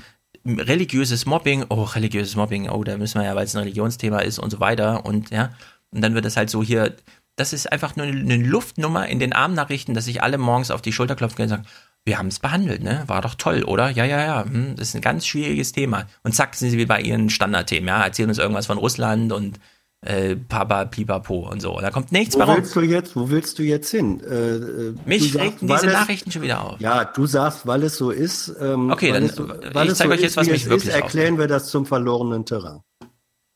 [0.46, 4.40] religiöses Mobbing, oh, religiöses Mobbing, oh, da müssen wir ja, weil es ein Religionsthema ist
[4.40, 5.52] und so weiter und ja,
[5.92, 6.96] und dann wird es halt so hier,
[7.36, 10.92] das ist einfach nur eine Luftnummer in den Abendnachrichten, dass sich alle morgens auf die
[10.92, 11.66] Schulter klopfen und sagen,
[12.06, 13.04] wir haben es behandelt, ne?
[13.08, 13.90] War doch toll, oder?
[13.90, 14.44] Ja, ja, ja.
[14.44, 16.06] Hm, das ist ein ganz schwieriges Thema.
[16.24, 18.04] Und zack, sind sie wie bei ihren Standardthemen, ja.
[18.04, 19.60] Erzählen uns irgendwas von Russland und
[20.06, 21.80] äh, Papa, Pipapo und so.
[21.80, 24.22] Da kommt nichts wo mehr willst Du jetzt, wo willst du jetzt hin?
[24.22, 26.80] Äh, äh Mich regten diese es, Nachrichten schon wieder auf.
[26.80, 28.54] Ja, du sagst, weil es so ist.
[28.60, 31.48] Ähm, okay, dann so, ich zeige so euch jetzt, was mich wirklich ist, Erklären wir
[31.48, 32.82] das zum verlorenen Terrain.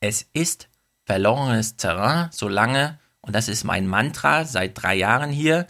[0.00, 0.68] Es ist
[1.04, 5.66] verlorenes Terrain, solange, und das ist mein Mantra seit drei Jahren hier,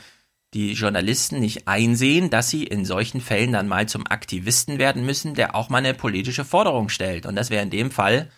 [0.55, 5.35] die Journalisten nicht einsehen, dass sie in solchen Fällen dann mal zum Aktivisten werden müssen,
[5.35, 7.27] der auch mal eine politische Forderung stellt.
[7.27, 8.31] Und das wäre in dem Fall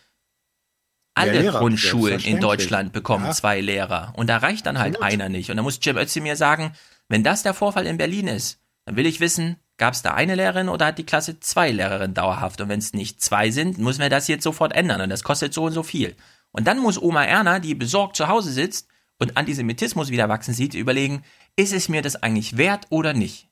[1.15, 3.33] alle Lehrer, Grundschulen in Deutschland bekommen ja.
[3.33, 4.13] zwei Lehrer.
[4.17, 5.51] Und da reicht dann halt einer nicht.
[5.51, 6.73] Und da muss Jim Özdemir sagen,
[7.09, 10.35] wenn das der Vorfall in Berlin ist, dann will ich wissen, gab es da eine
[10.35, 12.61] Lehrerin oder hat die Klasse zwei Lehrerinnen dauerhaft?
[12.61, 15.01] Und wenn es nicht zwei sind, müssen wir das jetzt sofort ändern.
[15.01, 16.17] Und das kostet so und so viel.
[16.53, 20.75] Und dann muss Oma Erna, die besorgt zu Hause sitzt und Antisemitismus wieder wachsen sieht,
[20.75, 21.23] überlegen,
[21.57, 23.49] ist es mir das eigentlich wert oder nicht?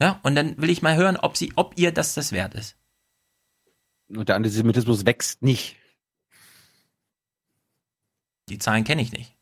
[0.00, 2.76] Ja, und dann will ich mal hören, ob sie, ob ihr das das wert ist.
[4.08, 5.76] Und der Antisemitismus wächst nicht.
[8.48, 9.34] Die Zahlen kenne ich nicht.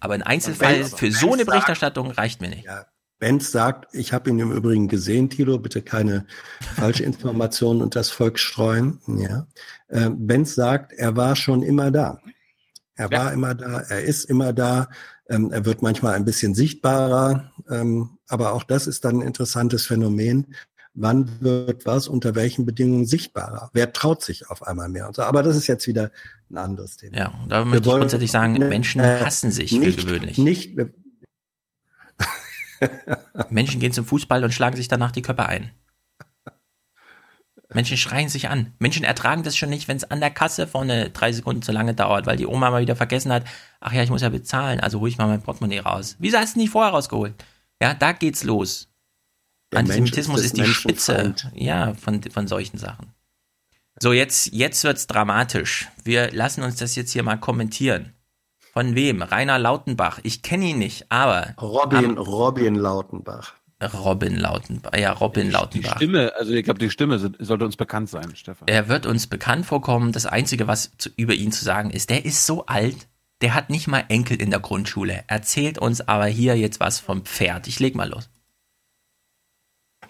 [0.00, 2.64] Aber ein Einzelfall Benz, für so eine Berichterstattung sagt, reicht mir nicht.
[2.64, 2.86] Ja,
[3.18, 6.26] Benz sagt, ich habe ihn im Übrigen gesehen, Tilo, bitte keine
[6.76, 8.98] falsche Informationen und das Volk streuen.
[9.06, 9.46] Ja.
[9.88, 12.18] Äh, Benz sagt, er war schon immer da.
[12.94, 13.18] Er ja.
[13.18, 14.88] war immer da, er ist immer da.
[15.28, 19.86] Ähm, er wird manchmal ein bisschen sichtbarer, ähm, aber auch das ist dann ein interessantes
[19.86, 20.54] Phänomen
[20.94, 23.70] wann wird was unter welchen Bedingungen sichtbarer?
[23.72, 25.22] Wer traut sich auf einmal mehr und so.
[25.22, 26.10] Aber das ist jetzt wieder
[26.50, 27.16] ein anderes Thema.
[27.16, 30.38] Ja, da möchte ich grundsätzlich sagen, Menschen äh, hassen sich nicht, für gewöhnlich.
[30.38, 30.76] Nicht,
[33.50, 35.70] Menschen gehen zum Fußball und schlagen sich danach die Köpfe ein.
[37.72, 38.72] Menschen schreien sich an.
[38.80, 41.94] Menschen ertragen das schon nicht, wenn es an der Kasse vorne drei Sekunden zu lange
[41.94, 43.44] dauert, weil die Oma mal wieder vergessen hat,
[43.78, 46.16] ach ja, ich muss ja bezahlen, also hole ich mal mein Portemonnaie raus.
[46.18, 47.34] Wieso hast du nicht vorher rausgeholt?
[47.80, 48.89] Ja, da geht's los.
[49.72, 53.14] Der Antisemitismus ist, ist, die Spitze ja, von, von solchen Sachen.
[54.02, 55.88] So, jetzt, jetzt wird's dramatisch.
[56.04, 58.14] Wir lassen uns das jetzt hier mal kommentieren.
[58.72, 59.22] Von wem?
[59.22, 60.20] Rainer Lautenbach.
[60.22, 61.54] Ich kenne ihn nicht, aber.
[61.60, 63.54] Robin, Robin Lautenbach.
[63.82, 64.96] Robin Lautenbach.
[64.96, 65.92] Ja, Robin Lautenbach.
[65.92, 68.68] Die Stimme, also ich glaube, die Stimme sollte uns bekannt sein, Stefan.
[68.68, 70.12] Er wird uns bekannt vorkommen.
[70.12, 73.08] Das Einzige, was zu, über ihn zu sagen ist, der ist so alt,
[73.40, 75.24] der hat nicht mal Enkel in der Grundschule.
[75.28, 77.68] Erzählt uns aber hier jetzt was vom Pferd.
[77.68, 78.28] Ich leg mal los.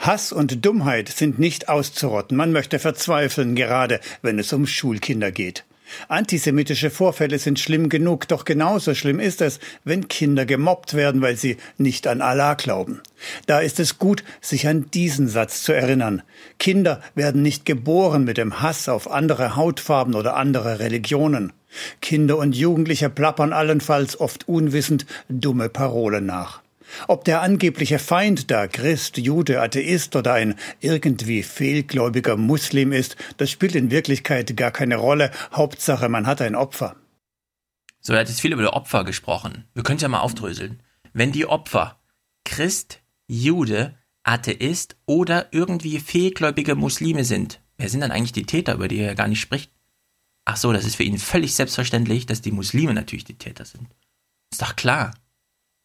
[0.00, 2.34] Hass und Dummheit sind nicht auszurotten.
[2.34, 5.64] Man möchte verzweifeln, gerade wenn es um Schulkinder geht.
[6.08, 11.36] Antisemitische Vorfälle sind schlimm genug, doch genauso schlimm ist es, wenn Kinder gemobbt werden, weil
[11.36, 13.00] sie nicht an Allah glauben.
[13.44, 16.22] Da ist es gut, sich an diesen Satz zu erinnern.
[16.58, 21.52] Kinder werden nicht geboren mit dem Hass auf andere Hautfarben oder andere Religionen.
[22.00, 26.62] Kinder und Jugendliche plappern allenfalls oft unwissend dumme Parolen nach.
[27.09, 33.51] Ob der angebliche Feind da Christ, Jude, Atheist oder ein irgendwie fehlgläubiger Muslim ist, das
[33.51, 35.31] spielt in Wirklichkeit gar keine Rolle.
[35.52, 36.97] Hauptsache, man hat ein Opfer.
[38.01, 39.65] So, er hat jetzt viel über die Opfer gesprochen.
[39.75, 40.83] Wir können es ja mal aufdröseln.
[41.12, 42.01] Wenn die Opfer
[42.44, 48.89] Christ, Jude, Atheist oder irgendwie fehlgläubige Muslime sind, wer sind dann eigentlich die Täter, über
[48.89, 49.73] die er gar nicht spricht?
[50.44, 53.89] Ach so, das ist für ihn völlig selbstverständlich, dass die Muslime natürlich die Täter sind.
[54.51, 55.15] Ist doch klar.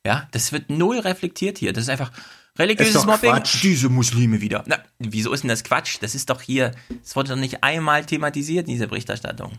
[0.06, 1.74] Ja, das wird null reflektiert hier.
[1.74, 2.12] Das ist einfach
[2.58, 3.32] religiöses ist Mobbing.
[3.32, 3.64] Quatsch.
[3.64, 4.64] Diese Muslime wieder.
[4.68, 5.98] Na, wieso ist denn das Quatsch?
[6.02, 6.72] Das ist doch hier,
[7.04, 9.54] es wurde doch nicht einmal thematisiert in dieser Berichterstattung.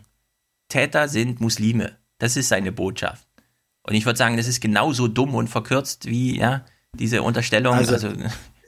[0.69, 1.97] Täter sind Muslime.
[2.17, 3.27] Das ist seine Botschaft.
[3.83, 7.93] Und ich würde sagen, das ist genauso dumm und verkürzt wie, ja, diese Unterstellung, also,
[7.93, 8.11] also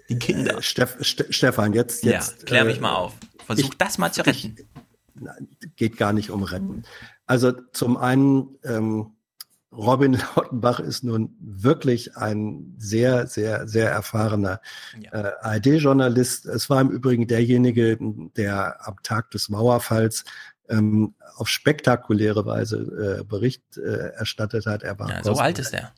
[0.10, 0.58] die Kinder.
[0.58, 2.40] Äh, Steff, Stefan, jetzt, jetzt.
[2.40, 3.14] Ja, klär mich äh, mal auf.
[3.46, 4.56] Versuch ich, das mal zu retten.
[4.58, 6.84] Ich, geht gar nicht um retten.
[7.26, 9.12] Also zum einen, ähm,
[9.72, 14.62] Robin Lautenbach ist nun wirklich ein sehr, sehr, sehr erfahrener
[15.00, 15.12] ja.
[15.12, 16.46] äh, ARD-Journalist.
[16.46, 17.98] Es war im Übrigen derjenige,
[18.36, 20.26] der am Tag des Mauerfalls
[20.70, 24.84] ähm, auf spektakuläre Weise äh, Bericht äh, erstattet hat.
[24.84, 25.94] Er war ja, so alt ist er.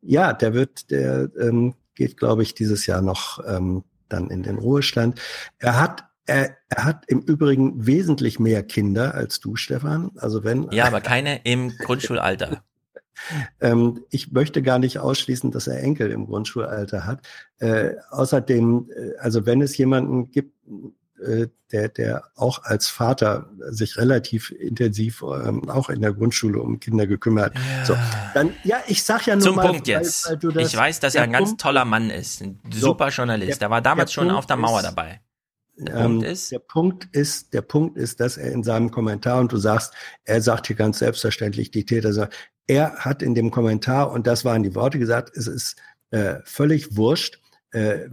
[0.00, 4.58] Ja, der wird, der ähm, geht, glaube ich, dieses Jahr noch ähm, dann in den
[4.58, 5.20] Ruhestand.
[5.58, 10.12] Er hat er, er, hat im Übrigen wesentlich mehr Kinder als du, Stefan.
[10.16, 10.70] Also wenn.
[10.70, 12.62] Ja, aber keine im Grundschulalter.
[13.60, 17.26] Ähm, ich möchte gar nicht ausschließen, dass er Enkel im Grundschulalter hat.
[17.58, 20.54] Äh, außerdem, äh, also wenn es jemanden gibt,
[21.22, 26.80] äh, der, der auch als Vater sich relativ intensiv ähm, auch in der Grundschule um
[26.80, 27.54] Kinder gekümmert.
[27.54, 27.84] Ja.
[27.84, 27.96] So,
[28.34, 30.28] dann ja, ich sag ja nur Zum mal, Punkt jetzt.
[30.28, 33.08] Weil, weil das, ich weiß, dass er ein ganz Punkt, toller Mann ist, ein super
[33.08, 33.52] Journalist.
[33.52, 35.20] Der, der war damals schon Punkt auf der Mauer ist, dabei.
[35.76, 39.40] Der, ähm, Punkt ist, der Punkt ist, der Punkt ist, dass er in seinem Kommentar
[39.40, 39.94] und du sagst,
[40.24, 42.32] er sagt hier ganz selbstverständlich, die Täter sagen,
[42.66, 45.76] er hat in dem Kommentar, und das waren die Worte gesagt, es ist
[46.10, 47.40] äh, völlig wurscht,
[47.72, 48.08] äh,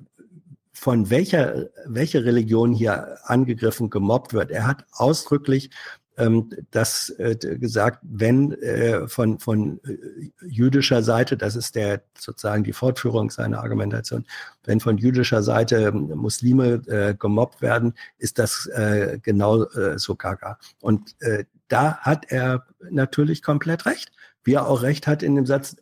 [0.71, 4.49] von welcher, welche Religion hier angegriffen, gemobbt wird.
[4.49, 5.71] Er hat ausdrücklich
[6.19, 12.63] ähm, das äh, gesagt, wenn äh, von, von äh, jüdischer Seite, das ist der sozusagen
[12.63, 14.25] die Fortführung seiner Argumentation,
[14.63, 20.15] wenn von jüdischer Seite ähm, Muslime äh, gemobbt werden, ist das äh, genau äh, so
[20.15, 20.59] gaga.
[20.81, 24.11] Und äh, da hat er natürlich komplett recht
[24.43, 25.75] wie er auch recht hat in dem Satz,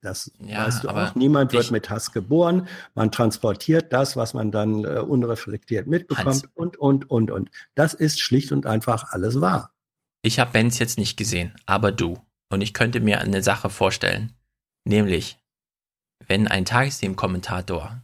[0.00, 2.68] das ja, weißt du auch, niemand wird mit Hass geboren.
[2.94, 6.48] Man transportiert das, was man dann äh, unreflektiert mitbekommt Hans.
[6.54, 7.50] und, und, und, und.
[7.74, 9.72] Das ist schlicht und einfach alles wahr.
[10.22, 12.18] Ich habe Benz jetzt nicht gesehen, aber du.
[12.50, 14.34] Und ich könnte mir eine Sache vorstellen.
[14.84, 15.38] Nämlich,
[16.26, 18.02] wenn ein Tagesthemen-Kommentator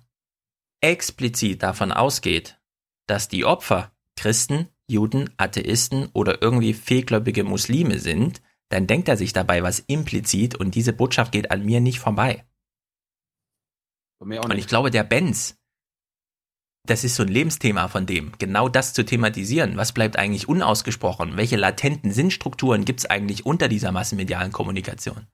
[0.80, 2.60] explizit davon ausgeht,
[3.06, 9.32] dass die Opfer Christen, Juden, Atheisten oder irgendwie fehlgläubige Muslime sind, dann denkt er sich
[9.32, 12.44] dabei was implizit und diese Botschaft geht an mir nicht vorbei.
[14.20, 14.42] Mir.
[14.42, 15.58] Und ich glaube, der Benz,
[16.86, 19.76] das ist so ein Lebensthema von dem, genau das zu thematisieren.
[19.76, 21.36] Was bleibt eigentlich unausgesprochen?
[21.36, 25.26] Welche latenten Sinnstrukturen gibt es eigentlich unter dieser massenmedialen Kommunikation?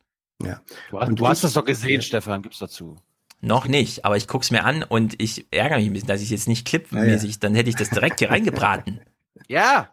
[0.42, 0.60] Ja.
[0.90, 2.96] Du, hast, du hast das doch gesehen, Stefan, gib's dazu.
[3.40, 6.30] Noch nicht, aber ich guck's mir an und ich ärgere mich ein bisschen, dass ich
[6.30, 7.38] jetzt nicht clipmäßig, ja, ja.
[7.40, 9.00] dann hätte ich das direkt hier reingebraten.
[9.48, 9.88] Ja,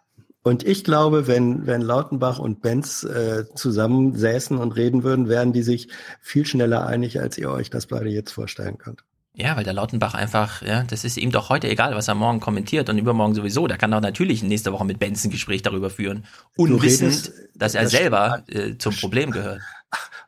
[0.48, 5.62] und ich glaube, wenn, wenn Lautenbach und Benz äh, zusammensäßen und reden würden, wären die
[5.62, 5.90] sich
[6.22, 9.04] viel schneller einig, als ihr euch das beide jetzt vorstellen könnt.
[9.40, 12.40] Ja, weil der Lautenbach einfach, ja, das ist ihm doch heute egal, was er morgen
[12.40, 13.68] kommentiert und übermorgen sowieso.
[13.68, 16.26] Der kann doch natürlich nächste Woche mit Benz ein Gespräch darüber führen.
[16.58, 19.62] Unwissend, dass er das selber äh, zum Problem gehört.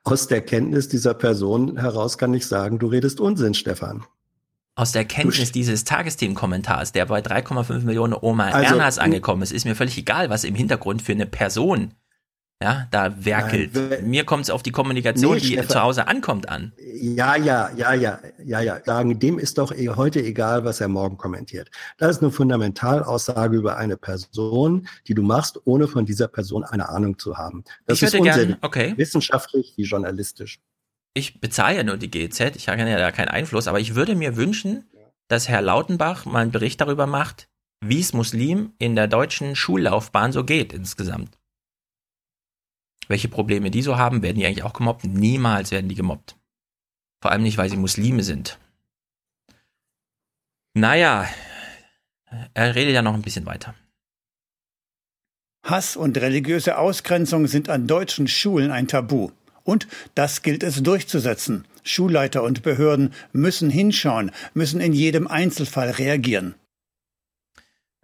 [0.04, 4.06] Aus der Kenntnis dieser Person heraus kann ich sagen, du redest Unsinn, Stefan.
[4.76, 9.66] Aus der Kenntnis dieses Tagesthemen-Kommentars, der bei 3,5 Millionen Oma also, Ernas angekommen ist, ist
[9.66, 11.96] mir völlig egal, was im Hintergrund für eine Person
[12.62, 13.74] ja, da werkelt.
[13.74, 16.74] Nein, Mir kommt es auf die Kommunikation, nee, die Stefan, zu Hause ankommt, an.
[16.78, 18.84] Ja, ja, ja, ja, ja, ja.
[18.84, 21.72] Sagen, dem ist doch eh heute egal, was er morgen kommentiert.
[21.98, 26.90] Das ist eine Fundamentalaussage über eine Person, die du machst, ohne von dieser Person eine
[26.90, 27.64] Ahnung zu haben.
[27.86, 28.94] Das ich ist gern, okay.
[28.98, 30.60] wissenschaftlich wie journalistisch.
[31.14, 34.16] Ich bezahle ja nur die GZ, ich habe ja da keinen Einfluss, aber ich würde
[34.16, 34.84] mir wünschen,
[35.30, 37.48] dass Herr Lautenbach mal einen Bericht darüber macht,
[37.80, 41.39] wie es Muslim in der deutschen Schullaufbahn so geht insgesamt
[43.10, 44.22] welche Probleme die so haben.
[44.22, 45.04] Werden die eigentlich auch gemobbt?
[45.04, 46.38] Niemals werden die gemobbt.
[47.22, 48.58] Vor allem nicht, weil sie Muslime sind.
[50.74, 51.28] Naja,
[52.54, 53.76] er redet ja noch ein bisschen weiter.
[55.64, 59.32] Hass und religiöse Ausgrenzung sind an deutschen Schulen ein Tabu.
[59.64, 61.66] Und das gilt es durchzusetzen.
[61.84, 66.56] Schulleiter und Behörden müssen hinschauen, müssen in jedem Einzelfall reagieren.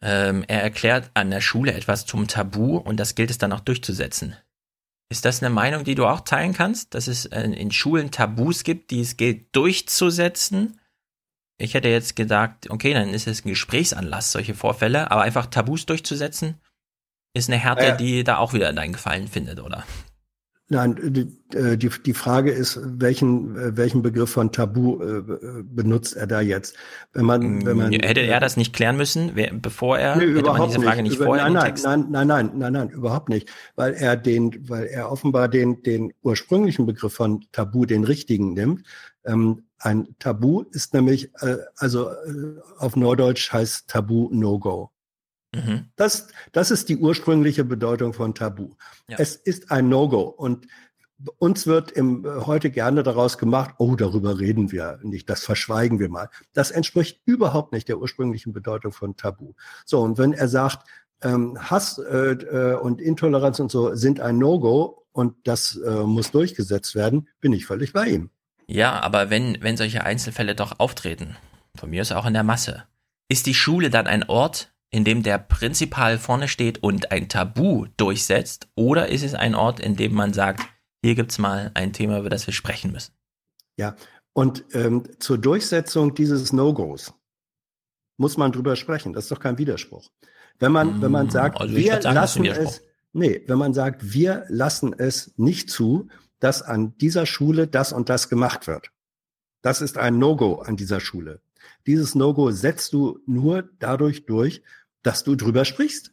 [0.01, 3.61] Ähm, er erklärt an der Schule etwas zum Tabu und das gilt es dann auch
[3.61, 4.35] durchzusetzen.
[5.15, 8.65] Ist das eine Meinung, die du auch teilen kannst, dass es äh, in Schulen Tabus
[8.65, 10.81] gibt, die es gilt durchzusetzen?
[11.57, 15.85] Ich hätte jetzt gedacht, okay, dann ist es ein Gesprächsanlass, solche Vorfälle, aber einfach Tabus
[15.85, 16.59] durchzusetzen,
[17.33, 17.95] ist eine Härte, ja.
[17.95, 19.85] die da auch wieder deinen Gefallen findet, oder?
[20.67, 25.21] Nein, die, äh, die, die Frage ist, welchen, äh, welchen Begriff von Tabu äh,
[25.63, 26.75] benutzt er da jetzt?
[27.13, 30.67] Wenn man, wenn man, hätte er das nicht klären müssen, bevor er, nee, hätte man
[30.67, 33.47] diese Frage nicht, nicht Über, vorher nein, nein, nein, nein, nein, nein, überhaupt nicht.
[33.75, 38.87] Weil er den, weil er offenbar den, den ursprünglichen Begriff von Tabu, den richtigen nimmt.
[39.23, 44.89] Ähm, ein Tabu ist nämlich, äh, also äh, auf Norddeutsch heißt Tabu No-Go.
[45.55, 45.85] Mhm.
[45.95, 48.69] Das, das ist die ursprüngliche Bedeutung von Tabu.
[49.07, 49.17] Ja.
[49.19, 50.67] Es ist ein No-Go und
[51.37, 56.09] uns wird im, heute gerne daraus gemacht, oh, darüber reden wir nicht, das verschweigen wir
[56.09, 56.29] mal.
[56.53, 59.53] Das entspricht überhaupt nicht der ursprünglichen Bedeutung von Tabu.
[59.85, 60.85] So, und wenn er sagt,
[61.21, 66.31] ähm, Hass äh, äh, und Intoleranz und so sind ein No-Go und das äh, muss
[66.31, 68.29] durchgesetzt werden, bin ich völlig bei ihm.
[68.67, 71.37] Ja, aber wenn, wenn solche Einzelfälle doch auftreten,
[71.75, 72.83] von mir ist auch in der Masse,
[73.29, 77.87] ist die Schule dann ein Ort, in dem der Prinzipal vorne steht und ein Tabu
[77.97, 78.67] durchsetzt?
[78.75, 80.61] Oder ist es ein Ort, in dem man sagt,
[81.03, 83.13] hier gibt es mal ein Thema, über das wir sprechen müssen?
[83.77, 83.95] Ja,
[84.33, 87.13] und ähm, zur Durchsetzung dieses No-Gos
[88.17, 89.13] muss man drüber sprechen.
[89.13, 90.09] Das ist doch kein Widerspruch.
[90.59, 92.81] Wenn man, wenn man hm, sagt, also wir sagen, lassen es,
[93.13, 96.07] nee, wenn man sagt, wir lassen es nicht zu,
[96.39, 98.91] dass an dieser Schule das und das gemacht wird.
[99.61, 101.41] Das ist ein No-Go an dieser Schule.
[101.87, 104.63] Dieses No-Go setzt du nur dadurch durch,
[105.03, 106.11] dass du drüber sprichst.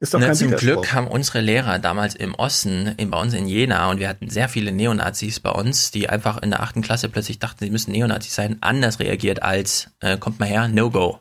[0.00, 3.34] Ist doch Na, kein zum Glück haben unsere Lehrer damals im Osten, in, bei uns
[3.34, 6.80] in Jena, und wir hatten sehr viele Neonazis bei uns, die einfach in der achten
[6.80, 11.20] Klasse plötzlich dachten, sie müssen Neonazis sein, anders reagiert als, äh, kommt mal her, No-Go.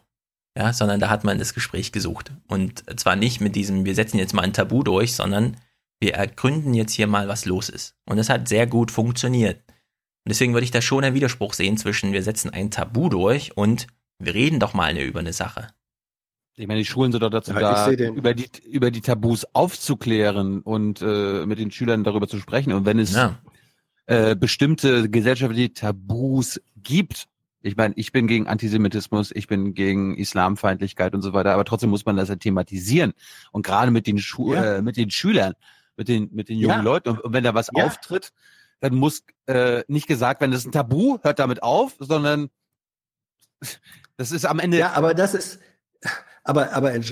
[0.58, 2.32] Ja, sondern da hat man das Gespräch gesucht.
[2.48, 5.58] Und zwar nicht mit diesem, wir setzen jetzt mal ein Tabu durch, sondern
[6.00, 7.96] wir ergründen jetzt hier mal, was los ist.
[8.06, 9.62] Und das hat sehr gut funktioniert.
[10.26, 13.56] Und deswegen würde ich da schon einen Widerspruch sehen zwischen, wir setzen ein Tabu durch
[13.58, 13.88] und
[14.20, 15.70] wir reden doch mal über eine Sache.
[16.60, 20.60] Ich meine, die Schulen sind doch dazu ja, da, über die, über die Tabus aufzuklären
[20.60, 22.74] und äh, mit den Schülern darüber zu sprechen.
[22.74, 23.40] Und wenn es ja.
[24.08, 27.28] äh, bestimmte gesellschaftliche Tabus gibt,
[27.62, 31.92] ich meine, ich bin gegen Antisemitismus, ich bin gegen Islamfeindlichkeit und so weiter, aber trotzdem
[31.92, 33.14] muss man das ja thematisieren.
[33.54, 34.76] Und gerade mit den Schu ja.
[34.76, 35.54] äh, mit den Schülern,
[35.96, 36.82] mit den, mit den jungen ja.
[36.82, 37.10] Leuten.
[37.10, 38.34] Und, und wenn da was auftritt,
[38.80, 42.50] dann muss äh, nicht gesagt werden, das ist ein Tabu, hört damit auf, sondern
[44.18, 44.78] das ist am Ende.
[44.78, 45.60] Ja, aber das ist,
[46.44, 47.04] aber, aber äh,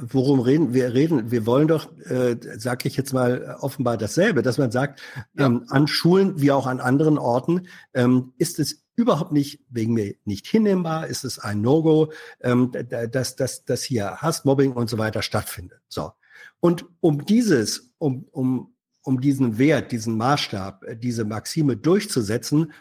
[0.00, 0.94] worum reden wir?
[0.94, 5.00] Reden, wir wollen doch, äh, sage ich jetzt mal, offenbar dasselbe, dass man sagt,
[5.38, 5.46] ja.
[5.46, 10.14] ähm, an Schulen wie auch an anderen Orten ähm, ist es überhaupt nicht wegen mir
[10.24, 12.72] nicht hinnehmbar, ist es ein No-Go, ähm,
[13.10, 15.80] dass, dass, dass hier Hassmobbing und so weiter stattfindet.
[15.88, 16.12] So.
[16.60, 22.72] Und um dieses, um, um, um diesen Wert, diesen Maßstab, äh, diese Maxime durchzusetzen,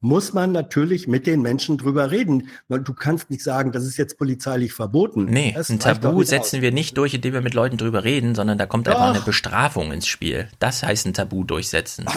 [0.00, 2.48] muss man natürlich mit den Menschen drüber reden.
[2.68, 5.24] Du kannst nicht sagen, das ist jetzt polizeilich verboten.
[5.24, 6.62] Nee, das ein Tabu setzen aus.
[6.62, 8.92] wir nicht durch, indem wir mit Leuten drüber reden, sondern da kommt Doch.
[8.92, 10.48] einfach eine Bestrafung ins Spiel.
[10.60, 12.04] Das heißt ein Tabu durchsetzen.
[12.06, 12.12] Ah.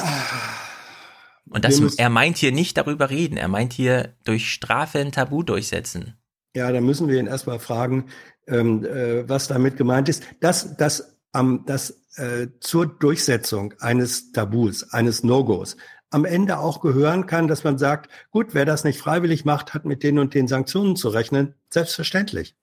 [1.49, 5.43] Und das, er meint hier nicht darüber reden, er meint hier durch Strafe ein Tabu
[5.43, 6.13] durchsetzen.
[6.55, 8.05] Ja, da müssen wir ihn erstmal fragen,
[8.47, 10.23] ähm, äh, was damit gemeint ist.
[10.39, 15.77] Das, das, ähm, das äh, zur Durchsetzung eines Tabus, eines No-Gos,
[16.09, 19.85] am Ende auch gehören kann, dass man sagt, gut, wer das nicht freiwillig macht, hat
[19.85, 21.55] mit den und den Sanktionen zu rechnen.
[21.69, 22.55] Selbstverständlich.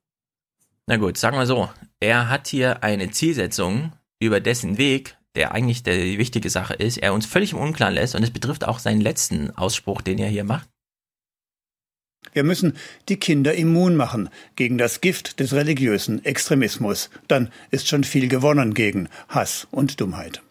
[0.87, 1.69] Na gut, sagen wir so.
[2.01, 7.15] Er hat hier eine Zielsetzung, über dessen Weg, der eigentlich die wichtige Sache ist, er
[7.15, 10.45] uns völlig im Unklaren lässt und es betrifft auch seinen letzten Ausspruch, den er hier
[10.45, 10.69] macht.
[12.33, 12.75] Wir müssen
[13.09, 17.11] die Kinder immun machen gegen das Gift des religiösen Extremismus.
[17.27, 20.43] Dann ist schon viel gewonnen gegen Hass und Dummheit.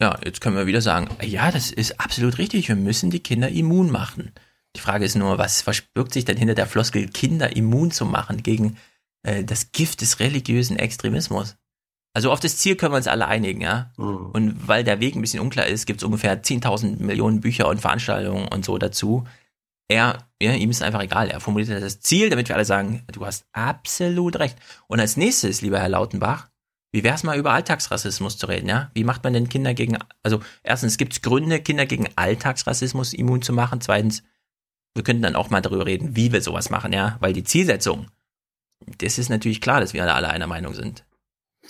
[0.00, 2.68] Ja, jetzt können wir wieder sagen, ja, das ist absolut richtig.
[2.68, 4.32] Wir müssen die Kinder immun machen.
[4.76, 8.42] Die Frage ist nur, was verbirgt sich denn hinter der Floskel, Kinder immun zu machen
[8.42, 8.76] gegen
[9.24, 11.56] äh, das Gift des religiösen Extremismus?
[12.14, 13.92] Also auf das Ziel können wir uns alle einigen, ja.
[13.96, 14.30] Mhm.
[14.32, 17.80] Und weil der Weg ein bisschen unklar ist, gibt es ungefähr 10.000 Millionen Bücher und
[17.80, 19.26] Veranstaltungen und so dazu.
[19.88, 21.30] Er, ja, ihm ist einfach egal.
[21.30, 24.58] Er formuliert das Ziel, damit wir alle sagen, du hast absolut recht.
[24.86, 26.48] Und als nächstes, lieber Herr Lautenbach,
[26.92, 28.90] wie wäre es mal über Alltagsrassismus zu reden, ja?
[28.94, 33.42] Wie macht man denn Kinder gegen, also erstens gibt es Gründe, Kinder gegen Alltagsrassismus immun
[33.42, 33.80] zu machen.
[33.80, 34.22] Zweitens,
[34.94, 37.16] wir könnten dann auch mal darüber reden, wie wir sowas machen, ja?
[37.20, 38.06] Weil die Zielsetzung,
[38.98, 41.04] das ist natürlich klar, dass wir alle einer Meinung sind.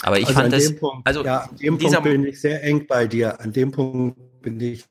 [0.02, 2.86] Aber ich also fand das, Punkt, also ja, an dem Punkt bin ich sehr eng
[2.86, 3.40] bei dir.
[3.40, 4.84] An dem Punkt bin ich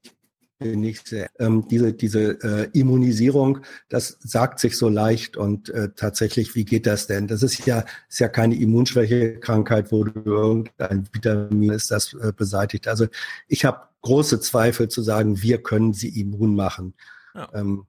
[0.59, 5.89] bin ich sehr, ähm, diese diese äh, Immunisierung, das sagt sich so leicht und äh,
[5.95, 7.27] tatsächlich, wie geht das denn?
[7.27, 12.87] Das ist ja ist ja keine Immunschwächekrankheit, wo du irgendein Vitamin ist, das äh, beseitigt.
[12.87, 13.07] Also
[13.47, 16.93] ich habe große Zweifel zu sagen, wir können sie immun machen.
[17.35, 17.49] Ja.
[17.53, 17.85] Ähm,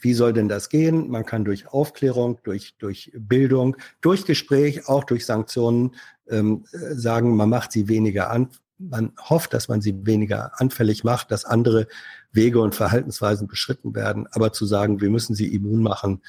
[0.00, 1.08] wie soll denn das gehen?
[1.08, 5.94] Man kann durch Aufklärung, durch, durch Bildung, durch Gespräch, auch durch Sanktionen
[6.28, 8.48] ähm, sagen, man macht sie weniger an.
[8.78, 11.86] Man hofft, dass man sie weniger anfällig macht, dass andere
[12.32, 14.26] Wege und Verhaltensweisen beschritten werden.
[14.32, 16.22] Aber zu sagen, wir müssen sie immun machen,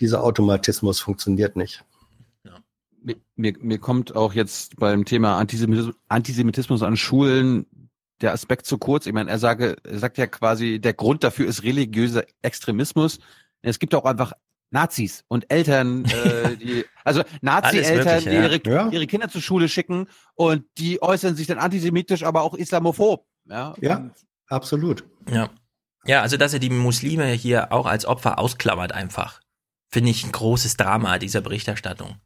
[0.00, 1.84] dieser Automatismus funktioniert nicht.
[3.02, 7.66] Mir, mir, mir kommt auch jetzt beim Thema Antisemitismus, Antisemitismus an Schulen
[8.20, 9.06] der Aspekt zu kurz.
[9.06, 13.18] Ich meine, er, sage, er sagt ja quasi, der Grund dafür ist religiöser Extremismus.
[13.60, 14.32] Es gibt auch einfach
[14.74, 18.88] Nazis und Eltern, äh, die, also Nazi-Eltern, die ihre, ja.
[18.90, 23.26] ihre Kinder zur Schule schicken und die äußern sich dann antisemitisch, aber auch islamophob.
[23.46, 24.10] Ja, ja
[24.48, 25.04] absolut.
[25.30, 25.48] Ja.
[26.06, 29.40] Ja, also dass er die Muslime hier auch als Opfer ausklammert einfach,
[29.88, 32.16] finde ich ein großes Drama dieser Berichterstattung.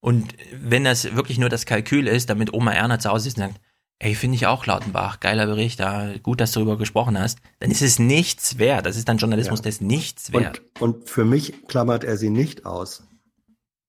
[0.00, 3.44] Und wenn das wirklich nur das Kalkül ist, damit Oma Erna zu Hause ist und
[3.44, 3.60] sagt,
[4.02, 7.70] ey, finde ich auch Lautenbach, geiler Bericht, ja, gut, dass du darüber gesprochen hast, dann
[7.70, 8.84] ist es nichts wert.
[8.84, 9.62] Das ist dann Journalismus, ja.
[9.62, 10.60] der ist nichts wert.
[10.80, 13.04] Und, und für mich klammert er sie nicht aus.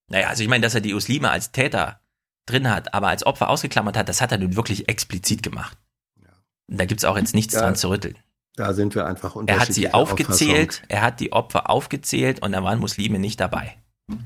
[0.09, 1.99] Naja, also ich meine, dass er die Muslime als Täter
[2.45, 5.77] drin hat, aber als Opfer ausgeklammert hat, das hat er nun wirklich explizit gemacht.
[6.21, 6.29] Ja.
[6.67, 8.17] Da gibt's auch jetzt nichts ja, dran zu rütteln.
[8.55, 9.57] Da sind wir einfach unterschiedlich.
[9.57, 13.77] Er hat sie aufgezählt, er hat die Opfer aufgezählt und da waren Muslime nicht dabei.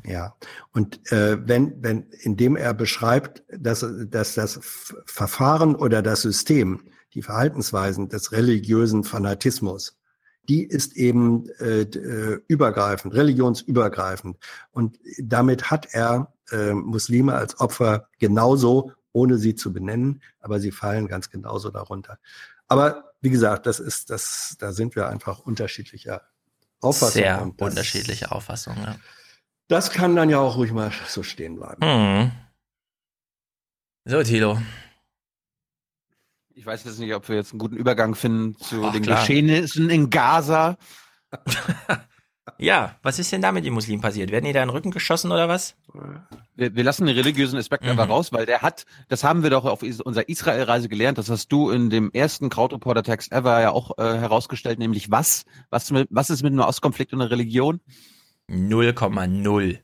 [0.05, 0.35] Ja,
[0.73, 4.59] und äh, wenn, wenn, indem er beschreibt, dass, dass das
[5.05, 6.81] Verfahren oder das System,
[7.13, 9.97] die Verhaltensweisen des religiösen Fanatismus,
[10.49, 14.37] die ist eben äh, äh, übergreifend, religionsübergreifend.
[14.71, 20.71] Und damit hat er äh, Muslime als Opfer genauso, ohne sie zu benennen, aber sie
[20.71, 22.19] fallen ganz genauso darunter.
[22.67, 26.21] Aber wie gesagt, das ist, das, da sind wir einfach unterschiedlicher
[26.79, 27.21] Auffassung.
[27.21, 28.95] Sehr unterschiedliche Auffassungen, ja.
[29.67, 31.83] Das kann dann ja auch ruhig mal so stehen bleiben.
[31.83, 32.31] Hm.
[34.05, 34.57] So, Tilo.
[36.53, 39.19] Ich weiß jetzt nicht, ob wir jetzt einen guten Übergang finden zu Ach, den klar.
[39.19, 40.77] Geschehnissen in Gaza.
[42.57, 44.31] ja, was ist denn da mit den Muslimen passiert?
[44.31, 45.75] Werden die da in den Rücken geschossen oder was?
[46.55, 47.91] Wir, wir lassen den religiösen Aspekt mhm.
[47.91, 51.49] einfach raus, weil der hat, das haben wir doch auf unserer Israel-Reise gelernt, das hast
[51.49, 55.43] du in dem ersten Krautreporter-Text ever ja auch äh, herausgestellt, nämlich was?
[55.69, 57.81] Was, mit, was ist mit einem Ostkonflikt und einer Religion?
[58.49, 59.79] 0,0.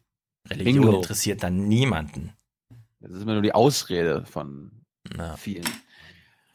[0.49, 0.97] Religion Bingo.
[0.97, 2.33] interessiert dann niemanden.
[2.99, 4.71] Das ist immer nur die Ausrede von
[5.15, 5.35] Na.
[5.37, 5.67] vielen.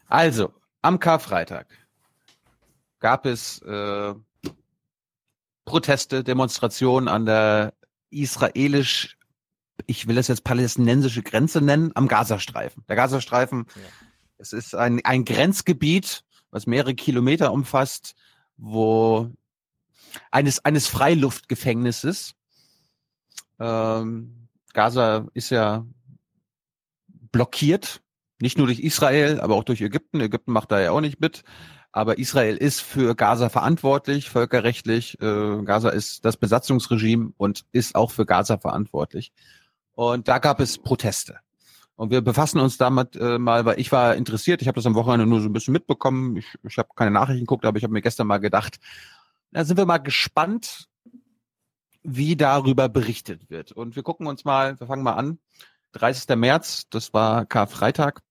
[0.07, 1.67] Also, am Karfreitag
[2.99, 4.13] gab es äh,
[5.65, 7.73] Proteste, Demonstrationen an der
[8.09, 9.17] israelisch,
[9.85, 12.83] ich will es jetzt palästinensische Grenze nennen, am Gazastreifen.
[12.89, 13.81] Der Gazastreifen, ja.
[14.39, 18.15] es ist ein, ein Grenzgebiet, was mehrere Kilometer umfasst,
[18.57, 19.31] wo
[20.31, 22.35] eines, eines Freiluftgefängnisses.
[23.59, 25.85] Ähm, Gaza ist ja
[27.31, 28.01] blockiert,
[28.41, 30.21] nicht nur durch Israel, aber auch durch Ägypten.
[30.21, 31.43] Ägypten macht da ja auch nicht mit.
[31.91, 35.19] Aber Israel ist für Gaza verantwortlich, völkerrechtlich.
[35.21, 39.31] Äh, Gaza ist das Besatzungsregime und ist auch für Gaza verantwortlich.
[39.93, 41.39] Und da gab es Proteste.
[41.95, 44.61] Und wir befassen uns damit äh, mal, weil ich war interessiert.
[44.61, 46.37] Ich habe das am Wochenende nur so ein bisschen mitbekommen.
[46.37, 48.79] Ich, ich habe keine Nachrichten geguckt, aber ich habe mir gestern mal gedacht,
[49.51, 50.87] da sind wir mal gespannt,
[52.03, 53.71] wie darüber berichtet wird.
[53.71, 55.39] Und wir gucken uns mal, wir fangen mal an.
[55.93, 56.35] 30.
[56.35, 58.21] März, das war Karfreitag.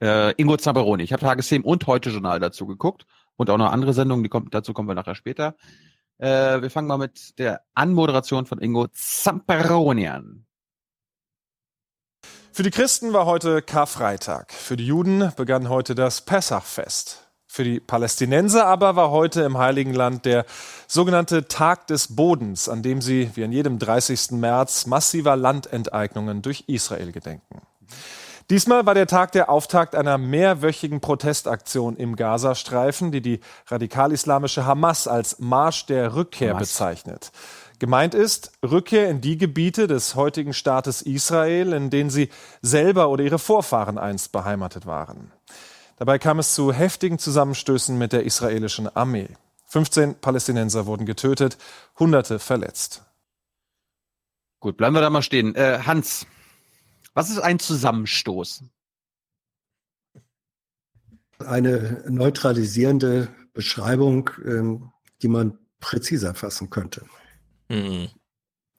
[0.00, 1.02] Äh, Ingo Zamperoni.
[1.02, 3.06] Ich habe Tagesthemen und heute Journal dazu geguckt
[3.36, 5.56] und auch noch andere Sendungen, die kommt, dazu kommen wir nachher später.
[6.18, 10.46] Äh, wir fangen mal mit der Anmoderation von Ingo Zamperoni an.
[12.52, 14.52] Für die Christen war heute Karfreitag.
[14.52, 17.23] Für die Juden begann heute das Pessachfest.
[17.54, 20.44] Für die Palästinenser aber war heute im Heiligen Land der
[20.88, 24.32] sogenannte Tag des Bodens, an dem sie, wie an jedem 30.
[24.32, 27.62] März, massiver Landenteignungen durch Israel gedenken.
[28.50, 35.06] Diesmal war der Tag der Auftakt einer mehrwöchigen Protestaktion im Gazastreifen, die die radikal-islamische Hamas
[35.06, 36.70] als Marsch der Rückkehr Hamas.
[36.70, 37.30] bezeichnet.
[37.78, 42.30] Gemeint ist Rückkehr in die Gebiete des heutigen Staates Israel, in denen sie
[42.62, 45.30] selber oder ihre Vorfahren einst beheimatet waren.
[45.96, 49.28] Dabei kam es zu heftigen Zusammenstößen mit der israelischen Armee.
[49.66, 51.56] 15 Palästinenser wurden getötet,
[51.98, 53.04] Hunderte verletzt.
[54.60, 55.54] Gut, bleiben wir da mal stehen.
[55.54, 56.26] Äh, Hans,
[57.12, 58.64] was ist ein Zusammenstoß?
[61.38, 64.92] Eine neutralisierende Beschreibung, ähm,
[65.22, 67.04] die man präziser fassen könnte.
[67.68, 68.08] Mhm.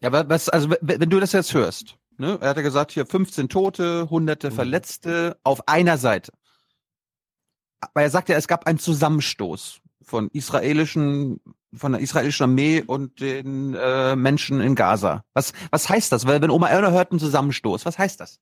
[0.01, 2.37] Ja, was, also wenn du das jetzt hörst, ne?
[2.41, 4.55] er hat ja gesagt, hier 15 Tote, hunderte mhm.
[4.55, 6.31] Verletzte auf einer Seite
[7.93, 11.39] weil er sagt ja, es gab einen Zusammenstoß von israelischen,
[11.73, 15.23] von der israelischen Armee und den äh, Menschen in Gaza.
[15.33, 16.25] Was, was heißt das?
[16.25, 18.39] Weil wenn Oma Erna hört einen Zusammenstoß, was heißt das?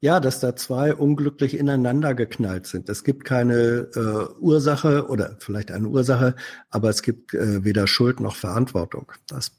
[0.00, 2.88] Ja, dass da zwei unglücklich ineinander geknallt sind.
[2.88, 6.34] Es gibt keine äh, Ursache oder vielleicht eine Ursache,
[6.70, 9.12] aber es gibt äh, weder Schuld noch Verantwortung.
[9.26, 9.50] Das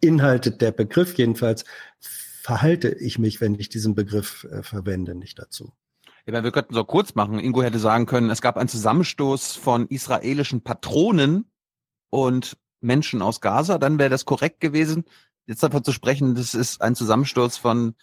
[0.00, 1.64] beinhaltet der Begriff jedenfalls.
[2.00, 5.72] Verhalte ich mich, wenn ich diesen Begriff äh, verwende, nicht dazu.
[6.28, 7.38] Ja, meine, wir könnten so kurz machen.
[7.38, 11.50] Ingo hätte sagen können, es gab einen Zusammenstoß von israelischen Patronen
[12.10, 15.06] und Menschen aus Gaza, dann wäre das korrekt gewesen.
[15.46, 17.94] Jetzt davon zu sprechen, das ist ein Zusammenstoß von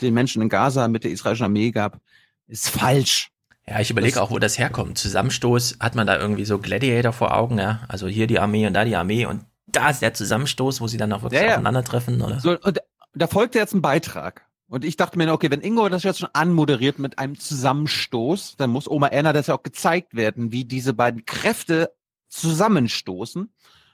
[0.00, 2.00] den Menschen in Gaza mit der israelischen Armee gab,
[2.46, 3.30] ist falsch.
[3.68, 4.96] Ja, ich überlege auch, wo das herkommt.
[4.96, 7.80] Zusammenstoß, hat man da irgendwie so Gladiator vor Augen, ja?
[7.88, 10.96] Also hier die Armee und da die Armee und da ist der Zusammenstoß, wo sie
[10.96, 11.52] dann auch wirklich ja, ja.
[11.56, 12.40] aufeinandertreffen, oder?
[12.40, 12.80] So, und
[13.12, 14.45] da folgt jetzt ein Beitrag.
[14.68, 18.70] Und ich dachte mir, okay, wenn Ingo das jetzt schon anmoderiert mit einem Zusammenstoß, dann
[18.70, 21.92] muss Oma Erna das ja auch gezeigt werden, wie diese beiden Kräfte
[22.28, 23.52] zusammenstoßen.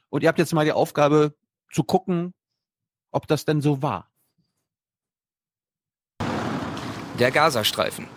[0.08, 1.34] Und ihr habt jetzt mal die Aufgabe
[1.70, 2.32] zu gucken,
[3.10, 4.08] ob das denn so war.
[7.18, 8.08] Der Gazastreifen.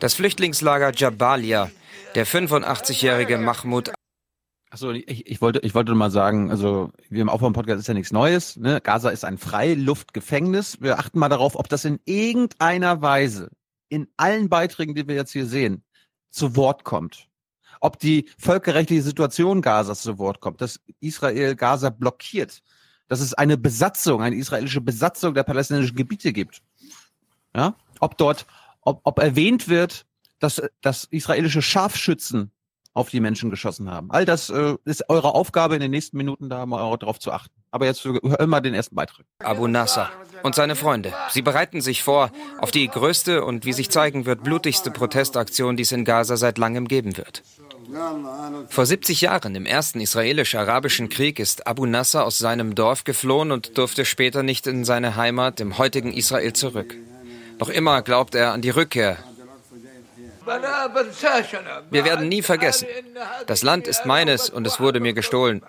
[0.00, 1.70] Das Flüchtlingslager Jabalia.
[2.14, 3.92] Der 85-jährige Mahmoud
[4.76, 8.12] Achso, ich, ich, wollte, ich wollte mal sagen, also wir im Aufbau-Podcast ist ja nichts
[8.12, 8.56] Neues.
[8.56, 8.82] Ne?
[8.82, 10.82] Gaza ist ein Freiluftgefängnis.
[10.82, 13.48] Wir achten mal darauf, ob das in irgendeiner Weise
[13.88, 15.82] in allen Beiträgen, die wir jetzt hier sehen,
[16.28, 17.30] zu Wort kommt.
[17.80, 22.62] Ob die völkerrechtliche Situation Gazas zu Wort kommt, dass Israel Gaza blockiert,
[23.08, 26.60] dass es eine Besatzung, eine israelische Besatzung der palästinensischen Gebiete gibt.
[27.54, 27.76] Ja?
[28.00, 28.44] Ob dort,
[28.82, 30.04] ob, ob erwähnt wird,
[30.38, 32.50] dass, dass israelische Scharfschützen
[32.96, 34.10] auf die Menschen geschossen haben.
[34.10, 37.54] All das äh, ist eure Aufgabe in den nächsten Minuten, da mal darauf zu achten.
[37.70, 39.26] Aber jetzt hör mal den ersten Beitrag.
[39.38, 40.10] Abu Nasser
[40.42, 41.12] und seine Freunde.
[41.30, 45.82] Sie bereiten sich vor auf die größte und wie sich zeigen wird, blutigste Protestaktion, die
[45.82, 47.42] es in Gaza seit langem geben wird.
[48.68, 53.76] Vor 70 Jahren, im ersten israelisch-arabischen Krieg, ist Abu Nasser aus seinem Dorf geflohen und
[53.76, 56.94] durfte später nicht in seine Heimat im heutigen Israel zurück.
[57.58, 59.18] Noch immer glaubt er an die Rückkehr
[60.46, 62.86] wir werden nie vergessen.
[63.46, 65.62] Das Land ist meines und es wurde mir gestohlen.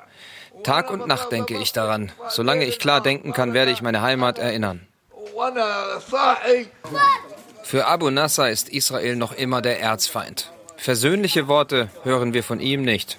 [0.64, 2.11] Tag und Nacht denke ich daran.
[2.30, 4.85] Solange ich klar denken kann, werde ich meine Heimat erinnern.
[7.64, 10.51] Für Abu Nasser ist Israel noch immer der Erzfeind.
[10.77, 13.17] Versöhnliche Worte hören wir von ihm nicht.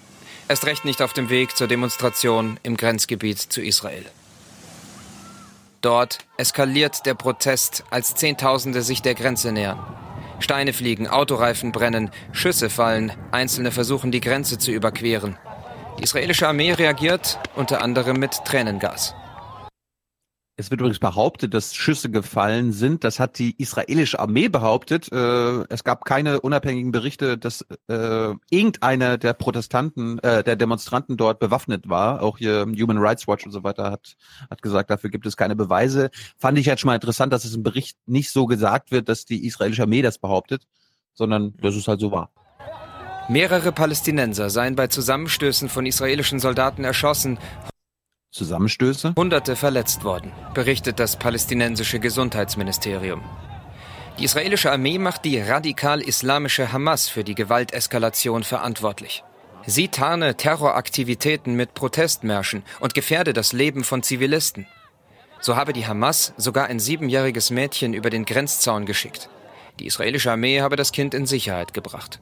[0.48, 4.06] Erst recht nicht auf dem Weg zur Demonstration im Grenzgebiet zu Israel.
[5.82, 9.78] Dort eskaliert der Protest, als Zehntausende sich der Grenze nähern.
[10.38, 15.36] Steine fliegen, Autoreifen brennen, Schüsse fallen, Einzelne versuchen die Grenze zu überqueren.
[15.98, 19.14] Die israelische Armee reagiert unter anderem mit Tränengas.
[20.60, 23.04] Es wird übrigens behauptet, dass Schüsse gefallen sind.
[23.04, 25.08] Das hat die israelische Armee behauptet.
[25.12, 31.38] Äh, es gab keine unabhängigen Berichte, dass äh, irgendeiner der Protestanten, äh, der Demonstranten dort
[31.38, 32.22] bewaffnet war.
[32.22, 34.16] Auch hier Human Rights Watch und so weiter hat,
[34.50, 36.10] hat gesagt, dafür gibt es keine Beweise.
[36.36, 39.26] Fand ich jetzt schon mal interessant, dass es im Bericht nicht so gesagt wird, dass
[39.26, 40.66] die israelische Armee das behauptet,
[41.14, 42.32] sondern dass es halt so war.
[43.28, 47.38] Mehrere Palästinenser seien bei Zusammenstößen von israelischen Soldaten erschossen.
[48.30, 49.14] Zusammenstöße?
[49.16, 53.22] Hunderte verletzt worden, berichtet das palästinensische Gesundheitsministerium.
[54.18, 59.24] Die israelische Armee macht die radikal-islamische Hamas für die Gewalteskalation verantwortlich.
[59.64, 64.66] Sie tarne Terroraktivitäten mit Protestmärschen und gefährde das Leben von Zivilisten.
[65.40, 69.28] So habe die Hamas sogar ein siebenjähriges Mädchen über den Grenzzaun geschickt.
[69.78, 72.20] Die israelische Armee habe das Kind in Sicherheit gebracht.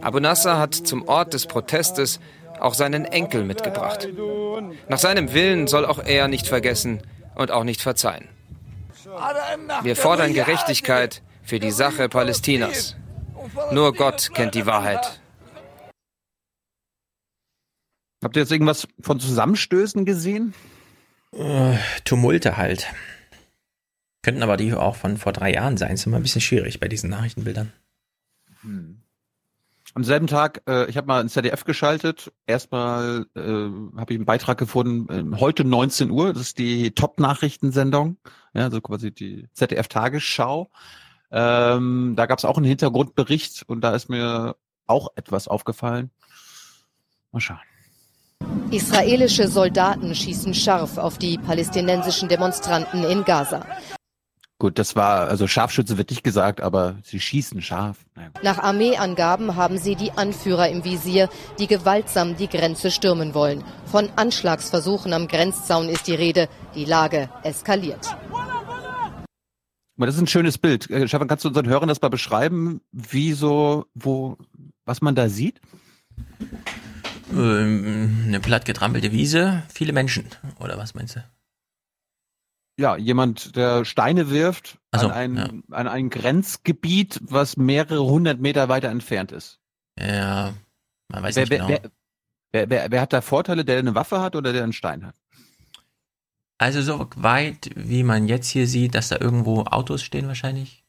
[0.00, 2.20] Abu Nasser hat zum Ort des Protestes
[2.60, 4.08] auch seinen Enkel mitgebracht.
[4.88, 7.02] Nach seinem Willen soll auch er nicht vergessen
[7.34, 8.28] und auch nicht verzeihen.
[9.82, 12.96] Wir fordern Gerechtigkeit für die Sache Palästinas.
[13.72, 15.20] Nur Gott kennt die Wahrheit.
[18.22, 20.54] Habt ihr jetzt irgendwas von Zusammenstößen gesehen?
[21.32, 22.86] Äh, Tumulte halt.
[24.22, 25.92] Könnten aber die auch von vor drei Jahren sein.
[25.92, 27.72] Ist immer ein bisschen schwierig bei diesen Nachrichtenbildern.
[28.62, 29.02] Hm.
[29.98, 32.32] Am selben Tag, äh, ich habe mal ins ZDF geschaltet.
[32.46, 38.16] Erstmal äh, habe ich einen Beitrag gefunden, äh, heute 19 Uhr, das ist die Top-Nachrichtensendung,
[38.54, 40.70] ja, also quasi die ZDF-Tagesschau.
[41.32, 44.54] Ähm, da gab es auch einen Hintergrundbericht und da ist mir
[44.86, 46.12] auch etwas aufgefallen.
[47.32, 47.58] Mal schauen.
[48.70, 53.66] Israelische Soldaten schießen scharf auf die palästinensischen Demonstranten in Gaza.
[54.60, 57.98] Gut, das war, also Scharfschütze wird nicht gesagt, aber sie schießen scharf.
[58.16, 58.30] Naja.
[58.42, 61.28] Nach Armeeangaben haben sie die Anführer im Visier,
[61.60, 63.62] die gewaltsam die Grenze stürmen wollen.
[63.86, 66.48] Von Anschlagsversuchen am Grenzzaun ist die Rede.
[66.74, 68.16] Die Lage eskaliert.
[69.96, 70.90] Das ist ein schönes Bild.
[70.90, 74.38] Äh, Stefan, kannst du unseren Hörern das mal beschreiben, wie so, wo,
[74.84, 75.60] was man da sieht?
[77.32, 80.26] Ähm, eine plattgetrampelte Wiese, viele Menschen,
[80.58, 81.24] oder was meinst du?
[82.78, 85.76] Ja, jemand, der Steine wirft so, an, ein, ja.
[85.76, 89.58] an ein Grenzgebiet, was mehrere hundert Meter weiter entfernt ist.
[89.98, 90.54] Ja,
[91.08, 91.68] man weiß wer, nicht genau.
[91.68, 91.80] wer,
[92.52, 95.16] wer, wer, wer hat da Vorteile, der eine Waffe hat oder der einen Stein hat?
[96.58, 100.84] Also so weit, wie man jetzt hier sieht, dass da irgendwo Autos stehen wahrscheinlich,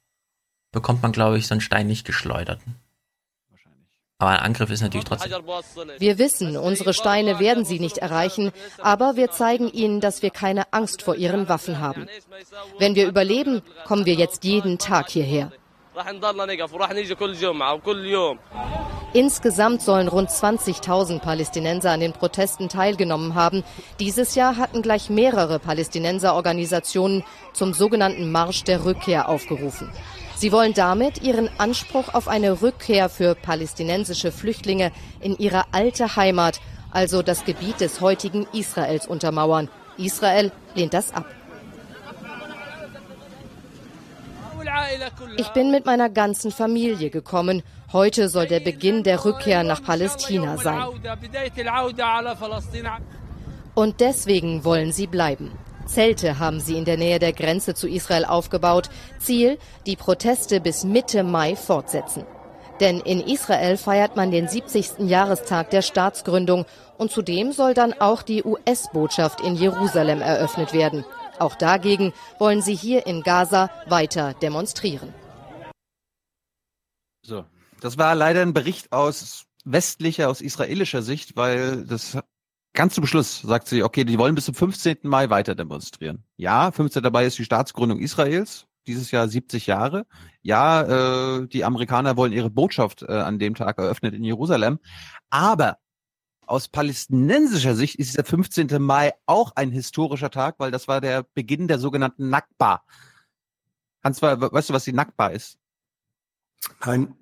[0.71, 2.59] bekommt man, glaube ich, so einen Stein nicht geschleudert.
[4.21, 5.31] Aber ein Angriff ist natürlich trotzdem.
[5.97, 10.73] Wir wissen, unsere Steine werden sie nicht erreichen, aber wir zeigen ihnen, dass wir keine
[10.73, 12.05] Angst vor ihren Waffen haben.
[12.79, 15.53] Wenn wir überleben, kommen wir jetzt jeden Tag hierher.
[19.13, 23.63] Insgesamt sollen rund 20.000 Palästinenser an den Protesten teilgenommen haben.
[24.01, 27.23] Dieses Jahr hatten gleich mehrere Palästinenserorganisationen
[27.53, 29.89] zum sogenannten Marsch der Rückkehr aufgerufen.
[30.39, 36.61] Sie wollen damit ihren Anspruch auf eine Rückkehr für palästinensische Flüchtlinge in ihre alte Heimat,
[36.91, 39.67] also das Gebiet des heutigen Israels, untermauern.
[39.97, 41.25] Israel lehnt das ab.
[45.35, 47.61] Ich bin mit meiner ganzen Familie gekommen.
[47.91, 50.81] Heute soll der Beginn der Rückkehr nach Palästina sein.
[53.75, 55.51] Und deswegen wollen sie bleiben.
[55.89, 58.89] Zelte haben sie in der Nähe der Grenze zu Israel aufgebaut.
[59.19, 62.25] Ziel, die Proteste bis Mitte Mai fortsetzen.
[62.79, 64.99] Denn in Israel feiert man den 70.
[64.99, 66.65] Jahrestag der Staatsgründung
[66.97, 71.03] und zudem soll dann auch die US-Botschaft in Jerusalem eröffnet werden.
[71.39, 75.13] Auch dagegen wollen sie hier in Gaza weiter demonstrieren.
[77.25, 77.45] So,
[77.81, 82.17] das war leider ein Bericht aus westlicher, aus israelischer Sicht, weil das
[82.73, 84.99] ganz zum Schluss sagt sie, okay, die wollen bis zum 15.
[85.03, 86.23] Mai weiter demonstrieren.
[86.37, 87.03] Ja, 15.
[87.11, 90.05] Mai ist die Staatsgründung Israels, dieses Jahr 70 Jahre.
[90.41, 94.79] Ja, äh, die Amerikaner wollen ihre Botschaft äh, an dem Tag eröffnet in Jerusalem.
[95.29, 95.77] Aber
[96.45, 98.81] aus palästinensischer Sicht ist der 15.
[98.81, 102.81] Mai auch ein historischer Tag, weil das war der Beginn der sogenannten Nakba.
[104.03, 105.59] Hans, weißt du, was die Nakba ist?
[106.85, 107.15] Nein.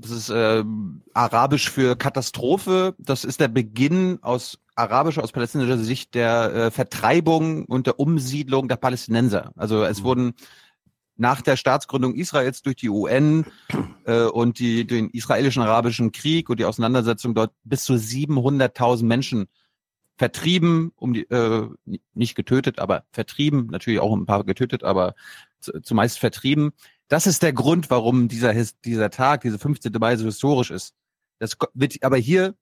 [0.00, 0.64] Das ist äh,
[1.12, 2.94] arabisch für Katastrophe.
[2.98, 8.68] Das ist der Beginn aus arabischer, aus palästinensischer Sicht der äh, Vertreibung und der Umsiedlung
[8.68, 9.50] der Palästinenser.
[9.56, 10.04] Also es mhm.
[10.04, 10.34] wurden
[11.16, 13.44] nach der Staatsgründung Israels durch die UN
[14.04, 19.48] äh, und die, den israelischen arabischen Krieg und die Auseinandersetzung dort bis zu 700.000 Menschen
[20.16, 21.68] vertrieben, um die äh,
[22.14, 25.16] nicht getötet, aber vertrieben, natürlich auch ein paar getötet, aber
[25.82, 26.70] zumeist vertrieben.
[27.08, 28.54] Das ist der Grund, warum dieser
[28.84, 29.92] dieser Tag, diese 15.
[29.98, 30.94] Mai so historisch ist.
[31.38, 32.54] Das wird aber hier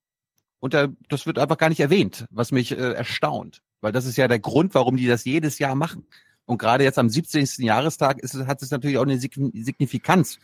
[0.59, 4.27] unter das wird einfach gar nicht erwähnt, was mich äh, erstaunt, weil das ist ja
[4.27, 6.07] der Grund, warum die das jedes Jahr machen.
[6.45, 7.45] Und gerade jetzt am 17.
[7.57, 10.39] Jahrestag ist, hat es natürlich auch eine Signifikanz.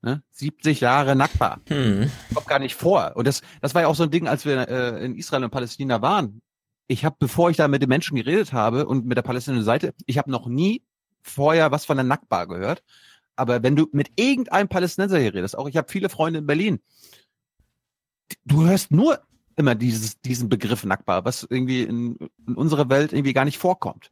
[0.00, 0.22] Ne?
[0.30, 1.60] 70 Jahre Nakba.
[1.68, 2.10] Hm.
[2.32, 3.12] Kommt gar nicht vor.
[3.16, 5.50] Und das, das war ja auch so ein Ding, als wir äh, in Israel und
[5.50, 6.40] Palästina waren.
[6.86, 9.94] Ich habe, bevor ich da mit den Menschen geredet habe und mit der palästinensischen Seite,
[10.06, 10.85] ich habe noch nie
[11.26, 12.82] vorher was von der Nakba gehört.
[13.36, 16.80] Aber wenn du mit irgendeinem Palästinenser hier redest, auch ich habe viele Freunde in Berlin,
[18.44, 19.20] du hörst nur
[19.56, 24.10] immer dieses, diesen Begriff Nakba, was irgendwie in, in unserer Welt irgendwie gar nicht vorkommt.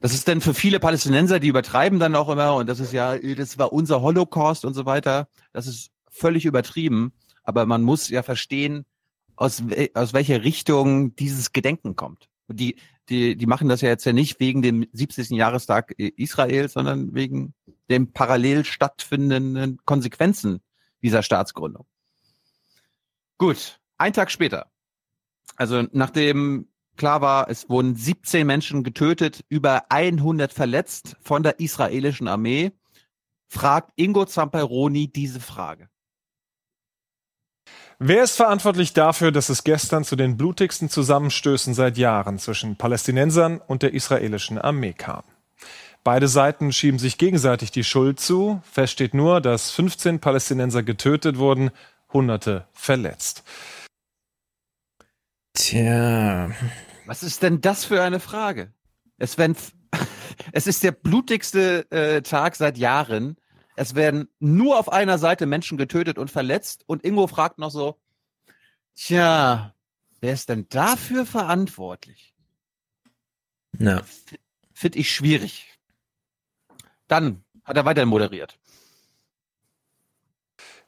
[0.00, 3.18] Das ist denn für viele Palästinenser, die übertreiben dann auch immer und das ist ja,
[3.18, 5.28] das war unser Holocaust und so weiter.
[5.52, 7.12] Das ist völlig übertrieben.
[7.42, 8.84] Aber man muss ja verstehen,
[9.38, 9.62] aus,
[9.94, 12.28] aus welcher Richtung dieses Gedenken kommt.
[12.48, 12.76] Und die,
[13.08, 15.30] die, die machen das ja jetzt ja nicht wegen dem 70.
[15.30, 17.54] Jahrestag Israels, sondern wegen
[17.88, 20.60] den parallel stattfindenden Konsequenzen
[21.02, 21.86] dieser Staatsgründung.
[23.38, 24.66] Gut, ein Tag später.
[25.56, 32.28] Also nachdem klar war, es wurden 17 Menschen getötet, über 100 verletzt von der israelischen
[32.28, 32.72] Armee.
[33.50, 35.88] fragt Ingo Zamperoni diese Frage.
[38.00, 43.60] Wer ist verantwortlich dafür, dass es gestern zu den blutigsten Zusammenstößen seit Jahren zwischen Palästinensern
[43.60, 45.24] und der israelischen Armee kam?
[46.04, 48.62] Beide Seiten schieben sich gegenseitig die Schuld zu.
[48.70, 51.70] Fest steht nur, dass 15 Palästinenser getötet wurden,
[52.12, 53.42] Hunderte verletzt.
[55.54, 56.50] Tja.
[57.04, 58.72] Was ist denn das für eine Frage?
[59.16, 59.56] Es, werden,
[60.52, 63.36] es ist der blutigste äh, Tag seit Jahren.
[63.78, 66.82] Es werden nur auf einer Seite Menschen getötet und verletzt.
[66.88, 67.96] Und Ingo fragt noch so,
[68.96, 69.72] tja,
[70.20, 72.34] wer ist denn dafür verantwortlich?
[73.78, 74.02] Ja.
[74.72, 75.78] Finde ich schwierig.
[77.06, 78.58] Dann hat er weiter moderiert.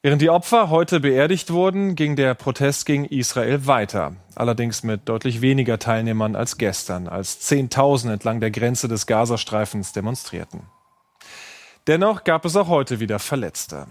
[0.03, 4.17] Während die Opfer heute beerdigt wurden, ging der Protest gegen Israel weiter.
[4.35, 10.63] Allerdings mit deutlich weniger Teilnehmern als gestern, als Zehntausend entlang der Grenze des Gazastreifens demonstrierten.
[11.87, 13.87] Dennoch gab es auch heute wieder Verletzte.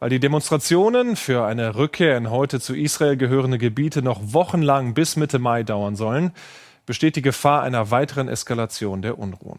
[0.00, 5.16] Weil die Demonstrationen für eine Rückkehr in heute zu Israel gehörende Gebiete noch wochenlang bis
[5.16, 6.32] Mitte Mai dauern sollen,
[6.86, 9.58] besteht die Gefahr einer weiteren Eskalation der Unruhen.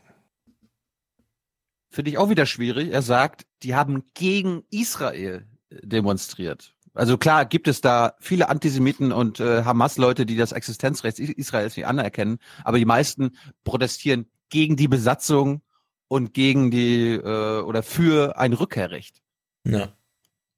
[1.90, 2.92] Finde ich auch wieder schwierig.
[2.92, 6.74] Er sagt, die haben gegen Israel demonstriert.
[6.94, 11.86] Also klar gibt es da viele Antisemiten und äh, Hamas-Leute, die das Existenzrecht Israels nicht
[11.86, 15.62] anerkennen, aber die meisten protestieren gegen die Besatzung
[16.10, 19.22] und gegen die äh, oder für ein Rückkehrrecht.
[19.64, 19.94] Ja.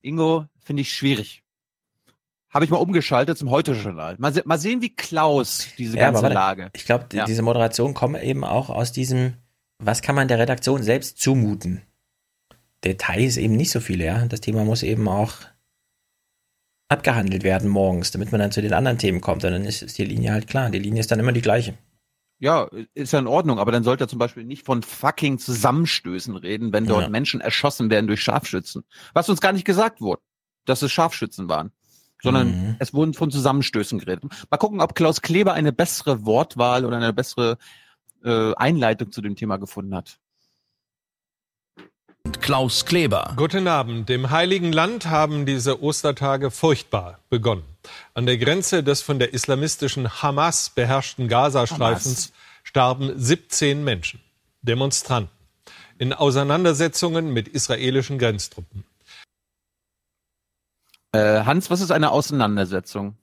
[0.02, 1.44] Ingo finde ich schwierig.
[2.50, 4.16] Habe ich mal umgeschaltet zum Heute-Journal.
[4.18, 6.70] Mal, se mal sehen, wie Klaus diese ja, ganze Lage.
[6.74, 7.26] Ich glaube, ja.
[7.26, 9.36] diese Moderation kommt eben auch aus diesem,
[9.78, 11.84] was kann man der Redaktion selbst zumuten?
[12.84, 14.26] Details eben nicht so viele, ja.
[14.26, 15.34] Das Thema muss eben auch
[16.90, 19.46] abgehandelt werden morgens, damit man dann zu den anderen Themen kommt.
[19.46, 20.70] Und dann ist, ist die Linie halt klar.
[20.70, 21.78] Die Linie ist dann immer die gleiche.
[22.42, 26.36] Ja, ist ja in Ordnung, aber dann sollte er zum Beispiel nicht von fucking Zusammenstößen
[26.36, 27.10] reden, wenn dort ja.
[27.10, 28.84] Menschen erschossen werden durch Scharfschützen.
[29.14, 30.24] Was uns gar nicht gesagt wurde,
[30.66, 31.72] dass es Scharfschützen waren.
[32.20, 32.76] Sondern mhm.
[32.80, 34.24] es wurden von Zusammenstößen geredet.
[34.50, 37.60] Mal gucken, ob Klaus Kleber eine bessere Wortwahl oder eine bessere
[38.24, 40.18] äh, Einleitung zu dem Thema gefunden hat.
[42.40, 43.34] Klaus Kleber.
[43.38, 44.10] Guten Abend.
[44.10, 47.71] Im Heiligen Land haben diese Ostertage furchtbar begonnen.
[48.14, 52.32] An der Grenze des von der islamistischen Hamas beherrschten Gazastreifens
[52.64, 54.22] starben 17 Menschen,
[54.62, 55.36] Demonstranten,
[55.98, 58.84] in Auseinandersetzungen mit israelischen Grenztruppen.
[61.14, 63.18] Äh, Hans, was ist eine Auseinandersetzung?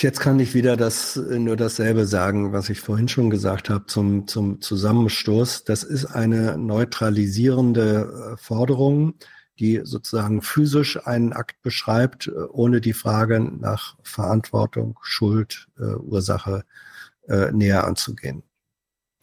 [0.00, 4.28] Jetzt kann ich wieder das nur dasselbe sagen, was ich vorhin schon gesagt habe zum,
[4.28, 5.64] zum Zusammenstoß.
[5.64, 9.14] Das ist eine neutralisierende äh, Forderung,
[9.58, 16.64] die sozusagen physisch einen Akt beschreibt, äh, ohne die Frage nach Verantwortung, Schuld, äh, Ursache
[17.28, 18.42] äh, näher anzugehen.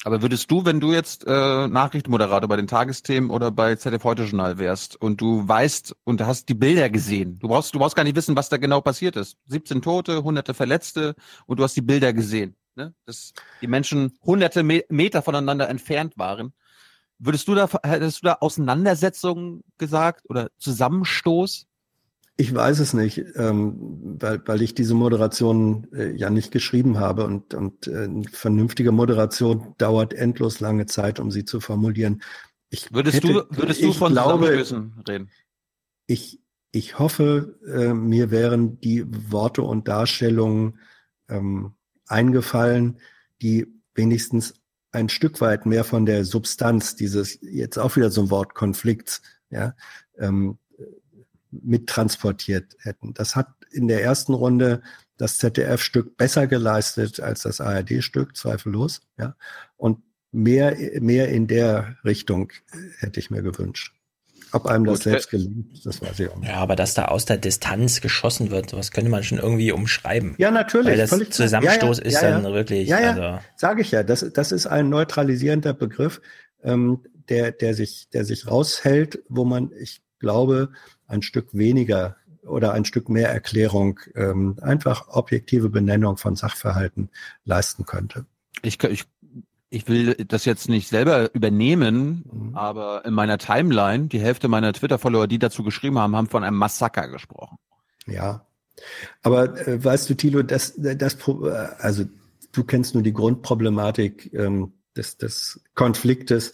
[0.05, 4.25] Aber würdest du, wenn du jetzt äh, Nachrichtenmoderator bei den Tagesthemen oder bei ZDF Heute
[4.25, 8.03] Journal wärst und du weißt und hast die Bilder gesehen, du brauchst, du brauchst gar
[8.03, 9.38] nicht wissen, was da genau passiert ist.
[9.47, 11.15] 17 Tote, hunderte Verletzte
[11.47, 12.93] und du hast die Bilder gesehen, ne?
[13.05, 16.53] dass die Menschen hunderte Me Meter voneinander entfernt waren.
[17.19, 21.67] Würdest du da, hättest du da Auseinandersetzungen gesagt oder Zusammenstoß?
[22.37, 27.23] Ich weiß es nicht, ähm, weil, weil ich diese Moderation äh, ja nicht geschrieben habe
[27.23, 32.21] und, und äh, eine vernünftige Moderation dauert endlos lange Zeit, um sie zu formulieren.
[32.69, 35.29] Ich würdest hätte, du, würdest du von glaube, reden?
[36.07, 40.79] Ich, ich hoffe, äh, mir wären die Worte und Darstellungen
[41.29, 42.99] ähm, eingefallen,
[43.41, 44.55] die wenigstens
[44.95, 49.22] ein Stück weit mehr von der Substanz dieses, jetzt auch wieder so ein Wort Konflikts,
[49.49, 49.75] ja,
[50.17, 50.57] ähm,
[51.51, 53.14] mittransportiert hätten.
[53.14, 54.82] Das hat in der ersten Runde
[55.17, 59.01] das ZDF-Stück besser geleistet als das ARD-Stück, zweifellos.
[59.17, 59.35] Ja.
[59.77, 59.99] Und
[60.32, 62.51] mehr, mehr in der Richtung
[62.98, 63.94] hätte ich mir gewünscht.
[64.56, 66.48] Ob einem das Gut, selbst gelingt, das weiß ich auch nicht.
[66.48, 70.34] Ja, aber dass da aus der Distanz geschossen wird, was könnte man schon irgendwie umschreiben.
[70.38, 70.98] Ja, natürlich.
[70.98, 72.88] Weil das Zusammenstoß ja, ja, ist ja, dann wirklich.
[72.88, 73.43] Ja, ja, also.
[73.58, 74.03] sage ich ja.
[74.03, 76.22] Das, das ist ein neutralisierender Begriff,
[76.64, 80.69] ähm, der, der, sich, der sich raushält, wo man, ich glaube,
[81.06, 82.16] ein Stück weniger
[82.48, 87.09] oder ein Stück mehr Erklärung, ähm, einfach objektive Benennung von Sachverhalten
[87.43, 88.25] leisten könnte.
[88.61, 89.03] Ich, ich,
[89.69, 92.55] ich will das jetzt nicht selber übernehmen, mhm.
[92.55, 96.57] aber in meiner Timeline, die Hälfte meiner Twitter-Follower, die dazu geschrieben haben, haben von einem
[96.57, 97.57] Massaker gesprochen.
[98.05, 98.45] Ja,
[99.23, 101.17] aber äh, weißt du, Thilo, das, das,
[101.79, 102.05] also
[102.51, 106.53] du kennst nur die Grundproblematik ähm, des, des Konfliktes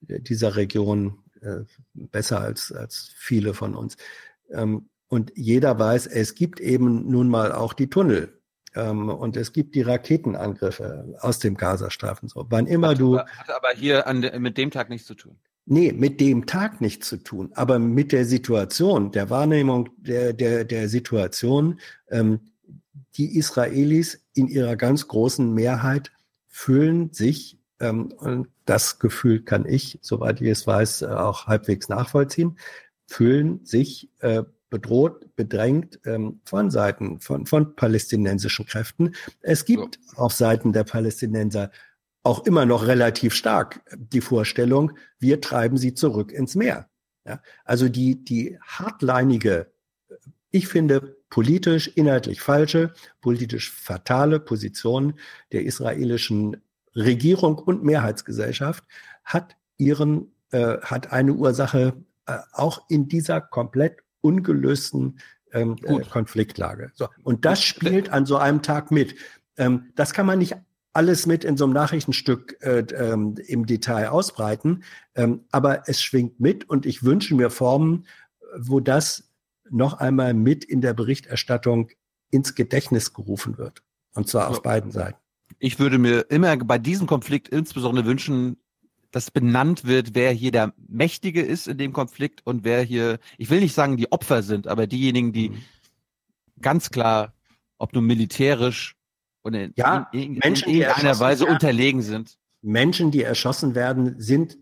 [0.00, 1.60] dieser Region äh,
[1.94, 3.96] besser als, als viele von uns.
[4.50, 8.40] Ähm, und jeder weiß, es gibt eben nun mal auch die Tunnel.
[8.74, 12.28] Ähm, und es gibt die Raketenangriffe aus dem Gazastreifen.
[12.28, 13.18] So, wann immer hatte du.
[13.18, 15.36] Aber, hatte aber hier an, mit dem Tag nichts zu tun.
[15.64, 20.64] Nee, mit dem Tag nichts zu tun, aber mit der Situation, der Wahrnehmung der, der,
[20.64, 21.78] der Situation,
[22.10, 22.40] ähm,
[23.16, 26.10] die Israelis in ihrer ganz großen Mehrheit
[26.48, 32.58] fühlen sich, ähm, und das Gefühl kann ich, soweit ich es weiß, auch halbwegs nachvollziehen,
[33.06, 34.42] fühlen sich äh,
[34.72, 39.14] bedroht, bedrängt ähm, von Seiten von, von palästinensischen Kräften.
[39.42, 40.18] Es gibt ja.
[40.18, 41.70] auf Seiten der Palästinenser
[42.22, 46.88] auch immer noch relativ stark die Vorstellung, wir treiben sie zurück ins Meer.
[47.26, 49.72] Ja, also die, die hartleinige,
[50.50, 55.14] ich finde politisch, inhaltlich falsche, politisch fatale Position
[55.52, 56.62] der israelischen
[56.96, 58.84] Regierung und Mehrheitsgesellschaft
[59.24, 61.94] hat ihren, äh, hat eine Ursache
[62.26, 65.18] äh, auch in dieser komplett ungelösten
[65.52, 66.90] ähm, äh, Konfliktlage.
[66.94, 67.08] So.
[67.22, 69.14] Und das spielt an so einem Tag mit.
[69.56, 70.56] Ähm, das kann man nicht
[70.94, 74.84] alles mit in so einem Nachrichtenstück äh, ähm, im Detail ausbreiten,
[75.14, 78.06] ähm, aber es schwingt mit und ich wünsche mir Formen,
[78.58, 79.30] wo das
[79.70, 81.90] noch einmal mit in der Berichterstattung
[82.30, 83.82] ins Gedächtnis gerufen wird.
[84.14, 85.18] Und zwar auf beiden Seiten.
[85.58, 88.58] Ich würde mir immer bei diesem Konflikt insbesondere wünschen,
[89.12, 93.50] dass benannt wird, wer hier der Mächtige ist in dem Konflikt und wer hier, ich
[93.50, 95.62] will nicht sagen, die Opfer sind, aber diejenigen, die mhm.
[96.60, 97.34] ganz klar,
[97.78, 98.96] ob nur militärisch
[99.42, 102.38] und in, ja, in, in, Menschen, in irgendeiner Weise werden, unterlegen sind.
[102.62, 104.56] Menschen, die erschossen werden, sind,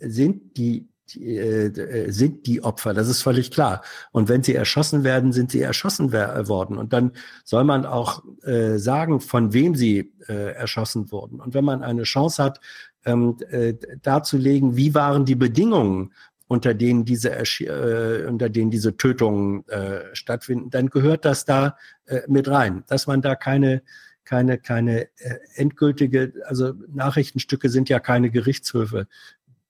[0.00, 3.82] sind die, die äh, sind die Opfer, das ist völlig klar.
[4.10, 6.76] Und wenn sie erschossen werden, sind sie erschossen worden.
[6.76, 7.12] Und dann
[7.44, 11.40] soll man auch äh, sagen, von wem sie äh, erschossen wurden.
[11.40, 12.60] Und wenn man eine Chance hat,
[13.06, 16.12] ähm, äh, darzulegen, wie waren die Bedingungen,
[16.48, 21.76] unter denen diese äh, unter denen diese Tötungen äh, stattfinden, dann gehört das da
[22.06, 23.82] äh, mit rein, dass man da keine
[24.24, 29.08] keine keine äh, endgültige, also Nachrichtenstücke sind ja keine Gerichtshöfe,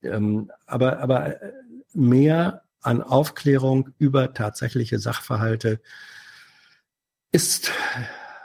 [0.02, 1.52] ähm, aber aber äh,
[1.92, 5.80] mehr an Aufklärung über tatsächliche Sachverhalte
[7.32, 7.72] ist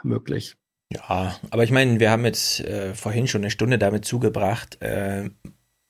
[0.02, 0.56] möglich.
[0.94, 5.30] Ja, aber ich meine, wir haben jetzt äh, vorhin schon eine Stunde damit zugebracht, äh,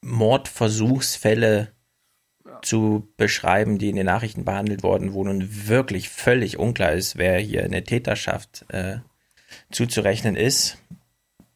[0.03, 1.73] Mordversuchsfälle
[2.63, 7.39] zu beschreiben, die in den Nachrichten behandelt wurden, wo nun wirklich völlig unklar ist, wer
[7.39, 8.99] hier eine Täterschaft äh,
[9.71, 10.79] zuzurechnen ist.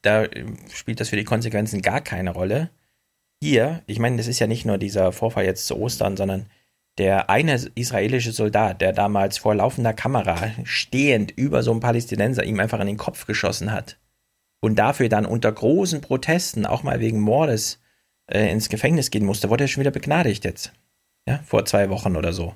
[0.03, 2.71] Da äh, spielt das für die Konsequenzen gar keine Rolle.
[3.43, 6.47] Hier, ich meine, das ist ja nicht nur dieser Vorfall jetzt zu Ostern, sondern
[6.99, 12.61] der eine israelische Soldat, der damals vor laufender Kamera stehend über so einen Palästinenser ihm
[12.61, 13.99] einfach in den Kopf geschossen hat
[14.61, 17.81] und dafür dann unter großen Protesten, auch mal wegen Mordes,
[18.27, 20.73] äh, ins Gefängnis gehen musste, wurde er schon wieder begnadigt jetzt.
[21.29, 22.55] Ja, vor zwei Wochen oder so.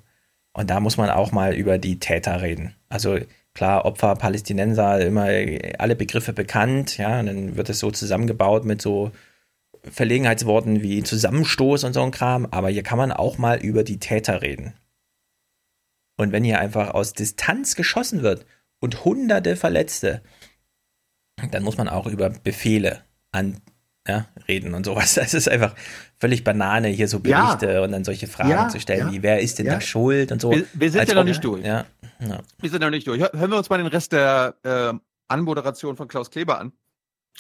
[0.53, 2.75] Und da muss man auch mal über die Täter reden.
[2.89, 3.19] Also
[3.55, 5.29] klar, Opfer, Palästinenser, immer
[5.79, 9.13] alle Begriffe bekannt, ja, und dann wird es so zusammengebaut mit so
[9.83, 13.99] Verlegenheitsworten wie Zusammenstoß und so ein Kram, aber hier kann man auch mal über die
[13.99, 14.75] Täter reden.
[16.17, 18.45] Und wenn hier einfach aus Distanz geschossen wird
[18.81, 20.23] und hunderte Verletzte,
[21.51, 23.61] dann muss man auch über Befehle an,
[24.07, 25.15] ja, reden und sowas.
[25.21, 25.75] Das ist einfach
[26.19, 27.83] völlig Banane, hier so Berichte ja.
[27.83, 29.13] und dann solche Fragen ja, zu stellen, ja.
[29.13, 30.51] wie wer ist denn da schuld und so.
[30.51, 31.65] Wir, wir sind ja noch nicht durch.
[31.65, 31.87] Ja.
[32.19, 33.21] Wir sind noch nicht durch.
[33.21, 34.93] Hören wir uns mal den Rest der äh,
[35.29, 36.73] Anmoderation von Klaus Kleber an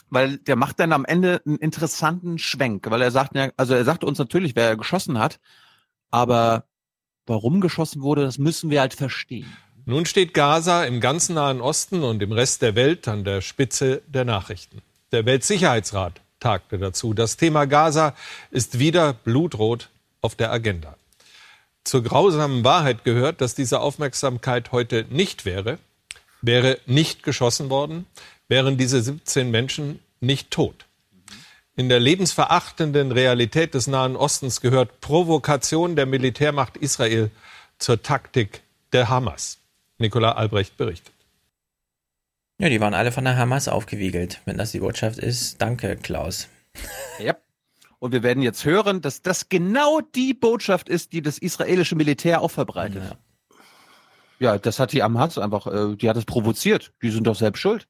[0.08, 4.04] weil der macht dann am Ende einen interessanten Schwenk, weil er sagt also er sagt
[4.04, 5.40] uns natürlich, wer er geschossen hat,
[6.10, 6.64] aber
[7.26, 9.46] warum geschossen wurde, das müssen wir halt verstehen.
[9.86, 14.02] Nun steht Gaza im ganzen Nahen Osten und im Rest der Welt an der Spitze
[14.06, 14.82] der Nachrichten.
[15.12, 17.14] Der Weltsicherheitsrat tagte dazu.
[17.14, 18.14] Das Thema Gaza
[18.50, 19.88] ist wieder blutrot
[20.20, 20.96] auf der Agenda.
[21.84, 25.78] Zur grausamen Wahrheit gehört, dass diese Aufmerksamkeit heute nicht wäre,
[26.42, 28.06] wäre nicht geschossen worden,
[28.50, 30.86] wären diese 17 Menschen nicht tot.
[31.76, 37.30] In der lebensverachtenden Realität des Nahen Ostens gehört Provokation der Militärmacht Israel
[37.78, 38.62] zur Taktik
[38.92, 39.58] der Hamas.
[39.96, 41.14] Nicola Albrecht berichtet.
[42.58, 44.42] Ja, die waren alle von der Hamas aufgewiegelt.
[44.44, 46.48] Wenn das die Botschaft ist, danke, Klaus.
[47.18, 47.36] Ja.
[47.98, 52.40] Und wir werden jetzt hören, dass das genau die Botschaft ist, die das israelische Militär
[52.40, 53.02] auch verbreitet.
[54.38, 56.92] Ja, ja das hat die Hamas einfach, äh, die hat es provoziert.
[57.02, 57.86] Die sind doch selbst schuld.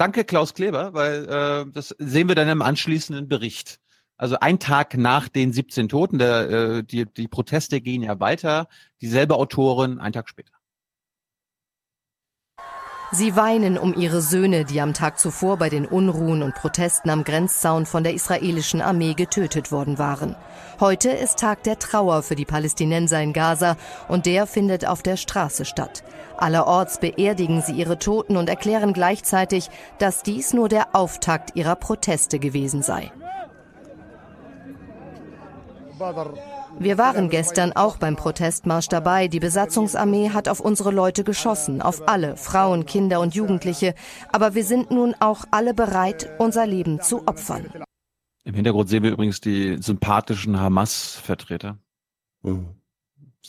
[0.00, 3.80] Danke, Klaus Kleber, weil äh, das sehen wir dann im anschließenden Bericht.
[4.16, 8.68] Also ein Tag nach den 17 Toten, der, äh, die, die Proteste gehen ja weiter.
[9.02, 10.54] Dieselbe Autorin, ein Tag später.
[13.12, 17.24] Sie weinen um ihre Söhne, die am Tag zuvor bei den Unruhen und Protesten am
[17.24, 20.36] Grenzzaun von der israelischen Armee getötet worden waren.
[20.78, 25.16] Heute ist Tag der Trauer für die Palästinenser in Gaza und der findet auf der
[25.16, 26.04] Straße statt.
[26.36, 32.38] Allerorts beerdigen sie ihre Toten und erklären gleichzeitig, dass dies nur der Auftakt ihrer Proteste
[32.38, 33.10] gewesen sei.
[36.78, 39.28] Wir waren gestern auch beim Protestmarsch dabei.
[39.28, 43.94] Die Besatzungsarmee hat auf unsere Leute geschossen, auf alle, Frauen, Kinder und Jugendliche.
[44.32, 47.66] Aber wir sind nun auch alle bereit, unser Leben zu opfern.
[48.44, 51.78] Im Hintergrund sehen wir übrigens die sympathischen Hamas-Vertreter.
[52.42, 52.79] Mhm.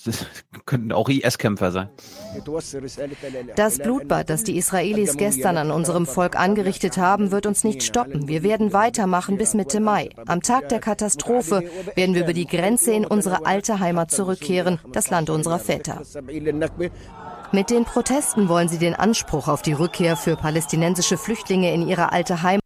[0.05, 0.25] Das
[0.65, 1.89] könnten auch IS-Kämpfer sein.
[3.55, 8.27] Das Blutbad, das die Israelis gestern an unserem Volk angerichtet haben, wird uns nicht stoppen.
[8.27, 10.09] Wir werden weitermachen bis Mitte Mai.
[10.27, 11.63] Am Tag der Katastrophe
[11.95, 16.01] werden wir über die Grenze in unsere alte Heimat zurückkehren, das Land unserer Väter.
[17.51, 22.11] Mit den Protesten wollen sie den Anspruch auf die Rückkehr für palästinensische Flüchtlinge in ihre
[22.13, 22.61] alte Heimat.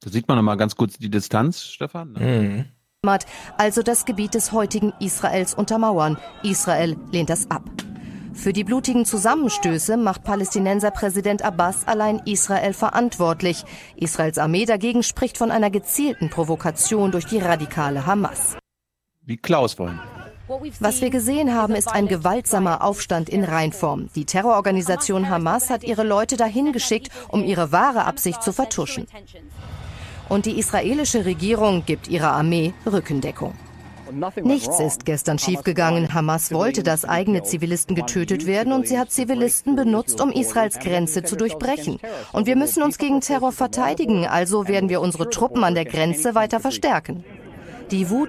[0.00, 2.12] Da sieht man noch mal ganz kurz die Distanz, Stefan.
[2.12, 2.77] Mhm
[3.56, 6.18] also das Gebiet des heutigen Israels untermauern.
[6.42, 7.62] Israel lehnt das ab.
[8.34, 13.64] Für die blutigen Zusammenstöße macht Palästinenser Präsident Abbas allein Israel verantwortlich.
[13.96, 18.56] Israels Armee dagegen spricht von einer gezielten Provokation durch die radikale Hamas.
[19.24, 20.00] Wie Klaus wollen.
[20.80, 24.08] Was wir gesehen haben, ist ein gewaltsamer Aufstand in Reinform.
[24.14, 29.06] Die Terrororganisation Hamas hat ihre Leute dahin geschickt, um ihre wahre Absicht zu vertuschen
[30.28, 33.54] und die israelische Regierung gibt ihrer Armee Rückendeckung.
[34.42, 36.14] Nichts ist gestern schiefgegangen.
[36.14, 41.22] Hamas wollte, dass eigene Zivilisten getötet werden und sie hat Zivilisten benutzt, um Israels Grenze
[41.22, 41.98] zu durchbrechen.
[42.32, 46.34] Und wir müssen uns gegen Terror verteidigen, also werden wir unsere Truppen an der Grenze
[46.34, 47.24] weiter verstärken.
[47.90, 48.28] Die Wut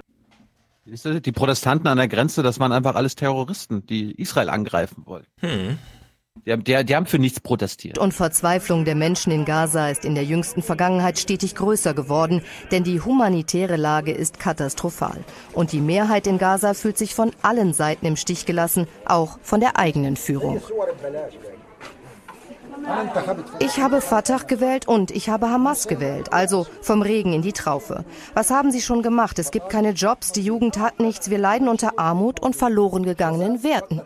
[0.86, 5.26] die Protestanten an der Grenze, das waren einfach alles Terroristen, die Israel angreifen wollen.
[5.38, 5.78] Hm.
[6.46, 7.98] Die haben, die, die haben für nichts protestiert.
[7.98, 12.82] Und Verzweiflung der Menschen in Gaza ist in der jüngsten Vergangenheit stetig größer geworden, denn
[12.82, 15.18] die humanitäre Lage ist katastrophal.
[15.52, 19.60] Und die Mehrheit in Gaza fühlt sich von allen Seiten im Stich gelassen, auch von
[19.60, 20.62] der eigenen Führung.
[23.58, 28.04] Ich habe Fatah gewählt und ich habe Hamas gewählt, also vom Regen in die Traufe.
[28.32, 29.38] Was haben Sie schon gemacht?
[29.38, 33.62] Es gibt keine Jobs, die Jugend hat nichts, wir leiden unter Armut und verloren gegangenen
[33.62, 34.00] Werten.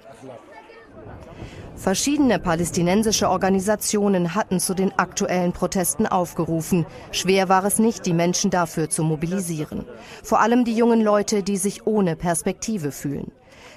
[1.84, 6.86] Verschiedene palästinensische Organisationen hatten zu den aktuellen Protesten aufgerufen.
[7.12, 9.84] Schwer war es nicht, die Menschen dafür zu mobilisieren.
[10.22, 13.32] Vor allem die jungen Leute, die sich ohne Perspektive fühlen.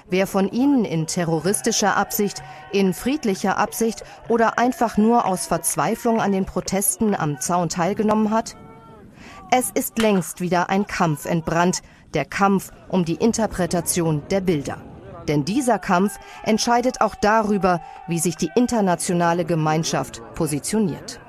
[0.08, 6.32] Wer von ihnen in terroristischer Absicht, in friedlicher Absicht oder einfach nur aus Verzweiflung an
[6.32, 8.56] den Protesten am Zaun teilgenommen hat?
[9.50, 11.82] Es ist längst wieder ein Kampf entbrannt,
[12.14, 14.87] der Kampf um die Interpretation der Bilder.
[15.28, 21.20] Denn dieser Kampf entscheidet auch darüber, wie sich die internationale Gemeinschaft positioniert.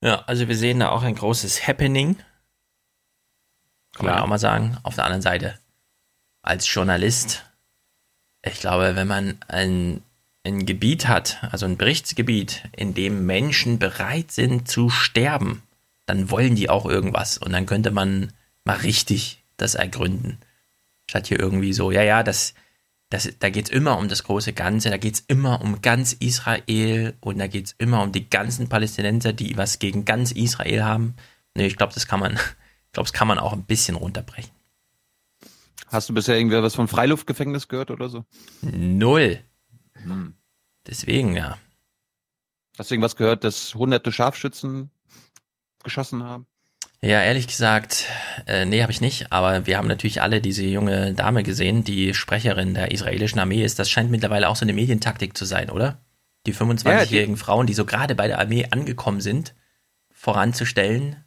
[0.00, 2.16] Ja, also wir sehen da auch ein großes Happening.
[3.94, 4.76] Kann man ja auch mal sagen.
[4.82, 5.58] Auf der anderen Seite,
[6.42, 7.44] als Journalist,
[8.42, 10.02] ich glaube, wenn man ein,
[10.44, 15.62] ein Gebiet hat, also ein Berichtsgebiet, in dem Menschen bereit sind zu sterben,
[16.06, 17.38] dann wollen die auch irgendwas.
[17.38, 18.32] Und dann könnte man
[18.64, 20.38] mal richtig das ergründen.
[21.08, 22.54] Statt hier irgendwie so, ja, ja, das,
[23.10, 26.12] das, da geht es immer um das große Ganze, da geht es immer um ganz
[26.12, 30.84] Israel und da geht es immer um die ganzen Palästinenser, die was gegen ganz Israel
[30.84, 31.14] haben.
[31.54, 32.32] Nee, ich glaube, das kann man,
[32.86, 34.50] ich glaube, das kann man auch ein bisschen runterbrechen.
[35.86, 38.26] Hast du bisher irgendwer was von Freiluftgefängnis gehört oder so?
[38.60, 39.40] Null.
[39.94, 40.34] Hm.
[40.86, 41.58] Deswegen, ja.
[42.78, 44.90] Hast du irgendwas gehört, dass hunderte Scharfschützen
[45.82, 46.46] geschossen haben?
[47.00, 48.06] Ja, ehrlich gesagt,
[48.46, 49.30] äh, nee, habe ich nicht.
[49.30, 53.78] Aber wir haben natürlich alle diese junge Dame gesehen, die Sprecherin der israelischen Armee ist.
[53.78, 56.00] Das scheint mittlerweile auch so eine Medientaktik zu sein, oder?
[56.46, 59.54] Die 25-jährigen ja, Frauen, die so gerade bei der Armee angekommen sind,
[60.10, 61.24] voranzustellen.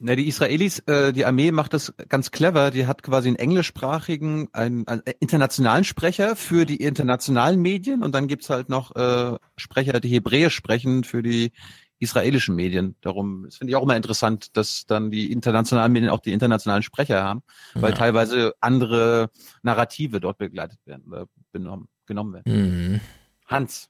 [0.00, 2.70] Na, die Israelis, äh, die Armee macht das ganz clever.
[2.70, 8.28] Die hat quasi einen englischsprachigen, einen, einen internationalen Sprecher für die internationalen Medien und dann
[8.28, 11.50] gibt's halt noch äh, Sprecher, die Hebräisch sprechen für die
[11.98, 12.96] israelischen Medien.
[13.00, 16.82] Darum, das finde ich auch immer interessant, dass dann die internationalen Medien auch die internationalen
[16.82, 17.42] Sprecher haben,
[17.74, 17.96] weil ja.
[17.96, 19.30] teilweise andere
[19.62, 22.92] Narrative dort begleitet werden oder benommen, genommen werden.
[22.92, 23.00] Mhm.
[23.46, 23.88] Hans.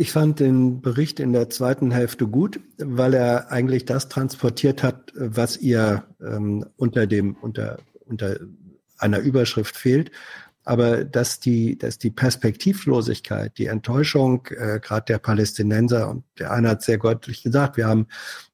[0.00, 5.12] Ich fand den Bericht in der zweiten Hälfte gut, weil er eigentlich das transportiert hat,
[5.16, 8.38] was ihr ähm, unter dem unter unter
[8.98, 10.10] einer Überschrift fehlt.
[10.68, 16.68] Aber dass die, dass die Perspektivlosigkeit, die Enttäuschung äh, gerade der Palästinenser und der eine
[16.68, 18.06] hat sehr deutlich gesagt, wir haben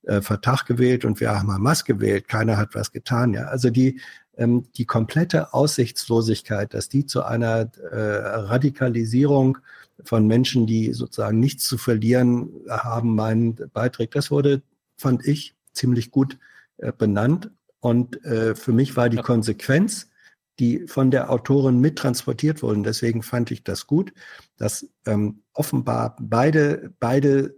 [0.04, 3.34] äh, Fatah gewählt und wir haben Hamas gewählt, keiner hat was getan.
[3.34, 4.00] Ja, also die
[4.36, 9.58] ähm, die komplette Aussichtslosigkeit, dass die zu einer äh, Radikalisierung
[10.04, 14.62] von Menschen, die sozusagen nichts zu verlieren haben, meinen Beitrag, das wurde,
[14.96, 16.38] fand ich, ziemlich gut
[16.78, 17.50] äh, benannt.
[17.80, 20.08] Und äh, für mich war die Konsequenz,
[20.58, 22.84] die von der Autorin mittransportiert wurden.
[22.84, 24.12] Deswegen fand ich das gut,
[24.56, 27.56] dass ähm, offenbar beide, beide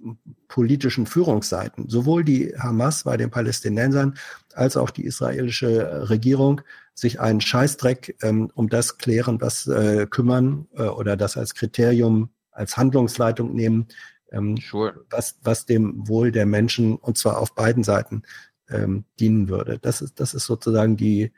[0.00, 0.10] äh,
[0.48, 4.14] politischen Führungsseiten, sowohl die Hamas bei den Palästinensern
[4.54, 6.62] als auch die israelische Regierung,
[6.94, 12.30] sich einen Scheißdreck ähm, um das klären, was äh, kümmern äh, oder das als Kriterium,
[12.52, 13.88] als Handlungsleitung nehmen,
[14.30, 15.04] ähm, sure.
[15.10, 18.22] was, was dem Wohl der Menschen und zwar auf beiden Seiten
[18.68, 19.78] ähm, dienen würde.
[19.78, 21.32] Das ist, das ist sozusagen die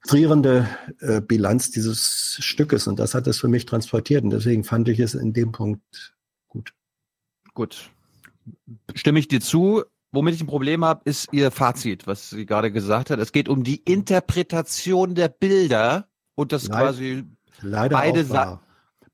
[0.00, 0.68] frustrierende
[1.00, 5.00] äh, Bilanz dieses Stückes und das hat es für mich transportiert und deswegen fand ich
[5.00, 6.14] es in dem Punkt
[6.48, 6.72] gut.
[7.54, 7.90] Gut.
[8.94, 9.84] Stimme ich dir zu.
[10.10, 13.18] Womit ich ein Problem habe, ist Ihr Fazit, was sie gerade gesagt hat.
[13.18, 17.24] Es geht um die Interpretation der Bilder und das Leid, quasi
[17.62, 18.62] beide, Sa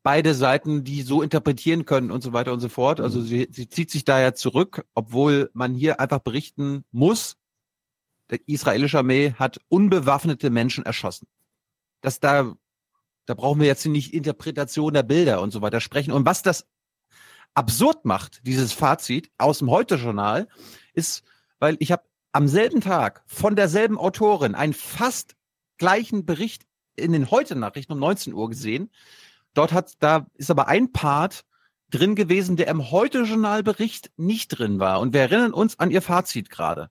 [0.04, 3.00] beide Seiten, die so interpretieren können und so weiter und so fort.
[3.00, 3.24] Also mhm.
[3.24, 7.38] sie, sie zieht sich da ja zurück, obwohl man hier einfach berichten muss,
[8.30, 11.26] die israelische Armee hat unbewaffnete Menschen erschossen.
[12.00, 12.54] Das da,
[13.26, 16.12] da brauchen wir jetzt nicht Interpretation der Bilder und so weiter sprechen.
[16.12, 16.66] Und was das
[17.54, 20.48] absurd macht, dieses Fazit aus dem Heute-Journal,
[20.92, 21.22] ist,
[21.58, 25.36] weil ich habe am selben Tag von derselben Autorin einen fast
[25.78, 26.64] gleichen Bericht
[26.96, 28.90] in den Heute-Nachrichten um 19 Uhr gesehen.
[29.54, 31.44] Dort hat, da ist aber ein Part
[31.90, 35.00] drin gewesen, der im Heute-Journal-Bericht nicht drin war.
[35.00, 36.90] Und wir erinnern uns an ihr Fazit gerade.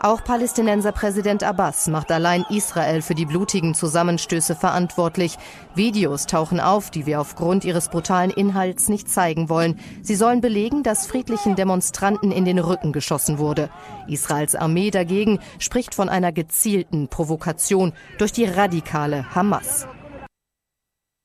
[0.00, 5.36] Auch Palästinenser Präsident Abbas macht allein Israel für die blutigen Zusammenstöße verantwortlich.
[5.74, 9.80] Videos tauchen auf, die wir aufgrund ihres brutalen Inhalts nicht zeigen wollen.
[10.02, 13.70] Sie sollen belegen, dass friedlichen Demonstranten in den Rücken geschossen wurde.
[14.06, 19.86] Israels Armee dagegen spricht von einer gezielten Provokation durch die radikale Hamas.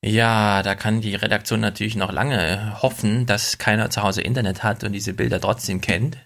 [0.04, 4.82] Ja, da kann die Redaktion natürlich noch lange hoffen, dass keiner zu Hause Internet hat
[4.82, 6.18] und diese Bilder trotzdem kennt.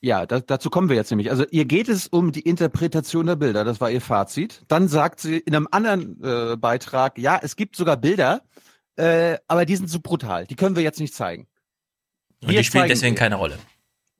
[0.00, 1.30] Ja, da, dazu kommen wir jetzt nämlich.
[1.30, 4.62] Also ihr geht es um die Interpretation der Bilder, das war ihr Fazit.
[4.68, 8.42] Dann sagt sie in einem anderen äh, Beitrag, ja, es gibt sogar Bilder,
[8.96, 11.46] äh, aber die sind zu brutal, die können wir jetzt nicht zeigen.
[12.42, 13.20] Und wir die spielen deswegen dir.
[13.20, 13.58] keine Rolle.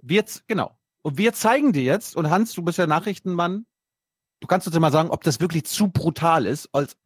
[0.02, 0.76] Wir, genau.
[1.02, 3.66] Und wir zeigen dir jetzt, und Hans, du bist ja Nachrichtenmann,
[4.40, 6.96] du kannst uns ja mal sagen, ob das wirklich zu brutal ist, als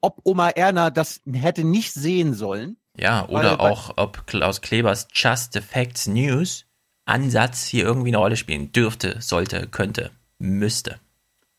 [0.00, 2.78] ob Oma Erna das hätte nicht sehen sollen.
[2.96, 6.63] Ja, oder auch, ob Klaus Klebers Just the Facts News
[7.06, 10.98] Ansatz hier irgendwie eine Rolle spielen dürfte, sollte, könnte, müsste.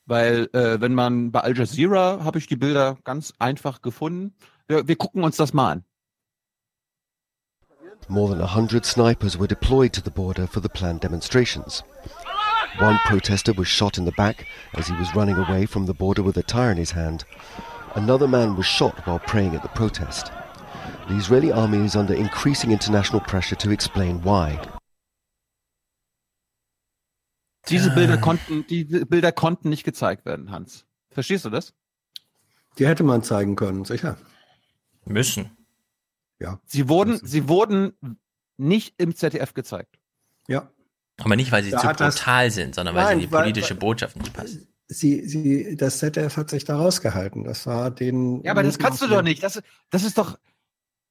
[0.05, 4.33] Weil äh, wenn man bei Al Jazeera habe ich die Bilder ganz einfach gefunden.
[4.67, 5.83] Wir, wir gucken uns das mal an.
[8.07, 11.83] More than 100 snipers were deployed to the border for the planned demonstrations.
[12.79, 16.21] One protester was shot in the back as he was running away from the border
[16.21, 17.25] with a tire in his hand.
[17.95, 20.31] Another man was shot while praying at the protest.
[21.07, 24.59] The Israeli army is under increasing international pressure to explain why.
[27.69, 30.85] Diese Bilder konnten, diese Bilder konnten nicht gezeigt werden, Hans.
[31.09, 31.73] Verstehst du das?
[32.77, 34.17] Die hätte man zeigen können, sicher.
[35.05, 35.51] Müssen.
[36.39, 36.59] Ja.
[36.65, 37.27] Sie wurden, müssen.
[37.27, 37.93] sie wurden
[38.57, 39.97] nicht im ZDF gezeigt.
[40.47, 40.69] Ja.
[41.17, 43.35] Aber nicht, weil sie da zu brutal das, sind, sondern weil nein, sie in die
[43.35, 44.67] politische weil, Botschaft nicht passen.
[44.87, 47.43] Sie, sie, das ZDF hat sich da rausgehalten.
[47.45, 48.43] Das war den.
[48.43, 49.41] Ja, aber das kannst du doch nicht.
[49.41, 50.37] Das, das ist doch,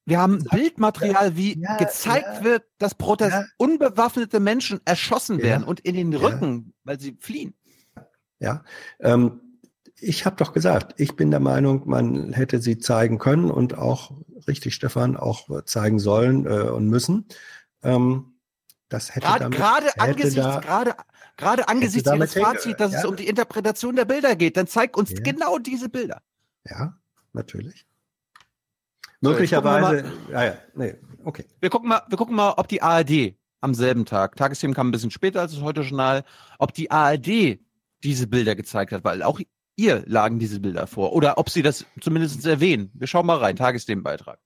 [0.07, 3.44] wir haben Bildmaterial, wie ja, gezeigt ja, wird, dass Protest ja.
[3.57, 7.55] unbewaffnete Menschen erschossen werden und in den Rücken, weil sie fliehen.
[8.39, 8.65] Ja,
[9.00, 9.41] ähm,
[9.99, 14.12] ich habe doch gesagt, ich bin der Meinung, man hätte sie zeigen können und auch,
[14.47, 17.26] richtig, Stefan, auch zeigen sollen äh, und müssen.
[17.83, 18.34] Ähm,
[18.91, 20.94] das hätte gerade, damit, gerade hätte angesichts, da, gerade,
[21.36, 25.15] gerade angesichts ihres Fazit, dass es um die Interpretation der Bilder geht, dann zeig uns
[25.15, 26.20] genau diese Bilder.
[26.68, 26.99] Ja,
[27.33, 27.86] natürlich.
[29.30, 30.04] Möglicherweise.
[30.30, 30.94] Ja, ja, nee,
[31.24, 31.44] okay.
[31.60, 34.92] Wir gucken mal, wir gucken mal, ob die ARD am selben Tag, Tagesthemen kam ein
[34.92, 36.24] bisschen später als das Heute-Journal,
[36.58, 37.58] ob die ARD
[38.02, 39.40] diese Bilder gezeigt hat, weil auch
[39.76, 41.12] ihr lagen diese Bilder vor.
[41.14, 42.90] Oder ob sie das zumindest erwähnen.
[42.94, 44.38] Wir schauen mal rein, Tagesthemenbeitrag.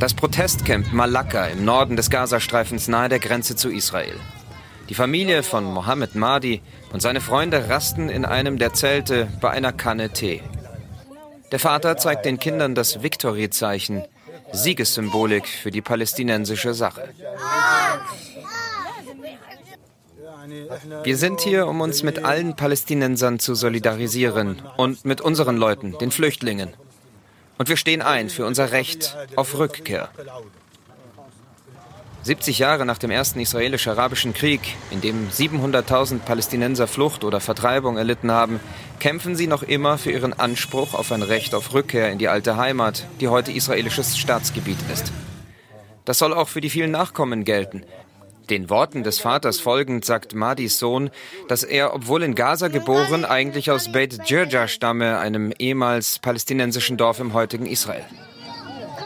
[0.00, 4.14] Das Protestcamp Malakka im Norden des Gazastreifens nahe der Grenze zu Israel.
[4.88, 9.72] Die Familie von Mohammed Mahdi und seine Freunde rasten in einem der Zelte bei einer
[9.72, 10.42] Kanne Tee.
[11.52, 14.04] Der Vater zeigt den Kindern das Victory-Zeichen,
[14.52, 17.08] Siegessymbolik für die palästinensische Sache.
[21.02, 26.10] Wir sind hier, um uns mit allen Palästinensern zu solidarisieren und mit unseren Leuten, den
[26.10, 26.74] Flüchtlingen.
[27.58, 30.10] Und wir stehen ein für unser Recht auf Rückkehr.
[32.26, 38.32] 70 Jahre nach dem ersten israelisch-arabischen Krieg, in dem 700.000 Palästinenser Flucht oder Vertreibung erlitten
[38.32, 38.58] haben,
[38.98, 42.56] kämpfen sie noch immer für ihren Anspruch auf ein Recht auf Rückkehr in die alte
[42.56, 45.12] Heimat, die heute israelisches Staatsgebiet ist.
[46.04, 47.84] Das soll auch für die vielen Nachkommen gelten.
[48.50, 51.10] Den Worten des Vaters folgend sagt Madis Sohn,
[51.46, 57.20] dass er, obwohl in Gaza geboren, eigentlich aus Beit Jirja stamme, einem ehemals palästinensischen Dorf
[57.20, 58.04] im heutigen Israel.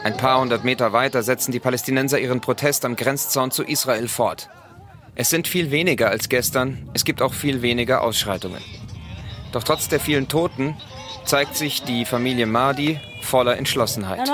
[0.03, 4.49] Ein paar hundert Meter weiter setzen die Palästinenser ihren Protest am Grenzzaun zu Israel fort.
[5.13, 8.61] Es sind viel weniger als gestern, es gibt auch viel weniger Ausschreitungen.
[9.51, 10.75] Doch trotz der vielen Toten
[11.25, 14.27] zeigt sich die Familie Mahdi voller Entschlossenheit.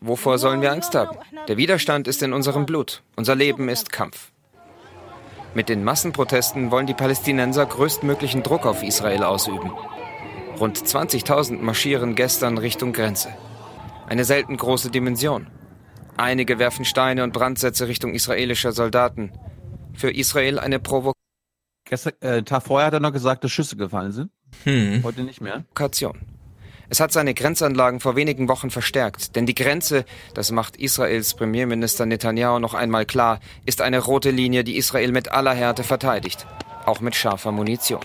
[0.00, 1.18] Wovor sollen wir Angst haben?
[1.46, 3.02] Der Widerstand ist in unserem Blut.
[3.16, 4.30] Unser Leben ist Kampf.
[5.52, 9.72] Mit den Massenprotesten wollen die Palästinenser größtmöglichen Druck auf Israel ausüben.
[10.60, 13.30] Rund 20.000 marschieren gestern Richtung Grenze.
[14.06, 15.46] Eine selten große Dimension.
[16.18, 19.32] Einige werfen Steine und Brandsätze Richtung israelischer Soldaten.
[19.94, 21.14] Für Israel eine Provokation.
[21.88, 24.30] Gestern, äh, Tag vorher hat er noch gesagt, dass Schüsse gefallen sind.
[24.64, 25.02] Hm.
[25.02, 25.64] Heute nicht mehr.
[25.74, 26.18] Provokation.
[26.90, 32.04] Es hat seine Grenzanlagen vor wenigen Wochen verstärkt, denn die Grenze, das macht Israels Premierminister
[32.04, 36.46] Netanyahu noch einmal klar, ist eine rote Linie, die Israel mit aller Härte verteidigt,
[36.84, 38.04] auch mit scharfer Munition.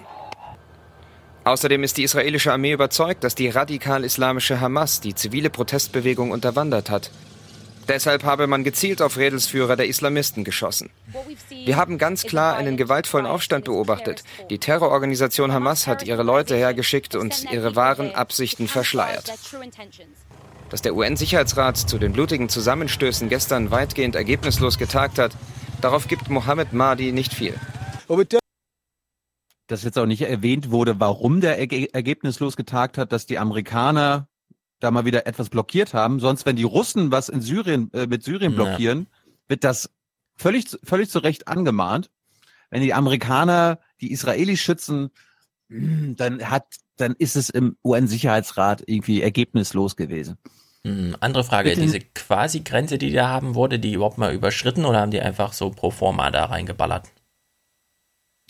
[1.45, 7.11] Außerdem ist die israelische Armee überzeugt, dass die radikal-islamische Hamas die zivile Protestbewegung unterwandert hat.
[7.87, 10.89] Deshalb habe man gezielt auf Redelsführer der Islamisten geschossen.
[11.51, 14.23] Wir haben ganz klar einen gewaltvollen Aufstand beobachtet.
[14.49, 19.31] Die Terrororganisation Hamas hat ihre Leute hergeschickt und ihre wahren Absichten verschleiert.
[20.71, 25.33] Dass der UN-Sicherheitsrat zu den blutigen Zusammenstößen gestern weitgehend ergebnislos getagt hat,
[25.79, 27.53] darauf gibt Mohammed Mahdi nicht viel
[29.67, 34.27] dass jetzt auch nicht erwähnt wurde, warum der Erge ergebnislos getagt hat, dass die Amerikaner
[34.79, 36.19] da mal wieder etwas blockiert haben.
[36.19, 39.49] Sonst, wenn die Russen was in Syrien äh, mit Syrien blockieren, ja.
[39.49, 39.89] wird das
[40.35, 42.09] völlig völlig zu Recht angemahnt.
[42.69, 45.09] Wenn die Amerikaner die Israelis schützen,
[45.69, 46.65] dann hat
[46.97, 50.37] dann ist es im UN-Sicherheitsrat irgendwie ergebnislos gewesen.
[50.85, 51.81] Hm, andere Frage, Bitte?
[51.81, 55.71] diese Quasi-Grenze, die da haben, wurde die überhaupt mal überschritten oder haben die einfach so
[55.71, 57.11] pro forma da reingeballert?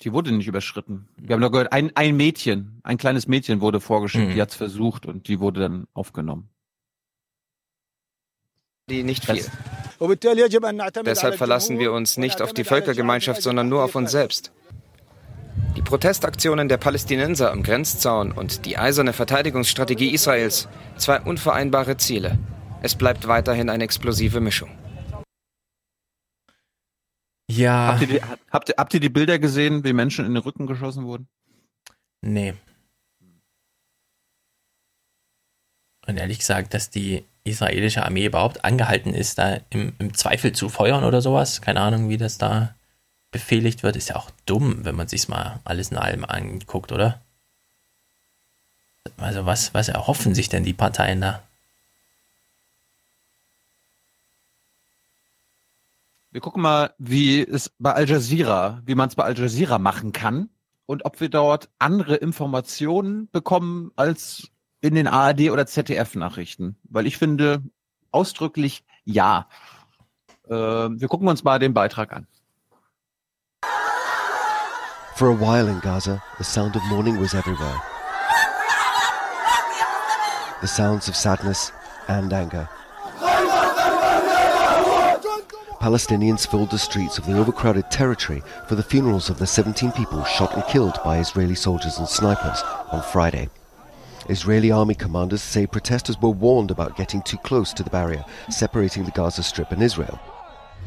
[0.01, 1.07] Die wurde nicht überschritten.
[1.17, 4.33] Wir haben doch gehört, ein, ein Mädchen, ein kleines Mädchen wurde vorgeschickt, mhm.
[4.33, 6.49] die hat es versucht und die wurde dann aufgenommen.
[8.89, 9.45] Die nicht viel.
[11.05, 14.51] Deshalb verlassen wir uns nicht auf die Völkergemeinschaft, sondern nur auf uns selbst.
[15.75, 20.67] Die Protestaktionen der Palästinenser am Grenzzaun und die eiserne Verteidigungsstrategie Israels,
[20.97, 22.37] zwei unvereinbare Ziele.
[22.81, 24.69] Es bleibt weiterhin eine explosive Mischung.
[27.47, 27.87] Ja.
[27.87, 31.05] Habt ihr, die, habt, habt ihr die Bilder gesehen, wie Menschen in den Rücken geschossen
[31.05, 31.27] wurden?
[32.21, 32.55] Nee.
[36.07, 40.69] Und ehrlich gesagt, dass die israelische Armee überhaupt angehalten ist, da im, im Zweifel zu
[40.69, 42.75] feuern oder sowas, keine Ahnung, wie das da
[43.31, 47.21] befehligt wird, ist ja auch dumm, wenn man sich mal alles in allem anguckt, oder?
[49.17, 51.43] Also was, was erhoffen sich denn die Parteien da?
[56.35, 60.11] Wir gucken mal, wie es bei Al Jazeera, wie man es bei Al Jazeera machen
[60.11, 60.49] kann
[60.85, 64.49] und ob wir dort andere Informationen bekommen als
[64.81, 66.75] in den ARD oder ZDF-Nachrichten.
[66.89, 67.63] Weil ich finde
[68.11, 69.47] ausdrücklich ja.
[70.49, 72.27] Äh, wir gucken uns mal den Beitrag an.
[75.15, 77.81] For a while in Gaza, the sound of mourning was everywhere.
[80.59, 81.71] The sounds of sadness
[82.09, 82.67] and anger.
[85.85, 90.23] Palestinians filled the streets of the overcrowded territory for the funerals of the 17 people
[90.23, 93.49] shot and killed by Israeli soldiers and snipers on Friday.
[94.27, 99.05] Israeli army commanders say protesters were warned about getting too close to the barrier separating
[99.05, 100.19] the Gaza Strip and Israel.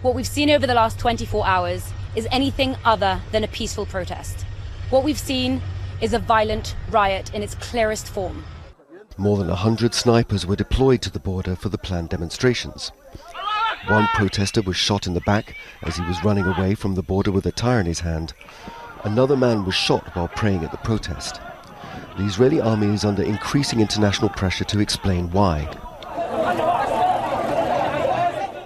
[0.03, 4.45] What we've seen over the last 24 hours is anything other than a peaceful protest.
[4.91, 5.63] What we've seen
[6.01, 8.43] is a violent riot in its clearest form.
[9.17, 12.91] More than 100 snipers were deployed to the border for the planned demonstrations.
[13.89, 17.33] One protester was shot in the back as he was running away from the border
[17.33, 18.35] with a tire in his hand.
[19.03, 21.41] Another man was shot while praying at the protest.
[22.19, 25.61] The Israeli army is under increasing international pressure to explain why.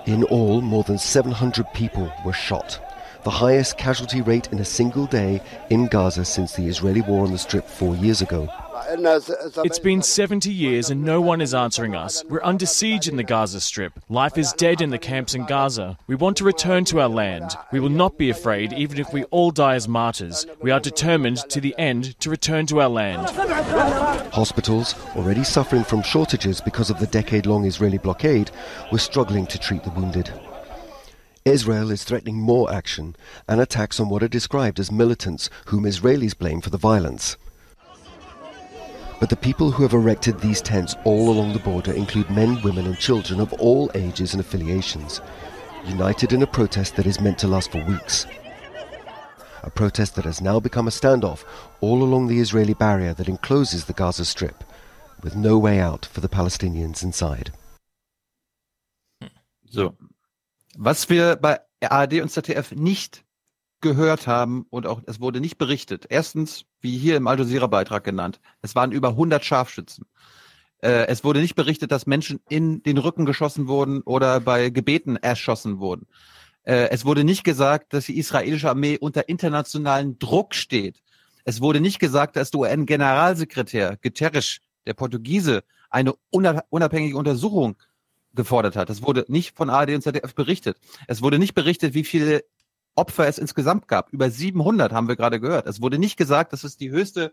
[0.06, 2.80] In all, more than 700 people were shot,
[3.22, 7.30] the highest casualty rate in a single day in Gaza since the Israeli war on
[7.30, 8.48] the Strip four years ago.
[8.88, 12.24] It's been 70 years and no one is answering us.
[12.28, 13.98] We're under siege in the Gaza Strip.
[14.08, 15.98] Life is dead in the camps in Gaza.
[16.06, 17.56] We want to return to our land.
[17.70, 20.46] We will not be afraid, even if we all die as martyrs.
[20.60, 23.30] We are determined to the end to return to our land.
[24.32, 28.50] Hospitals, already suffering from shortages because of the decade long Israeli blockade,
[28.90, 30.30] were struggling to treat the wounded.
[31.44, 33.16] Israel is threatening more action
[33.48, 37.36] and attacks on what are described as militants whom Israelis blame for the violence.
[39.22, 42.86] But the people who have erected these tents all along the border include men, women,
[42.86, 45.20] and children of all ages and affiliations,
[45.86, 48.26] united in a protest that is meant to last for weeks.
[49.62, 51.44] A protest that has now become a standoff
[51.80, 54.64] all along the Israeli barrier that encloses the Gaza Strip,
[55.22, 57.52] with no way out for the Palestinians inside.
[59.70, 59.94] So.
[60.76, 63.22] Was wir bei ARD und ZDF nicht
[63.82, 66.06] gehört haben und auch es wurde nicht berichtet.
[66.08, 70.06] Erstens, wie hier im Al Jazeera Beitrag genannt, es waren über 100 Scharfschützen.
[70.78, 75.16] Äh, es wurde nicht berichtet, dass Menschen in den Rücken geschossen wurden oder bei Gebeten
[75.16, 76.06] erschossen wurden.
[76.64, 81.02] Äh, es wurde nicht gesagt, dass die israelische Armee unter internationalen Druck steht.
[81.44, 87.76] Es wurde nicht gesagt, dass der UN-Generalsekretär Guterres, der Portugiese, eine unabhängige Untersuchung
[88.34, 88.88] gefordert hat.
[88.88, 90.78] Das wurde nicht von ARD und ZDF berichtet.
[91.06, 92.44] Es wurde nicht berichtet, wie viele
[92.94, 94.12] Opfer es insgesamt gab.
[94.12, 95.66] Über 700 haben wir gerade gehört.
[95.66, 97.32] Es wurde nicht gesagt, dass es die höchste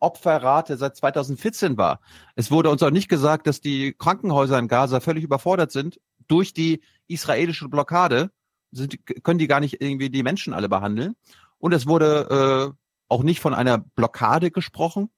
[0.00, 2.00] Opferrate seit 2014 war.
[2.34, 6.52] Es wurde uns auch nicht gesagt, dass die Krankenhäuser in Gaza völlig überfordert sind durch
[6.52, 8.30] die israelische Blockade.
[8.72, 11.14] Sind, können die gar nicht irgendwie die Menschen alle behandeln.
[11.58, 15.10] Und es wurde äh, auch nicht von einer Blockade gesprochen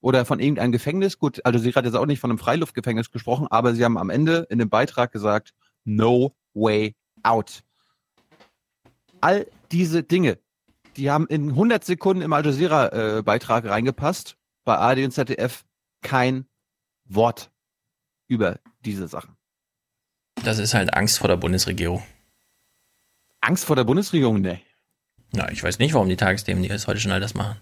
[0.00, 1.18] oder von irgendeinem Gefängnis.
[1.18, 4.10] Gut, also sie hat jetzt auch nicht von einem Freiluftgefängnis gesprochen, aber sie haben am
[4.10, 7.62] Ende in dem Beitrag gesagt, no way out
[9.20, 10.38] all diese Dinge,
[10.96, 14.36] die haben in 100 Sekunden im Al Jazeera äh, reingepasst.
[14.64, 15.64] Bei ARD und ZDF
[16.02, 16.46] kein
[17.04, 17.50] Wort
[18.26, 19.36] über diese Sachen.
[20.44, 22.02] Das ist halt Angst vor der Bundesregierung.
[23.40, 24.40] Angst vor der Bundesregierung?
[24.40, 24.60] Nee.
[25.32, 27.56] Na, ich weiß nicht, warum die Tagesthemen die heute schon all das machen.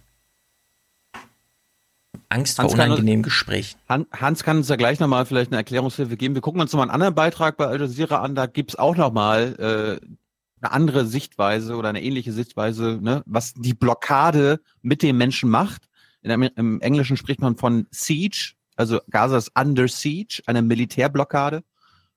[2.29, 3.79] Angst Hans vor unangenehmen Gesprächen.
[3.89, 6.35] Hans kann uns ja gleich nochmal vielleicht eine Erklärungshilfe geben.
[6.35, 8.35] Wir gucken uns nochmal einen anderen Beitrag bei Al Jazeera an.
[8.35, 10.07] Da gibt's auch nochmal äh,
[10.61, 15.89] eine andere Sichtweise oder eine ähnliche Sichtweise, ne, was die Blockade mit den Menschen macht.
[16.23, 21.63] In, Im Englischen spricht man von Siege, also Gaza ist under siege, eine Militärblockade.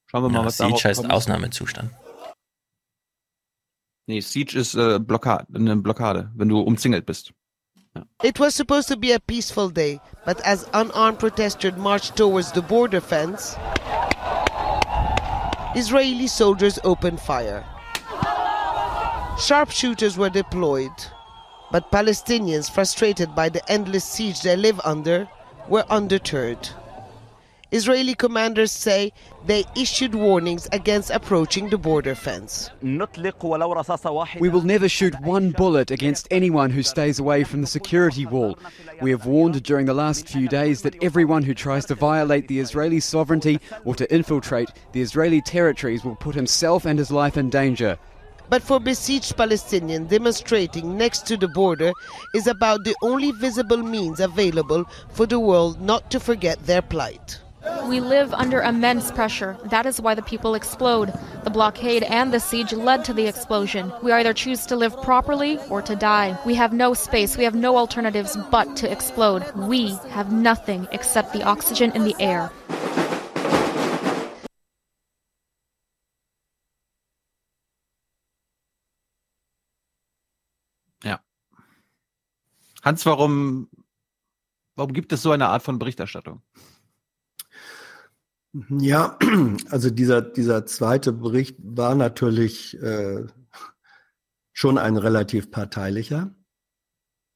[0.08, 1.14] Schauen wir mal, ja, was Siege heißt kommt.
[1.14, 1.92] Ausnahmezustand.
[4.08, 7.32] Nee, Siege ist äh, Blockade, eine Blockade, wenn du umzingelt bist.
[7.96, 8.06] Ja.
[8.24, 12.62] It was supposed to be a peaceful day, but as unarmed protesters marched towards the
[12.62, 13.56] border fence,
[15.76, 17.64] Israeli soldiers opened fire.
[19.40, 20.92] Sharpshooters were deployed,
[21.72, 25.30] but Palestinians, frustrated by the endless siege they live under,
[25.70, 26.70] were undeterred.
[27.72, 29.14] Israeli commanders say
[29.46, 32.70] they issued warnings against approaching the border fence.
[32.82, 38.60] We will never shoot one bullet against anyone who stays away from the security wall.
[39.02, 42.60] We have warned during the last few days that everyone who tries to violate the
[42.60, 47.50] Israeli sovereignty or to infiltrate the Israeli territories will put himself and his life in
[47.50, 47.98] danger.
[48.50, 51.92] But for besieged Palestinians, demonstrating next to the border
[52.34, 57.40] is about the only visible means available for the world not to forget their plight.
[57.88, 59.58] We live under immense pressure.
[59.66, 61.14] That is why the people explode.
[61.44, 63.92] The blockade and the siege led to the explosion.
[64.02, 66.38] We either choose to live properly or to die.
[66.46, 67.38] We have no space.
[67.38, 69.44] We have no alternatives but to explode.
[69.56, 72.50] We have nothing except the oxygen in the air.
[82.84, 83.70] Hans, warum,
[84.76, 86.42] warum gibt es so eine Art von Berichterstattung?
[88.70, 89.18] Ja,
[89.70, 93.26] also dieser, dieser zweite Bericht war natürlich äh,
[94.54, 96.34] schon ein relativ parteilicher.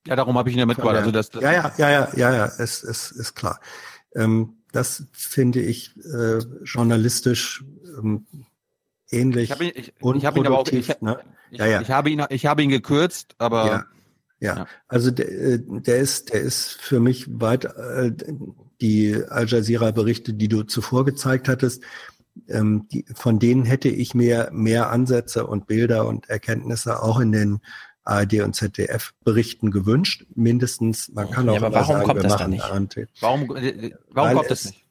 [0.07, 0.95] Ja, darum habe ich ihn ja mitgebracht.
[0.95, 3.59] Also das, das ja, ja, ja, ja, ja, ja, es, es ist klar.
[4.15, 7.63] Ähm, das finde ich äh, journalistisch
[7.97, 8.25] ähm,
[9.09, 9.45] ähnlich.
[9.45, 11.19] Ich habe ihn, ich, ich hab ihn aber auch, ich, ne?
[11.51, 11.81] ja, ja.
[11.81, 13.85] ich, habe ihn, ich habe ihn gekürzt, aber
[14.43, 14.57] ja.
[14.57, 18.11] Ja, also der, äh, der ist, der ist für mich weit äh,
[18.81, 21.83] die Al Jazeera Berichte, die du zuvor gezeigt hattest,
[22.49, 27.31] ähm, die, von denen hätte ich mir mehr Ansätze und Bilder und Erkenntnisse auch in
[27.31, 27.59] den
[28.03, 30.25] ARD und ZDF Berichten gewünscht.
[30.35, 33.09] Mindestens, man kann auch ja, aber warum sagen, kommt wir das machen nicht?
[33.21, 34.85] Warum, äh, warum kommt das nicht?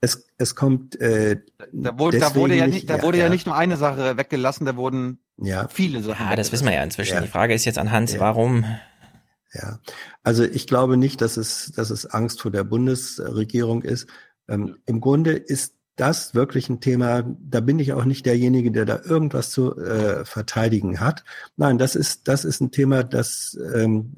[0.00, 1.00] Es, es kommt.
[1.00, 4.16] Äh, da wurde, da wurde ja nicht, da wurde ja, ja, nicht nur eine Sache
[4.16, 5.68] weggelassen, da wurden ja.
[5.68, 6.26] viele Sachen.
[6.26, 7.14] Ja, das wissen wir ja inzwischen.
[7.14, 7.20] Ja.
[7.20, 8.64] Die Frage ist jetzt an Hans, warum
[9.52, 9.78] Ja,
[10.22, 14.08] also ich glaube nicht, dass es, dass es Angst vor der Bundesregierung ist.
[14.48, 18.86] Ähm, Im Grunde ist das wirklich ein Thema, da bin ich auch nicht derjenige, der
[18.86, 21.24] da irgendwas zu äh, verteidigen hat.
[21.56, 24.14] Nein, das ist, das ist ein Thema, das ähm,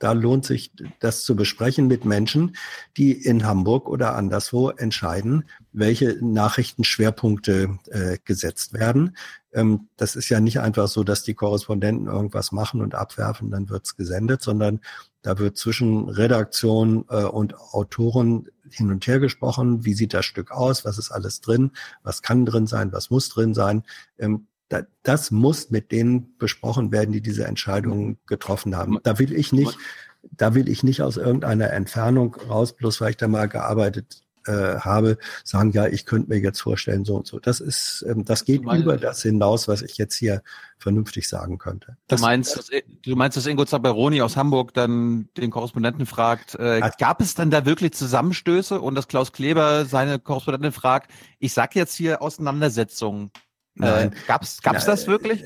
[0.00, 2.56] da lohnt sich, das zu besprechen mit Menschen,
[2.96, 9.16] die in Hamburg oder anderswo entscheiden, welche Nachrichtenschwerpunkte äh, gesetzt werden.
[9.52, 13.68] Ähm, das ist ja nicht einfach so, dass die Korrespondenten irgendwas machen und abwerfen, dann
[13.68, 14.80] wird's gesendet, sondern
[15.22, 19.84] da wird zwischen Redaktion äh, und Autoren hin und her gesprochen.
[19.84, 20.84] Wie sieht das Stück aus?
[20.84, 21.72] Was ist alles drin?
[22.02, 22.92] Was kann drin sein?
[22.92, 23.82] Was muss drin sein?
[24.18, 28.98] Ähm, da, das muss mit denen besprochen werden, die diese Entscheidungen getroffen haben.
[29.02, 29.76] Da will ich nicht,
[30.22, 34.78] da will ich nicht aus irgendeiner Entfernung raus, bloß weil ich da mal gearbeitet äh,
[34.78, 37.38] habe, sagen, ja, ich könnte mir jetzt vorstellen, so und so.
[37.38, 40.42] Das ist, ähm, das geht meinst, über das hinaus, was ich jetzt hier
[40.78, 41.96] vernünftig sagen könnte.
[42.06, 46.54] Das, du meinst, dass, du meinst, dass Ingo Zaberoni aus Hamburg dann den Korrespondenten fragt,
[46.56, 51.52] äh, gab es dann da wirklich Zusammenstöße und dass Klaus Kleber seine Korrespondentin fragt, ich
[51.52, 53.30] sag jetzt hier Auseinandersetzungen.
[53.78, 55.44] Äh, gab's, gab's Na, das wirklich?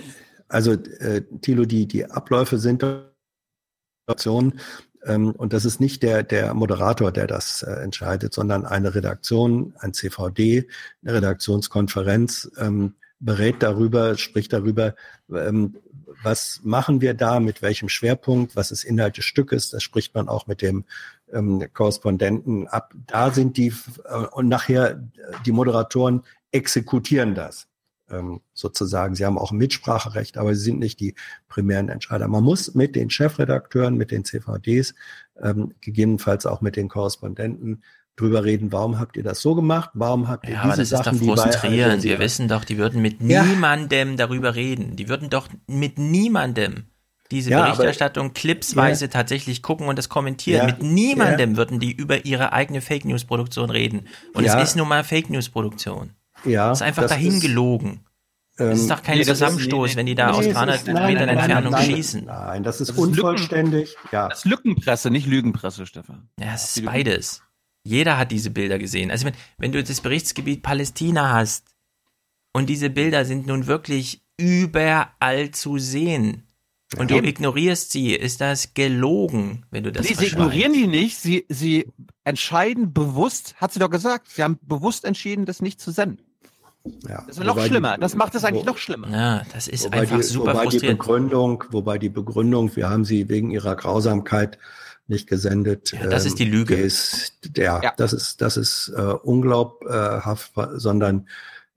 [0.48, 2.84] Also, äh, Thilo, die, die Abläufe sind
[4.06, 4.60] Situationen,
[5.06, 9.92] und das ist nicht der, der Moderator, der das äh, entscheidet, sondern eine Redaktion, ein
[9.92, 10.68] CVD,
[11.02, 14.94] eine Redaktionskonferenz ähm, berät darüber, spricht darüber,
[15.30, 15.76] ähm,
[16.22, 20.28] was machen wir da, mit welchem Schwerpunkt, was ist Inhalt des Stückes, das spricht man
[20.28, 20.84] auch mit dem
[21.32, 22.94] ähm, Korrespondenten ab.
[23.06, 23.72] Da sind die,
[24.04, 24.98] äh, und nachher äh,
[25.44, 27.66] die Moderatoren exekutieren das
[28.10, 29.14] ähm, sozusagen.
[29.14, 31.14] Sie haben auch ein Mitspracherecht, aber sie sind nicht die
[31.48, 32.28] primären Entscheider.
[32.28, 34.94] Man muss mit den Chefredakteuren, mit den CVDs,
[35.42, 37.82] ähm, gegebenenfalls auch mit den Korrespondenten
[38.16, 40.88] drüber reden, warum habt ihr das so gemacht, warum habt ihr ja, diese aber das
[40.88, 42.02] Sachen, ist doch frustrierend.
[42.04, 43.42] Wir wissen doch, die würden mit ja.
[43.42, 44.96] niemandem darüber reden.
[44.96, 46.84] Die würden doch mit niemandem
[47.30, 49.10] diese ja, Berichterstattung aber, clipsweise ja.
[49.10, 50.68] tatsächlich gucken und das kommentieren.
[50.68, 54.06] Ja, mit niemandem würden die über ihre eigene Fake News Produktion reden.
[54.34, 56.10] Und es ist nun mal Fake News Produktion.
[56.44, 58.04] Ja, das ist einfach das dahin ist, gelogen.
[58.56, 61.26] das ist doch kein nee, Zusammenstoß, ist, wenn die da nee, aus 300 nein, Metern
[61.26, 62.24] nein, Entfernung nein, schießen.
[62.24, 63.90] Nein, das ist das unvollständig.
[63.90, 64.28] Ist ja.
[64.28, 66.28] Das ist Lückenpresse, nicht Lügenpresse, Stefan.
[66.38, 67.42] Ja, es ist beides.
[67.84, 69.10] Jeder hat diese Bilder gesehen.
[69.10, 71.74] Also wenn, wenn du das Berichtsgebiet Palästina hast
[72.52, 76.44] und diese Bilder sind nun wirklich überall zu sehen
[76.96, 77.20] und ja.
[77.20, 81.44] du ignorierst sie, ist das gelogen, wenn du das nee, Sie ignorieren die nicht, sie,
[81.48, 81.86] sie
[82.24, 86.24] entscheiden bewusst, hat sie doch gesagt, sie haben bewusst entschieden, das nicht zu senden.
[87.08, 87.94] Ja, das ist noch schlimmer.
[87.94, 89.08] Die, das macht es eigentlich wo, noch schlimmer.
[89.10, 90.82] Ja, das ist einfach die, super wobei frustrierend.
[90.82, 94.58] Die Begründung, wobei die Begründung, wir haben sie wegen ihrer Grausamkeit
[95.06, 95.92] nicht gesendet.
[95.92, 96.74] Ja, das ähm, ist die Lüge.
[96.74, 97.92] Ist, der, ja.
[97.96, 101.28] Das ist, das ist äh, unglaubhaft, sondern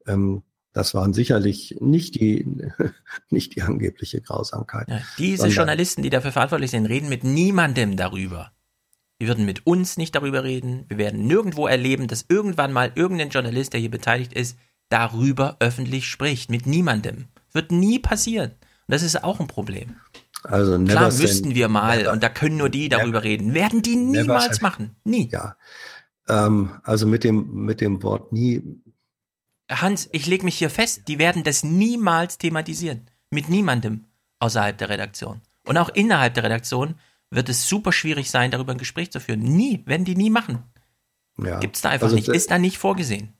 [0.07, 2.45] ähm, das waren sicherlich nicht die,
[3.29, 4.89] nicht die angebliche Grausamkeit.
[4.89, 8.51] Ja, diese sondern, Journalisten, die dafür verantwortlich sind, reden mit niemandem darüber.
[9.19, 10.85] Wir würden mit uns nicht darüber reden.
[10.89, 14.57] Wir werden nirgendwo erleben, dass irgendwann mal irgendein Journalist, der hier beteiligt ist,
[14.89, 16.49] darüber öffentlich spricht.
[16.49, 17.25] Mit niemandem.
[17.53, 18.51] Wird nie passieren.
[18.51, 19.95] Und das ist auch ein Problem.
[20.43, 23.53] Also Klar müssten wir mal, never, und da können nur die darüber never, reden.
[23.53, 24.95] Werden die niemals machen.
[25.03, 25.29] Nie.
[25.31, 25.57] Ja.
[26.27, 28.61] Ähm, also mit dem, mit dem Wort nie.
[29.69, 33.09] Hans, ich lege mich hier fest, die werden das niemals thematisieren.
[33.29, 34.05] Mit niemandem
[34.39, 35.41] außerhalb der Redaktion.
[35.65, 36.95] Und auch innerhalb der Redaktion
[37.29, 39.41] wird es super schwierig sein, darüber ein Gespräch zu führen.
[39.41, 40.63] Nie, werden die nie machen.
[41.37, 41.59] Ja.
[41.59, 43.33] Gibt es da einfach also, nicht, ist da nicht vorgesehen.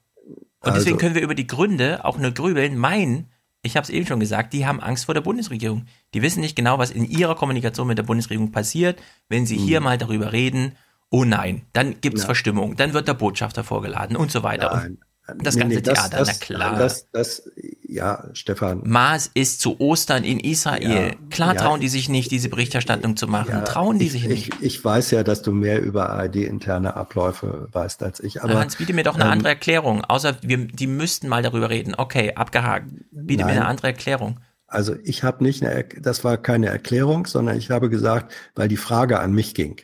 [0.67, 2.77] Und also, deswegen können wir über die Gründe auch nur grübeln.
[2.77, 3.27] Mein,
[3.61, 5.85] ich habe es eben schon gesagt, die haben Angst vor der Bundesregierung.
[6.13, 9.77] Die wissen nicht genau, was in ihrer Kommunikation mit der Bundesregierung passiert, wenn sie hier
[9.77, 9.83] hm.
[9.83, 10.73] mal darüber reden.
[11.09, 12.25] Oh nein, dann gibt es ja.
[12.25, 14.75] Verstimmung, dann wird der Botschafter vorgeladen und so weiter.
[14.75, 14.97] Nein.
[15.39, 16.75] Das nee, ganze nee, das, Theater, das, na klar.
[16.77, 17.51] Das, das,
[17.83, 18.81] ja, Stefan.
[18.85, 21.09] Maß ist zu Ostern in Israel.
[21.09, 23.51] Ja, klar ja, trauen die sich nicht, diese Berichterstattung zu machen.
[23.51, 24.53] Ja, trauen die ich, sich nicht.
[24.55, 28.41] Ich, ich, weiß ja, dass du mehr über ARD-interne Abläufe weißt als ich.
[28.41, 30.05] Aber, Hans, biete mir doch eine ähm, andere Erklärung.
[30.05, 31.93] Außer wir, die müssten mal darüber reden.
[31.97, 32.87] Okay, abgehakt.
[33.11, 34.39] Biete nein, mir eine andere Erklärung.
[34.67, 38.77] Also ich habe nicht, eine, das war keine Erklärung, sondern ich habe gesagt, weil die
[38.77, 39.77] Frage an mich ging.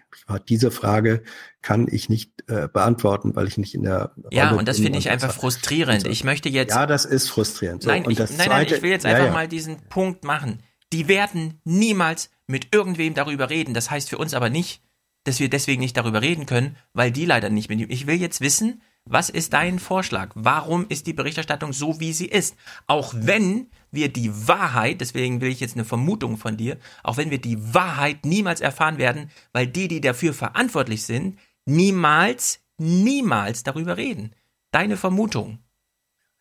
[0.47, 1.23] Diese Frage
[1.63, 4.99] kann ich nicht äh, beantworten, weil ich nicht in der Ja, Rolle und das finde
[4.99, 6.05] ich einfach frustrierend.
[6.05, 7.81] Ich möchte jetzt Ja, das ist frustrierend.
[7.81, 9.33] So, nein, ich, nein, zweite, nein, ich will jetzt einfach ja, ja.
[9.33, 10.61] mal diesen Punkt machen.
[10.91, 13.73] Die werden niemals mit irgendwem darüber reden.
[13.73, 14.83] Das heißt für uns aber nicht,
[15.23, 18.41] dass wir deswegen nicht darüber reden können, weil die leider nicht mit Ich will jetzt
[18.41, 20.31] wissen, was ist dein Vorschlag?
[20.33, 22.55] Warum ist die Berichterstattung so, wie sie ist?
[22.87, 27.29] Auch wenn wir die Wahrheit, deswegen will ich jetzt eine Vermutung von dir, auch wenn
[27.29, 33.97] wir die Wahrheit niemals erfahren werden, weil die, die dafür verantwortlich sind, niemals, niemals darüber
[33.97, 34.35] reden.
[34.71, 35.59] Deine Vermutung.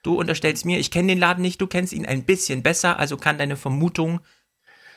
[0.03, 3.17] Du unterstellst mir, ich kenne den Laden nicht, du kennst ihn ein bisschen besser, also
[3.17, 4.21] kann deine Vermutung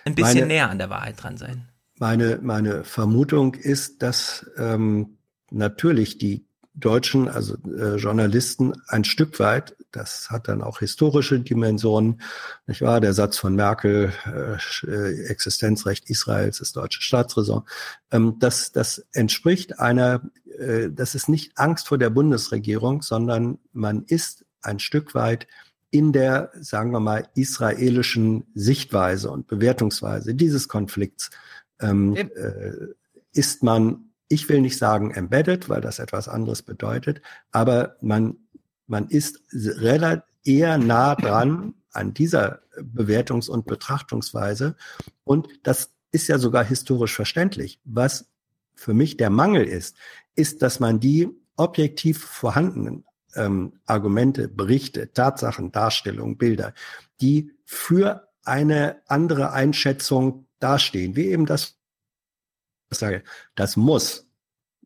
[0.04, 1.68] ein bisschen meine, näher an der Wahrheit dran sein.
[2.00, 5.18] meine, meine Vermutung ist, dass ähm,
[5.52, 12.22] natürlich die Deutschen, also äh, Journalisten, ein Stück weit, das hat dann auch historische Dimensionen,
[12.68, 13.02] nicht wahr?
[13.02, 17.64] Der Satz von Merkel, äh, äh Existenzrecht Israels, das deutsche Staatsräson,
[18.12, 20.22] ähm, das, das entspricht einer,
[20.60, 25.48] äh, das ist nicht Angst vor der Bundesregierung, sondern man ist ein Stück weit
[25.92, 31.30] in der, sagen wir mal, israelischen Sichtweise und Bewertungsweise dieses Konflikts
[31.80, 32.72] ähm, äh,
[33.32, 38.38] ist man ich will nicht sagen embedded, weil das etwas anderes bedeutet, aber man,
[38.88, 44.76] man ist relativ eher nah dran an dieser Bewertungs- und Betrachtungsweise.
[45.24, 47.82] Und das ist ja sogar historisch verständlich.
[47.84, 48.30] Was
[48.76, 49.98] für mich der Mangel ist,
[50.36, 53.06] ist, dass man die objektiv vorhandenen
[53.36, 56.74] ähm, Argumente, Berichte, Tatsachen, Darstellungen, Bilder,
[57.22, 61.78] die für eine andere Einschätzung dastehen, wie eben das
[62.92, 63.24] sage,
[63.56, 64.30] das muss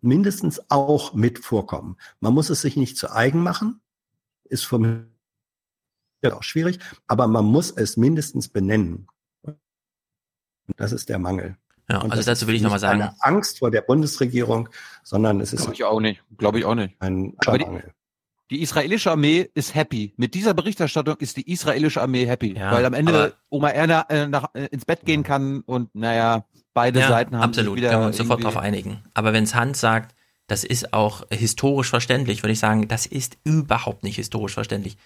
[0.02, 1.98] mindestens auch mit vorkommen.
[2.22, 3.82] Man muss es sich nicht zu eigen machen,
[4.50, 5.04] ist für mich
[6.32, 9.08] auch schwierig, aber man muss es mindestens benennen.
[10.78, 11.56] Das ist der Mangel.
[11.90, 13.02] Ja, Und also dazu will ich nochmal sagen.
[13.02, 14.70] Eine Angst vor der Bundesregierung,
[15.04, 15.62] sondern es ist.
[15.62, 16.24] Glaube ich auch nicht.
[16.38, 16.96] Glaube ich auch nicht.
[17.00, 17.66] Ein aber die,
[18.52, 20.14] die, israelische Armee ist happy.
[20.18, 22.56] Mit dieser Berichterstattung ist die israelische Armee happy.
[22.56, 26.46] Ja, weil am Ende Oma Erna äh, nach, äh, ins Bett gehen kann und naja,
[26.76, 29.04] beide ja, Seiten haben absolut, sich wieder können wir uns sofort darauf einigen.
[29.16, 30.16] Aber wenn es Hans sagt,
[30.50, 34.98] das ist auch historisch verständlich, würde ich sagen, das ist überhaupt nicht historisch verständlich.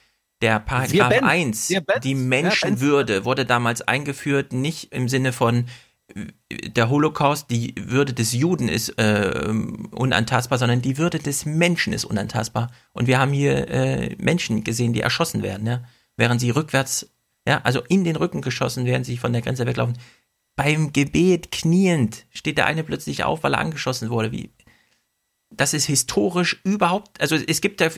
[0.42, 1.74] Der Paragraph 1,
[2.04, 5.66] die Menschenwürde, wurde damals eingeführt, nicht im Sinne von
[6.50, 9.54] der Holocaust, die Würde des Juden ist äh,
[9.92, 12.72] unantastbar, sondern die Würde des Menschen ist unantastbar.
[12.92, 15.84] Und wir haben hier äh, Menschen gesehen, die erschossen werden, ja?
[16.18, 17.10] während sie rückwärts,
[17.48, 19.98] ja, also in den Rücken geschossen, während sie von der Grenze weglaufen
[20.56, 24.32] beim Gebet kniend steht der eine plötzlich auf, weil er angeschossen wurde.
[24.32, 24.52] Wie,
[25.58, 27.90] das ist historisch überhaupt, also es gibt da,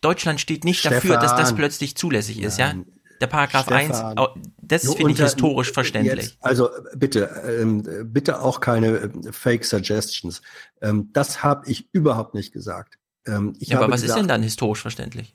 [0.00, 2.74] Deutschland steht nicht Stefan, dafür, dass das plötzlich zulässig ist, ja.
[3.20, 4.28] Der Paragraph Stefan, 1,
[4.60, 6.26] das finde ich historisch verständlich.
[6.26, 10.42] Jetzt, also bitte, ähm, bitte auch keine äh, Fake Suggestions.
[10.82, 12.98] Ähm, das habe ich überhaupt nicht gesagt.
[13.24, 15.32] Ähm, ja, aber was gesagt, ist denn dann historisch verständlich?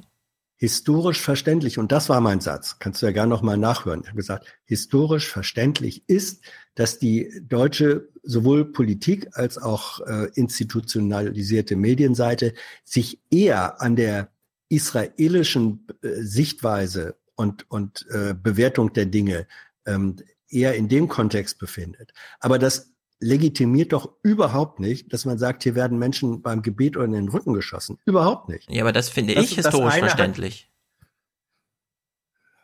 [0.59, 4.01] historisch verständlich, und das war mein Satz, kannst du ja gerne nochmal nachhören.
[4.01, 6.43] Ich habe gesagt, historisch verständlich ist,
[6.79, 12.53] dass die deutsche sowohl Politik als auch äh, institutionalisierte Medienseite
[12.85, 14.29] sich eher an der
[14.69, 19.45] israelischen äh, Sichtweise und, und äh, Bewertung der Dinge
[19.85, 20.15] ähm,
[20.47, 22.13] eher in dem Kontext befindet.
[22.39, 27.07] Aber das legitimiert doch überhaupt nicht, dass man sagt, hier werden Menschen beim Gebet oder
[27.07, 27.97] in den Rücken geschossen.
[28.05, 28.71] Überhaupt nicht.
[28.71, 30.61] Ja, aber das finde das, ich historisch verständlich.
[30.63, 30.78] Hat,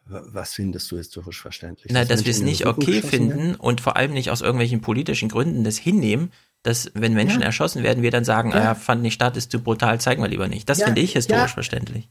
[0.05, 1.91] was findest du historisch verständlich?
[1.91, 3.55] Na, dass, dass wir es nicht okay finden werden?
[3.55, 7.47] und vor allem nicht aus irgendwelchen politischen Gründen das hinnehmen, dass wenn Menschen ja.
[7.47, 8.71] erschossen werden, wir dann sagen, ja.
[8.71, 10.69] ah, fand nicht statt, ist zu brutal, zeigen wir lieber nicht.
[10.69, 12.09] Das ja, finde ich historisch verständlich.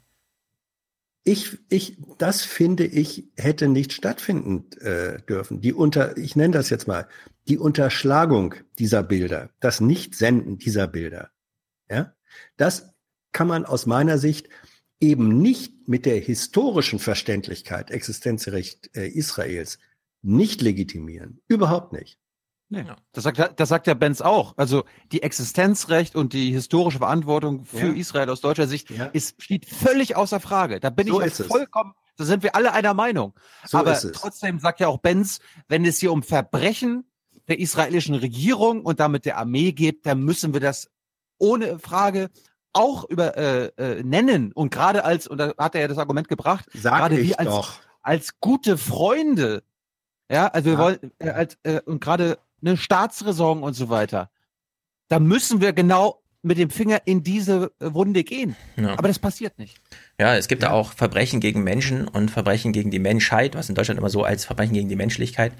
[1.24, 5.60] Ich, ich, das finde ich, hätte nicht stattfinden äh, dürfen.
[5.60, 7.08] Die unter, ich nenne das jetzt mal,
[7.48, 11.30] die Unterschlagung dieser Bilder, das Nichtsenden dieser Bilder,
[11.88, 12.14] ja,
[12.56, 12.94] das
[13.32, 14.48] kann man aus meiner Sicht
[15.04, 19.78] eben nicht mit der historischen Verständlichkeit Existenzrecht äh, Israels
[20.22, 21.40] nicht legitimieren.
[21.46, 22.18] Überhaupt nicht.
[22.70, 22.84] Nee.
[23.12, 24.54] Das sagt, das sagt ja Benz auch.
[24.56, 27.92] Also die Existenzrecht und die historische Verantwortung für ja.
[27.92, 29.06] Israel aus deutscher Sicht ja.
[29.06, 30.80] ist, steht völlig außer Frage.
[30.80, 33.34] Da bin so ich vollkommen, da sind wir alle einer Meinung.
[33.66, 37.04] So Aber trotzdem sagt ja auch Benz, wenn es hier um Verbrechen
[37.48, 40.90] der israelischen Regierung und damit der Armee geht, dann müssen wir das
[41.38, 42.30] ohne Frage
[42.74, 46.28] auch über äh, äh, nennen und gerade als und da hat er ja das Argument
[46.28, 47.74] gebracht, Sag gerade wir als doch.
[48.02, 49.62] als gute Freunde,
[50.30, 50.78] ja, also wir ja.
[50.78, 54.30] wollen äh, als äh, und gerade eine Staatsräson und so weiter.
[55.08, 58.54] Da müssen wir genau mit dem Finger in diese Wunde gehen.
[58.76, 58.98] Ja.
[58.98, 59.80] Aber das passiert nicht.
[60.20, 60.72] Ja, es gibt ja.
[60.72, 64.44] auch Verbrechen gegen Menschen und Verbrechen gegen die Menschheit, was in Deutschland immer so als
[64.44, 65.52] Verbrechen gegen die Menschlichkeit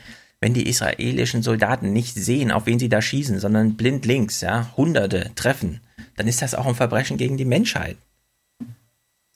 [0.44, 4.70] wenn die israelischen Soldaten nicht sehen, auf wen sie da schießen, sondern blind links, ja,
[4.76, 5.81] Hunderte treffen,
[6.17, 7.97] dann ist das auch ein Verbrechen gegen die Menschheit.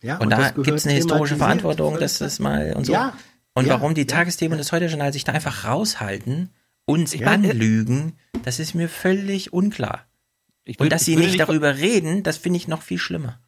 [0.00, 2.92] Ja, und, und da gibt es eine historische Verantwortung, das ist mal und so.
[2.92, 3.14] Ja,
[3.54, 6.50] und ja, warum die Tagesthemen und das Heute-Journal sich da einfach raushalten,
[6.84, 10.06] uns ja, anlügen, das ist mir völlig unklar.
[10.64, 13.40] Will, und dass sie nicht, nicht darüber reden, das finde ich noch viel schlimmer.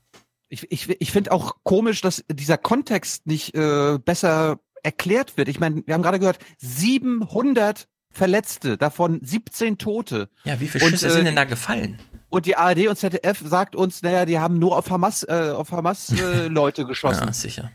[0.48, 5.48] Ich, ich, ich finde auch komisch, dass dieser Kontext nicht äh, besser erklärt wird.
[5.48, 10.28] Ich meine, wir haben gerade gehört, 700 Verletzte, davon 17 Tote.
[10.44, 11.98] Ja, wie viele Schüsse und, äh, sind denn da gefallen?
[12.28, 15.72] Und die ARD und ZDF sagt uns, naja, die haben nur auf Hamas, äh, auf
[15.72, 17.26] Hamas äh, Leute geschossen.
[17.26, 17.70] Ja, sicher.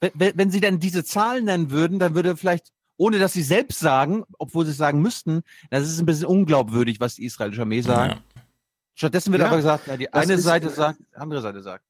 [0.00, 3.80] Wenn, wenn sie denn diese Zahlen nennen würden, dann würde vielleicht ohne dass sie selbst
[3.80, 7.80] sagen, obwohl sie es sagen müssten, das ist ein bisschen unglaubwürdig, was die israelische Armee
[7.80, 8.14] sagt.
[8.14, 8.42] Ja.
[8.94, 11.84] Stattdessen wird Ja, aber gesagt, ja, die eine Seite sagt, die andere Seite sagt.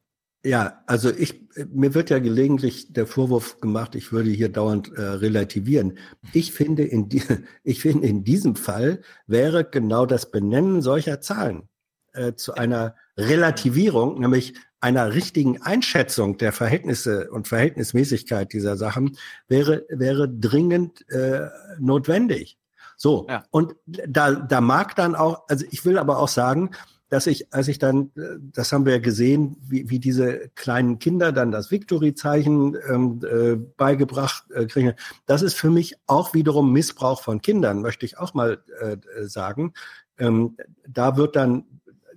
[0.45, 5.01] Ja, also ich, mir wird ja gelegentlich der Vorwurf gemacht, ich würde hier dauernd äh,
[5.01, 5.99] relativieren.
[6.33, 7.23] Ich finde, in die,
[7.63, 11.69] ich finde, in diesem Fall wäre genau das Benennen solcher Zahlen
[12.13, 19.87] äh, zu einer Relativierung, nämlich einer richtigen Einschätzung der Verhältnisse und Verhältnismäßigkeit dieser Sachen, wäre,
[19.91, 21.49] wäre dringend äh,
[21.79, 22.59] notwendig.
[22.97, 26.71] So, und da, da mag dann auch, also ich will aber auch sagen,
[27.13, 30.99] dass ich, als ich dann, äh, das haben wir ja gesehen, wie, wie diese kleinen
[30.99, 34.95] Kinder dann das Victory-Zeichen ähm, äh, beigebracht äh, kriegen,
[35.27, 39.29] das ist für mich auch wiederum Missbrauch von Kindern, möchte ich auch mal äh, äh,
[39.29, 39.75] sagen.
[40.17, 40.57] Ähm,
[40.89, 41.67] da wird dann,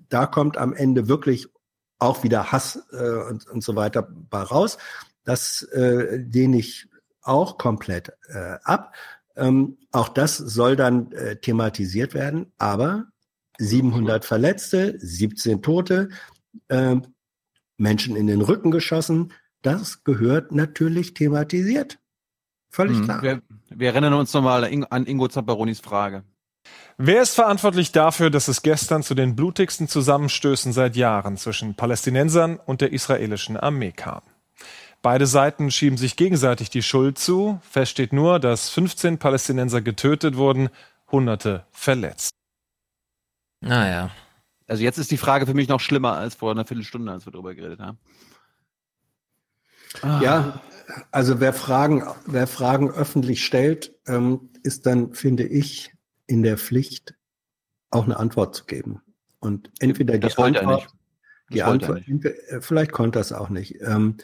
[0.07, 1.49] da kommt am Ende wirklich
[1.99, 4.77] auch wieder Hass äh, und, und so weiter bei raus.
[5.25, 6.87] Das äh, lehne ich
[7.21, 8.95] auch komplett äh, ab.
[9.35, 13.07] Ähm, auch das soll dann äh, thematisiert werden, aber
[13.57, 16.09] 700 Verletzte, 17 Tote,
[16.67, 16.95] äh,
[17.77, 21.99] Menschen in den Rücken geschossen, das gehört natürlich thematisiert.
[22.69, 23.03] Völlig Mhm.
[23.05, 23.21] klar.
[23.23, 26.23] Wir, wir erinnern uns nochmal an Ingo Zamperonis Frage.
[26.97, 32.59] Wer ist verantwortlich dafür, dass es gestern zu den blutigsten Zusammenstößen seit Jahren zwischen Palästinensern
[32.65, 34.21] und der israelischen Armee kam?
[35.01, 37.59] Beide Seiten schieben sich gegenseitig die Schuld zu.
[37.69, 40.69] Fest steht nur, dass 15 Palästinenser getötet wurden,
[41.11, 42.34] Hunderte verletzt.
[43.65, 44.11] Naja.
[44.67, 47.31] Also jetzt ist die Frage für mich noch schlimmer als vor einer Viertelstunde, als wir
[47.31, 47.97] darüber geredet haben.
[50.01, 50.19] Ah.
[50.21, 50.61] Ja,
[51.11, 55.93] also wer Fragen, wer Fragen öffentlich stellt, ähm, ist dann, finde ich,
[56.27, 57.15] in der Pflicht,
[57.91, 59.01] auch eine Antwort zu geben.
[59.39, 60.87] Und entweder die Das er Antwort, nicht.
[61.51, 63.81] die Das wollte er Antwort, äh, vielleicht konnte er es auch nicht.
[63.81, 64.17] Ähm,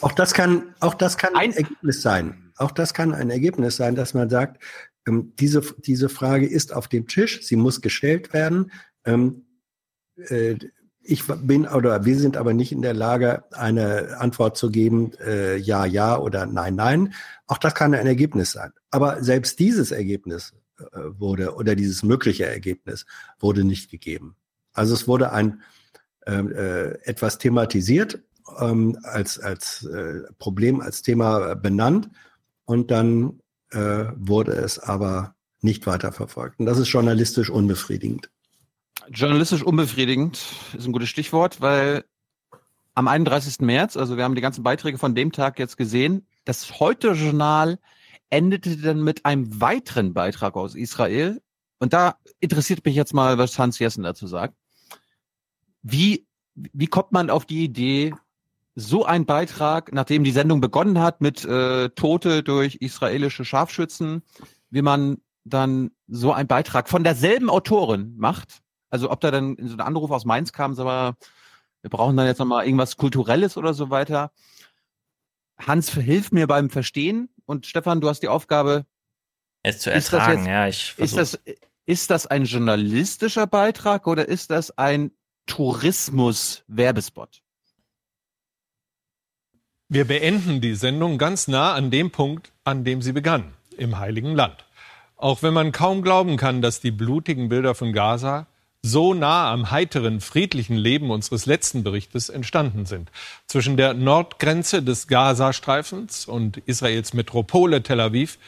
[0.00, 2.52] auch das kann, auch das kann ein Ergebnis sein.
[2.56, 4.62] Auch das kann ein Ergebnis sein, dass man sagt,
[5.06, 8.70] ähm, diese, diese Frage ist auf dem Tisch, sie muss gestellt werden.
[9.04, 9.46] Ähm,
[10.16, 10.56] äh,
[11.00, 15.56] ich bin oder wir sind aber nicht in der Lage, eine Antwort zu geben, äh,
[15.56, 17.14] ja, ja oder nein, nein.
[17.46, 18.72] Auch das kann ein Ergebnis sein.
[18.90, 20.84] Aber selbst dieses Ergebnis äh,
[21.18, 23.06] wurde oder dieses mögliche Ergebnis
[23.40, 24.36] wurde nicht gegeben.
[24.74, 25.62] Also es wurde ein
[26.26, 28.20] ähm, äh, etwas thematisiert,
[28.60, 32.10] ähm, als, als äh, Problem, als Thema benannt
[32.66, 36.60] und dann äh, wurde es aber nicht weiterverfolgt.
[36.60, 38.30] Und das ist journalistisch unbefriedigend.
[39.10, 40.38] Journalistisch unbefriedigend
[40.76, 42.04] ist ein gutes Stichwort, weil
[42.94, 43.60] am 31.
[43.60, 47.78] März, also wir haben die ganzen Beiträge von dem Tag jetzt gesehen, das Heute-Journal
[48.28, 51.40] endete dann mit einem weiteren Beitrag aus Israel.
[51.78, 54.54] Und da interessiert mich jetzt mal, was Hans Jessen dazu sagt.
[55.82, 58.14] Wie, wie kommt man auf die Idee,
[58.74, 64.22] so ein Beitrag, nachdem die Sendung begonnen hat mit äh, Tote durch israelische Scharfschützen,
[64.70, 68.60] wie man dann so einen Beitrag von derselben Autorin macht?
[68.90, 71.14] Also ob da dann so ein Anruf aus Mainz kam, sag mal,
[71.82, 74.32] wir brauchen dann jetzt nochmal irgendwas Kulturelles oder so weiter.
[75.58, 77.28] Hans, hilf mir beim Verstehen.
[77.46, 78.86] Und Stefan, du hast die Aufgabe,
[79.62, 81.38] Es zu Ist das ertragen, jetzt- ja, ich ist das,
[81.86, 85.10] ist das ein journalistischer Beitrag oder ist das ein
[85.46, 87.42] Tourismus-Werbespot?
[89.88, 94.34] Wir beenden die Sendung ganz nah an dem Punkt, an dem sie begann, im Heiligen
[94.34, 94.66] Land.
[95.16, 98.46] Auch wenn man kaum glauben kann, dass die blutigen Bilder von Gaza
[98.82, 103.10] so nah am heiteren, friedlichen Leben unseres letzten Berichtes entstanden sind.
[103.46, 108.38] Zwischen der Nordgrenze des Gazastreifens und Israels Metropole Tel Aviv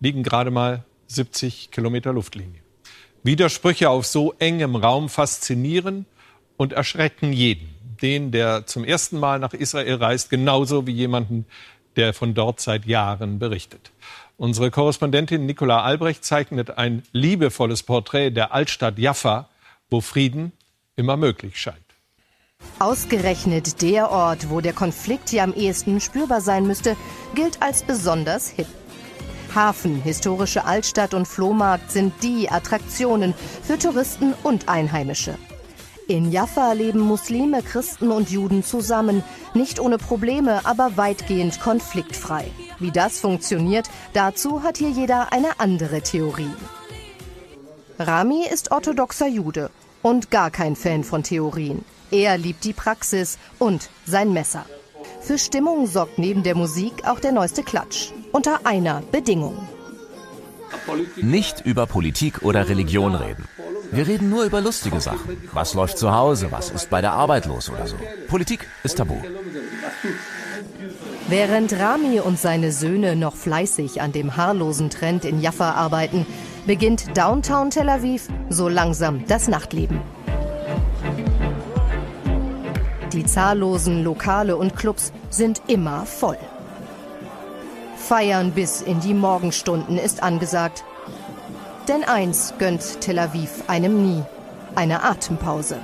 [0.00, 2.60] liegen gerade mal 70 Kilometer Luftlinie.
[3.22, 6.06] Widersprüche auf so engem Raum faszinieren
[6.56, 7.74] und erschrecken jeden.
[8.02, 11.46] Den, der zum ersten Mal nach Israel reist, genauso wie jemanden,
[11.96, 13.90] der von dort seit Jahren berichtet.
[14.36, 19.48] Unsere Korrespondentin Nicola Albrecht zeichnet ein liebevolles Porträt der Altstadt Jaffa,
[19.90, 20.52] wo Frieden
[20.96, 21.86] immer möglich scheint.
[22.78, 26.96] Ausgerechnet der Ort, wo der Konflikt hier am ehesten spürbar sein müsste,
[27.34, 28.66] gilt als besonders hip.
[29.54, 35.38] Hafen, historische Altstadt und Flohmarkt sind die Attraktionen für Touristen und Einheimische.
[36.08, 39.24] In Jaffa leben Muslime, Christen und Juden zusammen,
[39.54, 42.44] nicht ohne Probleme, aber weitgehend konfliktfrei.
[42.78, 46.52] Wie das funktioniert, dazu hat hier jeder eine andere Theorie.
[47.98, 49.70] Rami ist orthodoxer Jude
[50.02, 51.82] und gar kein Fan von Theorien.
[52.10, 54.66] Er liebt die Praxis und sein Messer.
[55.22, 58.10] Für Stimmung sorgt neben der Musik auch der neueste Klatsch.
[58.32, 59.66] Unter einer Bedingung.
[61.16, 63.48] Nicht über Politik oder Religion reden.
[63.92, 65.38] Wir reden nur über lustige Sachen.
[65.52, 67.96] Was läuft zu Hause, was ist bei der Arbeit los oder so.
[68.28, 69.16] Politik ist tabu.
[71.28, 76.26] Während Rami und seine Söhne noch fleißig an dem haarlosen Trend in Jaffa arbeiten,
[76.66, 80.00] beginnt Downtown Tel Aviv so langsam das Nachtleben.
[83.12, 86.38] Die zahllosen Lokale und Clubs sind immer voll.
[87.96, 90.84] Feiern bis in die Morgenstunden ist angesagt.
[91.88, 94.22] Denn eins gönnt Tel Aviv einem nie,
[94.74, 95.78] eine Atempause.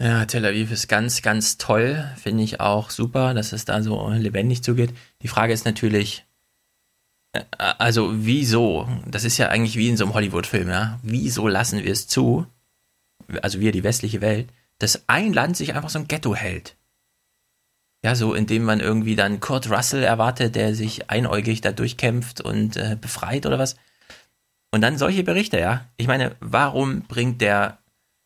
[0.00, 2.04] Ja, Tel Aviv ist ganz, ganz toll.
[2.22, 4.94] Finde ich auch super, dass es da so lebendig zugeht.
[5.22, 6.27] Die Frage ist natürlich,
[7.56, 8.88] also wieso?
[9.06, 10.98] Das ist ja eigentlich wie in so einem Hollywood-Film, ja.
[11.02, 12.46] Wieso lassen wir es zu,
[13.42, 14.48] also wir, die westliche Welt,
[14.78, 16.76] dass ein Land sich einfach so ein Ghetto hält?
[18.04, 22.76] Ja, so indem man irgendwie dann Kurt Russell erwartet, der sich einäugig da durchkämpft und
[22.76, 23.76] äh, befreit oder was.
[24.70, 25.86] Und dann solche Berichte, ja.
[25.96, 27.78] Ich meine, warum bringt der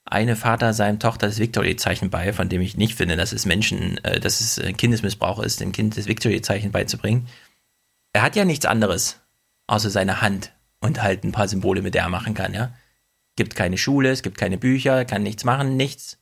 [0.04, 4.02] eine Vater seinem Tochter das Victory-Zeichen bei, von dem ich nicht finde, dass es Menschen,
[4.04, 7.28] äh, dass es äh, Kindesmissbrauch ist, dem Kind das Victory-Zeichen beizubringen.
[8.12, 9.20] Er hat ja nichts anderes
[9.66, 12.74] außer seine Hand und halt ein paar Symbole, mit der er machen kann, ja.
[13.36, 16.18] Gibt keine Schule, es gibt keine Bücher, kann nichts machen, nichts.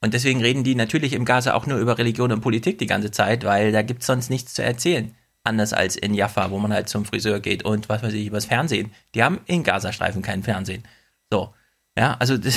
[0.00, 3.10] Und deswegen reden die natürlich im Gaza auch nur über Religion und Politik die ganze
[3.10, 5.14] Zeit, weil da gibt es sonst nichts zu erzählen.
[5.42, 8.44] Anders als in Jaffa, wo man halt zum Friseur geht und was weiß ich, übers
[8.44, 8.92] Fernsehen.
[9.14, 10.84] Die haben in Gazastreifen kein Fernsehen.
[11.30, 11.54] So.
[11.98, 12.56] Ja, also das,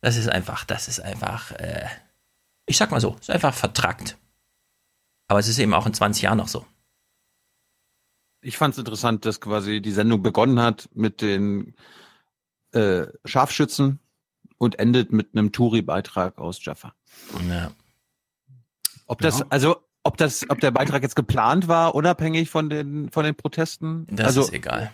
[0.00, 1.86] das ist einfach, das ist einfach, äh,
[2.66, 4.16] ich sag mal so, ist einfach vertrackt.
[5.28, 6.64] Aber es ist eben auch in 20 Jahren noch so.
[8.42, 11.74] Ich fand es interessant, dass quasi die Sendung begonnen hat mit den
[12.72, 13.98] äh, Scharfschützen
[14.58, 16.94] und endet mit einem Touri-Beitrag aus Jaffa.
[17.48, 17.72] Ja.
[19.06, 19.46] Ob das, Ja.
[19.50, 24.06] also ob das, ob der Beitrag jetzt geplant war, unabhängig von den von den Protesten?
[24.10, 24.92] Das also, ist egal.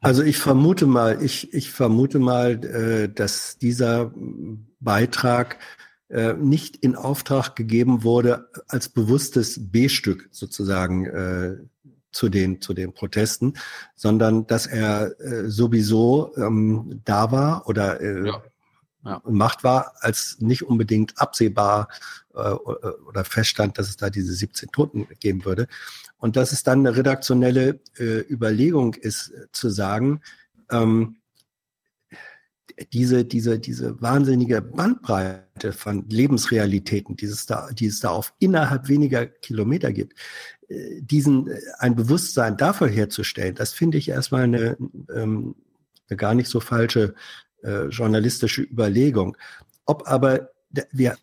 [0.00, 4.12] Also ich vermute mal, ich, ich vermute mal, äh, dass dieser
[4.80, 5.58] Beitrag
[6.12, 11.56] äh, nicht in Auftrag gegeben wurde als bewusstes B-Stück sozusagen äh,
[12.12, 13.54] zu den zu den Protesten,
[13.94, 18.30] sondern dass er äh, sowieso ähm, da war oder äh,
[19.24, 21.88] Macht war, als nicht unbedingt absehbar
[22.34, 25.66] äh, oder feststand, dass es da diese 17 Toten geben würde.
[26.18, 30.20] Und dass es dann eine redaktionelle äh, Überlegung ist, äh, zu sagen,
[30.70, 31.16] ähm,
[32.92, 38.88] diese, diese, diese wahnsinnige Bandbreite von Lebensrealitäten, die es da, die es da auf innerhalb
[38.88, 40.18] weniger Kilometer gibt,
[40.68, 44.76] äh, diesen, äh, ein Bewusstsein dafür herzustellen, das finde ich erstmal eine,
[45.14, 45.54] ähm,
[46.08, 47.14] eine gar nicht so falsche
[47.62, 49.36] äh, journalistische Überlegung.
[49.84, 50.50] Ob aber
[50.92, 51.16] wir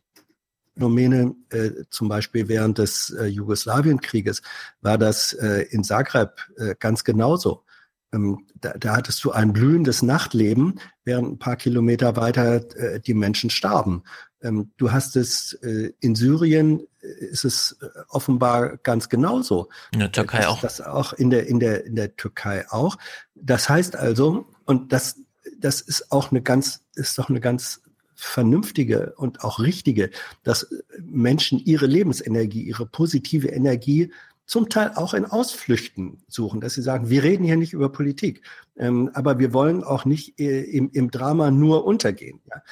[0.80, 4.42] Phänomene, äh, zum Beispiel während des äh, Jugoslawienkrieges,
[4.82, 7.66] war das äh, in Zagreb äh, ganz genauso.
[8.12, 13.14] Ähm, da, da hattest du ein blühendes Nachtleben, während ein paar Kilometer weiter äh, die
[13.14, 14.04] Menschen starben.
[14.42, 19.70] Ähm, du hast es äh, in Syrien äh, ist es äh, offenbar ganz genauso.
[19.92, 20.62] In der Türkei das, auch.
[20.62, 22.98] Das auch in der in der in der Türkei auch.
[23.36, 25.18] Das heißt also und das
[25.58, 27.82] das ist auch eine ganz ist doch eine ganz
[28.16, 30.10] vernünftige und auch richtige,
[30.44, 30.68] dass
[31.00, 34.12] Menschen ihre Lebensenergie, ihre positive Energie
[34.50, 38.42] zum Teil auch in Ausflüchten suchen, dass sie sagen, wir reden hier nicht über Politik,
[38.78, 42.42] ähm, aber wir wollen auch nicht äh, im, im Drama nur untergehen.
[42.50, 42.64] Ja.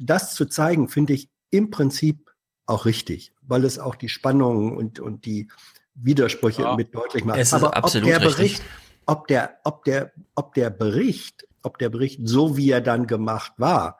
[0.00, 2.30] Das zu zeigen, finde ich im Prinzip
[2.64, 5.48] auch richtig, weil es auch die Spannungen und, und die
[5.94, 6.74] Widersprüche Ja.
[6.74, 7.38] mit deutlich macht.
[7.38, 8.36] Es ist aber absolut ob der richtig.
[8.36, 8.62] Bericht,
[9.04, 13.52] ob der, ob der, ob der Bericht, ob der Bericht so wie er dann gemacht
[13.58, 13.98] war,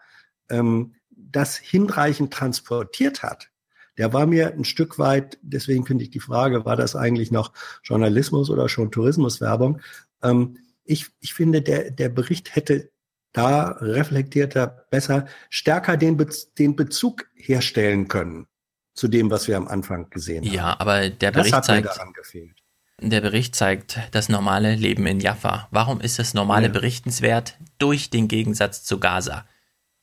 [0.49, 3.51] ähm, das hinreichend transportiert hat,
[3.99, 7.53] der war mir ein Stück weit, deswegen finde ich die Frage, war das eigentlich noch
[7.83, 9.81] Journalismus oder schon Tourismuswerbung?
[10.23, 12.91] Ähm, ich, ich finde, der, der Bericht hätte
[13.33, 18.47] da reflektierter, besser, stärker den, Be den Bezug herstellen können
[18.95, 20.55] zu dem, was wir am Anfang gesehen haben.
[20.55, 22.57] Ja, aber der Das Bericht hat mir zeigt, daran gefehlt.
[23.03, 25.69] der Bericht zeigt das normale Leben in Jaffa.
[25.71, 26.73] Warum ist das normale Ja.
[26.73, 29.45] berichtenswert durch den Gegensatz zu Gaza?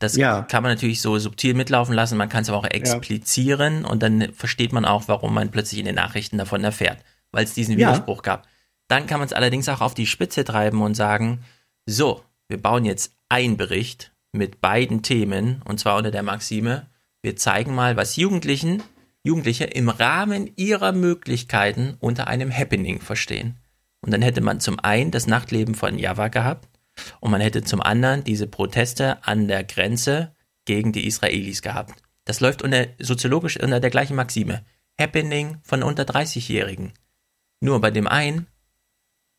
[0.04, 0.18] Das
[0.50, 4.34] kann man natürlich so subtil mitlaufen lassen, man kann es aber auch explizieren und dann
[4.34, 7.00] versteht man auch, warum man plötzlich in den Nachrichten davon erfährt,
[7.32, 7.88] weil es diesen Ja.
[7.88, 8.48] Widerspruch gab.
[8.90, 11.40] Dann kann man es allerdings auch auf die Spitze treiben und sagen,
[11.86, 16.88] so, wir bauen jetzt einen Bericht mit beiden Themen und zwar unter der Maxime,
[17.22, 18.84] wir zeigen mal, was Jugendlichen,
[19.24, 23.56] Jugendliche im Rahmen ihrer Möglichkeiten unter einem Happening verstehen.
[24.02, 26.68] Und dann hätte man zum einen das Nachtleben von Java gehabt
[27.20, 30.34] und man hätte zum anderen diese Proteste an der Grenze
[30.66, 32.02] gegen die Israelis gehabt.
[32.26, 34.66] Das läuft unter, soziologisch unter der gleichen Maxime.
[35.00, 36.94] Happening von unter 30-Jährigen.
[37.60, 38.48] Nur bei dem einen,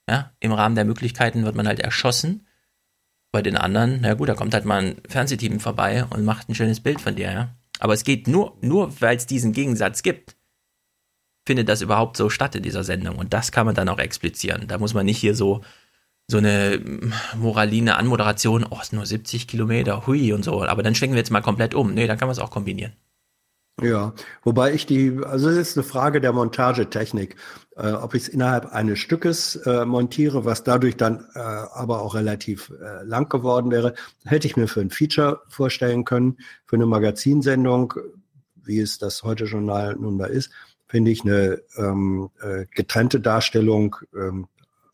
[0.08, 2.47] ja, im Rahmen der Möglichkeiten wird man halt erschossen.
[3.33, 6.55] Bei den anderen, na gut, da kommt halt mal ein Fernsehteam vorbei und macht ein
[6.55, 7.57] schönes Bild von dir, ja.
[7.81, 10.36] Aber es geht nur, nur weil es diesen Gegensatz gibt,
[11.47, 13.16] findet das überhaupt so statt in dieser Sendung.
[13.16, 14.66] Und das kann man dann auch explizieren.
[14.68, 15.62] Da muss man nicht hier so,
[16.28, 16.80] so eine
[17.36, 20.62] moraline Anmoderation, oh, es sind nur 70 Kilometer, hui und so.
[20.62, 21.92] Aber dann schwenken wir jetzt mal komplett um.
[21.92, 22.94] Nee, dann kann man es auch kombinieren.
[23.82, 27.34] Ja, wobei ich die, also es ist eine Frage der Montagetechnik,
[27.76, 32.14] äh, ob ich es innerhalb eines Stückes äh, montiere, was dadurch dann äh, aber auch
[32.14, 33.94] relativ äh, lang geworden wäre,
[34.24, 37.94] hätte ich mir für ein Feature vorstellen können, für eine Magazinsendung,
[38.62, 40.50] wie es das heute Journal nun da ist,
[40.86, 44.46] finde ich eine ähm, äh, getrennte Darstellung ähm,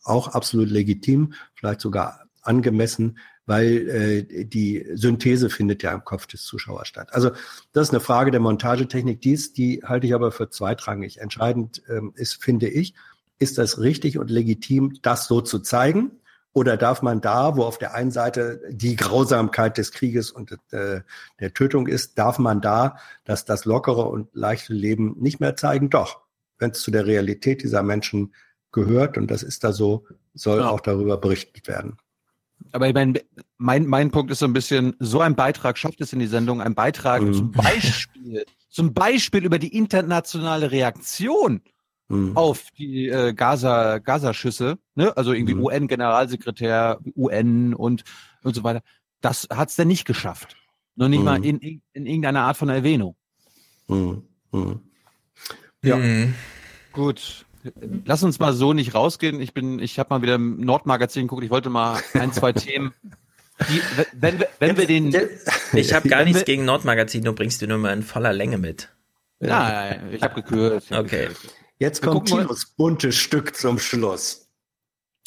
[0.05, 6.45] auch absolut legitim, vielleicht sogar angemessen, weil äh, die Synthese findet ja im Kopf des
[6.45, 7.09] Zuschauers statt.
[7.13, 7.31] Also
[7.73, 9.21] das ist eine Frage der Montagetechnik.
[9.21, 11.19] Dies, die halte ich aber für zweitrangig.
[11.19, 12.95] Entscheidend ähm, ist, finde ich,
[13.39, 16.13] ist das richtig und legitim, das so zu zeigen?
[16.53, 21.01] Oder darf man da, wo auf der einen Seite die Grausamkeit des Krieges und äh,
[21.39, 25.91] der Tötung ist, darf man da, dass das lockere und leichte Leben nicht mehr zeigen?
[25.91, 26.21] Doch,
[26.59, 28.35] wenn es zu der Realität dieser Menschen
[28.73, 30.71] gehört und das ist da so, soll ja.
[30.71, 31.97] auch darüber berichtet werden.
[32.73, 33.19] Aber ich mein,
[33.59, 36.61] mein, mein Punkt ist so ein bisschen, so ein Beitrag schafft es in die Sendung,
[36.61, 37.33] ein Beitrag mhm.
[37.33, 41.63] zum Beispiel, zum Beispiel über die internationale Reaktion
[42.09, 42.37] mhm.
[42.37, 45.17] auf die äh, Gaza, Gaza-Schüsse, ne?
[45.17, 45.65] also irgendwie mhm.
[45.65, 48.05] UN-Generalsekretär, UN und,
[48.43, 48.83] und so weiter.
[49.21, 50.57] Das hat es denn nicht geschafft.
[50.97, 51.45] Noch nicht mal mhm.
[51.45, 53.17] in, in, in irgendeiner Art von Erwähnung.
[53.89, 54.23] Mhm.
[54.53, 54.81] Mhm.
[55.83, 55.99] Ja.
[56.93, 57.47] Gut.
[58.05, 59.41] Lass uns mal so nicht rausgehen.
[59.41, 61.45] Ich bin, ich habe mal wieder im Nordmagazin geguckt.
[61.45, 62.95] Ich wollte mal ein, zwei Themen.
[63.69, 63.83] Die,
[64.15, 65.15] wenn, wenn wir den,
[65.75, 67.23] ich habe gar nichts gegen Nordmagazin.
[67.25, 68.89] Du bringst die nur mal in voller Länge mit.
[69.41, 70.93] Ja, ich habe gekürzt.
[70.93, 71.29] Okay.
[71.79, 74.49] Jetzt kommt Tinos buntes Stück zum Schluss.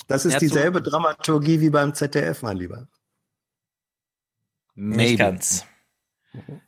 [0.07, 2.87] Das ist ja, dieselbe Dramaturgie wie beim ZDF, mein Lieber.
[4.75, 5.65] Nicht ganz.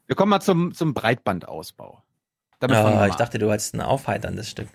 [0.08, 2.04] Wir kommen mal zum, zum Breitbandausbau.
[2.60, 4.70] Damit oh, ich dachte, du hattest ein aufheiterndes Stück.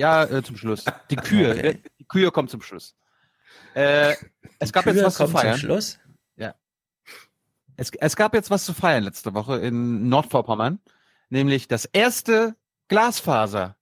[0.00, 0.84] Ja, äh, zum Schluss.
[1.10, 1.50] Die Kühe.
[1.52, 1.82] Okay.
[1.98, 2.96] Die Kühe kommt zum Schluss.
[3.74, 4.14] Äh,
[4.58, 5.52] es gab Kühe jetzt was zu feiern.
[5.52, 5.98] Zum Schluss?
[6.36, 6.54] Ja.
[7.76, 10.80] Es, es gab jetzt was zu feiern letzte Woche in Nordvorpommern,
[11.28, 12.56] nämlich das erste
[12.88, 13.76] Glasfaser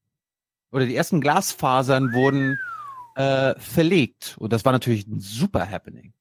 [0.73, 2.59] oder die ersten Glasfasern wurden
[3.15, 6.13] äh, verlegt und das war natürlich ein super Happening.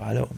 [0.00, 0.28] Hallo.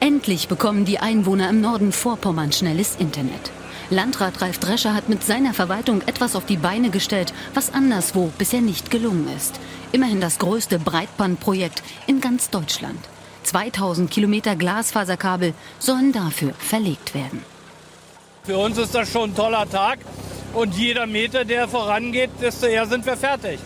[0.00, 3.52] Endlich bekommen die Einwohner im Norden Vorpommern schnelles Internet.
[3.92, 8.60] Landrat Ralf Drescher hat mit seiner Verwaltung etwas auf die Beine gestellt, was anderswo bisher
[8.60, 9.58] nicht gelungen ist.
[9.90, 13.00] Immerhin das größte Breitbandprojekt in ganz Deutschland.
[13.42, 17.42] 2000 Kilometer Glasfaserkabel sollen dafür verlegt werden.
[18.44, 19.98] Für uns ist das schon ein toller Tag
[20.54, 23.58] und jeder Meter, der vorangeht, desto eher sind wir fertig.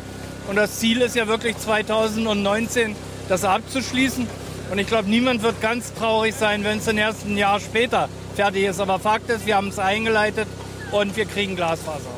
[0.48, 2.96] Und das Ziel ist ja wirklich 2019
[3.28, 4.26] das abzuschließen.
[4.72, 8.08] Und ich glaube, niemand wird ganz traurig sein, wenn es ein erst ein Jahr später
[8.34, 8.80] fertig ist.
[8.80, 10.46] Aber Fakt ist, wir haben es eingeleitet
[10.92, 12.10] und wir kriegen Glasfaser.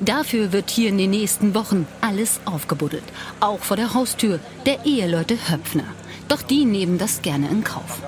[0.00, 3.04] Dafür wird hier in den nächsten Wochen alles aufgebuddelt.
[3.40, 5.84] Auch vor der Haustür der Eheleute Höpfner.
[6.28, 8.00] Doch die nehmen das gerne in Kauf.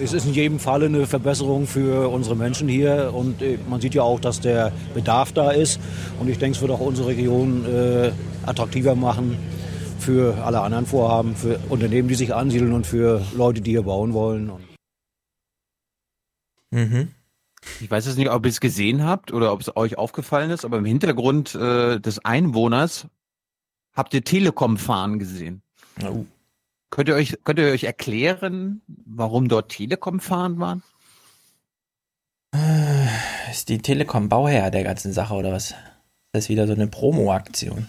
[0.00, 3.94] Es ist in jedem Fall eine Verbesserung für unsere Menschen hier und äh, man sieht
[3.94, 5.80] ja auch, dass der Bedarf da ist.
[6.20, 8.10] Und ich denke, es wird auch unsere Region äh,
[8.46, 9.36] attraktiver machen
[9.98, 14.14] für alle anderen Vorhaben, für Unternehmen, die sich ansiedeln und für Leute, die hier bauen
[14.14, 14.52] wollen.
[16.70, 17.08] Mhm.
[17.80, 20.64] Ich weiß jetzt nicht, ob ihr es gesehen habt oder ob es euch aufgefallen ist,
[20.64, 23.08] aber im Hintergrund äh, des Einwohners
[23.92, 25.62] habt ihr Telekom-Fahren gesehen.
[26.04, 26.24] Oh.
[26.90, 30.82] Könnt ihr euch, könnt ihr euch erklären, warum dort Telekom-Fahren waren?
[32.54, 33.08] Äh,
[33.50, 35.74] ist die Telekom Bauherr der ganzen Sache oder was?
[36.32, 37.88] Das ist wieder so eine Promo-Aktion.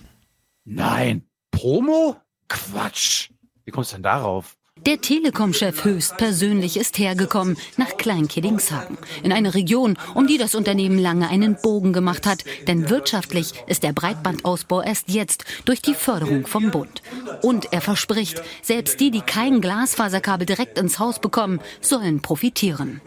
[0.65, 2.17] Nein, Promo?
[2.47, 3.29] Quatsch.
[3.63, 4.57] Wie kommst du denn darauf?
[4.85, 11.29] Der Telekom-Chef höchstpersönlich ist hergekommen nach Kleinkiddingshagen, in eine Region, um die das Unternehmen lange
[11.29, 12.43] einen Bogen gemacht hat.
[12.67, 17.01] Denn wirtschaftlich ist der Breitbandausbau erst jetzt durch die Förderung vom Bund.
[17.41, 23.01] Und er verspricht, selbst die, die kein Glasfaserkabel direkt ins Haus bekommen, sollen profitieren.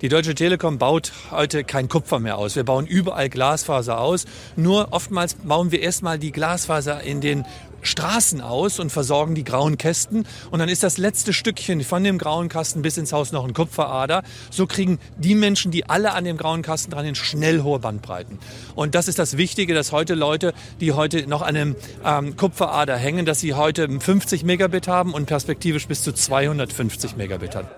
[0.00, 2.56] Die Deutsche Telekom baut heute kein Kupfer mehr aus.
[2.56, 4.26] Wir bauen überall Glasfaser aus.
[4.54, 7.46] Nur oftmals bauen wir erstmal die Glasfaser in den
[7.84, 10.26] Straßen aus und versorgen die grauen Kästen.
[10.50, 13.54] Und dann ist das letzte Stückchen von dem grauen Kasten bis ins Haus noch ein
[13.54, 14.22] Kupferader.
[14.50, 18.38] So kriegen die Menschen, die alle an dem grauen Kasten dran sind, schnell hohe Bandbreiten.
[18.74, 22.96] Und das ist das Wichtige, dass heute Leute, die heute noch an einem ähm, Kupferader
[22.96, 27.68] hängen, dass sie heute 50 Megabit haben und perspektivisch bis zu 250 Megabit haben.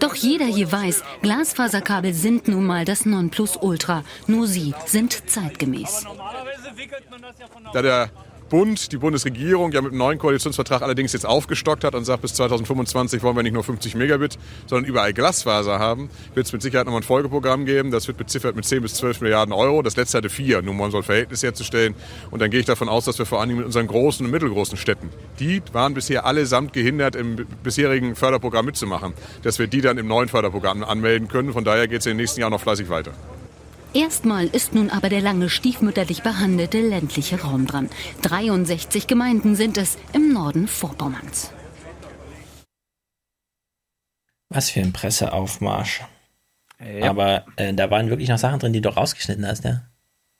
[0.00, 4.04] Doch jeder hier weiß, Glasfaserkabel sind nun mal das Nonplusultra.
[4.26, 6.04] Nur sie sind zeitgemäß.
[7.72, 8.10] Da der
[8.54, 12.34] Bund, die Bundesregierung ja mit dem neuen Koalitionsvertrag allerdings jetzt aufgestockt hat und sagt, bis
[12.34, 16.86] 2025 wollen wir nicht nur 50 Megabit, sondern überall Glasfaser haben, wird es mit Sicherheit
[16.86, 17.90] nochmal ein Folgeprogramm geben.
[17.90, 19.82] Das wird beziffert mit 10 bis 12 Milliarden Euro.
[19.82, 21.96] Das letzte hatte vier, nur um so ein Verhältnis herzustellen.
[22.30, 24.78] Und dann gehe ich davon aus, dass wir vor allem mit unseren großen und mittelgroßen
[24.78, 25.10] Städten,
[25.40, 30.28] die waren bisher allesamt gehindert, im bisherigen Förderprogramm mitzumachen, dass wir die dann im neuen
[30.28, 31.52] Förderprogramm anmelden können.
[31.52, 33.14] Von daher geht es in den nächsten Jahren noch fleißig weiter.
[33.94, 37.88] Erstmal ist nun aber der lange stiefmütterlich behandelte ländliche Raum dran.
[38.22, 41.52] 63 Gemeinden sind es im Norden Vorpommerns.
[44.48, 46.02] Was für ein Presseaufmarsch.
[46.80, 47.08] Ja.
[47.08, 49.82] Aber äh, da waren wirklich noch Sachen drin, die du rausgeschnitten hast, ja?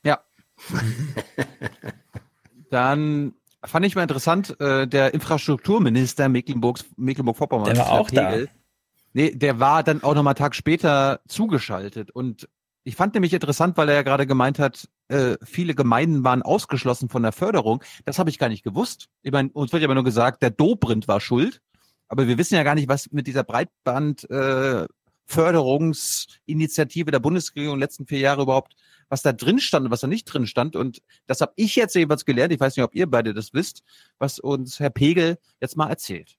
[0.05, 0.21] Ja.
[2.71, 3.35] Dann
[3.65, 7.73] fand ich mal interessant, äh, der Infrastrukturminister Mecklenburgs, Mecklenburg-Vorpommern.
[7.73, 8.31] Der war auch da.
[8.31, 8.49] Pegel,
[9.17, 12.11] Nee, der war dann auch noch mal einen Tag später zugeschaltet.
[12.11, 12.49] Und
[12.85, 17.09] ich fand nämlich interessant, weil er ja gerade gemeint hat, äh, viele Gemeinden waren ausgeschlossen
[17.09, 17.83] von der Förderung.
[18.05, 19.09] Das habe ich gar nicht gewusst.
[19.23, 21.61] Ich meine, uns wird ja immer nur gesagt, der Dobrindt war schuld.
[22.09, 24.87] Aber wir wissen ja gar nicht, was mit dieser Breitband äh,
[25.27, 28.75] der Bundesregierung in den letzten vier Jahre überhaupt,
[29.09, 30.77] was da drin stand und was da nicht drin stand.
[30.77, 32.53] Und das habe ich jetzt jeweils gelernt.
[32.53, 33.83] Ich weiß nicht, ob ihr beide das wisst,
[34.19, 36.37] was uns Herr Pegel jetzt mal erzählt.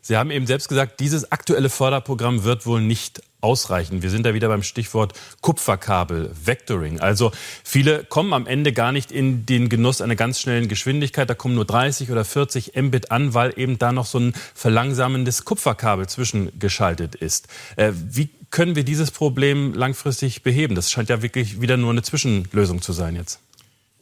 [0.00, 4.02] Sie haben eben selbst gesagt, dieses aktuelle Förderprogramm wird wohl nicht ausreichen.
[4.02, 7.00] Wir sind da wieder beim Stichwort Kupferkabel, Vectoring.
[7.00, 7.32] Also
[7.64, 11.28] viele kommen am Ende gar nicht in den Genuss einer ganz schnellen Geschwindigkeit.
[11.28, 15.44] Da kommen nur 30 oder 40 Mbit an, weil eben da noch so ein verlangsamendes
[15.44, 17.48] Kupferkabel zwischengeschaltet ist.
[17.76, 20.74] Äh, wie können wir dieses Problem langfristig beheben?
[20.74, 23.40] Das scheint ja wirklich wieder nur eine Zwischenlösung zu sein jetzt.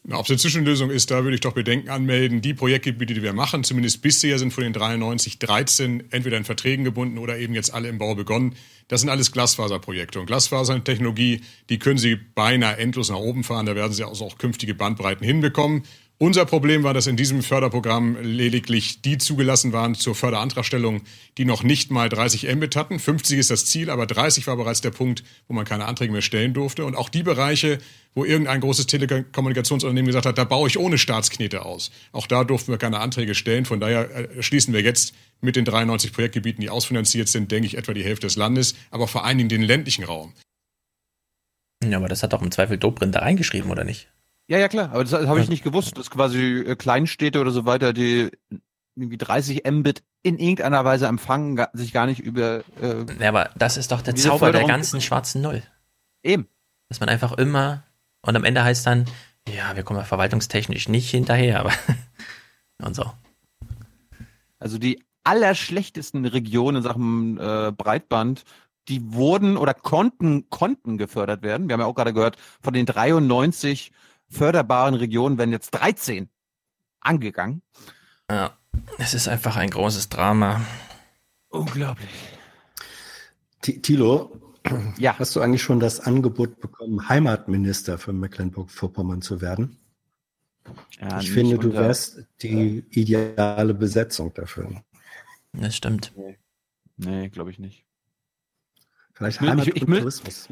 [0.09, 2.41] Ob es eine Zwischenlösung ist, da würde ich doch Bedenken anmelden.
[2.41, 6.85] Die Projektgebiete, die wir machen, zumindest bisher, sind von den 93 13 entweder in Verträgen
[6.85, 8.55] gebunden oder eben jetzt alle im Bau begonnen.
[8.89, 10.19] Das sind alles Glasfaserprojekte.
[10.19, 13.67] Und Glasfasertechnologie, die können Sie beinahe endlos nach oben fahren.
[13.67, 15.85] Da werden Sie also auch künftige Bandbreiten hinbekommen.
[16.23, 21.01] Unser Problem war, dass in diesem Förderprogramm lediglich die zugelassen waren zur Förderantragstellung,
[21.39, 22.99] die noch nicht mal 30 Mbit hatten.
[22.99, 26.21] 50 ist das Ziel, aber 30 war bereits der Punkt, wo man keine Anträge mehr
[26.21, 26.85] stellen durfte.
[26.85, 27.79] Und auch die Bereiche,
[28.15, 31.91] wo irgendein großes Telekommunikationsunternehmen gesagt hat, da baue ich ohne Staatsknete aus.
[32.13, 33.65] Auch da durften wir keine Anträge stellen.
[33.65, 37.79] Von daher äh, schließen wir jetzt mit den 93 Projektgebieten, die ausfinanziert sind, denke ich,
[37.79, 40.35] etwa die Hälfte des Landes, aber vor allen Dingen den ländlichen Raum.
[41.83, 44.11] Ja, aber das hat doch im Zweifel Dobrindt da reingeschrieben, oder nicht?
[44.51, 47.67] Ja, ja, klar, aber das habe ich nicht gewusst, dass quasi äh, Kleinstädte oder so
[47.67, 48.33] weiter, die
[48.97, 52.65] irgendwie 30 Mbit in irgendeiner Weise empfangen, sich gar nicht über.
[52.83, 55.63] Äh, ja, aber das ist doch der Zauber Förderung der ganzen schwarzen Null.
[56.25, 56.49] Eben.
[56.89, 57.85] Dass man einfach immer,
[58.23, 59.05] und am Ende heißt dann,
[59.49, 61.73] ja, wir kommen ja verwaltungstechnisch nicht hinterher, aber
[62.83, 63.05] und so.
[64.59, 68.45] Also die allerschlechtesten Regionen in Sachen äh, Breitband
[68.89, 71.69] die wurden oder konnten, konnten gefördert werden.
[71.69, 73.93] Wir haben ja auch gerade gehört, von den 93
[74.31, 76.29] förderbaren Regionen werden jetzt 13
[77.01, 77.63] angegangen.
[78.31, 78.57] Ja,
[78.99, 80.65] es ist einfach ein großes Drama.
[81.49, 82.11] Unglaublich.
[83.61, 84.55] Tilo,
[84.99, 85.19] ja.
[85.19, 89.77] hast du eigentlich schon das Angebot bekommen, Heimatminister für Mecklenburg-Vorpommern zu werden?
[91.01, 94.83] Ja, ich finde, du wärst die ideale Besetzung dafür.
[95.53, 96.13] Das stimmt.
[96.17, 96.39] Nee,
[96.97, 97.85] nee glaube ich nicht.
[99.13, 100.51] Vielleicht Heimat ich, ich, ich,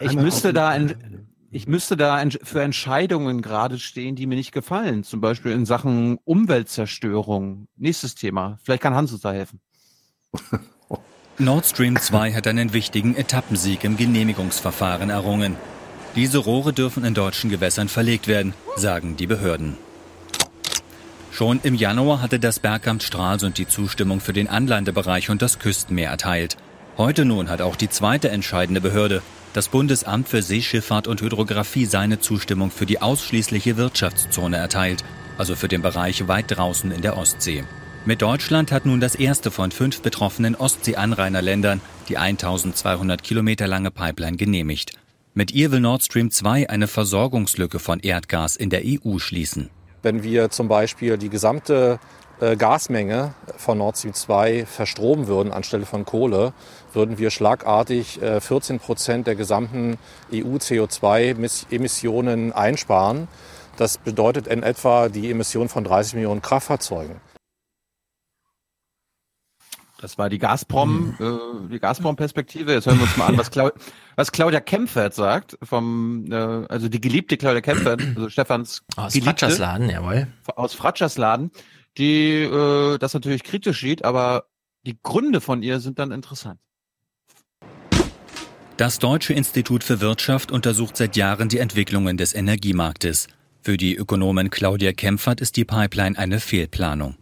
[0.00, 5.04] ich müsste da ein, ich müsste da für Entscheidungen gerade stehen, die mir nicht gefallen.
[5.04, 7.68] Zum Beispiel in Sachen Umweltzerstörung.
[7.76, 8.58] Nächstes Thema.
[8.64, 9.60] Vielleicht kann Hans uns da helfen.
[11.38, 15.54] Nord Stream 2 hat einen wichtigen Etappensieg im Genehmigungsverfahren errungen.
[16.16, 19.76] Diese Rohre dürfen in deutschen Gewässern verlegt werden, sagen die Behörden.
[21.30, 26.10] Schon im Januar hatte das Bergamt Stralsund die Zustimmung für den Anlandebereich und das Küstenmeer
[26.10, 26.56] erteilt.
[26.98, 29.22] Heute nun hat auch die zweite entscheidende Behörde,
[29.54, 35.04] das Bundesamt für Seeschifffahrt und Hydrographie seine Zustimmung für die ausschließliche Wirtschaftszone erteilt,
[35.38, 37.64] also für den Bereich weit draußen in der Ostsee.
[38.04, 44.36] Mit Deutschland hat nun das erste von fünf betroffenen Ostsee-Anrainerländern die 1200 Kilometer lange Pipeline
[44.36, 44.92] genehmigt.
[45.34, 49.70] Mit ihr will Nord Stream 2 eine Versorgungslücke von Erdgas in der EU schließen.
[50.02, 51.98] Wenn wir zum Beispiel die gesamte
[52.40, 56.52] Gasmenge von Nord Stream 2 verstromen würden anstelle von Kohle,
[56.92, 59.96] würden wir schlagartig 14 äh, Prozent der gesamten
[60.32, 63.28] EU-CO2-Emissionen einsparen.
[63.76, 67.20] Das bedeutet in etwa die Emission von 30 Millionen Kraftfahrzeugen.
[70.04, 71.24] Das war die Gazprom, mhm.
[71.24, 72.74] äh, die Gazprom-Perspektive.
[72.74, 73.70] Jetzt hören wir uns mal an, was, Clau
[74.16, 79.88] was Claudia Kempfert sagt, vom, äh, also die geliebte Claudia Kempfert, also Stefans aus Fratschers-Laden,
[79.88, 80.26] jawohl.
[80.56, 81.50] Aus Fratschers-Laden,
[81.98, 84.46] die äh, das natürlich kritisch sieht, aber
[84.86, 86.60] die Gründe von ihr sind dann interessant.
[88.76, 93.28] Das Deutsche Institut für Wirtschaft untersucht seit Jahren die Entwicklungen des Energiemarktes.
[93.62, 97.16] Für die Ökonomin Claudia Kempfert ist die Pipeline eine Fehlplanung.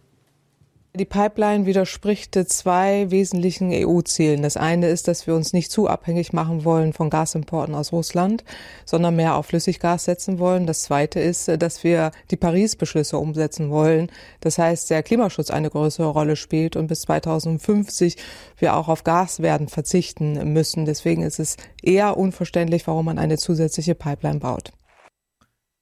[0.94, 4.42] Die Pipeline widerspricht zwei wesentlichen EU-Zielen.
[4.42, 8.44] Das eine ist, dass wir uns nicht zu abhängig machen wollen von Gasimporten aus Russland,
[8.84, 10.66] sondern mehr auf Flüssiggas setzen wollen.
[10.66, 14.10] Das zweite ist, dass wir die Paris-Beschlüsse umsetzen wollen.
[14.40, 18.18] Das heißt, der Klimaschutz eine größere Rolle spielt und bis 2050
[18.58, 20.84] wir auch auf Gas werden verzichten müssen.
[20.84, 24.72] Deswegen ist es eher unverständlich, warum man eine zusätzliche Pipeline baut.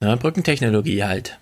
[0.00, 1.40] Ja, Brückentechnologie halt.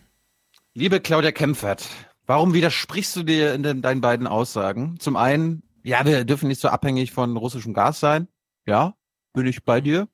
[0.72, 1.86] Liebe Claudia Kempfert,
[2.28, 5.00] Warum widersprichst du dir in den, deinen beiden Aussagen?
[5.00, 8.28] Zum einen, ja, wir dürfen nicht so abhängig von russischem Gas sein.
[8.66, 8.96] Ja,
[9.32, 10.08] bin ich bei dir.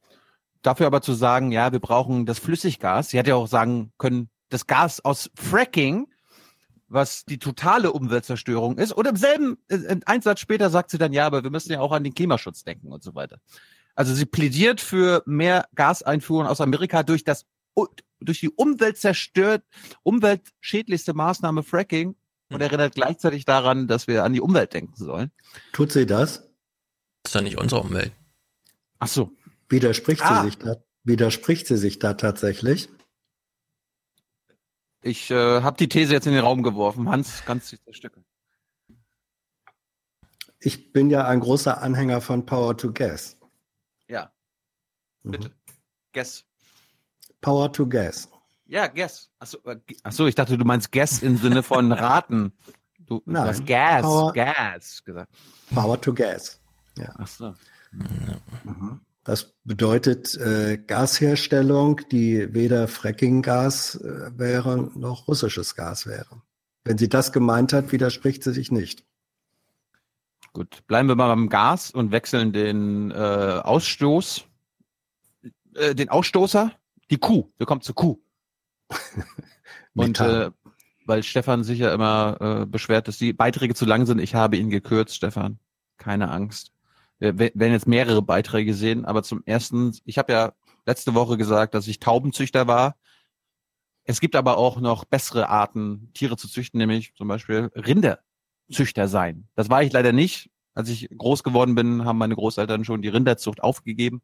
[0.62, 3.10] Dafür aber zu sagen, ja, wir brauchen das Flüssiggas.
[3.10, 6.06] Sie hätte ja auch sagen können, das Gas aus Fracking,
[6.86, 8.96] was die totale Umweltzerstörung ist.
[8.96, 11.90] Oder im selben äh, Einsatz später sagt sie dann, ja, aber wir müssen ja auch
[11.90, 13.40] an den Klimaschutz denken und so weiter.
[13.96, 17.44] Also sie plädiert für mehr Gaseinfuhren aus Amerika durch das
[18.20, 19.62] durch die Umwelt zerstört,
[20.02, 22.16] umweltschädlichste Maßnahme Fracking
[22.50, 22.60] und hm.
[22.60, 25.30] erinnert gleichzeitig daran, dass wir an die Umwelt denken sollen.
[25.72, 26.40] Tut sie das?
[27.22, 28.12] Das ist doch nicht unsere Umwelt.
[28.98, 29.30] Ach so.
[29.68, 30.42] Widerspricht ah.
[30.42, 30.76] sie sich da?
[31.04, 32.88] Widerspricht sie sich da tatsächlich?
[35.02, 37.10] Ich äh, habe die These jetzt in den Raum geworfen.
[37.10, 38.24] Hans, kannst du zerstückeln?
[40.60, 43.36] Ich bin ja ein großer Anhänger von Power to Gas.
[44.08, 44.32] Ja.
[45.22, 45.48] Bitte.
[45.48, 45.54] Mhm.
[46.14, 46.46] Gas.
[47.44, 48.28] Power to Gas.
[48.66, 49.30] Ja, Gas.
[49.38, 52.52] Achso, äh, achso, ich dachte, du meinst Gas im Sinne von Raten.
[52.98, 55.30] Du, Nein, du hast Gas, Power, Gas gesagt.
[55.74, 56.58] Power to Gas.
[56.96, 57.14] Ja.
[57.16, 57.54] Achso.
[57.92, 59.00] Mhm.
[59.24, 66.42] Das bedeutet äh, Gasherstellung, die weder Fracking-Gas äh, wäre noch russisches Gas wäre.
[66.84, 69.04] Wenn sie das gemeint hat, widerspricht sie sich nicht.
[70.54, 74.44] Gut, bleiben wir mal beim Gas und wechseln den äh, Ausstoß,
[75.74, 76.72] äh, den Ausstoßer
[77.10, 77.50] die Kuh.
[77.56, 78.18] Wir kommen zur Kuh.
[79.94, 80.50] Und äh,
[81.06, 84.56] weil Stefan sich ja immer äh, beschwert, dass die Beiträge zu lang sind, ich habe
[84.56, 85.58] ihn gekürzt, Stefan.
[85.98, 86.72] Keine Angst.
[87.18, 90.52] Wir werden jetzt mehrere Beiträge sehen, aber zum ersten, ich habe ja
[90.86, 92.96] letzte Woche gesagt, dass ich Taubenzüchter war.
[94.04, 99.48] Es gibt aber auch noch bessere Arten, Tiere zu züchten, nämlich zum Beispiel Rinderzüchter sein.
[99.54, 100.50] Das war ich leider nicht.
[100.74, 104.22] Als ich groß geworden bin, haben meine Großeltern schon die Rinderzucht aufgegeben.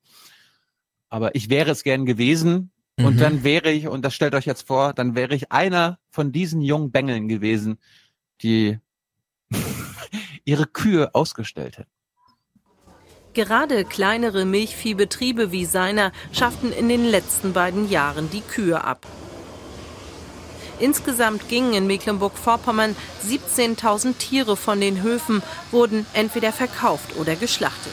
[1.11, 2.71] Aber ich wäre es gern gewesen.
[2.97, 3.05] Mhm.
[3.05, 6.33] Und dann wäre ich, und das stellt euch jetzt vor, dann wäre ich einer von
[6.33, 7.79] diesen jungen Bengeln gewesen,
[8.43, 8.79] die
[10.45, 11.91] ihre Kühe ausgestellt hätten.
[13.33, 19.07] Gerade kleinere Milchviehbetriebe wie seiner schafften in den letzten beiden Jahren die Kühe ab.
[20.81, 22.97] Insgesamt gingen in Mecklenburg-Vorpommern
[23.29, 27.93] 17.000 Tiere von den Höfen, wurden entweder verkauft oder geschlachtet.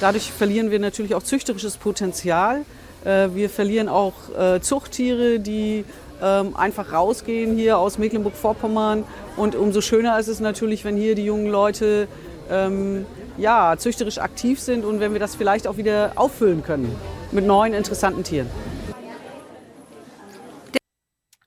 [0.00, 2.64] Dadurch verlieren wir natürlich auch züchterisches Potenzial.
[3.04, 5.84] Äh, wir verlieren auch äh, Zuchttiere, die
[6.22, 9.04] ähm, einfach rausgehen hier aus Mecklenburg-Vorpommern.
[9.36, 12.08] Und umso schöner ist es natürlich, wenn hier die jungen Leute
[12.50, 16.94] ähm, ja, züchterisch aktiv sind und wenn wir das vielleicht auch wieder auffüllen können
[17.32, 18.48] mit neuen interessanten Tieren.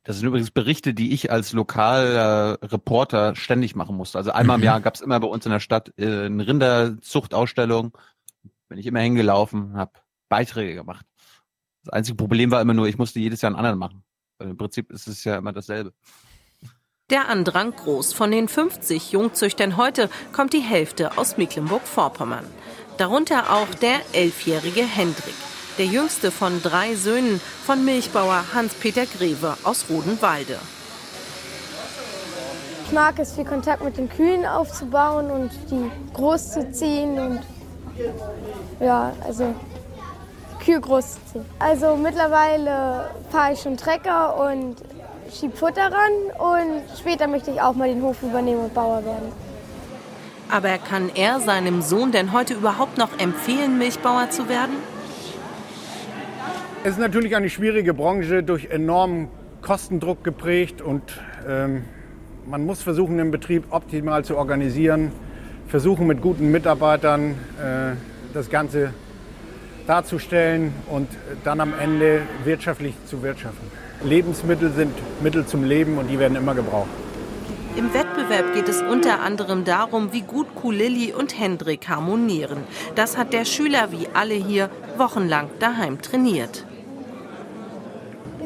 [0.04, 4.18] Das sind übrigens Berichte, die ich als Lokalreporter ständig machen musste.
[4.18, 4.66] Also einmal im mhm.
[4.66, 7.96] Jahr gab es immer bei uns in der Stadt äh, eine Rinderzuchtausstellung
[8.72, 9.92] bin ich immer hingelaufen, habe
[10.30, 11.06] Beiträge gemacht.
[11.84, 14.02] Das einzige Problem war immer nur, ich musste jedes Jahr einen anderen machen.
[14.38, 15.92] Weil Im Prinzip ist es ja immer dasselbe.
[17.10, 18.14] Der Andrang groß.
[18.14, 22.46] Von den 50 Jungzüchtern heute kommt die Hälfte aus Mecklenburg-Vorpommern.
[22.98, 25.36] Darunter auch der elfjährige Hendrik,
[25.78, 30.58] der jüngste von drei Söhnen von Milchbauer Hans-Peter Greve aus Rodenwalde.
[32.86, 37.42] Ich mag es, viel Kontakt mit den Kühen aufzubauen und die groß zu ziehen und
[38.80, 39.54] ja, also
[40.64, 41.46] Kühe groß zu ziehen.
[41.60, 44.76] Also mittlerweile fahre ich schon Trecker und
[45.34, 49.32] schieb Futter ran und später möchte ich auch mal den Hof übernehmen und Bauer werden.
[50.50, 54.76] Aber kann er seinem Sohn denn heute überhaupt noch empfehlen, Milchbauer zu werden?
[56.84, 59.30] Es ist natürlich eine schwierige Branche, durch enormen
[59.62, 61.04] Kostendruck geprägt und
[61.48, 61.86] ähm,
[62.46, 65.12] man muss versuchen, den Betrieb optimal zu organisieren
[65.72, 67.96] versuchen mit guten Mitarbeitern äh,
[68.34, 68.94] das Ganze
[69.88, 71.08] darzustellen und
[71.46, 73.72] dann am Ende wirtschaftlich zu wirtschaften.
[74.04, 74.94] Lebensmittel sind
[75.24, 76.90] Mittel zum Leben und die werden immer gebraucht.
[77.78, 82.58] Im Wettbewerb geht es unter anderem darum, wie gut Kulilli und Hendrik harmonieren.
[82.96, 86.66] Das hat der Schüler wie alle hier wochenlang daheim trainiert.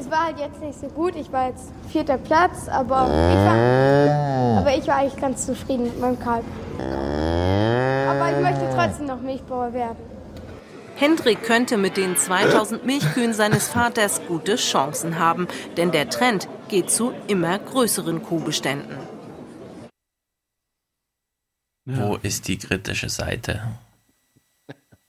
[0.05, 1.15] Es war halt jetzt nicht so gut.
[1.15, 5.99] Ich war jetzt vierter Platz, aber ich war, aber ich war eigentlich ganz zufrieden mit
[5.99, 6.45] meinem Kalb.
[6.77, 9.97] Aber ich möchte trotzdem noch Milchbauer werden.
[10.95, 16.91] Hendrik könnte mit den 2000 Milchkühen seines Vaters gute Chancen haben, denn der Trend geht
[16.91, 18.97] zu immer größeren Kuhbeständen.
[21.85, 22.09] Ja.
[22.09, 23.63] Wo ist die kritische Seite?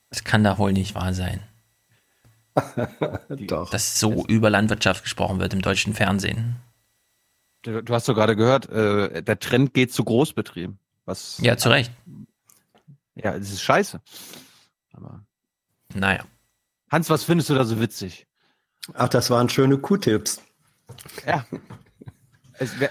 [0.08, 1.42] Das kann da wohl nicht wahr sein.
[3.28, 3.70] Doch.
[3.70, 6.56] Dass so über Landwirtschaft gesprochen wird im deutschen Fernsehen.
[7.62, 10.78] Du, du hast doch gerade gehört, äh, der Trend geht zu Großbetrieben.
[11.04, 11.92] Was, ja, zu Recht.
[13.14, 14.00] Ja, es ist scheiße.
[14.92, 15.24] Aber
[15.94, 16.24] naja.
[16.90, 18.26] Hans, was findest du da so witzig?
[18.94, 20.40] Ach, das waren schöne Q-Tipps.
[21.26, 21.44] Ja.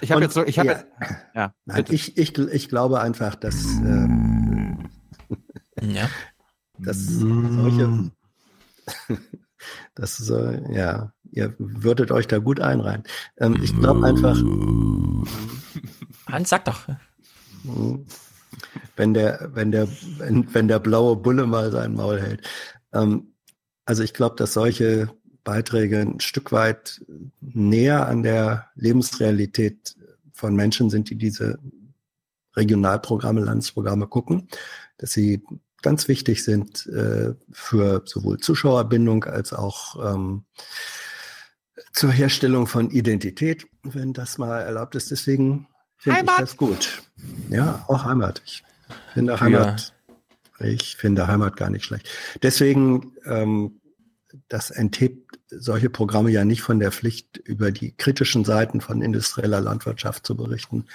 [0.02, 3.56] Ich habe jetzt so, ich habe ja, ja Nein, ich, ich, ich glaube einfach, dass,
[3.56, 4.90] ähm,
[5.82, 6.10] ja.
[6.78, 8.12] dass solche,
[9.96, 13.04] das so, ja, ihr würdet euch da gut einreihen.
[13.38, 14.38] Ähm, ich glaube einfach.
[16.28, 16.82] Hans, sag doch.
[18.96, 22.42] Wenn der, wenn der, wenn, wenn der blaue Bulle mal sein Maul hält.
[22.94, 23.34] Ähm,
[23.86, 25.10] also ich glaube, dass solche
[25.44, 27.02] Beiträge ein Stück weit
[27.40, 29.96] näher an der Lebensrealität
[30.34, 31.60] von Menschen sind, die diese
[32.56, 34.48] Regionalprogramme, Landesprogramme gucken,
[34.98, 35.44] dass sie
[35.86, 40.46] ganz wichtig sind äh, für sowohl Zuschauerbindung als auch ähm,
[41.94, 45.12] zur Herstellung von Identität, wenn das mal erlaubt ist.
[45.12, 47.04] Deswegen finde ich das gut.
[47.52, 48.42] Ja, auch Heimat.
[48.46, 48.64] Ich
[49.14, 49.94] finde Heimat,
[50.60, 50.66] ja.
[50.66, 52.10] ich finde Heimat gar nicht schlecht.
[52.42, 53.80] Deswegen, ähm,
[54.48, 59.62] das enthebt solche Programme ja nicht von der Pflicht, über die kritischen Seiten von industrieller
[59.62, 60.88] Landwirtschaft zu berichten.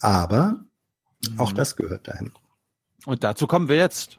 [0.00, 0.64] Aber
[1.36, 1.56] auch mhm.
[1.56, 2.32] das gehört dahin.
[3.04, 4.18] Und dazu kommen wir jetzt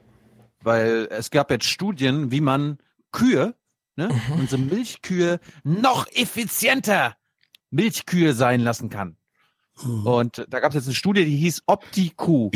[0.64, 2.78] weil es gab jetzt Studien, wie man
[3.12, 3.56] Kühe,
[3.96, 4.40] ne, mhm.
[4.40, 7.16] unsere Milchkühe noch effizienter
[7.70, 9.18] Milchkühe sein lassen kann.
[9.84, 10.06] Mhm.
[10.06, 12.52] Und da gab es jetzt eine Studie, die hieß OptiQ,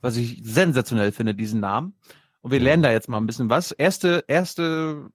[0.00, 1.94] was ich sensationell finde, diesen Namen.
[2.40, 3.70] Und wir lernen da jetzt mal ein bisschen was.
[3.70, 5.10] Erste, erste,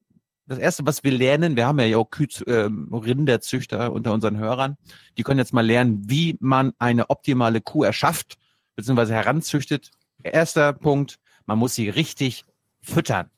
[0.45, 4.77] das erste, was wir lernen, wir haben ja auch Kühe, äh, Rinderzüchter unter unseren Hörern,
[5.17, 8.37] die können jetzt mal lernen, wie man eine optimale Kuh erschafft,
[8.75, 9.91] beziehungsweise heranzüchtet.
[10.23, 12.45] Erster Punkt, man muss sie richtig
[12.81, 13.31] füttern.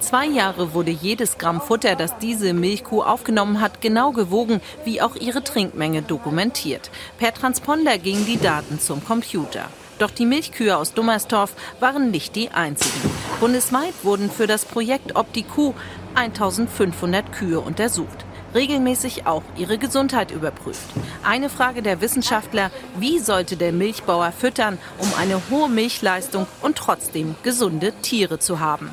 [0.00, 5.16] Zwei Jahre wurde jedes Gramm Futter, das diese Milchkuh aufgenommen hat, genau gewogen, wie auch
[5.16, 6.90] ihre Trinkmenge dokumentiert.
[7.18, 9.68] Per Transponder gingen die Daten zum Computer.
[9.98, 13.10] Doch die Milchkühe aus Dummersdorf waren nicht die einzigen.
[13.40, 15.74] Bundesweit wurden für das Projekt OptiQ
[16.14, 20.86] 1500 Kühe untersucht regelmäßig auch ihre Gesundheit überprüft.
[21.22, 27.34] Eine Frage der Wissenschaftler, wie sollte der Milchbauer füttern, um eine hohe Milchleistung und trotzdem
[27.42, 28.90] gesunde Tiere zu haben?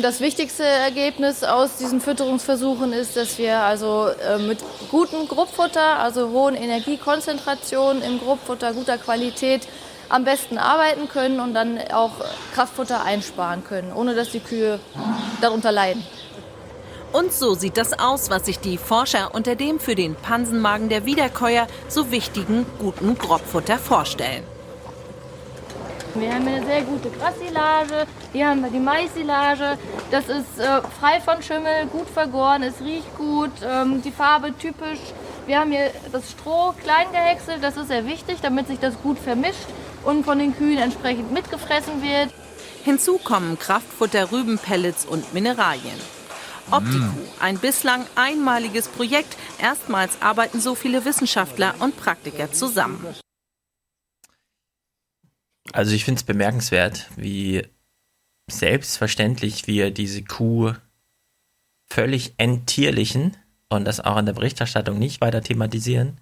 [0.00, 4.60] Das wichtigste Ergebnis aus diesen Fütterungsversuchen ist, dass wir also äh, mit
[4.90, 9.66] gutem Gruppfutter, also hohen Energiekonzentrationen im Gruppfutter guter Qualität
[10.08, 12.12] am besten arbeiten können und dann auch
[12.54, 14.78] Kraftfutter einsparen können, ohne dass die Kühe
[15.40, 16.04] darunter leiden.
[17.12, 21.04] Und so sieht das aus, was sich die Forscher unter dem für den Pansenmagen der
[21.04, 24.44] Wiederkäuer so wichtigen guten Grobfutter vorstellen.
[26.14, 29.78] Wir haben eine sehr gute Grassilage, hier haben wir die Maissilage.
[30.10, 34.98] Das ist äh, frei von Schimmel, gut vergoren, es riecht gut, ähm, die Farbe typisch.
[35.46, 39.18] Wir haben hier das Stroh klein gehäckselt, das ist sehr wichtig, damit sich das gut
[39.18, 39.66] vermischt
[40.04, 42.28] und von den Kühen entsprechend mitgefressen wird.
[42.84, 45.98] Hinzu kommen Kraftfutter, Rübenpellets und Mineralien.
[46.72, 49.36] Optiku, ein bislang einmaliges Projekt.
[49.58, 53.04] Erstmals arbeiten so viele Wissenschaftler und Praktiker zusammen.
[55.72, 57.66] Also ich finde es bemerkenswert, wie
[58.50, 60.72] selbstverständlich wir diese Kuh
[61.90, 63.36] völlig enttierlichen
[63.68, 66.21] und das auch in der Berichterstattung nicht weiter thematisieren.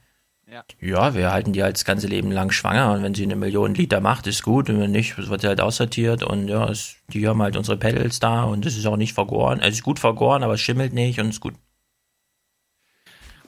[0.51, 0.65] Ja.
[0.81, 3.73] ja, wir halten die halt das ganze Leben lang schwanger und wenn sie eine Million
[3.73, 7.29] Liter macht, ist gut und wenn nicht, wird sie halt aussortiert und ja, es, die
[7.29, 9.61] haben halt unsere Pedals da und es ist auch nicht vergoren.
[9.61, 11.55] Es ist gut vergoren, aber es schimmelt nicht und ist gut.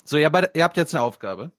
[0.05, 1.51] So, ihr habt, ihr habt jetzt eine Aufgabe.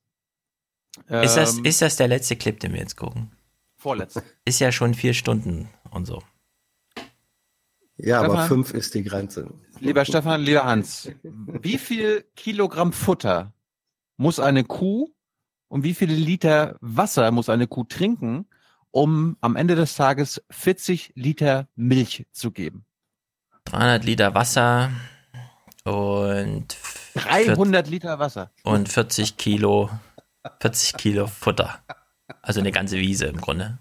[1.09, 3.31] Ist, das, ähm, ist das der letzte Clip, den wir jetzt gucken?
[3.75, 4.23] Vorletzte.
[4.45, 6.23] Ist ja schon vier Stunden und so.
[7.97, 9.53] Ja, Stefan, aber fünf ist die Grenze.
[9.79, 13.53] Lieber Stefan, lieber Hans, wie viel Kilogramm Futter
[14.15, 15.12] muss eine Kuh
[15.73, 18.45] und wie viele Liter Wasser muss eine Kuh trinken,
[18.91, 22.85] um am Ende des Tages 40 Liter Milch zu geben?
[23.65, 24.91] 300 Liter Wasser
[25.83, 26.77] und
[27.15, 29.89] 300 Liter Wasser und 40 Kilo
[30.61, 31.79] 40 Kilo Futter.
[32.43, 33.79] Also eine ganze Wiese im Grunde.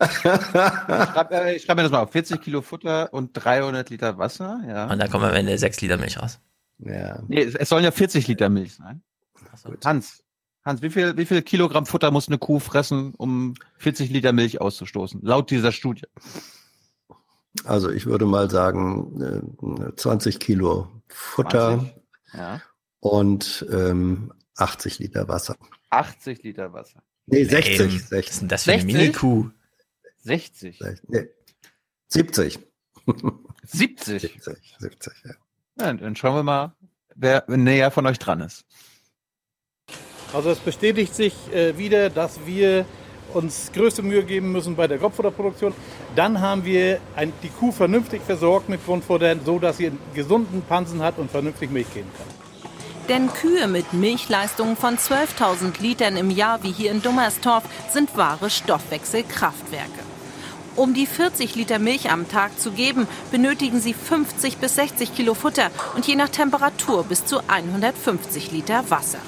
[0.00, 2.12] ich schreibe äh, schreib mir das mal auf.
[2.12, 4.62] 40 Kilo Futter und 300 Liter Wasser.
[4.66, 4.90] Ja.
[4.90, 6.40] Und da kommen am Ende 6 Liter Milch raus.
[6.78, 7.22] Ja.
[7.28, 9.02] Nee, es sollen ja 40 Liter Milch sein.
[9.56, 9.74] So.
[9.84, 10.23] Hans,
[10.64, 14.60] Hans, wie viel, wie viel Kilogramm Futter muss eine Kuh fressen, um 40 Liter Milch
[14.60, 15.20] auszustoßen?
[15.22, 16.06] Laut dieser Studie.
[17.64, 21.94] Also ich würde mal sagen, 20 äh, Kilo Futter 20?
[22.32, 22.62] Ja.
[23.00, 25.56] und ähm, 80 Liter Wasser.
[25.90, 27.02] 80 Liter Wasser.
[27.26, 27.78] Nee, 60.
[27.78, 28.10] Nee, 60.
[28.10, 29.50] Was ist denn das für eine Mini-Kuh?
[30.18, 30.80] 60.
[31.08, 31.28] Nee,
[32.08, 32.58] 70.
[33.66, 34.22] 70?
[34.22, 35.30] 70, 70, ja.
[35.78, 35.92] ja.
[35.92, 36.74] Dann schauen wir mal,
[37.14, 38.64] wer näher von euch dran ist.
[40.34, 42.84] Also es bestätigt sich äh, wieder, dass wir
[43.32, 45.72] uns größte Mühe geben müssen bei der Kopffutterproduktion.
[46.16, 50.62] Dann haben wir ein, die Kuh vernünftig versorgt mit Grundfutter, so dass sie einen gesunden
[50.62, 52.26] Pansen hat und vernünftig Milch geben kann.
[53.08, 58.50] Denn Kühe mit Milchleistungen von 12.000 Litern im Jahr wie hier in Dummerstorf sind wahre
[58.50, 60.00] Stoffwechselkraftwerke.
[60.74, 65.34] Um die 40 Liter Milch am Tag zu geben, benötigen sie 50 bis 60 Kilo
[65.34, 69.20] Futter und je nach Temperatur bis zu 150 Liter Wasser.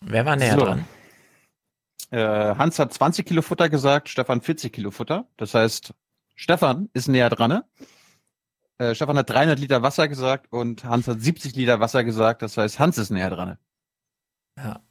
[0.00, 0.64] Wer war näher so.
[0.64, 0.84] dran?
[2.10, 5.26] Äh, Hans hat 20 Kilo Futter gesagt, Stefan 40 Kilo Futter.
[5.36, 5.94] Das heißt,
[6.34, 7.62] Stefan ist näher dran.
[8.78, 12.42] Äh, Stefan hat 300 Liter Wasser gesagt und Hans hat 70 Liter Wasser gesagt.
[12.42, 13.58] Das heißt, Hans ist näher dran.
[14.56, 14.82] Ja.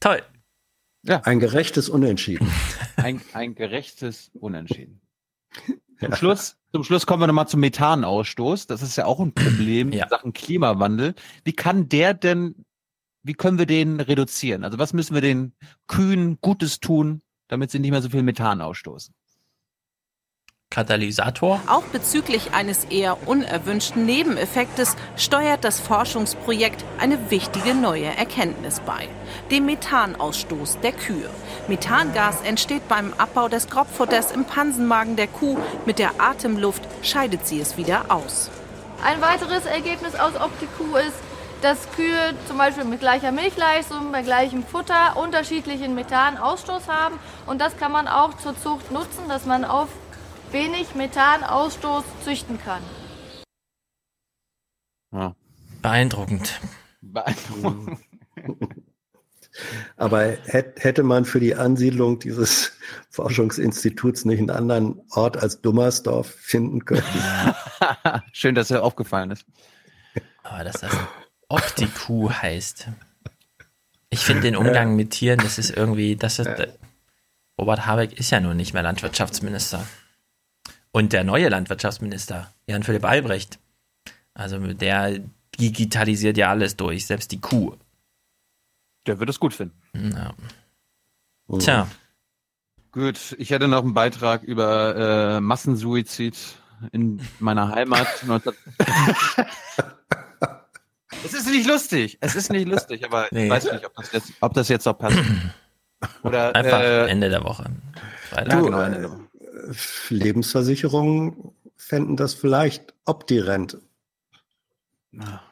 [0.00, 0.22] Toll.
[1.02, 1.20] Ja.
[1.20, 2.50] Ein gerechtes Unentschieden.
[2.96, 5.00] Ein, ein gerechtes Unentschieden.
[5.98, 6.16] Zum, ja.
[6.16, 8.66] Schluss, zum Schluss kommen wir nochmal zum Methanausstoß.
[8.66, 10.04] Das ist ja auch ein Problem ja.
[10.04, 11.14] in Sachen Klimawandel.
[11.44, 12.64] Wie kann der denn
[13.24, 14.64] wie können wir den reduzieren?
[14.64, 15.54] Also was müssen wir den
[15.88, 19.14] Kühen Gutes tun, damit sie nicht mehr so viel Methan ausstoßen?
[20.70, 21.60] Katalysator?
[21.68, 29.08] Auch bezüglich eines eher unerwünschten Nebeneffektes steuert das Forschungsprojekt eine wichtige neue Erkenntnis bei.
[29.50, 31.30] Dem Methanausstoß der Kühe.
[31.68, 35.56] Methangas entsteht beim Abbau des Grobfutters im Pansenmagen der Kuh.
[35.86, 38.50] Mit der Atemluft scheidet sie es wieder aus.
[39.02, 44.64] Ein weiteres Ergebnis aus OptiQ ist, dass Kühe zum Beispiel mit gleicher Milchleistung, bei gleichem
[44.64, 47.18] Futter unterschiedlichen Methanausstoß haben.
[47.46, 49.88] Und das kann man auch zur Zucht nutzen, dass man auf
[50.50, 52.82] wenig Methanausstoß züchten kann.
[55.12, 55.34] Ja.
[55.82, 56.60] Beeindruckend.
[57.02, 57.98] Beeindruckend.
[59.96, 62.72] Aber hätte man für die Ansiedlung dieses
[63.10, 67.04] Forschungsinstituts nicht einen anderen Ort als Dummersdorf finden können?
[68.32, 69.46] Schön, dass er aufgefallen ist.
[70.42, 70.92] Aber dass das
[71.48, 72.88] Optiku heißt.
[74.10, 76.48] Ich finde den Umgang mit Tieren, das ist irgendwie, das ist,
[77.58, 79.86] Robert Habeck ist ja nun nicht mehr Landwirtschaftsminister.
[80.92, 83.58] Und der neue Landwirtschaftsminister, Jan Philipp Albrecht,
[84.34, 85.20] also der
[85.58, 87.76] digitalisiert ja alles durch, selbst die Kuh.
[89.06, 89.76] Der wird es gut finden.
[90.14, 90.34] Ja.
[91.58, 91.88] Tja.
[92.92, 96.36] Gut, ich hätte noch einen Beitrag über äh, Massensuizid
[96.92, 98.06] in meiner Heimat.
[101.24, 102.18] Es ist nicht lustig.
[102.20, 103.44] Es ist nicht lustig, aber nee.
[103.44, 105.18] ich weiß nicht, ob das jetzt, ob das jetzt noch passt.
[106.22, 107.64] Oder, Einfach äh, Ende der Woche.
[108.32, 109.20] Ja, genau, Ende der Woche.
[110.10, 113.78] Lebensversicherungen fänden das vielleicht optirent.
[115.12, 115.42] Ja.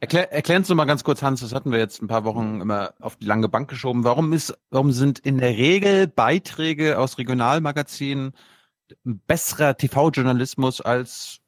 [0.00, 2.94] Erklär, erklären Sie mal ganz kurz, Hans, das hatten wir jetzt ein paar Wochen immer
[3.00, 4.04] auf die lange Bank geschoben.
[4.04, 8.32] Warum ist, warum sind in der Regel Beiträge aus Regionalmagazinen
[9.04, 11.39] besserer TV-Journalismus als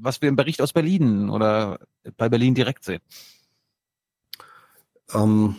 [0.00, 1.80] was wir im Bericht aus Berlin oder
[2.16, 3.00] bei Berlin direkt sehen?
[5.14, 5.56] Ähm,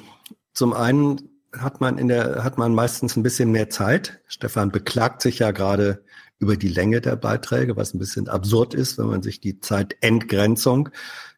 [0.54, 4.22] zum einen hat man in der, hat man meistens ein bisschen mehr Zeit.
[4.28, 6.04] Stefan beklagt sich ja gerade
[6.38, 10.90] über die Länge der Beiträge, was ein bisschen absurd ist, wenn man sich die Zeitentgrenzung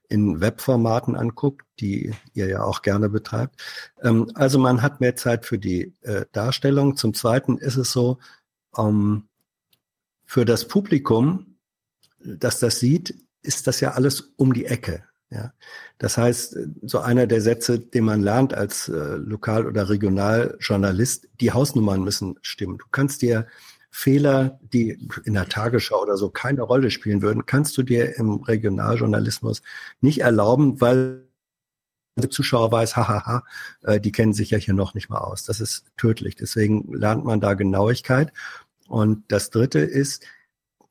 [0.10, 3.62] in Webformaten anguckt, die ihr ja auch gerne betreibt.
[4.04, 6.98] Ähm, also man hat mehr Zeit für die äh, Darstellung.
[6.98, 8.20] Zum Zweiten ist es so,
[8.78, 9.30] ähm,
[10.26, 11.51] für das Publikum
[12.24, 15.04] das das sieht, ist das ja alles um die Ecke.
[15.30, 15.54] Ja,
[15.98, 21.54] das heißt, so einer der Sätze, den man lernt als äh, Lokal- oder Regionaljournalist, die
[21.54, 22.78] Hausnummern müssen stimmen.
[22.78, 23.48] Du kannst dir
[23.92, 28.42] Fehler, die in der Tagesschau oder so keine Rolle spielen würden, kannst du dir im
[28.42, 29.62] Regionaljournalismus
[30.02, 31.24] nicht erlauben, weil
[32.18, 33.44] der Zuschauer weiß, hahaha,
[33.84, 35.44] äh, die kennen sich ja hier noch nicht mal aus.
[35.44, 36.36] Das ist tödlich.
[36.36, 38.34] Deswegen lernt man da Genauigkeit.
[38.88, 40.26] Und das Dritte ist,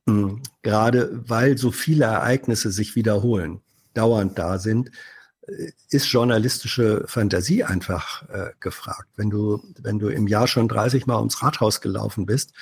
[0.07, 3.61] hm, gerade weil so viele Ereignisse sich wiederholen,
[3.93, 4.91] dauernd da sind,
[5.47, 9.09] äh, ist journalistische Fantasie einfach äh, gefragt.
[9.15, 12.53] Wenn du, wenn du im Jahr schon 30 Mal ums Rathaus gelaufen bist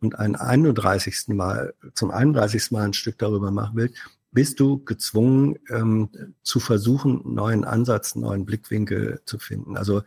[0.00, 1.28] und ein 31.
[1.28, 2.70] Mal, zum 31.
[2.70, 3.96] Mal ein Stück darüber machen willst,
[4.30, 6.10] bist du gezwungen ähm,
[6.42, 9.76] zu versuchen, neuen Ansatz, neuen Blickwinkel zu finden.
[9.76, 10.02] Also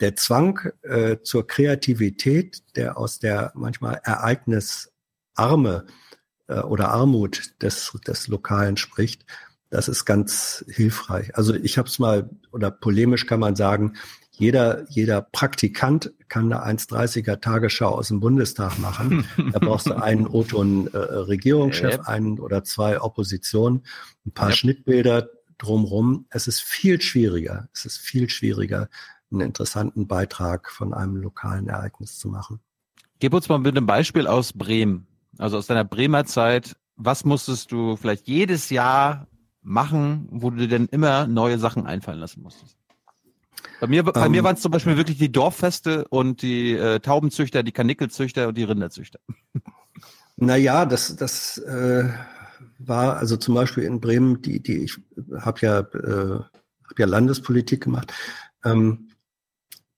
[0.00, 5.86] der Zwang äh, zur Kreativität, der aus der manchmal ereignisarme
[6.48, 9.24] äh, oder Armut des, des Lokalen spricht,
[9.70, 11.36] Das ist ganz hilfreich.
[11.36, 13.94] Also ich habe es mal, oder polemisch kann man sagen,
[14.38, 19.26] jeder, jeder Praktikant kann eine 1,30er Tagesschau aus dem Bundestag machen.
[19.52, 22.08] Da brauchst du einen O-Ton äh, Regierungschef, yep.
[22.08, 23.82] einen oder zwei Opposition,
[24.26, 24.56] ein paar yep.
[24.56, 26.26] Schnittbilder drumrum.
[26.28, 27.68] Es ist viel schwieriger.
[27.72, 28.88] Es ist viel schwieriger,
[29.30, 32.60] einen interessanten Beitrag von einem lokalen Ereignis zu machen.
[33.18, 35.06] Gib uns mal mit einem Beispiel aus Bremen.
[35.38, 36.76] Also aus deiner Bremer Zeit.
[36.96, 39.26] Was musstest du vielleicht jedes Jahr
[39.62, 42.76] machen, wo du dir denn immer neue Sachen einfallen lassen musstest?
[43.80, 44.44] Bei mir, bei um, mir ähm.
[44.44, 48.64] waren es zum Beispiel wirklich die Dorffeste und die äh, Taubenzüchter, die Kanickelzüchter und die
[48.64, 49.18] Rinderzüchter.
[50.36, 52.08] Naja, das, das äh,
[52.78, 54.98] war also zum Beispiel in Bremen, die, die ich
[55.40, 56.40] habe ja, äh,
[56.88, 58.12] hab ja Landespolitik gemacht.
[58.64, 59.10] Ähm,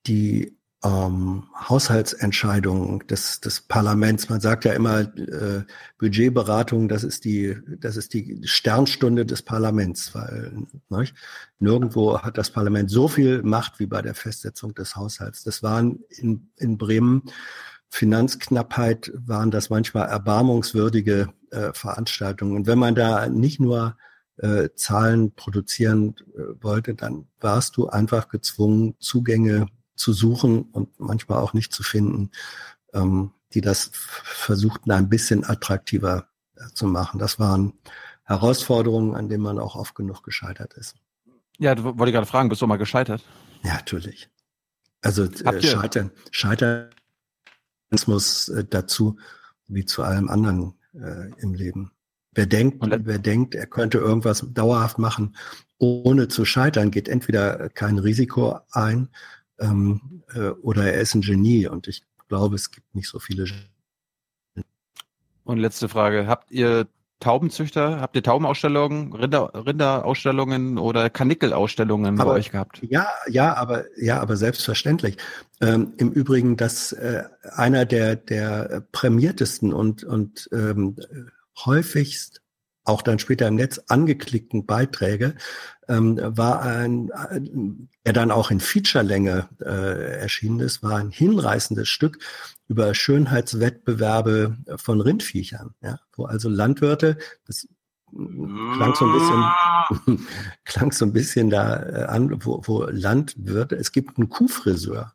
[0.06, 4.28] die ähm, Haushaltsentscheidungen des, des Parlaments.
[4.28, 5.64] Man sagt ja immer, äh,
[5.98, 11.14] Budgetberatung, das ist die, das ist die Sternstunde des Parlaments, weil nicht?
[11.58, 15.42] nirgendwo hat das Parlament so viel Macht wie bei der Festsetzung des Haushalts.
[15.42, 17.22] Das waren in, in Bremen
[17.90, 22.54] Finanzknappheit, waren das manchmal erbarmungswürdige äh, Veranstaltungen.
[22.54, 23.96] Und wenn man da nicht nur
[24.36, 29.66] äh, Zahlen produzieren äh, wollte, dann warst du einfach gezwungen, Zugänge
[29.98, 32.30] zu suchen und manchmal auch nicht zu finden,
[32.92, 37.18] ähm, die das versuchten, ein bisschen attraktiver äh, zu machen.
[37.18, 37.74] Das waren
[38.24, 40.94] Herausforderungen, an denen man auch oft genug gescheitert ist.
[41.58, 43.24] Ja, du wollte gerade fragen, bist du mal gescheitert?
[43.62, 44.28] Ja, natürlich.
[45.02, 46.90] Also äh, scheitern, scheitern
[48.06, 49.18] muss äh, dazu,
[49.66, 51.92] wie zu allem anderen äh, im Leben.
[52.32, 55.36] Wer denkt, wer denkt, er könnte irgendwas dauerhaft machen,
[55.78, 59.08] ohne zu scheitern, geht entweder kein Risiko ein
[59.58, 61.66] ähm, äh, oder er ist ein Genie.
[61.66, 63.46] Und ich glaube, es gibt nicht so viele.
[65.44, 66.86] Und letzte Frage: Habt ihr
[67.20, 68.00] Taubenzüchter?
[68.00, 72.80] Habt ihr Taubenausstellungen, Rinder, Rinderausstellungen oder Kanickel-Ausstellungen bei euch gehabt?
[72.82, 75.16] Ja, ja, aber ja, aber selbstverständlich.
[75.60, 80.96] Ähm, Im Übrigen, dass äh, einer der der prämiertesten und und ähm,
[81.64, 82.42] häufigst
[82.88, 85.34] auch dann später im Netz angeklickten Beiträge
[85.88, 87.10] ähm, war ein,
[88.04, 92.18] der dann auch in Featurelänge äh, erschienen ist, war ein hinreißendes Stück
[92.68, 97.66] über Schönheitswettbewerbe von Rindviechern, ja, wo also Landwirte, das
[98.10, 100.26] klang so ein bisschen,
[100.64, 105.14] klang so ein bisschen da äh, an, wo, wo Landwirte, es gibt einen Kuhfriseur,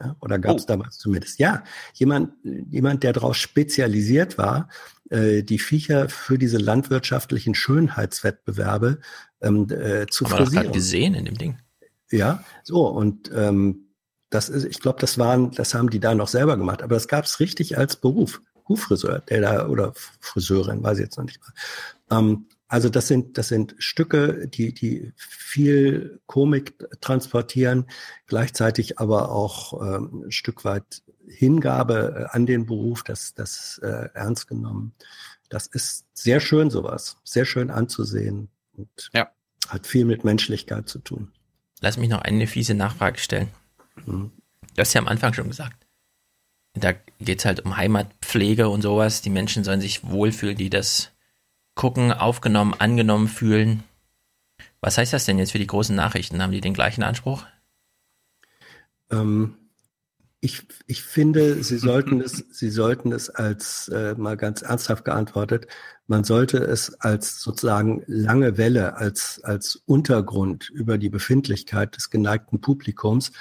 [0.00, 0.66] ja, oder gab es oh.
[0.66, 1.38] damals zumindest?
[1.38, 4.68] Ja, jemand, jemand, der darauf spezialisiert war,
[5.10, 8.98] äh, die Viecher für diese landwirtschaftlichen Schönheitswettbewerbe
[9.40, 10.66] ähm, äh, zu Haben frisieren.
[10.66, 11.58] Haben gesehen in dem Ding?
[12.10, 13.86] Ja, so und ähm,
[14.30, 17.08] das ist, ich glaube, das waren, das haben die da noch selber gemacht, aber das
[17.08, 21.40] gab es richtig als Beruf, Hufriseur, der da oder Friseurin, weiß ich jetzt noch nicht
[21.40, 22.18] mal.
[22.18, 27.86] Ähm, also das sind, das sind Stücke, die, die viel Komik transportieren,
[28.26, 34.08] gleichzeitig aber auch ähm, ein Stück weit Hingabe äh, an den Beruf, das, das äh,
[34.14, 34.94] ernst genommen.
[35.48, 39.30] Das ist sehr schön sowas, sehr schön anzusehen und ja.
[39.68, 41.32] hat viel mit Menschlichkeit zu tun.
[41.80, 43.48] Lass mich noch eine fiese Nachfrage stellen.
[44.06, 44.32] Mhm.
[44.74, 45.86] Du hast ja am Anfang schon gesagt,
[46.74, 49.22] da geht es halt um Heimatpflege und sowas.
[49.22, 51.12] Die Menschen sollen sich wohlfühlen, die das
[51.76, 53.84] gucken, aufgenommen, angenommen fühlen.
[54.80, 56.42] Was heißt das denn jetzt für die großen Nachrichten?
[56.42, 57.44] Haben die den gleichen Anspruch?
[59.10, 59.56] Ähm,
[60.40, 65.68] ich, ich finde, Sie sollten es, Sie sollten es als äh, mal ganz ernsthaft geantwortet,
[66.06, 72.60] man sollte es als sozusagen lange Welle, als, als Untergrund über die Befindlichkeit des geneigten
[72.60, 73.32] Publikums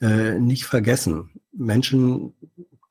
[0.00, 1.30] äh, nicht vergessen.
[1.52, 2.32] Menschen,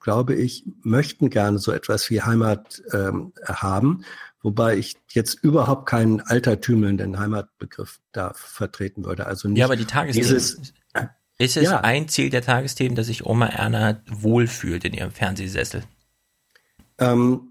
[0.01, 4.03] glaube ich, möchten gerne so etwas wie Heimat ähm, haben
[4.43, 9.27] Wobei ich jetzt überhaupt keinen altertümelnden Heimatbegriff da vertreten würde.
[9.27, 10.29] Also nicht ja, aber die Tagesthemen.
[10.29, 10.73] Dieses,
[11.37, 11.81] ist es ja.
[11.81, 15.83] ein Ziel der Tagesthemen, dass sich Oma Erna wohlfühlt in ihrem Fernsehsessel?
[16.99, 17.49] Ähm,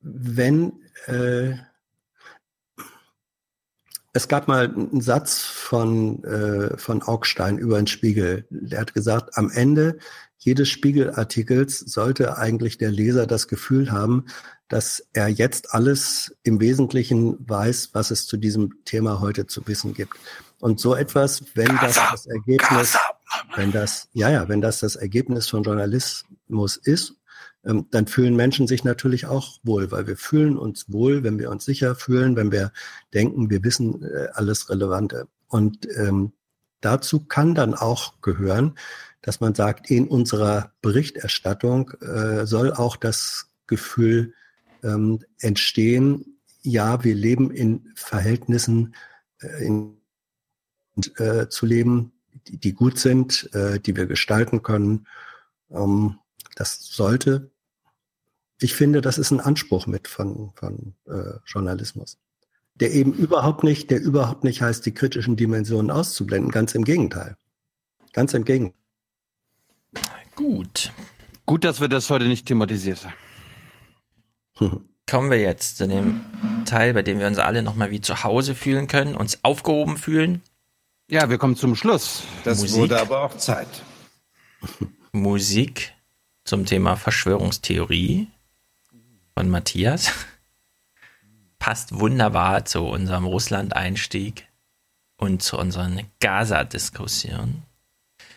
[0.00, 0.72] wenn
[1.06, 1.54] äh,
[4.12, 8.46] es gab mal einen Satz von, äh, von Augstein über den Spiegel.
[8.50, 9.98] Der hat gesagt, am Ende
[10.38, 14.26] jedes Spiegelartikels sollte eigentlich der Leser das Gefühl haben,
[14.68, 19.94] dass er jetzt alles im Wesentlichen weiß, was es zu diesem Thema heute zu wissen
[19.94, 20.14] gibt.
[20.60, 22.96] Und so etwas, wenn das das Ergebnis,
[23.54, 27.14] wenn das, ja, ja, wenn das das Ergebnis von Journalismus ist,
[27.64, 31.50] ähm, dann fühlen Menschen sich natürlich auch wohl, weil wir fühlen uns wohl, wenn wir
[31.50, 32.72] uns sicher fühlen, wenn wir
[33.14, 35.28] denken, wir wissen äh, alles Relevante.
[35.48, 36.32] Und ähm,
[36.80, 38.74] dazu kann dann auch gehören,
[39.22, 44.34] dass man sagt, in unserer Berichterstattung äh, soll auch das Gefühl
[44.82, 48.94] ähm, entstehen, ja, wir leben in Verhältnissen,
[49.40, 49.96] äh, in,
[51.16, 52.12] äh, zu leben,
[52.46, 55.06] die, die gut sind, äh, die wir gestalten können.
[55.70, 56.18] Ähm,
[56.56, 57.50] das sollte,
[58.60, 62.18] ich finde, das ist ein Anspruch mit von, von äh, Journalismus.
[62.74, 66.50] Der eben überhaupt nicht, der überhaupt nicht heißt, die kritischen Dimensionen auszublenden.
[66.50, 67.36] Ganz im Gegenteil.
[68.12, 68.74] Ganz im Gegenteil.
[70.36, 70.92] Gut.
[71.44, 73.14] Gut, dass wir das heute nicht thematisiert haben.
[75.08, 76.20] Kommen wir jetzt zu dem
[76.66, 80.42] Teil, bei dem wir uns alle nochmal wie zu Hause fühlen können, uns aufgehoben fühlen.
[81.10, 82.22] Ja, wir kommen zum Schluss.
[82.44, 82.76] Das Musik.
[82.76, 83.68] wurde aber auch Zeit.
[85.12, 85.94] Musik
[86.44, 88.28] zum Thema Verschwörungstheorie
[89.34, 90.12] von Matthias.
[91.58, 94.46] Passt wunderbar zu unserem Russland-Einstieg
[95.16, 97.62] und zu unseren Gaza-Diskussionen.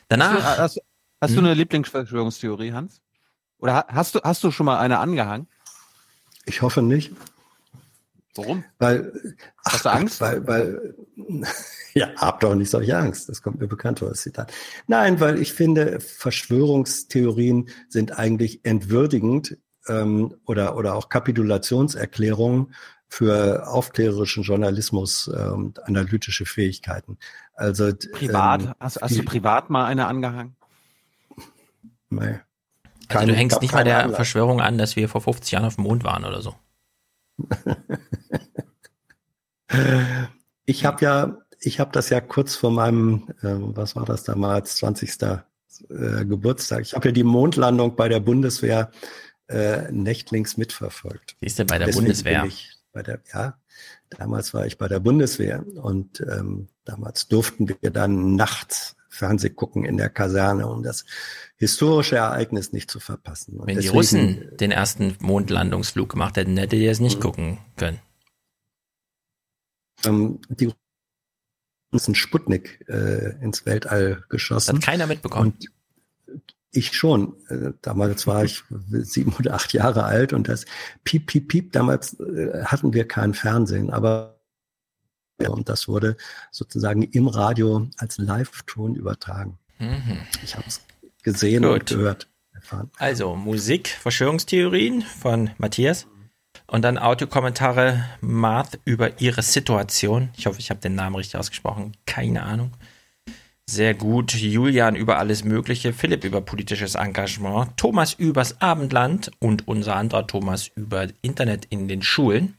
[0.08, 0.42] Danach.
[0.44, 0.82] Hast, hast,
[1.20, 1.36] hast hm?
[1.36, 3.02] du eine Lieblingsverschwörungstheorie, Hans?
[3.58, 5.48] Oder hast du, hast du schon mal eine angehangen?
[6.46, 7.12] Ich hoffe nicht.
[8.36, 8.64] Warum?
[8.80, 10.22] Weil, hast du Angst?
[10.22, 10.96] Weil, weil,
[11.94, 13.28] ja, hab doch nicht solche Angst.
[13.28, 14.54] Das kommt mir bekannt vor, das Zitat.
[14.88, 22.74] Nein, weil ich finde, Verschwörungstheorien sind eigentlich entwürdigend ähm, oder, oder auch Kapitulationserklärungen
[23.10, 27.18] für aufklärerischen Journalismus und ähm, analytische Fähigkeiten.
[27.54, 30.56] Also privat, ähm, hast, hast, du privat mal eine angehangen?
[32.10, 32.40] Nee.
[33.20, 34.16] Also du hängst nicht mal der Anlass.
[34.16, 36.56] Verschwörung an, dass wir vor 50 Jahren auf dem Mond waren oder so.
[40.66, 44.76] ich habe ja, ich habe das ja kurz vor meinem, äh, was war das damals,
[44.78, 45.18] 20.
[45.90, 46.82] Äh, Geburtstag.
[46.82, 48.92] Ich habe ja die Mondlandung bei der Bundeswehr
[49.48, 51.36] äh, nächtlings mitverfolgt.
[51.42, 52.48] Siehst du bei der Deswegen Bundeswehr?
[52.94, 53.58] Bei der, ja,
[54.10, 59.86] damals war ich bei der Bundeswehr und ähm, damals durften wir dann nachts Fernseh gucken
[59.86, 61.06] in der Kaserne, um das
[61.62, 63.60] historische Ereignis nicht zu verpassen.
[63.60, 67.22] Und Wenn deswegen, die Russen den ersten Mondlandungsflug gemacht hätten, hätte ihr es nicht mhm.
[67.22, 68.00] gucken können.
[70.04, 70.74] Ähm, die
[71.94, 74.72] Russen Sputnik äh, ins Weltall geschossen.
[74.72, 75.52] Das hat keiner mitbekommen.
[75.52, 75.70] Und
[76.72, 77.36] ich schon.
[77.50, 80.66] Äh, damals war ich sieben oder acht Jahre alt und das
[81.04, 84.42] Piep, Piep, Piep, damals äh, hatten wir kein Fernsehen, aber
[85.48, 86.18] und das wurde
[86.52, 89.58] sozusagen im Radio als Live-Ton übertragen.
[89.80, 90.20] Mhm.
[90.44, 90.82] Ich habe es
[91.24, 91.92] gesehen Gut.
[91.92, 92.28] und gehört.
[92.54, 92.92] Erfahren.
[92.98, 96.08] Also Musik, Verschwörungstheorien von Matthias
[96.68, 100.30] und dann Audiokommentare Marth über ihre Situation.
[100.38, 101.98] Ich hoffe, ich habe den Namen richtig ausgesprochen.
[102.06, 102.72] Keine Ahnung.
[103.70, 104.34] Sehr gut.
[104.34, 110.68] Julian über alles Mögliche, Philipp über politisches Engagement, Thomas übers Abendland und unser anderer Thomas
[110.76, 112.58] über Internet in den Schulen.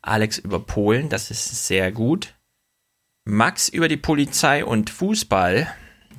[0.00, 2.34] Alex über Polen, das ist sehr gut.
[3.24, 5.66] Max über die Polizei und Fußball,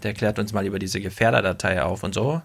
[0.04, 2.42] der klärt uns mal über diese Gefährderdatei auf und so.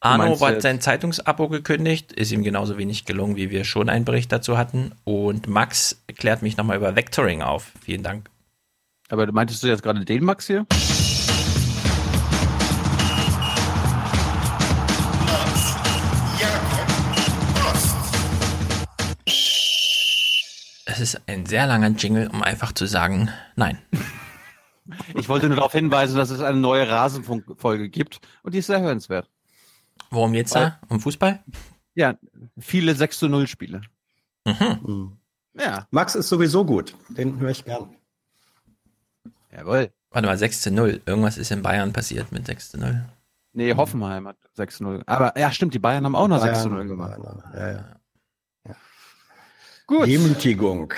[0.00, 4.32] Arno hat sein Zeitungsabo gekündigt, ist ihm genauso wenig gelungen, wie wir schon einen Bericht
[4.32, 4.92] dazu hatten.
[5.04, 7.70] Und Max klärt mich nochmal über Vectoring auf.
[7.84, 8.28] Vielen Dank.
[9.08, 10.66] Aber meintest du jetzt gerade den Max hier?
[20.84, 23.78] Es ist ein sehr langer Jingle, um einfach zu sagen, nein.
[25.14, 28.80] Ich wollte nur darauf hinweisen, dass es eine neue Rasenfunkfolge gibt und die ist sehr
[28.80, 29.30] hörenswert.
[30.10, 30.80] Worum geht's Weil, da?
[30.88, 31.42] Um Fußball?
[31.94, 32.18] Ja,
[32.58, 33.82] viele 6 zu 0 Spiele.
[34.44, 34.78] Mhm.
[34.82, 35.16] mhm.
[35.54, 35.86] Ja.
[35.90, 36.96] Max ist sowieso gut.
[37.08, 37.94] Den höre ich gern.
[39.50, 39.92] Jawohl.
[40.10, 41.02] Warte mal, 6 zu 0.
[41.04, 43.04] Irgendwas ist in Bayern passiert mit 6 zu 0.
[43.52, 45.02] Nee, Hoffenheim hat 6 zu 0.
[45.06, 47.18] Aber ja, stimmt, die Bayern haben auch noch Bayern, 6 zu 0 gemacht.
[47.54, 47.98] Ja, ja.
[49.86, 50.06] Gut.
[50.06, 50.94] Demütigung.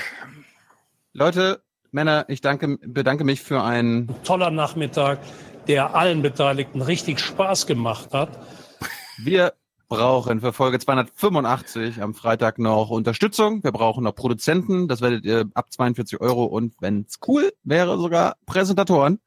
[1.13, 1.63] Leute,
[1.95, 5.21] Männer, ich danke, bedanke mich für einen toller Nachmittag,
[5.69, 8.31] der allen Beteiligten richtig Spaß gemacht hat.
[9.23, 9.53] Wir
[9.89, 13.63] brauchen für Folge 285 am Freitag noch Unterstützung.
[13.63, 14.89] Wir brauchen noch Produzenten.
[14.89, 19.21] Das werdet ihr ab 42 Euro und wenn es cool wäre, sogar Präsentatoren.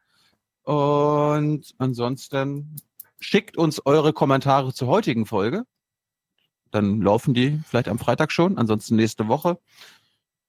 [0.63, 2.75] Und ansonsten
[3.17, 5.63] schickt uns eure Kommentare zur heutigen Folge
[6.71, 9.59] dann laufen die vielleicht am Freitag schon, ansonsten nächste Woche.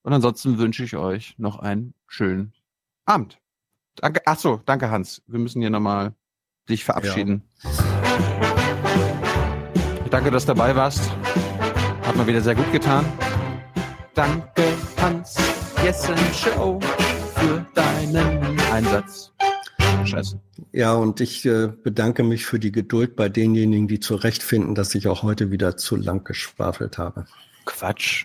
[0.09, 2.55] Und ansonsten wünsche ich euch noch einen schönen
[3.05, 3.39] Abend.
[3.97, 5.21] Danke, ach so, danke Hans.
[5.27, 6.15] Wir müssen hier nochmal
[6.67, 7.43] dich verabschieden.
[7.63, 7.71] Ja.
[10.11, 11.11] Danke, dass du dabei warst.
[12.07, 13.05] Hat mir wieder sehr gut getan.
[14.15, 14.65] Danke
[14.97, 15.37] Hans
[15.85, 16.81] Jessen Show
[17.35, 19.35] für deinen Einsatz.
[20.07, 20.41] Scheiße.
[20.73, 25.07] Ja, und ich äh, bedanke mich für die Geduld bei denjenigen, die zurechtfinden, dass ich
[25.07, 27.27] auch heute wieder zu lang geschwafelt habe.
[27.67, 28.25] Quatsch.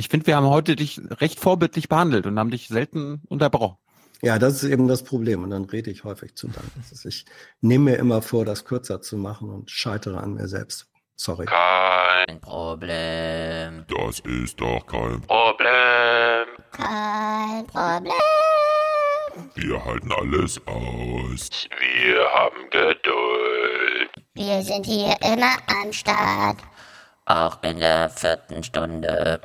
[0.00, 3.76] Ich finde, wir haben heute dich recht vorbildlich behandelt und haben dich selten unterbrochen.
[4.22, 5.44] Ja, das ist eben das Problem.
[5.44, 6.64] Und dann rede ich häufig zu lang.
[7.04, 7.26] Ich
[7.60, 10.86] nehme mir immer vor, das kürzer zu machen und scheitere an mir selbst.
[11.16, 11.44] Sorry.
[11.44, 13.84] Kein Problem.
[13.88, 16.46] Das ist doch kein Problem.
[16.72, 18.12] Kein Problem.
[19.54, 21.68] Wir halten alles aus.
[21.78, 24.10] Wir haben Geduld.
[24.32, 26.56] Wir sind hier immer am Start.
[27.26, 29.42] Auch in der vierten Stunde.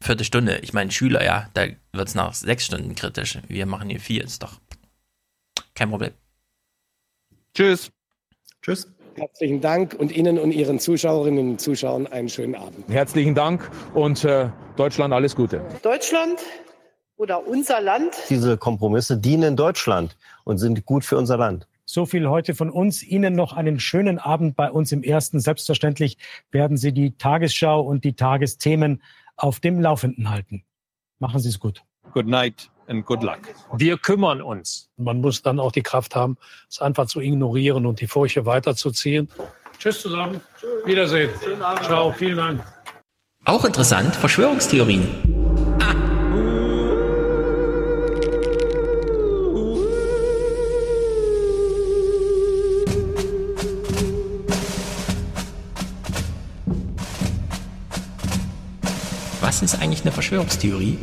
[0.00, 0.58] Vierte Stunde.
[0.62, 3.38] Ich meine, Schüler, ja, da wird es nach sechs Stunden kritisch.
[3.48, 4.60] Wir machen hier vier, ist doch
[5.74, 6.12] kein Problem.
[7.54, 7.90] Tschüss.
[8.62, 8.88] Tschüss.
[9.16, 12.88] Herzlichen Dank und Ihnen und Ihren Zuschauerinnen und Zuschauern einen schönen Abend.
[12.88, 15.60] Herzlichen Dank und äh, Deutschland alles Gute.
[15.82, 16.38] Deutschland
[17.16, 18.14] oder unser Land.
[18.30, 21.66] Diese Kompromisse dienen Deutschland und sind gut für unser Land.
[21.84, 23.02] So viel heute von uns.
[23.02, 25.40] Ihnen noch einen schönen Abend bei uns im Ersten.
[25.40, 26.18] Selbstverständlich
[26.52, 29.02] werden Sie die Tagesschau und die Tagesthemen
[29.38, 30.64] auf dem Laufenden halten.
[31.18, 31.82] Machen Sie es gut.
[32.12, 33.40] Good night and good luck.
[33.74, 34.90] Wir kümmern uns.
[34.96, 36.36] Man muss dann auch die Kraft haben,
[36.68, 39.28] es einfach zu ignorieren und die Furche weiterzuziehen.
[39.78, 40.40] Tschüss zusammen.
[40.84, 41.30] Wiedersehen.
[41.82, 42.12] Ciao.
[42.12, 42.64] Vielen Dank.
[43.44, 45.37] Auch interessant, Verschwörungstheorien.
[59.60, 60.98] Was ist eigentlich eine Verschwörungstheorie?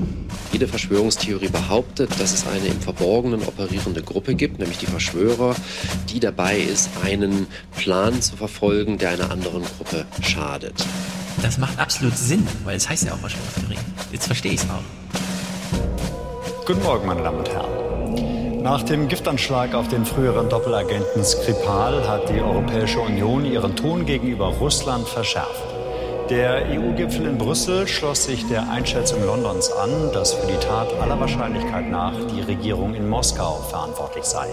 [0.54, 5.54] Jede Verschwörungstheorie behauptet, dass es eine im Verborgenen operierende Gruppe gibt, nämlich die Verschwörer,
[6.08, 10.74] die dabei ist, einen Plan zu verfolgen, der einer anderen Gruppe schadet.
[11.42, 13.78] Das macht absolut Sinn, weil es heißt ja auch Verschwörungstheorie.
[14.14, 16.66] Jetzt verstehe ich es auch.
[16.66, 18.64] Guten Morgen, meine Damen und Herren.
[18.64, 24.46] Nach dem Giftanschlag auf den früheren Doppelagenten Skripal hat die Europäische Union ihren Ton gegenüber
[24.46, 25.75] Russland verschärft.
[26.30, 31.20] Der EU-Gipfel in Brüssel schloss sich der Einschätzung Londons an, dass für die Tat aller
[31.20, 34.48] Wahrscheinlichkeit nach die Regierung in Moskau verantwortlich sei.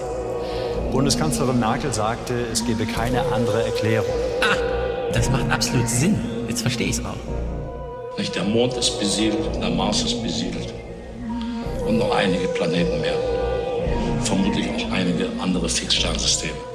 [0.90, 4.10] Bundeskanzlerin Merkel sagte, es gebe keine andere Erklärung.
[4.42, 6.20] Ah, das macht absolut Sinn.
[6.46, 8.18] Jetzt verstehe ich es auch.
[8.18, 10.74] Nicht der Mond ist besiedelt, der Mars ist besiedelt.
[11.86, 13.16] Und noch einige Planeten mehr.
[14.24, 16.71] Vermutlich auch einige andere Fixsternsysteme.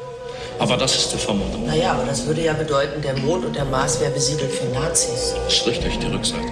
[0.60, 1.66] Aber das ist die Vermutung.
[1.66, 5.36] Naja, aber das würde ja bedeuten, der Mond und der Mars wäre besiedelt für Nazis.
[5.46, 6.48] Das ist richtig, die Rückseite.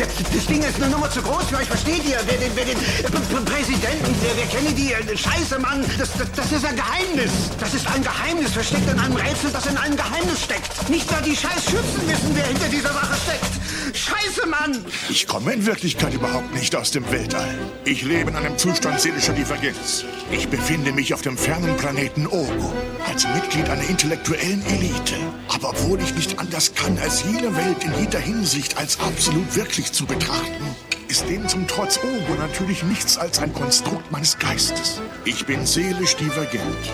[0.00, 2.18] Das, das Ding ist eine Nummer zu groß für euch, versteht ihr?
[2.26, 6.28] Wer den, wer den äh, P- Präsidenten, wer, wer Kennedy, äh, Scheiße, Mann, das, das,
[6.34, 7.30] das ist ein Geheimnis.
[7.58, 10.88] Das ist ein Geheimnis, versteckt in einem Rätsel, das in einem Geheimnis steckt.
[10.88, 13.89] Nicht mal die scheiß Schützen wissen, wer hinter dieser Sache steckt.
[13.96, 14.84] Scheiße, Mann!
[15.08, 17.58] Ich komme in Wirklichkeit überhaupt nicht aus dem Weltall.
[17.84, 20.04] Ich lebe in einem Zustand seelischer Divergenz.
[20.30, 22.72] Ich befinde mich auf dem fernen Planeten Ogo,
[23.06, 25.16] als Mitglied einer intellektuellen Elite.
[25.48, 29.92] Aber obwohl ich nicht anders kann, als jene Welt in jeder Hinsicht als absolut wirklich
[29.92, 30.76] zu betrachten,
[31.08, 35.00] ist dem zum Trotz Ogo natürlich nichts als ein Konstrukt meines Geistes.
[35.24, 36.92] Ich bin seelisch divergent,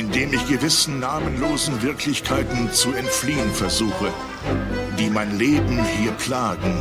[0.00, 4.10] indem ich gewissen namenlosen Wirklichkeiten zu entfliehen versuche,
[4.98, 6.74] die mein Leben hier plagen.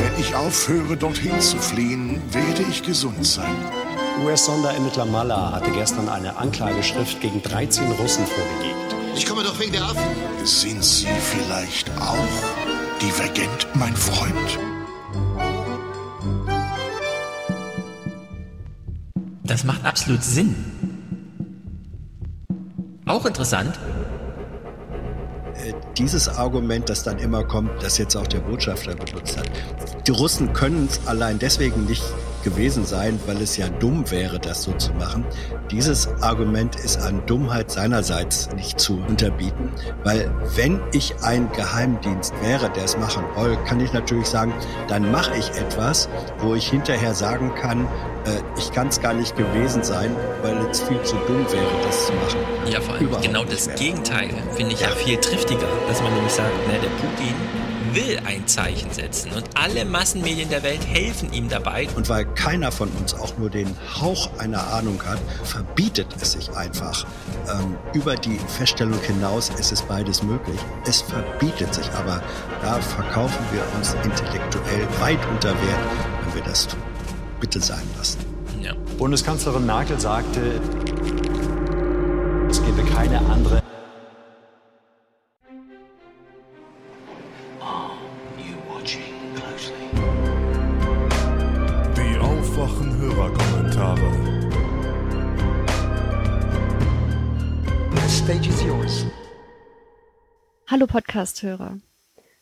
[0.00, 3.54] Wenn ich aufhöre, dorthin zu fliehen, werde ich gesund sein.
[4.24, 8.96] US-Sonderermittler Maller hatte gestern eine Anklageschrift gegen 13 Russen vorgelegt.
[9.14, 10.16] Ich komme doch wegen der Affen.
[10.44, 12.16] Sind Sie vielleicht auch
[13.02, 14.58] divergent, mein Freund?
[19.42, 20.83] Das macht absolut Sinn.
[23.06, 23.78] Auch interessant.
[25.54, 29.48] Äh, Dieses Argument, das dann immer kommt, das jetzt auch der Botschafter benutzt hat.
[30.06, 32.02] Die Russen können es allein deswegen nicht
[32.44, 35.24] gewesen sein, weil es ja dumm wäre, das so zu machen.
[35.70, 39.70] Dieses Argument ist an Dummheit seinerseits nicht zu unterbieten,
[40.04, 44.52] weil wenn ich ein Geheimdienst wäre, der es machen soll, kann ich natürlich sagen,
[44.88, 46.08] dann mache ich etwas,
[46.38, 47.88] wo ich hinterher sagen kann,
[48.26, 52.06] äh, ich kann es gar nicht gewesen sein, weil es viel zu dumm wäre, das
[52.06, 52.38] zu machen.
[52.66, 53.68] Ja, vor allem Überhaupt genau das.
[53.74, 54.88] Gegenteil finde ich ja.
[54.88, 57.34] viel triftiger, dass man nämlich sagt, ne, der Putin
[57.94, 61.88] will ein Zeichen setzen und alle Massenmedien der Welt helfen ihm dabei.
[61.94, 63.68] Und weil keiner von uns auch nur den
[64.00, 67.06] Hauch einer Ahnung hat, verbietet es sich einfach.
[67.48, 70.58] Ähm, über die Feststellung hinaus ist es beides möglich.
[70.86, 72.22] Es verbietet sich, aber
[72.62, 75.80] da verkaufen wir uns intellektuell weit unter Wert,
[76.24, 76.80] wenn wir das tun.
[77.40, 78.18] Bitte sein lassen.
[78.60, 78.72] Ja.
[78.98, 80.60] Bundeskanzlerin Merkel sagte,
[82.48, 83.63] es gebe keine andere
[100.84, 101.78] Hallo Podcast-Hörer.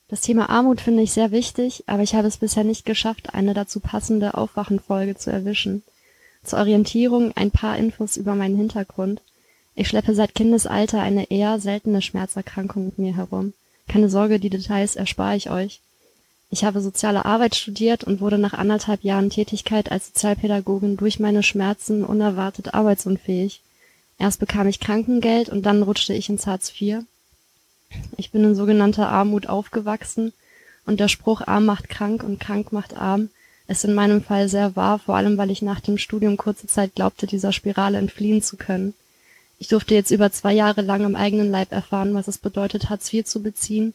[0.08, 3.54] Das Thema Armut finde ich sehr wichtig, aber ich habe es bisher nicht geschafft, eine
[3.54, 5.84] dazu passende Aufwachenfolge zu erwischen.
[6.42, 9.22] Zur Orientierung ein paar Infos über meinen Hintergrund.
[9.76, 13.52] Ich schleppe seit Kindesalter eine eher seltene Schmerzerkrankung mit mir herum.
[13.86, 15.80] Keine Sorge, die Details erspare ich euch.
[16.50, 21.44] Ich habe soziale Arbeit studiert und wurde nach anderthalb Jahren Tätigkeit als Sozialpädagogin durch meine
[21.44, 23.60] Schmerzen unerwartet arbeitsunfähig.
[24.18, 27.04] Erst bekam ich Krankengeld und dann rutschte ich ins Hartz IV.
[28.16, 30.32] Ich bin in sogenannter Armut aufgewachsen
[30.86, 33.28] und der Spruch arm macht krank und krank macht arm
[33.68, 36.94] ist in meinem Fall sehr wahr, vor allem weil ich nach dem Studium kurze Zeit
[36.94, 38.94] glaubte, dieser Spirale entfliehen zu können.
[39.58, 43.12] Ich durfte jetzt über zwei Jahre lang am eigenen Leib erfahren, was es bedeutet, Hartz
[43.12, 43.94] IV zu beziehen.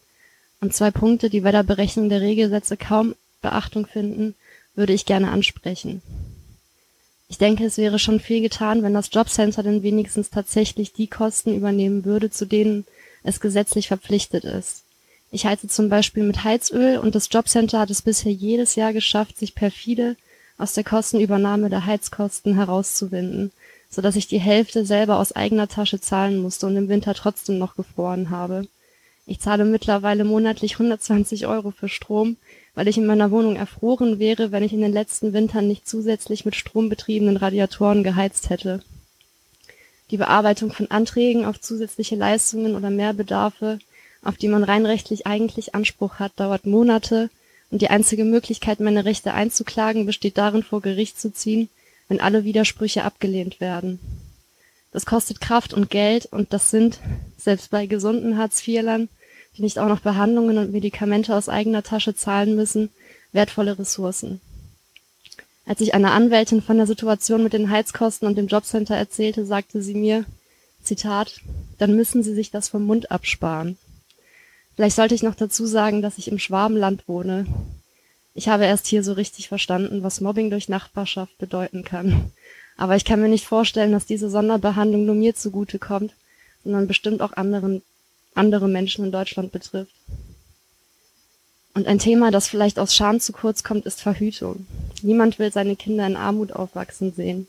[0.60, 4.34] Und zwei Punkte, die bei der Berechnung der Regelsätze kaum Beachtung finden,
[4.74, 6.02] würde ich gerne ansprechen.
[7.28, 11.54] Ich denke, es wäre schon viel getan, wenn das Jobcenter denn wenigstens tatsächlich die Kosten
[11.54, 12.86] übernehmen würde, zu denen
[13.22, 14.84] es gesetzlich verpflichtet ist.
[15.30, 19.38] Ich heize zum Beispiel mit Heizöl und das Jobcenter hat es bisher jedes Jahr geschafft,
[19.38, 20.16] sich perfide
[20.56, 23.52] aus der Kostenübernahme der Heizkosten herauszuwinden,
[23.90, 27.58] so dass ich die Hälfte selber aus eigener Tasche zahlen musste und im Winter trotzdem
[27.58, 28.66] noch gefroren habe.
[29.26, 32.38] Ich zahle mittlerweile monatlich 120 Euro für Strom,
[32.74, 36.46] weil ich in meiner Wohnung erfroren wäre, wenn ich in den letzten Wintern nicht zusätzlich
[36.46, 38.82] mit strombetriebenen Radiatoren geheizt hätte.
[40.10, 43.78] Die Bearbeitung von Anträgen auf zusätzliche Leistungen oder Mehrbedarfe,
[44.22, 47.30] auf die man rein rechtlich eigentlich Anspruch hat, dauert Monate
[47.70, 51.68] und die einzige Möglichkeit, meine Rechte einzuklagen, besteht darin, vor Gericht zu ziehen,
[52.08, 53.98] wenn alle Widersprüche abgelehnt werden.
[54.90, 56.98] Das kostet Kraft und Geld und das sind,
[57.36, 59.08] selbst bei gesunden Hartz-IVlern,
[59.56, 62.90] die nicht auch noch Behandlungen und Medikamente aus eigener Tasche zahlen müssen,
[63.32, 64.40] wertvolle Ressourcen.
[65.68, 69.82] Als ich einer Anwältin von der Situation mit den Heizkosten und dem Jobcenter erzählte, sagte
[69.82, 70.24] sie mir,
[70.82, 71.42] Zitat,
[71.76, 73.76] dann müssen Sie sich das vom Mund absparen.
[74.76, 77.44] Vielleicht sollte ich noch dazu sagen, dass ich im Schwabenland wohne.
[78.32, 82.32] Ich habe erst hier so richtig verstanden, was Mobbing durch Nachbarschaft bedeuten kann.
[82.78, 86.14] Aber ich kann mir nicht vorstellen, dass diese Sonderbehandlung nur mir zugute kommt,
[86.64, 87.82] sondern bestimmt auch anderen,
[88.34, 89.92] andere Menschen in Deutschland betrifft.
[91.78, 94.66] Und ein Thema, das vielleicht aus Scham zu kurz kommt, ist Verhütung.
[95.02, 97.46] Niemand will seine Kinder in Armut aufwachsen sehen.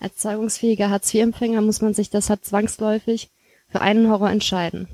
[0.00, 3.28] Als zeugungsfähiger Hartz-IV-Empfänger muss man sich deshalb zwangsläufig
[3.68, 4.88] für einen Horror entscheiden.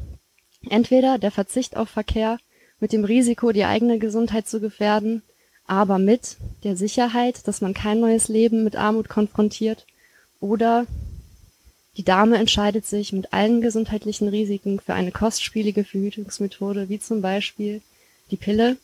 [0.68, 2.38] Entweder der Verzicht auf Verkehr
[2.80, 5.22] mit dem Risiko, die eigene Gesundheit zu gefährden,
[5.64, 9.86] aber mit der Sicherheit, dass man kein neues Leben mit Armut konfrontiert,
[10.40, 10.86] oder
[11.96, 17.80] die Dame entscheidet sich mit allen gesundheitlichen Risiken für eine kostspielige Verhütungsmethode, wie zum Beispiel
[18.32, 18.76] die Pille.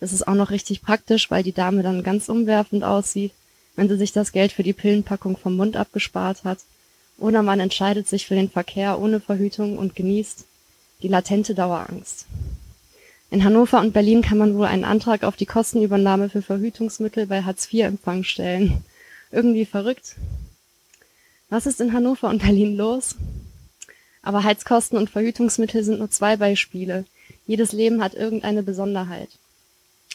[0.00, 3.32] Das ist auch noch richtig praktisch, weil die Dame dann ganz umwerfend aussieht,
[3.76, 6.58] wenn sie sich das Geld für die Pillenpackung vom Mund abgespart hat.
[7.18, 10.44] Oder man entscheidet sich für den Verkehr ohne Verhütung und genießt
[11.02, 12.26] die latente Dauerangst.
[13.30, 17.42] In Hannover und Berlin kann man wohl einen Antrag auf die Kostenübernahme für Verhütungsmittel bei
[17.42, 18.84] Hartz-IV-Empfang stellen.
[19.30, 20.16] Irgendwie verrückt.
[21.48, 23.16] Was ist in Hannover und Berlin los?
[24.22, 27.04] Aber Heizkosten und Verhütungsmittel sind nur zwei Beispiele.
[27.46, 29.28] Jedes Leben hat irgendeine Besonderheit.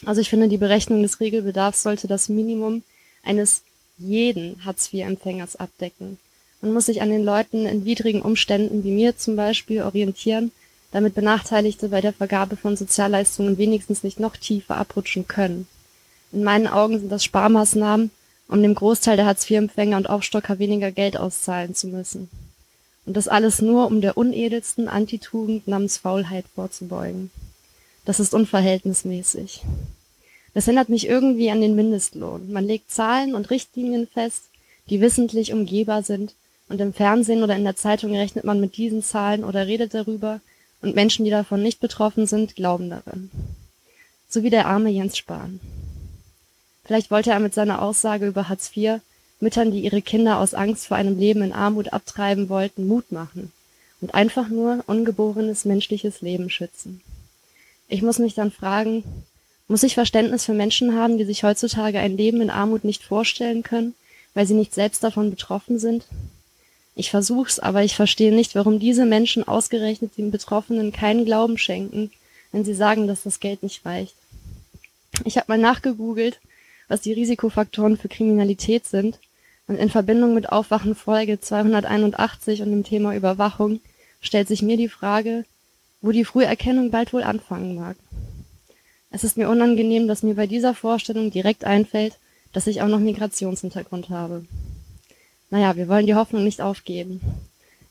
[0.04, 2.82] Also ich finde, die Berechnung des Regelbedarfs sollte das Minimum
[3.22, 3.62] eines
[3.98, 6.18] jeden Hartz-IV-Empfängers abdecken.
[6.62, 10.52] Man muss sich an den Leuten in widrigen Umständen wie mir zum Beispiel orientieren,
[10.92, 15.68] damit Benachteiligte bei der Vergabe von Sozialleistungen wenigstens nicht noch tiefer abrutschen können.
[16.32, 18.10] In meinen Augen sind das Sparmaßnahmen,
[18.48, 22.28] um dem Großteil der Hartz-IV-Empfänger und Aufstocker weniger Geld auszahlen zu müssen.
[23.06, 27.30] Und das alles nur, um der unedelsten Antitugend namens Faulheit vorzubeugen.
[28.04, 29.62] Das ist unverhältnismäßig.
[30.54, 32.52] Das erinnert mich irgendwie an den Mindestlohn.
[32.52, 34.44] Man legt Zahlen und Richtlinien fest,
[34.88, 36.34] die wissentlich umgehbar sind,
[36.68, 40.40] und im Fernsehen oder in der Zeitung rechnet man mit diesen Zahlen oder redet darüber,
[40.82, 43.30] und Menschen, die davon nicht betroffen sind, glauben darin.
[44.28, 45.60] So wie der arme Jens Spahn.
[46.84, 49.00] Vielleicht wollte er mit seiner Aussage über Hartz IV
[49.40, 53.52] Müttern, die ihre Kinder aus Angst vor einem Leben in Armut abtreiben wollten, Mut machen
[54.00, 57.00] und einfach nur ungeborenes menschliches Leben schützen.
[57.88, 59.02] Ich muss mich dann fragen,
[59.66, 63.62] muss ich Verständnis für Menschen haben, die sich heutzutage ein Leben in Armut nicht vorstellen
[63.62, 63.94] können,
[64.34, 66.04] weil sie nicht selbst davon betroffen sind?
[66.94, 72.10] Ich versuch's, aber ich verstehe nicht, warum diese Menschen ausgerechnet den Betroffenen keinen Glauben schenken,
[72.52, 74.14] wenn sie sagen, dass das Geld nicht reicht.
[75.24, 76.40] Ich habe mal nachgegoogelt,
[76.88, 79.18] was die Risikofaktoren für Kriminalität sind
[79.70, 83.78] und in Verbindung mit Aufwachen Folge 281 und dem Thema Überwachung
[84.20, 85.44] stellt sich mir die Frage,
[86.00, 87.96] wo die Früherkennung bald wohl anfangen mag.
[89.12, 92.18] Es ist mir unangenehm, dass mir bei dieser Vorstellung direkt einfällt,
[92.52, 94.44] dass ich auch noch Migrationshintergrund habe.
[95.50, 97.20] Naja, wir wollen die Hoffnung nicht aufgeben.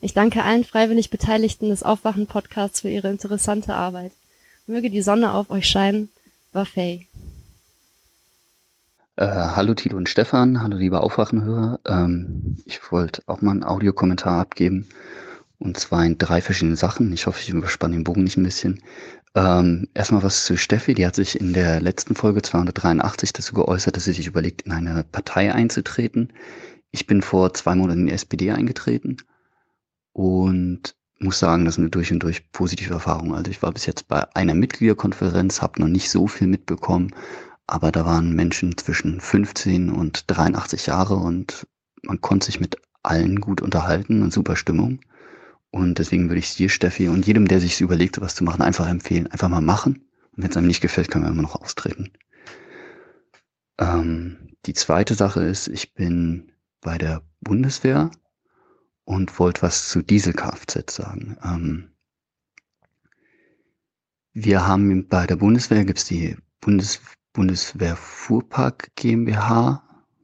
[0.02, 4.12] Ich danke allen freiwillig Beteiligten des Aufwachen-Podcasts für ihre interessante Arbeit.
[4.66, 6.10] Möge die Sonne auf euch scheinen.
[6.52, 6.66] War.
[9.16, 11.80] Äh, hallo Tilo und Stefan, hallo liebe Aufwachenhörer.
[11.86, 14.88] Ähm, ich wollte auch mal einen Audiokommentar abgeben.
[15.58, 17.12] Und zwar in drei verschiedenen Sachen.
[17.12, 18.82] Ich hoffe, ich überspanne den Bogen nicht ein bisschen.
[19.34, 20.94] Ähm, erstmal was zu Steffi.
[20.94, 24.72] Die hat sich in der letzten Folge 283 dazu geäußert, dass sie sich überlegt, in
[24.72, 26.32] eine Partei einzutreten.
[26.90, 29.18] Ich bin vor zwei Monaten in die SPD eingetreten
[30.12, 33.34] und muss sagen, das ist eine durch und durch positive Erfahrung.
[33.34, 37.14] Also ich war bis jetzt bei einer Mitgliederkonferenz, habe noch nicht so viel mitbekommen,
[37.70, 41.66] aber da waren Menschen zwischen 15 und 83 Jahre und
[42.02, 45.00] man konnte sich mit allen gut unterhalten und super Stimmung.
[45.70, 48.88] Und deswegen würde ich dir, Steffi, und jedem, der sich überlegt, was zu machen, einfach
[48.88, 49.28] empfehlen.
[49.28, 50.04] Einfach mal machen.
[50.32, 52.12] Und wenn es einem nicht gefällt, kann man immer noch austreten.
[53.78, 58.10] Ähm, die zweite Sache ist, ich bin bei der Bundeswehr
[59.04, 61.36] und wollte was zu Diesel-Kfz sagen.
[61.44, 61.92] Ähm,
[64.32, 67.00] wir haben bei der Bundeswehr gibt's die Bundes
[67.32, 69.82] Bundeswehr Fuhrpark GmbH,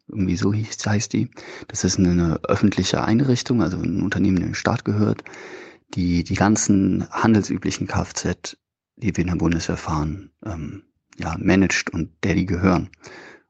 [0.09, 1.31] irgendwie so hieß, heißt die.
[1.69, 5.25] Das ist eine öffentliche Einrichtung, also ein Unternehmen, dem Staat gehört,
[5.95, 8.57] die die ganzen handelsüblichen Kfz,
[8.97, 10.85] die wir in der Bundeswehr fahren, ähm,
[11.19, 12.91] ja, managt und der die gehören.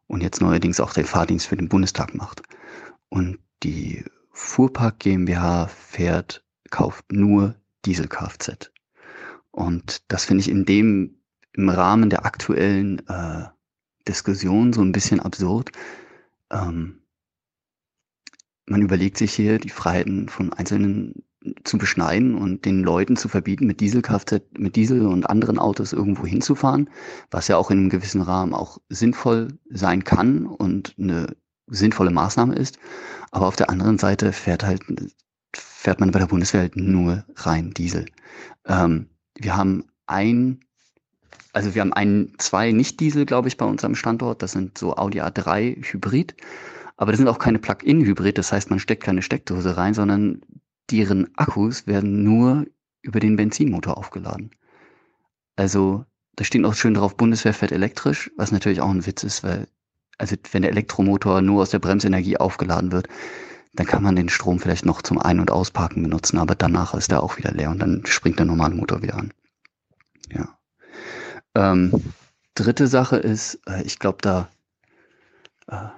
[0.07, 2.43] Und jetzt neuerdings auch den Fahrdienst für den Bundestag macht.
[3.09, 8.71] Und die Fuhrpark GmbH fährt, kauft nur Diesel-Kfz.
[9.51, 11.16] Und das finde ich in dem,
[11.57, 13.45] im Rahmen der aktuellen äh,
[14.07, 15.71] Diskussion so ein bisschen absurd,
[16.51, 17.01] ähm,
[18.67, 21.23] man überlegt sich hier, die Freiheiten von Einzelnen
[21.63, 26.27] zu beschneiden und den Leuten zu verbieten, mit Diesel-Kfz, mit Diesel und anderen Autos irgendwo
[26.27, 26.91] hinzufahren,
[27.31, 31.37] was ja auch in einem gewissen Rahmen auch sinnvoll sein kann und eine
[31.69, 32.79] sinnvolle Maßnahme ist.
[33.31, 34.83] Aber auf der anderen Seite fährt halt,
[35.55, 38.07] fährt man bei der Bundeswehr halt nur rein Diesel.
[38.67, 40.61] Ähm, wir haben ein
[41.57, 44.43] also wir haben ein, zwei Nicht-Diesel, glaube ich, bei uns am Standort.
[44.43, 46.37] Das sind so Audi A3 Hybrid.
[46.99, 48.37] Aber das sind auch keine Plug-in-Hybrid.
[48.37, 50.43] Das heißt, man steckt keine Steckdose rein, sondern
[50.91, 52.67] deren Akkus werden nur
[53.01, 54.51] über den Benzinmotor aufgeladen.
[55.57, 56.05] Also
[56.35, 59.67] da steht auch schön drauf, Bundeswehr fährt elektrisch, was natürlich auch ein Witz ist, weil
[60.19, 63.09] also wenn der Elektromotor nur aus der Bremsenergie aufgeladen wird,
[63.73, 67.13] dann kann man den Strom vielleicht noch zum Ein- und Ausparken benutzen, aber danach ist
[67.13, 69.33] er auch wieder leer und dann springt der normale Motor wieder an.
[70.31, 70.57] Ja.
[71.57, 71.91] Ähm,
[72.55, 74.51] dritte Sache ist, äh, ich glaube, da
[75.69, 75.89] äh,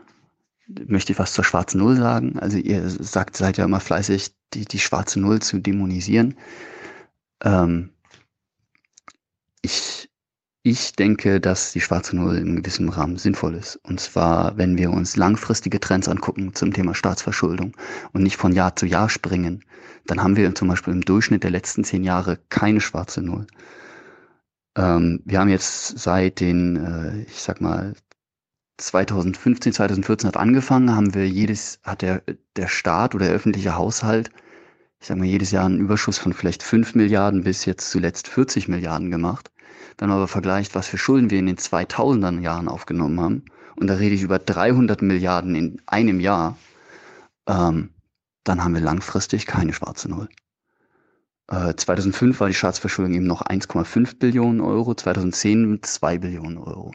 [0.87, 2.39] möchte ich was zur schwarzen Null sagen.
[2.39, 6.37] Also ihr sagt, seid ja immer fleißig, die, die schwarze Null zu dämonisieren.
[7.43, 7.91] Ähm,
[9.63, 10.09] ich,
[10.63, 13.81] ich denke, dass die schwarze Null in gewissem Rahmen sinnvoll ist.
[13.83, 17.77] Und zwar, wenn wir uns langfristige Trends angucken zum Thema Staatsverschuldung
[18.13, 19.65] und nicht von Jahr zu Jahr springen,
[20.07, 23.49] dann haben wir zum Beispiel im Durchschnitt der letzten zehn Jahre keine schwarze Null.
[24.79, 27.95] Ähm, wir haben jetzt seit den, äh, ich sag mal,
[28.79, 32.23] 2015, 2014 hat angefangen, haben wir jedes, hat der,
[32.57, 34.31] der Staat oder der öffentliche Haushalt,
[35.01, 38.69] ich sag mal, jedes Jahr einen Überschuss von vielleicht 5 Milliarden bis jetzt zuletzt 40
[38.69, 39.51] Milliarden gemacht.
[39.99, 43.45] Wenn man aber vergleicht, was für Schulden wir in den 2000er Jahren aufgenommen haben,
[43.77, 46.57] und da rede ich über 300 Milliarden in einem Jahr,
[47.49, 47.91] ähm,
[48.45, 50.29] dann haben wir langfristig keine schwarze Null.
[51.49, 56.93] 2005 äh, war die Staatsverschuldung eben noch 1,5 Billionen Euro, 2010 2 Billionen Euro.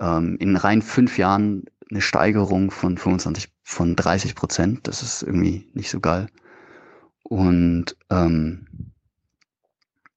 [0.00, 4.88] Ähm, in rein fünf Jahren eine Steigerung von 25, von 30 Prozent.
[4.88, 6.28] Das ist irgendwie nicht so geil.
[7.22, 8.66] Und ähm,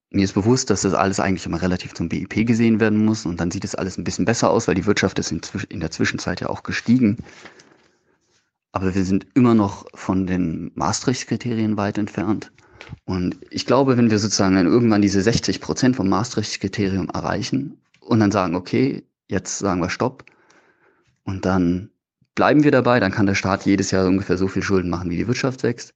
[0.10, 3.40] mir ist bewusst, dass das alles eigentlich immer relativ zum BIP gesehen werden muss und
[3.40, 5.92] dann sieht es alles ein bisschen besser aus, weil die Wirtschaft ist in, in der
[5.92, 7.18] Zwischenzeit ja auch gestiegen.
[8.74, 12.52] Aber wir sind immer noch von den Maastricht-Kriterien weit entfernt.
[13.06, 18.20] Und ich glaube, wenn wir sozusagen dann irgendwann diese 60 Prozent vom Maastricht-Kriterium erreichen und
[18.20, 20.26] dann sagen, okay, jetzt sagen wir Stopp
[21.24, 21.90] und dann
[22.36, 25.18] bleiben wir dabei, dann kann der Staat jedes Jahr ungefähr so viel Schulden machen, wie
[25.18, 25.94] die Wirtschaft wächst,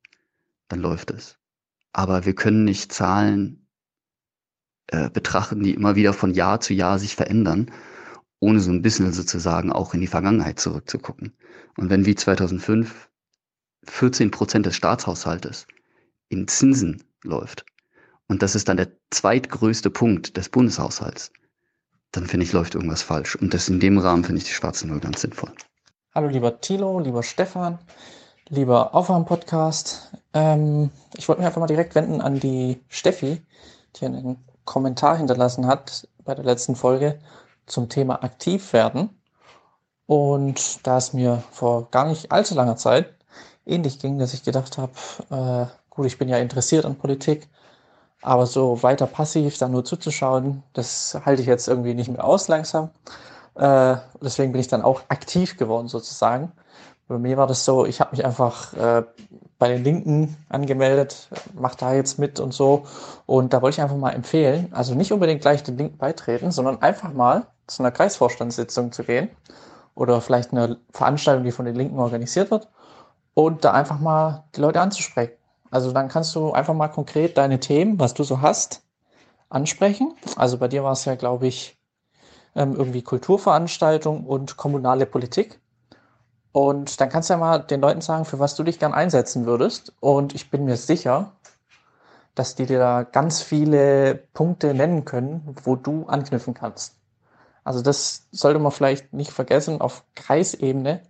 [0.67, 1.37] dann läuft es.
[1.93, 3.67] Aber wir können nicht Zahlen
[4.87, 7.71] äh, betrachten, die immer wieder von Jahr zu Jahr sich verändern,
[8.39, 11.33] ohne so ein bisschen sozusagen auch in die Vergangenheit zurückzugucken.
[11.77, 13.09] Und wenn wie 2005
[13.87, 15.67] 14 Prozent des Staatshaushaltes
[16.29, 17.65] in Zinsen läuft,
[18.27, 21.31] und das ist dann der zweitgrößte Punkt des Bundeshaushalts,
[22.11, 23.35] dann finde ich, läuft irgendwas falsch.
[23.35, 25.51] Und das in dem Rahmen finde ich die schwarze Null ganz sinnvoll.
[26.13, 27.77] Hallo lieber Thilo, lieber Stefan,
[28.49, 30.11] lieber Aufwärm-Podcast.
[30.33, 33.41] Ähm, ich wollte mich einfach mal direkt wenden an die Steffi,
[33.97, 37.19] die einen Kommentar hinterlassen hat bei der letzten Folge
[37.67, 39.09] zum Thema aktiv werden.
[40.07, 43.13] Und da es mir vor gar nicht allzu langer Zeit
[43.65, 44.93] ähnlich ging, dass ich gedacht habe,
[45.29, 47.47] äh, Gut, ich bin ja interessiert an Politik,
[48.21, 52.49] aber so weiter passiv da nur zuzuschauen, das halte ich jetzt irgendwie nicht mehr aus
[52.49, 52.89] langsam.
[53.55, 56.51] Äh, deswegen bin ich dann auch aktiv geworden sozusagen.
[57.07, 59.03] Bei mir war das so, ich habe mich einfach äh,
[59.57, 62.85] bei den Linken angemeldet, mache da jetzt mit und so.
[63.25, 66.81] Und da wollte ich einfach mal empfehlen, also nicht unbedingt gleich den Linken beitreten, sondern
[66.81, 69.29] einfach mal zu einer Kreisvorstandssitzung zu gehen
[69.95, 72.67] oder vielleicht eine Veranstaltung, die von den Linken organisiert wird
[73.33, 75.33] und da einfach mal die Leute anzusprechen.
[75.71, 78.83] Also dann kannst du einfach mal konkret deine Themen, was du so hast,
[79.49, 80.13] ansprechen.
[80.35, 81.77] Also bei dir war es ja, glaube ich,
[82.55, 85.59] ähm, irgendwie Kulturveranstaltung und kommunale Politik.
[86.51, 89.45] Und dann kannst du ja mal den Leuten sagen, für was du dich gern einsetzen
[89.45, 89.93] würdest.
[89.99, 91.33] Und ich bin mir sicher,
[92.33, 96.95] dass die dir da ganz viele Punkte nennen können, wo du anknüpfen kannst.
[97.65, 101.01] Also das sollte man vielleicht nicht vergessen auf Kreisebene.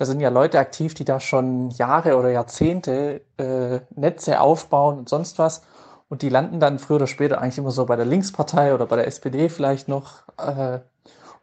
[0.00, 5.10] Da sind ja Leute aktiv, die da schon Jahre oder Jahrzehnte äh, Netze aufbauen und
[5.10, 5.60] sonst was.
[6.08, 8.96] Und die landen dann früher oder später eigentlich immer so bei der Linkspartei oder bei
[8.96, 10.22] der SPD vielleicht noch.
[10.38, 10.82] Äh, und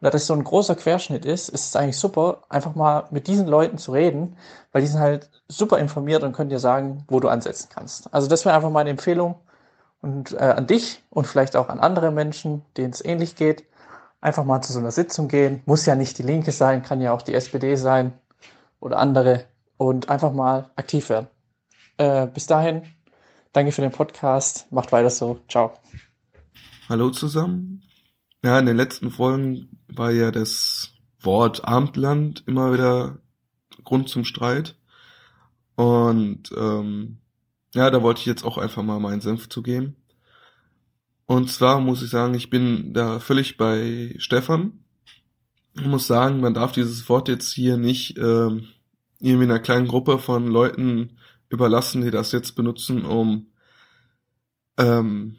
[0.00, 3.46] da das so ein großer Querschnitt ist, ist es eigentlich super, einfach mal mit diesen
[3.46, 4.36] Leuten zu reden,
[4.72, 8.12] weil die sind halt super informiert und können dir sagen, wo du ansetzen kannst.
[8.12, 9.36] Also das wäre einfach meine Empfehlung
[10.02, 13.62] und äh, an dich und vielleicht auch an andere Menschen, denen es ähnlich geht,
[14.20, 15.62] einfach mal zu so einer Sitzung gehen.
[15.64, 18.14] Muss ja nicht die Linke sein, kann ja auch die SPD sein
[18.80, 21.28] oder andere und einfach mal aktiv werden.
[21.96, 22.82] Äh, bis dahin,
[23.52, 24.70] danke für den Podcast.
[24.70, 25.40] Macht weiter so.
[25.48, 25.74] Ciao.
[26.88, 27.82] Hallo zusammen.
[28.44, 33.18] Ja, in den letzten Folgen war ja das Wort Abendland immer wieder
[33.84, 34.76] Grund zum Streit.
[35.74, 37.18] Und ähm,
[37.74, 39.96] ja, da wollte ich jetzt auch einfach mal meinen Senf zu geben.
[41.26, 44.84] Und zwar muss ich sagen, ich bin da völlig bei Stefan.
[45.84, 48.68] Muss sagen, man darf dieses Wort jetzt hier nicht ähm,
[49.20, 53.46] irgendwie einer kleinen Gruppe von Leuten überlassen, die das jetzt benutzen, um
[54.76, 55.36] ähm,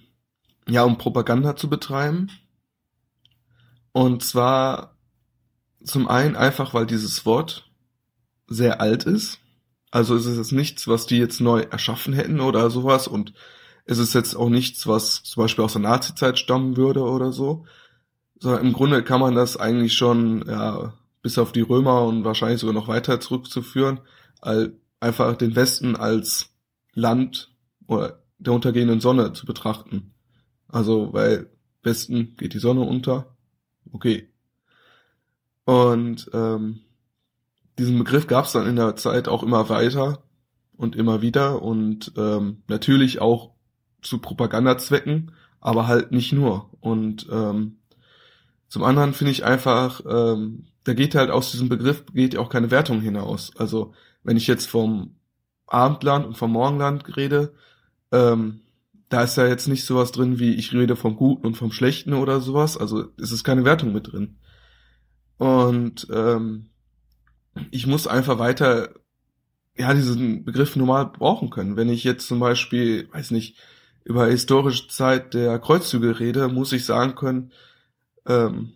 [0.68, 2.30] ja, um Propaganda zu betreiben.
[3.92, 4.98] Und zwar
[5.84, 7.69] zum einen einfach, weil dieses Wort
[8.48, 9.40] sehr alt ist.
[9.92, 13.34] Also ist es jetzt nichts, was die jetzt neu erschaffen hätten oder sowas und
[13.85, 17.66] es ist jetzt auch nichts, was zum Beispiel aus der Nazi-Zeit stammen würde oder so.
[18.40, 22.61] Sondern im Grunde kann man das eigentlich schon, ja, bis auf die Römer und wahrscheinlich
[22.61, 24.00] sogar noch weiter zurückzuführen,
[24.42, 26.50] all, einfach den Westen als
[26.93, 27.51] Land
[27.88, 30.14] oder der untergehenden Sonne zu betrachten.
[30.68, 31.50] Also, weil
[31.84, 33.35] Westen geht die Sonne unter,
[33.92, 34.30] okay.
[35.66, 36.82] Und ähm,
[37.77, 40.24] diesen Begriff gab es dann in der Zeit auch immer weiter
[40.76, 43.51] und immer wieder und ähm, natürlich auch
[44.01, 46.69] zu Propagandazwecken, aber halt nicht nur.
[46.80, 47.78] Und ähm,
[48.69, 52.72] zum anderen finde ich einfach, ähm, da geht halt aus diesem Begriff geht auch keine
[52.72, 53.51] Wertung hinaus.
[53.57, 55.15] Also wenn ich jetzt vom
[55.67, 57.53] Abendland und vom Morgenland rede,
[58.11, 58.61] ähm,
[59.09, 62.14] da ist ja jetzt nicht sowas drin wie ich rede vom Guten und vom Schlechten
[62.14, 62.77] oder sowas.
[62.77, 64.38] Also es ist keine Wertung mit drin.
[65.38, 66.69] Und ähm,
[67.72, 68.89] ich muss einfach weiter
[69.75, 71.75] ja diesen Begriff normal brauchen können.
[71.75, 73.57] Wenn ich jetzt zum Beispiel, weiß nicht,
[74.03, 77.51] über historische Zeit der Kreuzzüge rede, muss ich sagen können,
[78.30, 78.74] ähm,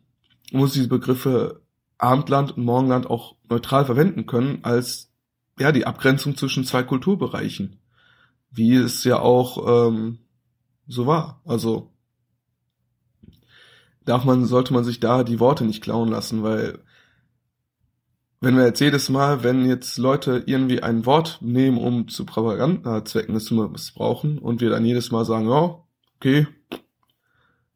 [0.52, 1.62] muss diese Begriffe
[1.98, 5.12] Abendland und Morgenland auch neutral verwenden können als
[5.58, 7.80] ja die Abgrenzung zwischen zwei Kulturbereichen,
[8.52, 10.20] wie es ja auch ähm,
[10.88, 11.42] so war.
[11.46, 11.94] Also
[14.04, 16.80] darf man, sollte man sich da die Worte nicht klauen lassen, weil
[18.42, 23.36] wenn wir jetzt jedes Mal, wenn jetzt Leute irgendwie ein Wort nehmen, um zu Propagandazwecken
[23.38, 25.80] es zu missbrauchen und wir dann jedes Mal sagen, ja,
[26.18, 26.48] okay,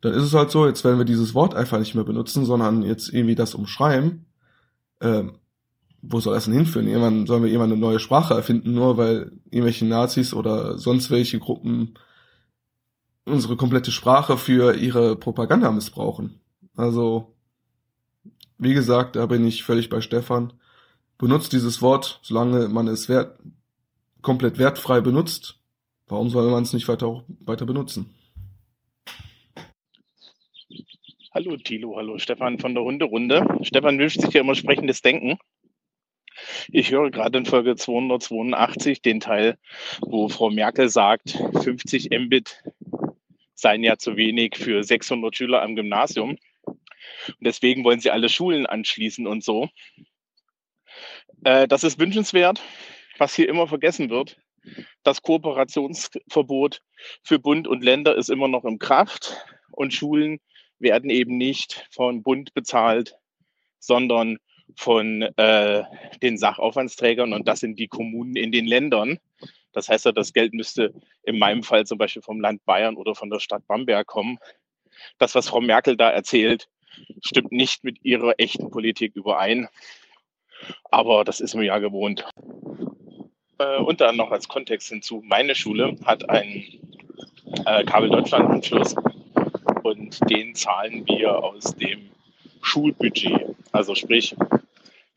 [0.01, 2.83] dann ist es halt so, jetzt werden wir dieses Wort einfach nicht mehr benutzen, sondern
[2.83, 4.25] jetzt irgendwie das umschreiben,
[5.01, 5.33] ähm,
[6.01, 6.87] wo soll das denn hinführen?
[6.87, 11.39] Irgendwann sollen wir irgendwann eine neue Sprache erfinden, nur weil irgendwelche Nazis oder sonst welche
[11.39, 11.95] Gruppen
[13.25, 16.39] unsere komplette Sprache für ihre Propaganda missbrauchen.
[16.75, 17.35] Also,
[18.57, 20.53] wie gesagt, da bin ich völlig bei Stefan.
[21.17, 23.39] Benutzt dieses Wort, solange man es wert,
[24.21, 25.59] komplett wertfrei benutzt.
[26.07, 28.13] Warum soll man es nicht weiter, weiter benutzen?
[31.37, 33.45] Hallo Thilo, hallo Stefan von der Hunderunde.
[33.61, 35.37] Stefan wünscht sich ja immer sprechendes Denken.
[36.69, 39.59] Ich höre gerade in Folge 282 den Teil,
[40.01, 42.63] wo Frau Merkel sagt, 50 Mbit
[43.53, 46.39] seien ja zu wenig für 600 Schüler am Gymnasium.
[46.65, 49.69] Und deswegen wollen sie alle Schulen anschließen und so.
[51.43, 52.63] Äh, das ist wünschenswert.
[53.19, 54.37] Was hier immer vergessen wird,
[55.03, 56.81] das Kooperationsverbot
[57.21, 59.37] für Bund und Länder ist immer noch in Kraft
[59.69, 60.39] und Schulen
[60.79, 63.17] werden eben nicht von Bund bezahlt,
[63.79, 64.37] sondern
[64.75, 65.83] von äh,
[66.21, 69.19] den Sachaufwandsträgern und das sind die Kommunen in den Ländern.
[69.71, 73.15] Das heißt ja, das Geld müsste in meinem Fall zum Beispiel vom Land Bayern oder
[73.15, 74.39] von der Stadt Bamberg kommen.
[75.19, 76.67] Das, was Frau Merkel da erzählt,
[77.23, 79.67] stimmt nicht mit ihrer echten Politik überein.
[80.85, 82.25] Aber das ist mir ja gewohnt.
[83.59, 86.63] Äh, und dann noch als Kontext hinzu, meine Schule hat einen
[87.65, 88.95] äh, Kabel Deutschland Anschluss
[89.87, 92.11] und den zahlen wir aus dem
[92.61, 93.55] Schulbudget.
[93.71, 94.35] Also sprich,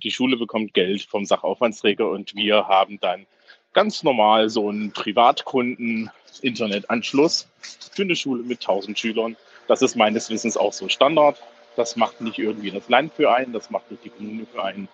[0.02, 3.26] die Schule bekommt Geld vom Sachaufwandsträger und wir haben dann
[3.72, 7.48] ganz normal so einen Privatkunden-Internetanschluss
[7.92, 9.36] für eine Schule mit 1000 Schülern.
[9.66, 11.36] Das ist meines Wissens auch so Standard.
[11.76, 14.88] Das macht nicht irgendwie das Land für einen, das macht nicht die Kommune für einen.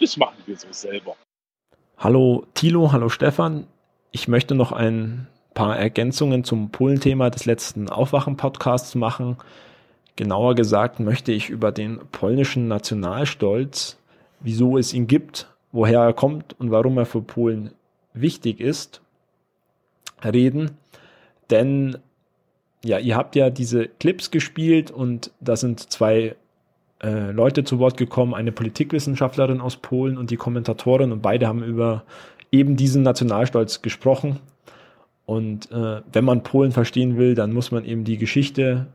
[0.00, 1.16] Das machen wir so selber.
[1.98, 3.66] Hallo Thilo, hallo Stefan.
[4.10, 9.38] Ich möchte noch ein paar Ergänzungen zum Polen-Thema des letzten Aufwachen-Podcasts machen.
[10.14, 13.98] Genauer gesagt möchte ich über den polnischen Nationalstolz,
[14.38, 17.72] wieso es ihn gibt, woher er kommt und warum er für Polen
[18.12, 19.00] wichtig ist,
[20.24, 20.76] reden.
[21.50, 21.98] Denn
[22.84, 26.36] ja, ihr habt ja diese Clips gespielt und da sind zwei
[27.02, 31.64] äh, Leute zu Wort gekommen, eine Politikwissenschaftlerin aus Polen und die Kommentatorin und beide haben
[31.64, 32.04] über
[32.52, 34.38] eben diesen Nationalstolz gesprochen.
[35.28, 38.86] Und äh, wenn man Polen verstehen will, dann muss man eben die Geschichte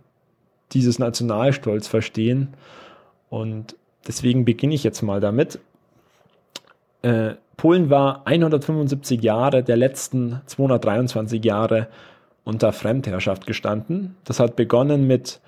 [0.72, 2.56] dieses Nationalstolz verstehen.
[3.30, 3.76] Und
[4.08, 5.60] deswegen beginne ich jetzt mal damit.
[7.04, 11.88] Äh, Polen war 175 Jahre der letzten 223 Jahre
[12.44, 14.16] unter Fremdherrschaft gestanden.
[14.24, 15.40] Das hat begonnen mit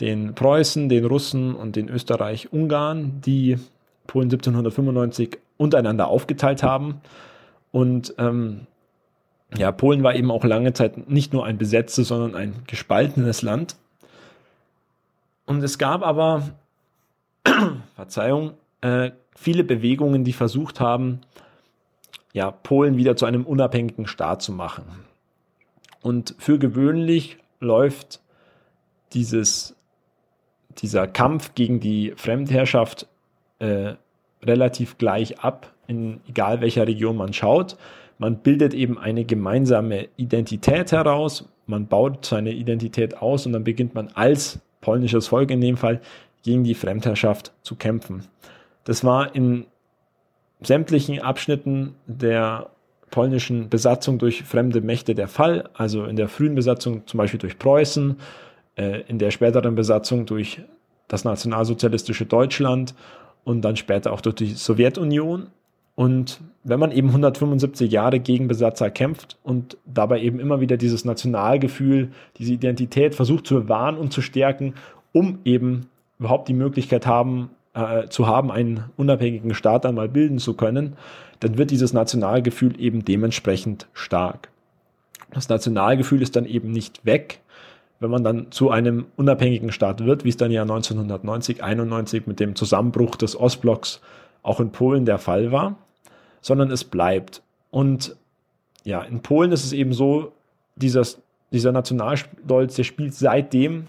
[0.00, 3.56] den Preußen, den Russen und den Österreich-Ungarn, die
[4.06, 7.00] Polen 1795 untereinander aufgeteilt haben.
[7.72, 8.66] Und ähm,
[9.56, 13.76] ja, Polen war eben auch lange Zeit nicht nur ein besetztes, sondern ein gespaltenes Land.
[15.46, 16.54] Und es gab aber,
[17.94, 21.20] Verzeihung, äh, viele Bewegungen, die versucht haben,
[22.32, 24.84] ja, Polen wieder zu einem unabhängigen Staat zu machen.
[26.02, 28.20] Und für gewöhnlich läuft
[29.12, 29.76] dieses
[30.78, 33.06] dieser Kampf gegen die Fremdherrschaft
[33.58, 33.94] äh,
[34.42, 37.76] relativ gleich ab, in egal welcher Region man schaut.
[38.24, 43.94] Man bildet eben eine gemeinsame Identität heraus, man baut seine Identität aus und dann beginnt
[43.94, 46.00] man als polnisches Volk in dem Fall
[46.42, 48.24] gegen die Fremdherrschaft zu kämpfen.
[48.84, 49.66] Das war in
[50.62, 52.70] sämtlichen Abschnitten der
[53.10, 57.58] polnischen Besatzung durch fremde Mächte der Fall, also in der frühen Besatzung zum Beispiel durch
[57.58, 58.16] Preußen,
[58.76, 60.62] äh, in der späteren Besatzung durch
[61.08, 62.94] das nationalsozialistische Deutschland
[63.44, 65.48] und dann später auch durch die Sowjetunion.
[65.94, 71.04] Und wenn man eben 175 Jahre gegen Besatzer kämpft und dabei eben immer wieder dieses
[71.04, 74.74] Nationalgefühl, diese Identität versucht zu bewahren und zu stärken,
[75.12, 75.86] um eben
[76.18, 80.96] überhaupt die Möglichkeit haben, äh, zu haben, einen unabhängigen Staat einmal bilden zu können,
[81.40, 84.48] dann wird dieses Nationalgefühl eben dementsprechend stark.
[85.32, 87.40] Das Nationalgefühl ist dann eben nicht weg,
[88.00, 92.40] wenn man dann zu einem unabhängigen Staat wird, wie es dann ja 1990, 91 mit
[92.40, 94.00] dem Zusammenbruch des Ostblocks
[94.42, 95.76] auch in Polen der Fall war,
[96.44, 97.42] sondern es bleibt.
[97.70, 98.16] Und
[98.84, 100.32] ja, in Polen ist es eben so,
[100.76, 103.86] dieses, dieser Nationalstolz, der spielt seitdem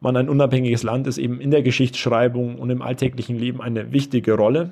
[0.00, 4.34] man ein unabhängiges Land ist, eben in der Geschichtsschreibung und im alltäglichen Leben eine wichtige
[4.34, 4.70] Rolle.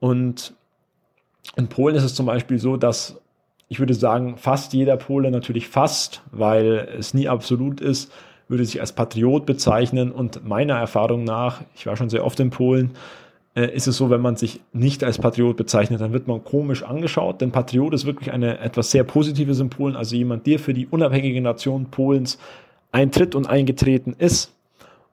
[0.00, 0.52] Und
[1.54, 3.20] in Polen ist es zum Beispiel so, dass
[3.68, 8.10] ich würde sagen, fast jeder Pole natürlich fast, weil es nie absolut ist,
[8.48, 10.10] würde sich als Patriot bezeichnen.
[10.10, 12.96] Und meiner Erfahrung nach, ich war schon sehr oft in Polen,
[13.54, 17.40] ist es so, wenn man sich nicht als Patriot bezeichnet, dann wird man komisch angeschaut.
[17.40, 20.86] Denn Patriot ist wirklich eine etwas sehr Positives in Polen, also jemand, der für die
[20.86, 22.38] unabhängige Nation Polens
[22.92, 24.52] eintritt und eingetreten ist.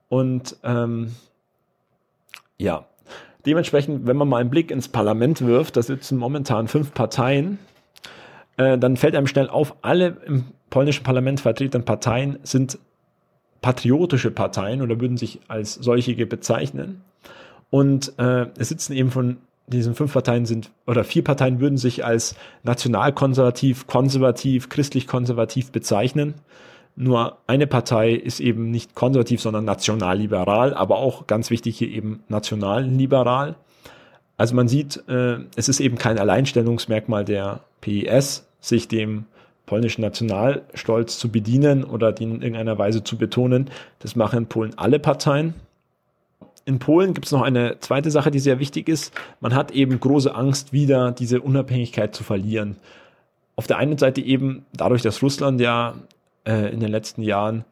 [0.08, 1.12] Und ähm,
[2.58, 2.86] ja,
[3.44, 7.58] dementsprechend, wenn man mal einen Blick ins Parlament wirft, da sitzen momentan fünf Parteien,
[8.56, 12.78] äh, dann fällt einem schnell auf, alle im polnischen Parlament vertretenen Parteien sind
[13.62, 17.02] patriotische Parteien oder würden sich als solche bezeichnen.
[17.70, 22.04] Und äh, es sitzen eben von diesen fünf Parteien sind, oder vier Parteien würden sich
[22.04, 26.34] als nationalkonservativ, konservativ, christlich-konservativ bezeichnen.
[26.96, 32.22] Nur eine Partei ist eben nicht konservativ, sondern nationalliberal, aber auch ganz wichtig hier eben
[32.28, 33.56] nationalliberal.
[34.36, 39.26] Also man sieht, äh, es ist eben kein Alleinstellungsmerkmal der PIS, sich dem
[39.66, 43.70] polnischen Nationalstolz zu bedienen oder den in irgendeiner Weise zu betonen.
[43.98, 45.54] Das machen in Polen alle Parteien.
[46.68, 49.14] In Polen gibt es noch eine zweite Sache, die sehr wichtig ist.
[49.40, 52.76] Man hat eben große Angst, wieder diese Unabhängigkeit zu verlieren.
[53.56, 55.94] Auf der einen Seite eben dadurch, dass Russland ja
[56.44, 57.64] äh, in den letzten Jahren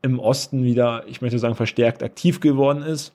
[0.00, 3.12] im Osten wieder, ich möchte sagen, verstärkt aktiv geworden ist.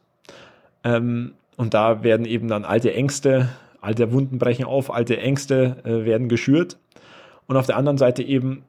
[0.84, 3.50] Ähm, und da werden eben dann alte Ängste,
[3.82, 6.78] alte Wunden brechen auf, alte Ängste äh, werden geschürt.
[7.48, 8.66] Und auf der anderen Seite eben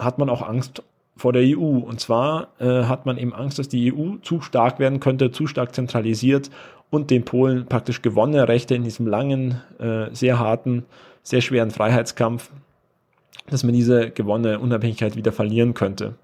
[0.00, 0.82] hat man auch Angst
[1.16, 1.78] vor der EU.
[1.78, 5.46] Und zwar äh, hat man eben Angst, dass die EU zu stark werden könnte, zu
[5.46, 6.50] stark zentralisiert
[6.90, 10.84] und den Polen praktisch gewonnene Rechte in diesem langen, äh, sehr harten,
[11.22, 12.50] sehr schweren Freiheitskampf,
[13.48, 16.14] dass man diese gewonnene Unabhängigkeit wieder verlieren könnte.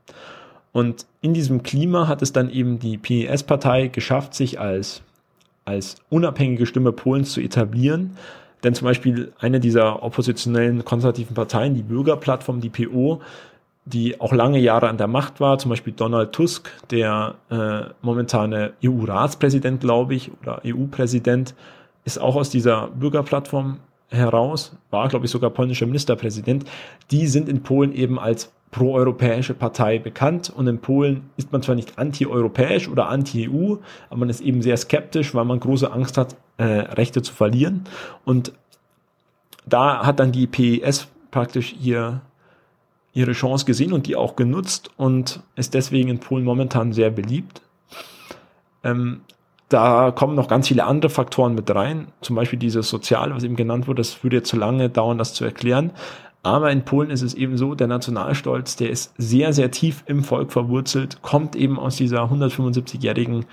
[0.72, 5.02] Und in diesem Klima hat es dann eben die PES-Partei geschafft, sich als,
[5.64, 8.16] als unabhängige Stimme Polens zu etablieren.
[8.64, 13.20] Denn zum Beispiel eine dieser oppositionellen konservativen Parteien, die Bürgerplattform, die PO,
[13.84, 18.74] die auch lange Jahre an der Macht war, zum Beispiel Donald Tusk, der äh, momentane
[18.84, 21.54] EU-Ratspräsident, glaube ich, oder EU-Präsident,
[22.04, 26.64] ist auch aus dieser Bürgerplattform heraus, war, glaube ich, sogar polnischer Ministerpräsident.
[27.10, 31.74] Die sind in Polen eben als proeuropäische Partei bekannt und in Polen ist man zwar
[31.74, 33.76] nicht anti-europäisch oder anti-EU,
[34.08, 37.84] aber man ist eben sehr skeptisch, weil man große Angst hat, äh, Rechte zu verlieren.
[38.24, 38.52] Und
[39.66, 42.22] da hat dann die PES praktisch ihr
[43.12, 47.62] ihre Chance gesehen und die auch genutzt und ist deswegen in Polen momentan sehr beliebt.
[48.82, 49.20] Ähm,
[49.68, 53.56] da kommen noch ganz viele andere Faktoren mit rein, zum Beispiel dieses Soziale, was eben
[53.56, 54.00] genannt wurde.
[54.00, 55.92] Das würde jetzt zu lange dauern, das zu erklären.
[56.42, 60.24] Aber in Polen ist es eben so, der Nationalstolz, der ist sehr, sehr tief im
[60.24, 63.46] Volk verwurzelt, kommt eben aus dieser 175-jährigen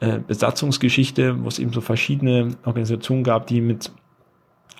[0.00, 3.92] äh, Besatzungsgeschichte, wo es eben so verschiedene Organisationen gab, die mit,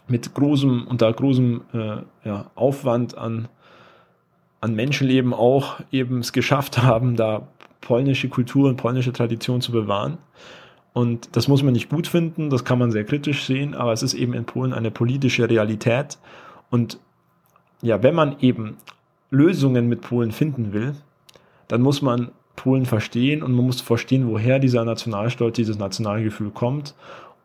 [0.08, 3.49] mit großem, unter großem äh, ja, Aufwand an
[4.62, 7.49] an Menschenleben auch eben es geschafft haben, da
[7.81, 10.19] polnische Kultur und polnische Tradition zu bewahren.
[10.95, 14.03] Und das muss man nicht gut finden, das kann man sehr kritisch sehen, aber es
[14.03, 16.19] ist eben in Polen eine politische Realität.
[16.71, 16.99] Und
[17.83, 18.77] ja, wenn man eben
[19.31, 20.95] Lösungen mit Polen finden will,
[21.67, 26.95] dann muss man Polen verstehen und man muss verstehen, woher dieser Nationalstolz, dieses Nationalgefühl kommt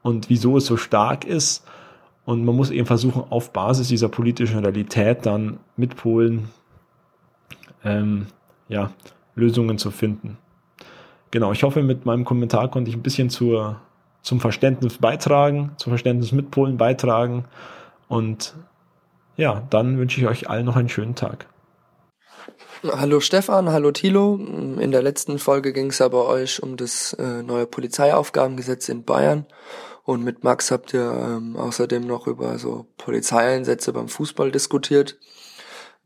[0.03, 1.65] und wieso es so stark ist.
[2.25, 6.49] Und man muss eben versuchen, auf Basis dieser politischen Realität dann mit Polen
[7.83, 8.27] ähm,
[8.67, 8.91] ja,
[9.35, 10.37] Lösungen zu finden.
[11.31, 13.81] Genau, ich hoffe, mit meinem Kommentar konnte ich ein bisschen zur,
[14.21, 17.45] zum Verständnis beitragen, zum Verständnis mit Polen beitragen.
[18.07, 18.55] Und
[19.35, 21.47] ja, dann wünsche ich euch allen noch einen schönen Tag.
[22.83, 24.35] Hallo Stefan, hallo Thilo.
[24.35, 29.03] In der letzten Folge ging es ja bei euch um das äh, neue Polizeiaufgabengesetz in
[29.03, 29.45] Bayern.
[30.03, 35.17] Und mit Max habt ihr ähm, außerdem noch über so Polizeieinsätze beim Fußball diskutiert.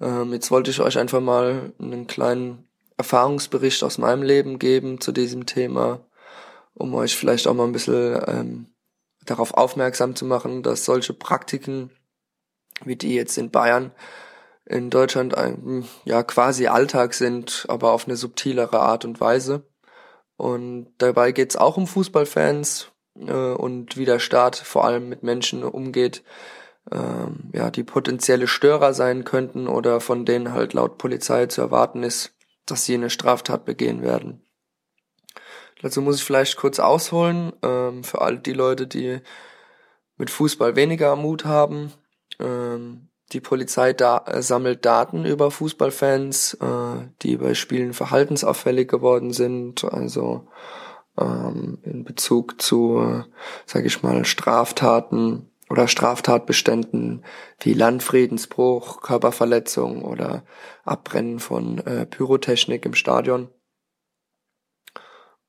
[0.02, 2.68] Ähm, jetzt wollte ich euch einfach mal einen kleinen
[2.98, 6.02] Erfahrungsbericht aus meinem Leben geben zu diesem Thema,
[6.74, 8.66] um euch vielleicht auch mal ein bisschen ähm,
[9.26, 11.92] darauf aufmerksam zu machen, dass solche Praktiken
[12.86, 13.92] wie die jetzt in Bayern
[14.66, 19.66] in Deutschland ein, ja quasi Alltag sind, aber auf eine subtilere Art und Weise.
[20.38, 25.64] Und dabei geht's auch um Fußballfans äh, und wie der Staat vor allem mit Menschen
[25.64, 26.24] umgeht,
[26.90, 32.04] ähm, ja, die potenzielle Störer sein könnten oder von denen halt laut Polizei zu erwarten
[32.04, 32.34] ist,
[32.66, 34.42] dass sie eine Straftat begehen werden.
[35.82, 39.20] Dazu muss ich vielleicht kurz ausholen, ähm, für all die Leute, die
[40.18, 41.92] mit Fußball weniger Mut haben.
[42.40, 49.34] Ähm, die Polizei da äh, sammelt Daten über Fußballfans, äh, die bei Spielen verhaltensauffällig geworden
[49.34, 50.48] sind, also
[51.18, 53.24] ähm, in Bezug zu, äh,
[53.66, 57.24] sage ich mal, Straftaten oder Straftatbeständen
[57.62, 60.44] wie Landfriedensbruch, Körperverletzung oder
[60.84, 63.48] Abbrennen von äh, Pyrotechnik im Stadion.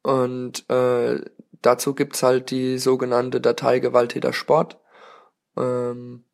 [0.05, 1.21] Und äh,
[1.61, 4.81] dazu gibt's halt die sogenannte Datei Gewalttäter Sport,
[5.57, 6.25] ähm,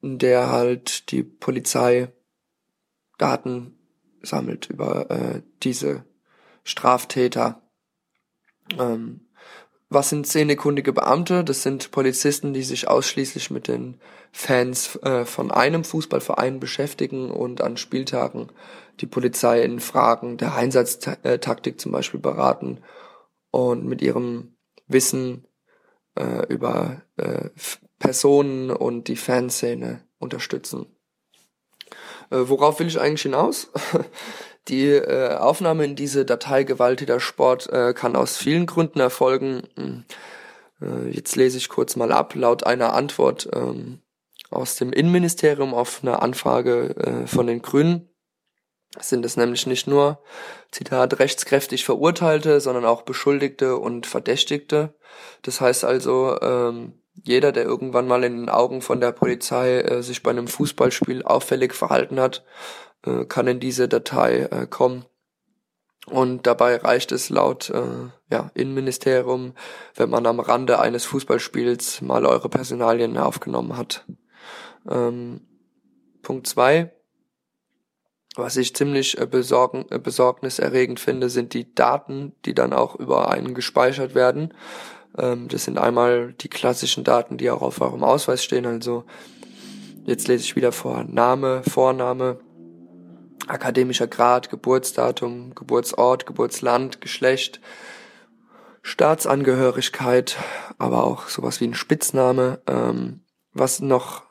[0.00, 2.10] in der halt die Polizei
[3.18, 3.78] Daten
[4.22, 6.06] sammelt über äh, diese
[6.64, 7.60] Straftäter.
[8.78, 9.25] Ähm,
[9.88, 11.44] was sind szenekundige Beamte?
[11.44, 14.00] Das sind Polizisten, die sich ausschließlich mit den
[14.32, 18.50] Fans äh, von einem Fußballverein beschäftigen und an Spieltagen
[19.00, 22.82] die Polizei in Fragen der Einsatztaktik zum Beispiel beraten
[23.50, 24.56] und mit ihrem
[24.88, 25.46] Wissen
[26.16, 27.50] äh, über äh,
[27.98, 30.86] Personen und die Fanszene unterstützen.
[32.30, 33.70] Äh, worauf will ich eigentlich hinaus?
[34.68, 39.62] Die äh, Aufnahme in diese Datei gewaltiger Sport äh, kann aus vielen Gründen erfolgen.
[39.76, 40.04] Hm.
[40.80, 42.34] Äh, jetzt lese ich kurz mal ab.
[42.34, 44.00] Laut einer Antwort ähm,
[44.50, 48.08] aus dem Innenministerium auf eine Anfrage äh, von den Grünen
[49.00, 50.20] sind es nämlich nicht nur,
[50.70, 54.94] Zitat, rechtskräftig Verurteilte, sondern auch Beschuldigte und Verdächtigte.
[55.42, 60.02] Das heißt also, ähm, jeder, der irgendwann mal in den Augen von der Polizei äh,
[60.02, 62.44] sich bei einem Fußballspiel auffällig verhalten hat,
[63.04, 65.04] äh, kann in diese Datei äh, kommen.
[66.08, 67.82] Und dabei reicht es laut äh,
[68.30, 69.54] ja, Innenministerium,
[69.96, 74.06] wenn man am Rande eines Fußballspiels mal eure Personalien aufgenommen hat.
[74.88, 75.40] Ähm,
[76.22, 76.92] Punkt zwei,
[78.36, 83.30] was ich ziemlich äh, besorgen, äh, besorgniserregend finde, sind die Daten, die dann auch über
[83.30, 84.54] einen gespeichert werden.
[85.18, 88.66] Ähm, das sind einmal die klassischen Daten, die auch auf eurem Ausweis stehen.
[88.66, 89.04] Also
[90.04, 91.04] jetzt lese ich wieder vor.
[91.04, 92.38] Name, Vorname,
[93.48, 97.60] akademischer Grad, Geburtsdatum, Geburtsort, Geburtsland, Geschlecht,
[98.82, 100.36] Staatsangehörigkeit,
[100.78, 102.60] aber auch sowas wie ein Spitzname.
[102.66, 104.22] Ähm, was noch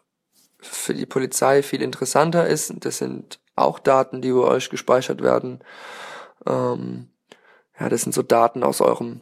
[0.59, 5.59] für die Polizei viel interessanter ist, das sind auch Daten, die über euch gespeichert werden.
[6.45, 7.09] Ähm,
[7.79, 9.21] ja, das sind so Daten aus eurem,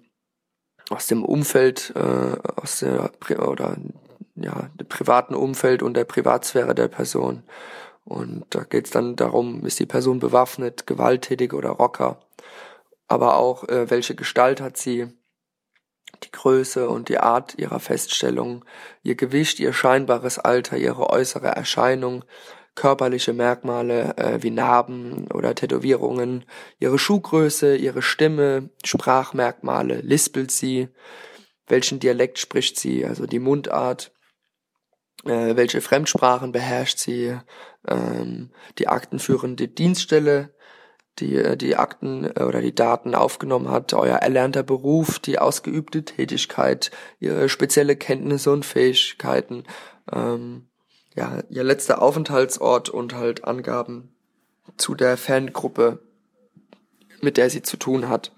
[0.90, 3.12] aus dem Umfeld, äh, aus der
[3.48, 3.78] oder
[4.36, 7.44] ja, dem privaten Umfeld und der Privatsphäre der Person.
[8.06, 12.20] Und da geht es dann darum, ist die Person bewaffnet, gewalttätig oder Rocker.
[13.08, 15.08] Aber auch, äh, welche Gestalt hat sie,
[16.24, 18.66] die Größe und die Art ihrer Feststellung,
[19.04, 22.24] ihr Gewicht, ihr scheinbares Alter, ihre äußere Erscheinung,
[22.76, 26.46] körperliche Merkmale äh, wie Narben oder Tätowierungen,
[26.80, 30.90] ihre Schuhgröße, ihre Stimme, Sprachmerkmale, lispelt sie,
[31.68, 34.12] welchen Dialekt spricht sie, also die Mundart,
[35.26, 37.38] äh, welche Fremdsprachen beherrscht sie,
[37.88, 40.54] ähm, die aktenführende Dienststelle,
[41.20, 46.04] die äh, die Akten äh, oder die Daten aufgenommen hat, euer erlernter Beruf, die ausgeübte
[46.04, 49.64] Tätigkeit, ihre spezielle Kenntnisse und Fähigkeiten,
[50.12, 50.68] ähm,
[51.16, 54.16] ja, ihr letzter Aufenthaltsort und halt Angaben
[54.78, 56.00] zu der Fangruppe,
[57.22, 58.32] mit der sie zu tun hat.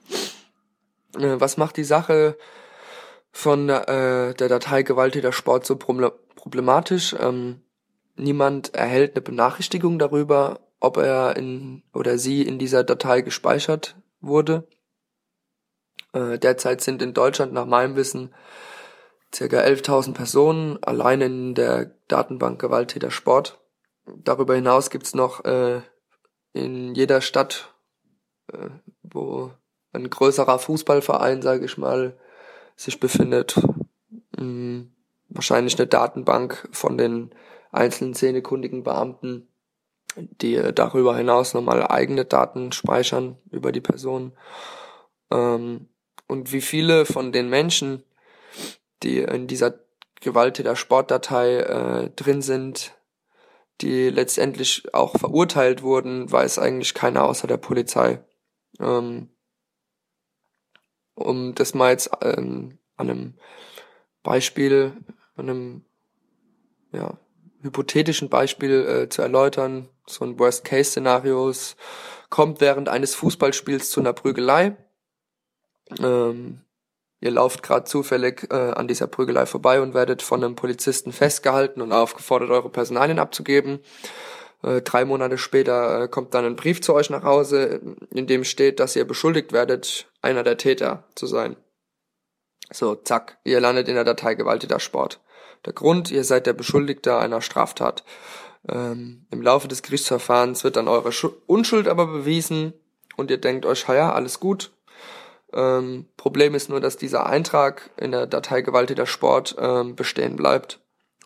[1.17, 2.38] Äh, was macht die Sache
[3.31, 7.15] von äh, der Datei Gewalttäter Sport so problematisch?
[7.19, 7.61] Ähm,
[8.15, 14.67] niemand erhält eine Benachrichtigung darüber, ob er in oder sie in dieser Datei gespeichert wurde.
[16.13, 18.33] Äh, derzeit sind in Deutschland nach meinem Wissen
[19.33, 23.59] circa 11.000 Personen allein in der Datenbank Gewalttäter Sport.
[24.05, 25.81] Darüber hinaus gibt's noch äh,
[26.53, 27.73] in jeder Stadt,
[28.53, 28.69] äh,
[29.03, 29.51] wo
[29.91, 32.17] ein größerer Fußballverein, sage ich mal,
[32.75, 33.59] sich befindet,
[34.37, 34.85] mh,
[35.29, 37.33] wahrscheinlich eine Datenbank von den
[37.75, 39.47] einzelnen szenekundigen Beamten,
[40.15, 44.33] die darüber hinaus nochmal eigene Daten speichern über die Person.
[45.31, 45.90] Ähm,
[46.27, 48.03] und wie viele von den Menschen,
[49.03, 49.79] die in dieser
[50.22, 52.95] Gewalttäter Sportdatei äh, drin sind,
[53.81, 58.24] die letztendlich auch verurteilt wurden, weiß eigentlich keiner außer der Polizei.
[58.79, 59.29] Ähm,
[61.13, 63.33] um das mal jetzt ähm, an einem
[64.24, 64.93] Beispiel,
[65.35, 65.85] an einem
[66.91, 67.17] ja,
[67.65, 71.51] hypothetischen Beispiel äh, zu erläutern, so ein Worst-Case-Szenario
[72.29, 74.77] kommt während eines Fußballspiels zu einer Prügelei.
[75.99, 76.61] Ähm,
[77.25, 81.81] Ihr lauft gerade zufällig äh, an dieser Prügelei vorbei und werdet von einem Polizisten festgehalten
[81.81, 83.79] und aufgefordert, eure Personalien abzugeben.
[84.61, 87.81] Äh, drei Monate später äh, kommt dann ein Brief zu euch nach Hause,
[88.11, 91.55] in dem steht, dass ihr beschuldigt werdet, einer der Täter zu sein.
[92.71, 95.19] So, zack, ihr landet in der Datei gewaltiger Sport.
[95.65, 98.03] Der Grund, ihr seid der Beschuldigte einer Straftat.
[98.67, 101.11] Ähm, Im Laufe des Gerichtsverfahrens wird dann eure
[101.47, 102.73] Unschuld aber bewiesen
[103.17, 104.71] und ihr denkt euch, ja, alles gut,
[105.55, 110.81] ähm, Problem ist nur, dass dieser Eintrag in der Datei gewaltiger Sport ähm, bestehen bleibt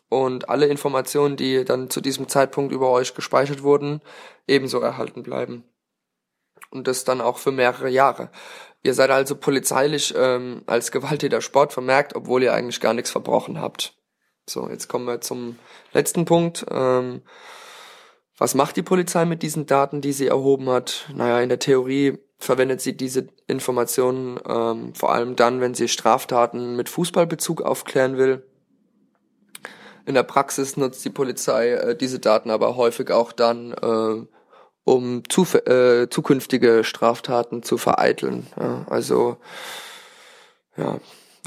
[0.08, 4.02] und alle Informationen, die dann zu diesem Zeitpunkt über euch gespeichert wurden,
[4.48, 5.64] ebenso erhalten bleiben.
[6.70, 8.30] Und das dann auch für mehrere Jahre.
[8.84, 13.60] Ihr seid also polizeilich ähm, als gewaltiger Sport vermerkt, obwohl ihr eigentlich gar nichts verbrochen
[13.60, 13.99] habt.
[14.50, 15.58] So, jetzt kommen wir zum
[15.94, 16.66] letzten Punkt.
[16.72, 17.22] Ähm,
[18.38, 21.08] was macht die Polizei mit diesen Daten, die sie erhoben hat?
[21.14, 26.76] Naja, in der Theorie verwendet sie diese Informationen ähm, vor allem dann, wenn sie Straftaten
[26.76, 28.44] mit Fußballbezug aufklären will.
[30.06, 34.26] In der Praxis nutzt die Polizei äh, diese Daten aber häufig auch dann, äh,
[34.84, 38.48] um zu, äh, zukünftige Straftaten zu vereiteln.
[38.60, 39.38] Ja, also,
[40.76, 41.00] ja,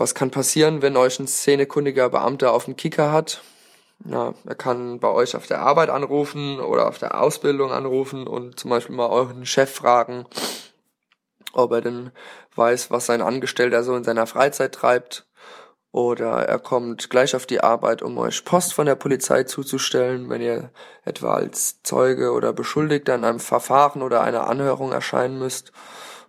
[0.02, 3.40] was kann passieren, wenn euch ein szenekundiger Beamter auf dem Kicker hat?
[4.04, 8.58] Ja, er kann bei euch auf der Arbeit anrufen oder auf der Ausbildung anrufen und
[8.58, 10.26] zum Beispiel mal euren Chef fragen,
[11.52, 12.10] ob er denn
[12.56, 15.24] weiß, was sein Angestellter so in seiner Freizeit treibt.
[15.92, 20.40] Oder er kommt gleich auf die Arbeit, um euch Post von der Polizei zuzustellen, wenn
[20.40, 20.70] ihr
[21.04, 25.70] etwa als Zeuge oder Beschuldigter in einem Verfahren oder einer Anhörung erscheinen müsst.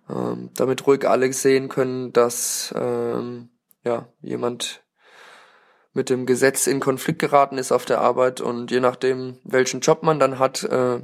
[0.09, 3.49] Ähm, damit ruhig alle sehen können, dass ähm,
[3.83, 4.83] ja jemand
[5.93, 10.03] mit dem Gesetz in Konflikt geraten ist auf der Arbeit und je nachdem, welchen Job
[10.03, 11.01] man dann hat, äh,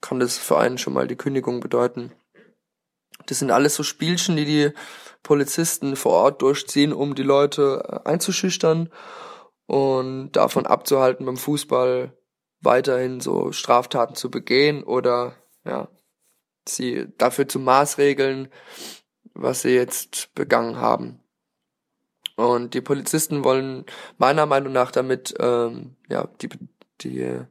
[0.00, 2.12] kann das für einen schon mal die Kündigung bedeuten.
[3.26, 4.70] Das sind alles so Spielchen, die die
[5.22, 8.90] Polizisten vor Ort durchziehen, um die Leute äh, einzuschüchtern
[9.66, 12.16] und davon abzuhalten, beim Fußball
[12.60, 15.88] weiterhin so Straftaten zu begehen oder ja,
[16.66, 18.48] sie dafür zu maßregeln,
[19.34, 21.22] was sie jetzt begangen haben.
[22.40, 23.84] Und die Polizisten wollen
[24.18, 26.48] meiner Meinung nach damit ähm, ja die
[27.02, 27.46] die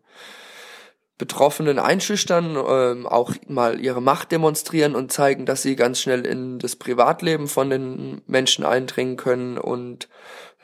[1.20, 6.60] Betroffenen einschüchtern, ähm, auch mal ihre Macht demonstrieren und zeigen, dass sie ganz schnell in
[6.60, 10.08] das Privatleben von den Menschen eindringen können und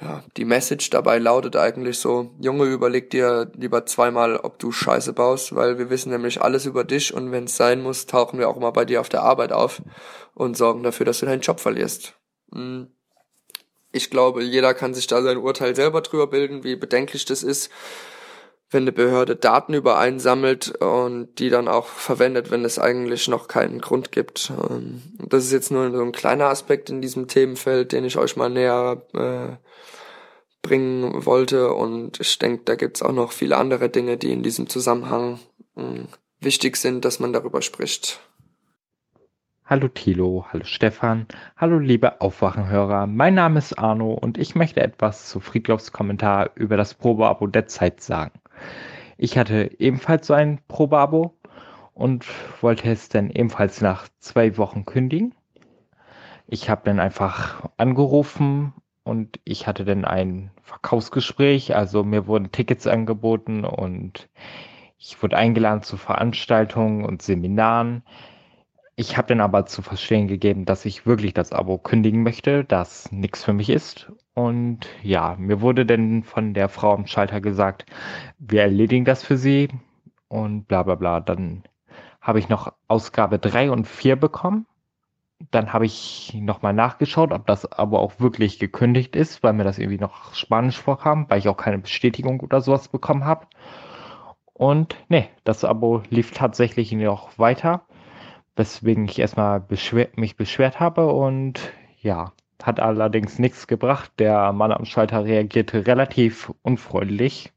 [0.02, 5.14] ja, die Message dabei lautet eigentlich so, Junge, überleg dir lieber zweimal, ob du Scheiße
[5.14, 8.50] baust, weil wir wissen nämlich alles über dich und wenn es sein muss, tauchen wir
[8.50, 9.82] auch mal bei dir auf der Arbeit auf
[10.34, 12.14] und sorgen dafür, dass du deinen Job verlierst.
[12.54, 12.95] Hm.
[13.96, 17.72] Ich glaube, jeder kann sich da sein Urteil selber drüber bilden, wie bedenklich das ist,
[18.70, 23.48] wenn eine Behörde Daten über sammelt und die dann auch verwendet, wenn es eigentlich noch
[23.48, 24.52] keinen Grund gibt.
[24.70, 28.36] Ähm, das ist jetzt nur so ein kleiner Aspekt in diesem Themenfeld, den ich euch
[28.36, 29.56] mal näher äh,
[30.62, 31.74] bringen wollte.
[31.74, 35.40] Und ich denke, da gibt's auch noch viele andere Dinge, die in diesem Zusammenhang
[35.78, 36.04] äh,
[36.42, 38.20] wichtig sind, dass man darüber spricht.
[39.68, 41.26] Hallo Thilo, hallo Stefan,
[41.58, 43.08] hallo liebe Aufwachenhörer.
[43.08, 47.66] Mein Name ist Arno und ich möchte etwas zu Friedlofs Kommentar über das Probeabo der
[47.66, 48.40] Zeit sagen.
[49.18, 51.34] Ich hatte ebenfalls so ein Probeabo
[51.96, 52.28] und
[52.62, 55.34] wollte es dann ebenfalls nach zwei Wochen kündigen.
[56.46, 58.72] Ich habe dann einfach angerufen
[59.04, 64.30] und ich hatte dann ein Verkaufsgespräch, also mir wurden Tickets angeboten und
[65.00, 68.04] ich wurde eingeladen zu Veranstaltungen und Seminaren.
[68.98, 73.12] Ich habe dann aber zu verstehen gegeben, dass ich wirklich das Abo kündigen möchte, das
[73.12, 74.12] nichts für mich ist.
[74.34, 77.86] Und ja, mir wurde dann von der Frau am Schalter gesagt,
[78.40, 79.70] wir erledigen das für Sie
[80.30, 81.20] und bla bla bla.
[81.20, 81.64] Dann
[82.22, 84.66] habe ich noch Ausgabe 3 und 4 bekommen
[85.52, 89.78] dann habe ich nochmal nachgeschaut, ob das aber auch wirklich gekündigt ist, weil mir das
[89.78, 93.48] irgendwie noch Spanisch vorkam, weil ich auch keine Bestätigung oder sowas bekommen habe.
[94.54, 97.86] Und nee, das Abo lief tatsächlich noch weiter,
[98.56, 104.12] weswegen ich erstmal beschwer mich beschwert habe und ja, hat allerdings nichts gebracht.
[104.20, 107.52] Der Mann am Schalter reagierte relativ unfreundlich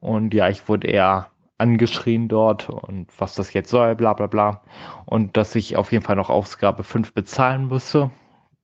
[0.00, 4.62] und ja, ich wurde eher angeschrien dort und was das jetzt soll, bla bla bla.
[5.06, 8.10] Und dass ich auf jeden Fall noch Ausgabe 5 bezahlen müsste,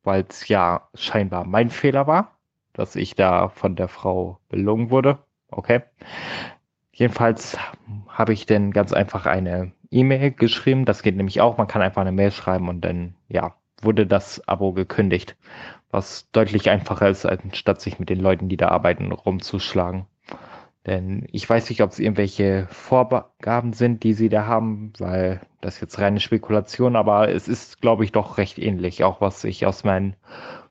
[0.04, 2.36] weil es ja scheinbar mein Fehler war,
[2.72, 5.18] dass ich da von der Frau belogen wurde.
[5.50, 5.82] Okay.
[6.92, 7.58] Jedenfalls
[8.08, 10.84] habe ich dann ganz einfach eine E-Mail geschrieben.
[10.84, 11.56] Das geht nämlich auch.
[11.56, 15.36] Man kann einfach eine Mail schreiben und dann, ja, wurde das Abo gekündigt.
[15.90, 20.06] Was deutlich einfacher ist, anstatt sich mit den Leuten, die da arbeiten, rumzuschlagen.
[20.86, 25.80] Denn ich weiß nicht, ob es irgendwelche Vorgaben sind, die sie da haben, weil das
[25.80, 29.84] jetzt reine Spekulation, aber es ist, glaube ich, doch recht ähnlich, auch was ich aus
[29.84, 30.16] meinen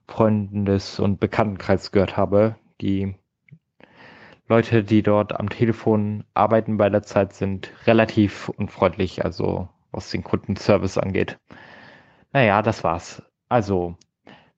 [0.07, 2.57] Freundes- und Bekanntenkreis gehört habe.
[2.81, 3.15] Die
[4.49, 10.23] Leute, die dort am Telefon arbeiten bei der Zeit, sind relativ unfreundlich, also was den
[10.23, 11.39] Kundenservice angeht.
[12.33, 13.23] Naja, das war's.
[13.47, 13.95] Also,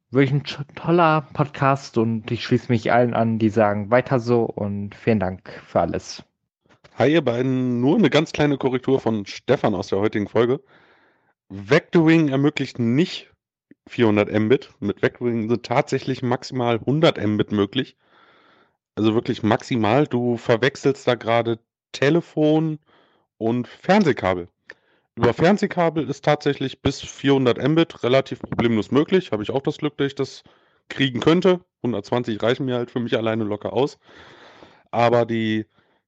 [0.10, 0.44] wirklich ein
[0.76, 5.62] toller Podcast und ich schließe mich allen an, die sagen weiter so und vielen Dank
[5.68, 6.24] für alles.
[6.98, 10.62] Hi ihr beiden, nur eine ganz kleine Korrektur von Stefan aus der heutigen Folge.
[11.50, 13.32] Vectoring ermöglicht nicht
[13.88, 14.72] 400 Mbit.
[14.80, 17.98] Mit Vectoring sind tatsächlich maximal 100 Mbit möglich.
[18.96, 20.08] Also wirklich maximal.
[20.08, 21.60] Du verwechselst da gerade
[21.92, 22.80] Telefon
[23.38, 24.48] und Fernsehkabel.
[25.16, 29.32] Über Fernsehkabel ist tatsächlich bis 400 Mbit relativ problemlos möglich.
[29.32, 30.44] Habe ich auch das Glück, dass ich das
[30.90, 31.62] kriegen könnte.
[31.84, 33.98] 120 reichen mir halt für mich alleine locker aus.
[34.92, 35.66] Aber die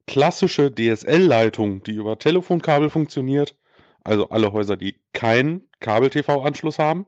[0.07, 3.55] klassische DSL-Leitung, die über Telefonkabel funktioniert,
[4.03, 7.05] also alle Häuser, die keinen Kabel-TV-Anschluss haben,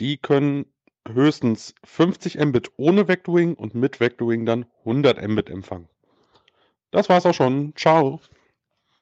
[0.00, 0.66] die können
[1.12, 5.88] höchstens 50 Mbit ohne Vectoring und mit Vectoring dann 100 Mbit empfangen.
[6.90, 7.74] Das war's auch schon.
[7.76, 8.20] Ciao.